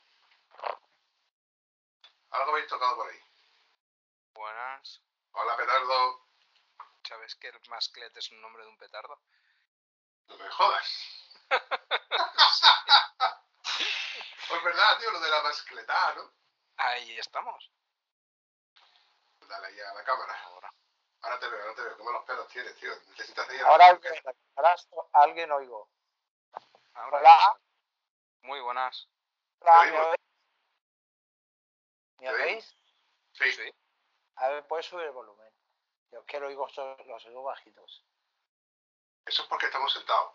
Algo 2.30 2.52
habéis 2.52 2.68
tocado 2.68 2.94
por 2.94 3.10
ahí. 3.10 3.18
Buenas. 4.34 5.02
Hola, 5.32 5.56
petardo. 5.56 6.28
¿Sabes 7.08 7.34
que 7.34 7.48
el 7.48 7.60
masclet 7.70 8.16
es 8.16 8.30
un 8.30 8.40
nombre 8.40 8.62
de 8.62 8.68
un 8.68 8.78
petardo? 8.78 9.20
No 10.28 10.36
me 10.36 10.48
jodas. 10.48 10.88
Pues 14.48 14.64
verdad, 14.64 14.98
tío, 14.98 15.10
lo 15.12 15.20
de 15.20 15.28
la 15.30 15.42
mascletada, 15.42 16.14
¿no? 16.14 16.32
Ahí 16.76 17.16
estamos. 17.18 17.70
Dale 19.50 19.66
ahí 19.66 19.80
a 19.80 19.94
la 19.94 20.04
cámara. 20.04 20.32
Ahora. 20.44 20.72
Ahora 21.22 21.38
te 21.40 21.48
veo, 21.48 21.60
ahora 21.60 21.74
te 21.74 21.82
veo. 21.82 21.98
¿Cómo 21.98 22.12
los 22.12 22.24
pelos 22.24 22.46
tienes, 22.48 22.74
tío? 22.76 22.92
Necesitas 23.08 23.52
ir 23.52 23.62
a 23.62 23.68
Ahora, 23.68 23.86
alguien- 23.88 24.22
ahora 24.56 24.76
alguien 25.12 25.50
oigo. 25.52 25.90
Ahora 26.94 27.18
Hola. 27.18 27.60
Muy 28.42 28.60
buenas. 28.60 29.08
Hola, 29.60 29.82
¿me 29.90 29.98
oís? 30.00 30.20
¿Me 32.20 32.30
oís? 32.30 32.76
Sí. 33.32 33.52
Sí. 33.52 33.74
A 34.36 34.48
ver, 34.48 34.66
puedes 34.68 34.86
subir 34.86 35.06
el 35.06 35.12
volumen. 35.12 35.52
Yo 36.12 36.20
es 36.20 36.26
que 36.26 36.38
lo 36.40 36.46
oigo, 36.46 36.68
los 37.06 37.26
oigo 37.26 37.42
bajitos. 37.42 38.04
Eso 39.26 39.42
es 39.42 39.48
porque 39.48 39.66
estamos 39.66 39.92
sentados. 39.92 40.32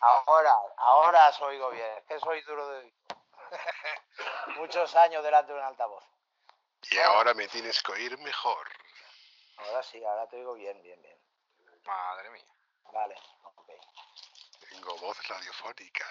Ahora, 0.00 0.54
ahora 0.76 1.28
os 1.30 1.40
oigo 1.42 1.70
bien. 1.70 1.98
Es 1.98 2.04
que 2.04 2.20
soy 2.20 2.40
duro 2.42 2.68
de 2.68 2.78
oído. 2.78 2.96
Muchos 4.56 4.94
años 4.96 5.22
delante 5.24 5.52
de 5.52 5.58
un 5.58 5.64
altavoz. 5.64 6.04
Y 6.90 6.98
ahora 6.98 7.34
me 7.34 7.48
tienes 7.48 7.82
que 7.82 7.92
oír 7.92 8.16
mejor. 8.18 8.68
Ahora 9.56 9.82
sí, 9.82 10.02
ahora 10.04 10.28
te 10.28 10.36
oigo 10.36 10.54
bien, 10.54 10.80
bien, 10.82 11.00
bien. 11.02 11.18
Madre 11.84 12.30
mía. 12.30 12.44
Vale, 12.92 13.16
ok. 13.42 13.70
Tengo 14.70 14.96
voz 14.98 15.28
radiofónica. 15.28 16.06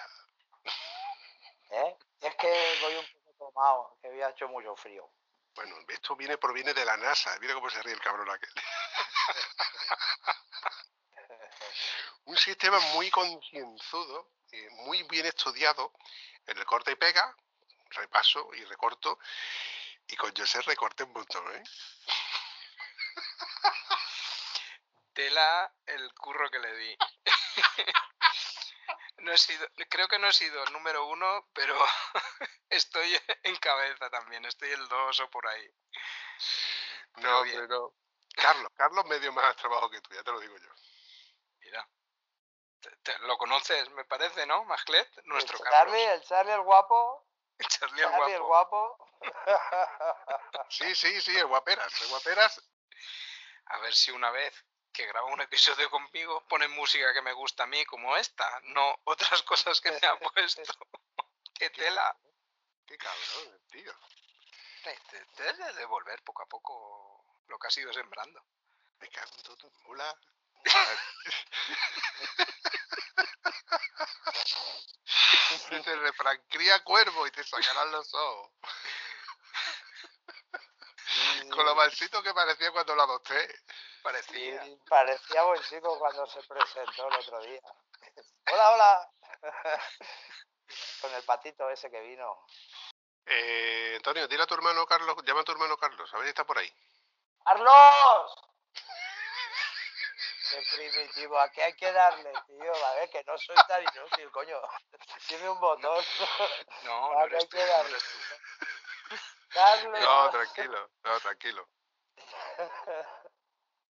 ¿Eh? 1.70 1.96
Es 2.20 2.34
que 2.36 2.78
voy 2.82 2.94
un 2.94 3.06
poco 3.12 3.46
tomado, 3.46 3.98
que 4.00 4.08
había 4.08 4.30
hecho 4.30 4.48
mucho 4.48 4.74
frío. 4.76 5.10
Bueno, 5.54 5.76
esto 5.88 6.16
viene 6.16 6.38
proviene 6.38 6.74
de 6.74 6.84
la 6.84 6.96
NASA. 6.96 7.36
Mira 7.40 7.54
cómo 7.54 7.70
se 7.70 7.82
ríe 7.82 7.94
el 7.94 8.00
cabrón 8.00 8.28
aquel. 8.30 8.50
Un 12.26 12.36
sistema 12.36 12.80
muy 12.94 13.10
concienzudo, 13.10 14.30
eh, 14.50 14.68
muy 14.70 15.02
bien 15.04 15.26
estudiado 15.26 15.92
en 16.46 16.58
el 16.58 16.64
corte 16.64 16.92
y 16.92 16.96
pega, 16.96 17.36
repaso 17.90 18.48
y 18.54 18.64
recorto. 18.64 19.18
Y 20.08 20.16
con 20.16 20.34
José 20.36 20.60
recorte 20.62 21.04
un 21.04 21.12
montón, 21.12 21.44
¿eh? 21.56 21.62
Tela 25.14 25.72
el 25.86 26.12
curro 26.14 26.50
que 26.50 26.58
le 26.58 26.76
di. 26.76 26.96
No 29.18 29.32
he 29.32 29.38
sido, 29.38 29.66
creo 29.88 30.06
que 30.06 30.18
no 30.18 30.26
he 30.26 30.32
sido 30.34 30.62
el 30.64 30.72
número 30.74 31.06
uno, 31.06 31.48
pero 31.54 31.78
estoy 32.68 33.18
en 33.44 33.56
cabeza 33.56 34.10
también, 34.10 34.44
estoy 34.44 34.70
el 34.70 34.86
dos 34.88 35.18
o 35.20 35.30
por 35.30 35.46
ahí. 35.46 35.66
Pero 37.14 37.28
No, 37.30 37.42
bien. 37.44 37.58
hombre, 37.60 37.74
no. 37.74 37.94
Carlos, 38.34 38.70
Carlos 38.76 39.06
me 39.06 39.18
dio 39.20 39.32
más 39.32 39.56
trabajo 39.56 39.88
que 39.88 40.02
tú, 40.02 40.12
ya 40.12 40.22
te 40.22 40.30
lo 40.30 40.40
digo 40.40 40.54
yo. 40.58 40.68
Mira. 41.60 41.88
Te- 42.80 42.96
te- 42.96 43.18
¿Lo 43.20 43.38
conoces, 43.38 43.88
me 43.92 44.04
parece, 44.04 44.44
no? 44.44 44.62
Masclet, 44.64 45.08
nuestro 45.24 45.56
el 45.56 45.64
Carlos. 45.64 45.94
Charlie, 45.94 46.04
el 46.12 46.22
Charlie 46.24 46.52
el 46.52 46.60
guapo. 46.60 47.23
Charlie 47.60 48.02
el 48.02 48.10
Charlie 48.10 48.34
el 48.34 48.42
guapo. 48.42 48.96
guapo. 48.96 49.08
Sí, 50.68 50.94
sí, 50.94 51.20
sí, 51.20 51.36
el 51.36 51.46
guaperas, 51.46 52.00
el 52.02 52.08
guaperas. 52.08 52.62
A 53.66 53.78
ver 53.78 53.94
si 53.94 54.10
una 54.10 54.30
vez 54.30 54.64
que 54.92 55.06
graba 55.06 55.26
un 55.32 55.40
episodio 55.40 55.90
conmigo 55.90 56.44
pone 56.48 56.68
música 56.68 57.12
que 57.12 57.22
me 57.22 57.32
gusta 57.32 57.64
a 57.64 57.66
mí 57.66 57.84
como 57.86 58.16
esta, 58.16 58.60
no 58.64 58.94
otras 59.04 59.42
cosas 59.42 59.80
que 59.80 59.90
me 59.90 60.06
ha 60.06 60.16
puesto. 60.18 60.62
¡Qué 61.54 61.70
tela! 61.70 62.16
Qué 62.86 62.98
cabrón, 62.98 63.60
tío. 63.70 63.92
Te, 64.82 65.24
te 65.36 65.52
de 65.52 65.72
devolver 65.74 66.22
poco 66.22 66.42
a 66.42 66.46
poco 66.46 67.24
lo 67.48 67.58
que 67.58 67.68
has 67.68 67.76
ido 67.78 67.92
sembrando. 67.92 68.44
Me 68.98 69.08
cago 69.08 69.30
en 69.36 69.42
todo, 69.42 69.70
mola. 69.84 70.14
Dice 75.70 75.92
el 75.92 76.00
refrán, 76.00 76.42
cría 76.48 76.82
cuervo 76.84 77.26
y 77.26 77.30
te 77.30 77.44
sacarán 77.44 77.92
los 77.92 78.12
ojos. 78.14 78.52
Con 81.50 81.64
lo 81.64 81.74
malcito 81.74 82.22
que 82.22 82.34
parecía 82.34 82.72
cuando 82.72 82.94
lo 82.94 83.02
adopté. 83.02 83.62
Parecía. 84.02 84.66
Y 84.66 84.76
parecía 84.88 85.42
buen 85.44 85.62
chico 85.62 85.98
cuando 85.98 86.26
se 86.26 86.42
presentó 86.42 87.08
el 87.08 87.14
otro 87.14 87.40
día. 87.40 87.60
Hola, 88.52 88.70
hola. 88.70 89.10
Con 91.00 91.14
el 91.14 91.22
patito 91.22 91.70
ese 91.70 91.90
que 91.90 92.00
vino. 92.00 92.46
Eh, 93.26 93.94
Antonio, 93.96 94.28
dile 94.28 94.42
a 94.42 94.46
tu 94.46 94.54
hermano 94.54 94.86
Carlos, 94.86 95.16
llama 95.24 95.40
a 95.40 95.44
tu 95.44 95.52
hermano 95.52 95.76
Carlos, 95.76 96.12
a 96.12 96.16
ver 96.16 96.26
si 96.26 96.30
está 96.30 96.44
por 96.44 96.58
ahí. 96.58 96.70
¡Carlos! 97.44 98.53
Qué 100.54 100.62
primitivo, 100.76 101.36
¿a 101.38 101.50
qué 101.50 101.64
hay 101.64 101.72
que 101.74 101.90
darle, 101.92 102.32
tío? 102.46 102.86
A 102.86 102.94
ver, 102.94 103.10
que 103.10 103.24
no 103.24 103.36
soy 103.38 103.56
tan 103.66 103.82
inútil, 103.82 104.30
coño. 104.30 104.60
Dime 105.28 105.50
un 105.50 105.58
botón. 105.60 106.04
No, 106.84 107.18
¿A 107.18 107.26
no 107.26 107.28
qué 107.28 107.34
eres 107.36 107.42
hay 107.42 107.48
tú, 107.48 107.56
que 107.56 107.64
no 107.64 107.66
darle? 107.66 107.90
eres 107.90 108.04
tú. 108.04 108.18
Carlos. 109.48 110.00
No, 110.00 110.30
tranquilo, 110.30 110.90
no, 111.02 111.20
tranquilo. 111.20 111.68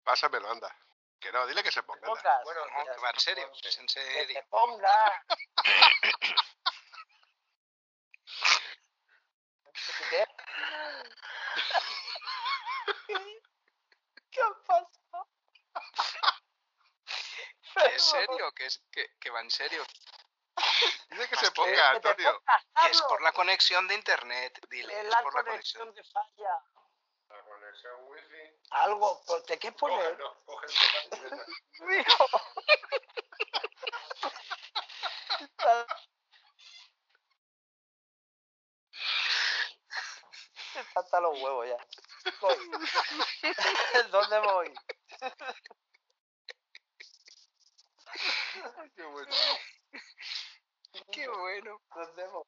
Pásamelo, 0.04 0.50
anda. 0.50 0.74
Que 1.20 1.30
no, 1.32 1.46
dile 1.46 1.62
que 1.62 1.70
se 1.72 1.82
ponga. 1.82 2.00
anda. 2.06 2.14
Pongas. 2.22 2.44
Bueno, 2.44 2.60
no, 2.66 2.84
que 2.84 3.00
va 3.00 3.10
en 3.10 3.20
serio, 3.20 3.50
es 3.62 3.78
en 3.78 3.86
Que 3.86 3.94
te 3.94 4.00
serio. 4.02 4.46
ponga. 4.48 5.24
¿Qué? 10.10 10.24
¿Qué 14.30 14.40
ha 14.40 14.54
pasado? 14.66 15.28
¿Que 17.74 17.83
es 17.96 18.02
serio? 18.02 18.52
¿Que, 18.52 18.66
es, 18.66 18.82
que, 18.90 19.08
que 19.20 19.30
va 19.30 19.40
en 19.40 19.50
serio? 19.50 19.84
Dile 21.10 21.28
que 21.28 21.36
Más 21.36 21.44
se 21.44 21.50
ponga, 21.52 21.72
Que 21.72 21.80
Antonio. 22.08 22.40
pongas, 22.40 22.90
es 22.90 23.02
por 23.02 23.22
la 23.22 23.32
conexión 23.32 23.86
de 23.88 23.94
internet, 23.94 24.58
dile. 24.70 24.92
Es 25.00 25.04
Es 25.04 25.10
la 25.10 25.22
por 25.22 25.34
la 25.34 25.44
conexión. 25.44 25.88
conexión 25.88 25.94
que 25.94 26.04
falla. 26.12 26.62
La 27.28 27.42
conexión 27.42 27.92
wifi. 28.04 28.60
Algo, 28.70 29.22
¿te 29.46 29.58
qué 29.58 29.72
poner? 29.72 30.18
coge 30.44 30.66
Mío. 31.80 32.04
Está 35.40 35.86
hasta 40.96 41.20
los 41.20 41.40
huevos 41.40 41.68
ya. 41.68 41.76
Voy. 42.40 42.70
¿Dónde 44.10 44.38
voy? 44.40 44.74
Qué 48.96 49.02
bueno. 49.04 49.36
Qué 51.12 51.28
bueno. 51.28 51.80
¿Dónde 51.94 52.26
voy? 52.28 52.44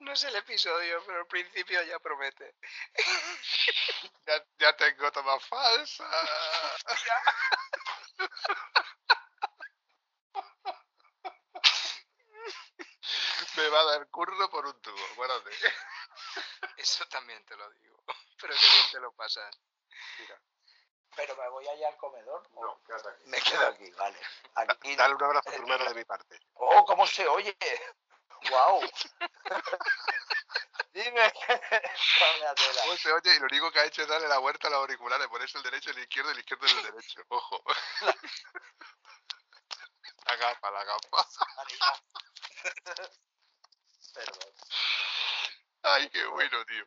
No 0.00 0.12
es 0.12 0.20
el 0.32 0.38
episodio, 0.38 1.02
pero 1.06 1.20
al 1.20 1.26
principio 1.26 1.82
ya 1.82 1.98
promete. 1.98 2.54
Ya, 4.24 4.40
ya 4.58 4.76
tengo 4.76 5.10
toma 5.10 5.38
falsa. 5.40 6.08
Me 13.56 13.68
va 13.68 13.80
a 13.80 13.84
dar 13.84 14.08
curro 14.10 14.48
por 14.48 14.64
un 14.64 14.80
tubo. 14.80 14.96
Eso 16.76 17.04
también 17.06 17.44
te 17.44 17.56
lo 17.56 17.68
digo. 17.72 18.04
Pero 18.40 18.54
qué 18.54 18.60
bien 18.60 18.90
te 18.92 19.00
lo 19.00 19.12
pasas. 19.12 19.58
¿Pero 21.16 21.36
me 21.36 21.48
voy 21.48 21.66
allá 21.66 21.88
al 21.88 21.96
comedor? 21.96 22.48
¿O 22.54 22.64
No, 22.64 22.82
quédate 22.84 23.08
aquí. 23.08 23.24
Me 23.26 23.40
quedo 23.40 23.66
aquí, 23.66 23.90
vale. 23.92 24.18
Aquí. 24.54 24.96
Dale 24.96 25.14
un 25.14 25.24
abrazo 25.24 25.48
a 25.48 25.52
tu 25.52 25.58
hermana 25.62 25.84
de 25.88 25.94
mi 25.94 26.04
parte. 26.04 26.38
¡Oh, 26.54 26.84
cómo 26.84 27.06
se 27.06 27.26
oye! 27.26 27.56
¡Guau! 28.48 28.80
Dime. 31.04 31.20
Vaya 32.20 32.54
tela. 32.54 32.82
¿Cómo 32.84 32.96
se 32.96 33.12
oye? 33.12 33.36
Y 33.36 33.38
lo 33.40 33.46
único 33.46 33.70
que 33.72 33.80
ha 33.80 33.84
hecho 33.84 34.02
es 34.02 34.08
darle 34.08 34.28
la 34.28 34.38
vuelta 34.38 34.68
a 34.68 34.70
los 34.70 34.80
auriculares, 34.80 35.28
ponerse 35.28 35.58
el 35.58 35.64
derecho, 35.64 35.90
el 35.90 35.98
izquierdo, 35.98 36.30
el 36.30 36.38
izquierdo 36.38 36.66
y 36.66 36.70
el 36.70 36.82
derecho. 36.82 37.22
Ojo. 37.28 37.64
La 40.24 40.36
gafa, 40.36 40.70
la 40.70 40.84
gafa. 40.84 41.28
Perdón. 44.14 44.54
Ay, 45.82 46.08
qué 46.10 46.24
bueno, 46.26 46.64
tío. 46.64 46.86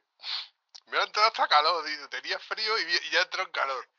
Me 0.86 0.98
ha 0.98 1.04
entrado 1.04 1.28
hasta 1.28 1.48
calor, 1.48 1.86
tío. 1.86 2.10
Tenía 2.10 2.40
frío 2.40 2.80
y, 2.80 3.12
ya 3.12 3.22
entró 3.22 3.44
en 3.44 3.52
calor. 3.52 3.90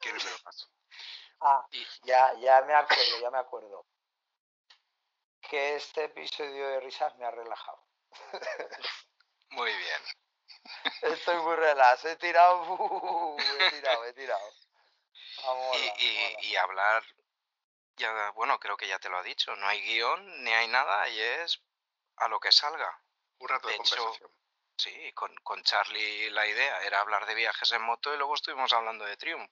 ¿Qué 0.00 0.12
me 0.12 0.22
lo 0.22 0.38
paso? 0.44 0.70
Ah, 1.40 1.66
ya, 2.04 2.34
ya 2.34 2.62
me 2.62 2.74
acuerdo, 2.74 3.20
ya 3.20 3.30
me 3.30 3.38
acuerdo. 3.38 3.86
Que 5.40 5.76
este 5.76 6.04
episodio 6.04 6.68
de 6.68 6.80
risas 6.80 7.16
me 7.16 7.24
ha 7.24 7.30
relajado. 7.30 7.82
Muy 9.50 9.72
bien. 9.72 10.02
Estoy 11.20 11.36
muy 11.36 11.54
relax, 11.54 12.04
he 12.06 12.16
tirado, 12.16 12.62
uh, 12.72 13.38
he 13.38 13.70
tirado, 13.70 14.04
he 14.06 14.12
tirado. 14.14 14.52
Vamos, 15.44 15.76
Y, 15.76 16.04
y, 16.04 16.36
y 16.48 16.56
hablar, 16.56 17.02
ya, 17.96 18.30
bueno, 18.30 18.58
creo 18.58 18.76
que 18.78 18.88
ya 18.88 18.98
te 18.98 19.10
lo 19.10 19.18
ha 19.18 19.22
dicho, 19.22 19.54
no 19.56 19.66
hay 19.68 19.82
guion 19.82 20.44
ni 20.44 20.50
hay 20.50 20.68
nada 20.68 21.08
y 21.10 21.20
es 21.20 21.60
a 22.16 22.28
lo 22.28 22.40
que 22.40 22.50
salga. 22.50 22.98
Un 23.38 23.48
rato 23.48 23.68
de, 23.68 23.74
De 23.74 23.80
hecho, 23.80 23.96
conversación. 23.96 24.30
Sí, 24.78 25.12
con, 25.12 25.34
con 25.42 25.62
Charlie 25.62 26.30
la 26.30 26.46
idea 26.46 26.82
era 26.84 27.00
hablar 27.00 27.26
de 27.26 27.34
viajes 27.34 27.70
en 27.72 27.82
moto 27.82 28.14
y 28.14 28.16
luego 28.16 28.34
estuvimos 28.34 28.72
hablando 28.72 29.04
de 29.04 29.18
Triumph. 29.18 29.50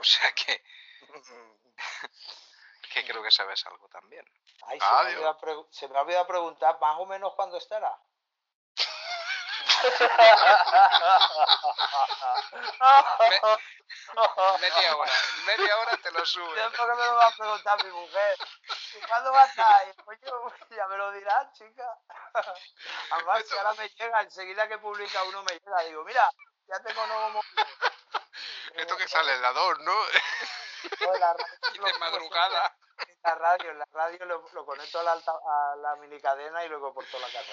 O 0.00 0.02
sea 0.02 0.32
que, 0.32 0.64
que 2.92 3.04
creo 3.06 3.22
que 3.22 3.30
sabes 3.30 3.64
algo 3.66 3.88
también. 3.88 4.24
Ay, 4.62 4.80
se, 4.80 4.86
me 4.86 4.96
olvidado 5.14 5.68
se 5.70 5.88
me 5.88 5.98
ha 5.98 6.02
olvidado 6.02 6.26
preguntar 6.26 6.80
más 6.80 6.98
o 6.98 7.06
menos 7.06 7.32
cuándo 7.34 7.58
estará. 7.58 7.96
Media 14.60 14.96
hora, 14.96 15.12
media 15.46 15.76
hora 15.78 15.96
te 16.02 16.10
lo 16.12 16.24
sube. 16.26 16.54
Tiempo 16.54 16.86
que 16.86 16.94
me 16.94 17.06
lo 17.06 17.14
va 17.16 17.26
a 17.26 17.30
preguntar 17.36 17.84
mi 17.84 17.90
mujer. 17.92 18.38
¿Y 18.94 19.06
cuándo 19.06 19.32
va 19.32 19.42
a 19.42 19.46
estar? 19.46 19.94
Coño, 20.04 20.52
ya 20.70 20.86
me 20.88 20.96
lo 20.96 21.12
dirás, 21.12 21.52
chica. 21.52 21.84
Además, 23.12 23.44
que 23.44 23.58
ahora 23.58 23.74
me 23.74 23.88
llega, 23.88 24.20
enseguida 24.22 24.68
que 24.68 24.78
publica 24.78 25.22
uno 25.24 25.42
me 25.42 25.52
llega, 25.52 25.80
digo, 25.82 26.04
mira, 26.04 26.30
ya 26.68 26.80
tengo 26.80 27.06
nuevo 27.06 27.30
móvil. 27.30 27.66
Esto 28.74 28.96
que 28.96 29.08
sale 29.08 29.34
en 29.34 29.42
la 29.42 29.52
2, 29.52 29.78
¿no? 29.80 29.94
No, 31.00 31.14
en 31.14 31.20
la 31.20 31.34
radio, 31.34 31.84
de 31.84 31.98
madrugada. 31.98 32.76
En 33.06 33.16
la 33.24 33.34
radio, 33.34 33.70
en 33.70 33.78
la 33.78 33.86
radio 33.92 34.24
lo, 34.26 34.48
lo 34.52 34.66
conecto 34.66 35.00
a 35.00 35.02
la, 35.02 35.12
alta- 35.12 35.32
a 35.32 35.76
la 35.76 35.96
minicadena 35.96 36.64
y 36.64 36.68
luego 36.68 36.92
por 36.94 37.04
toda 37.06 37.26
la 37.26 37.32
casa. 37.32 37.52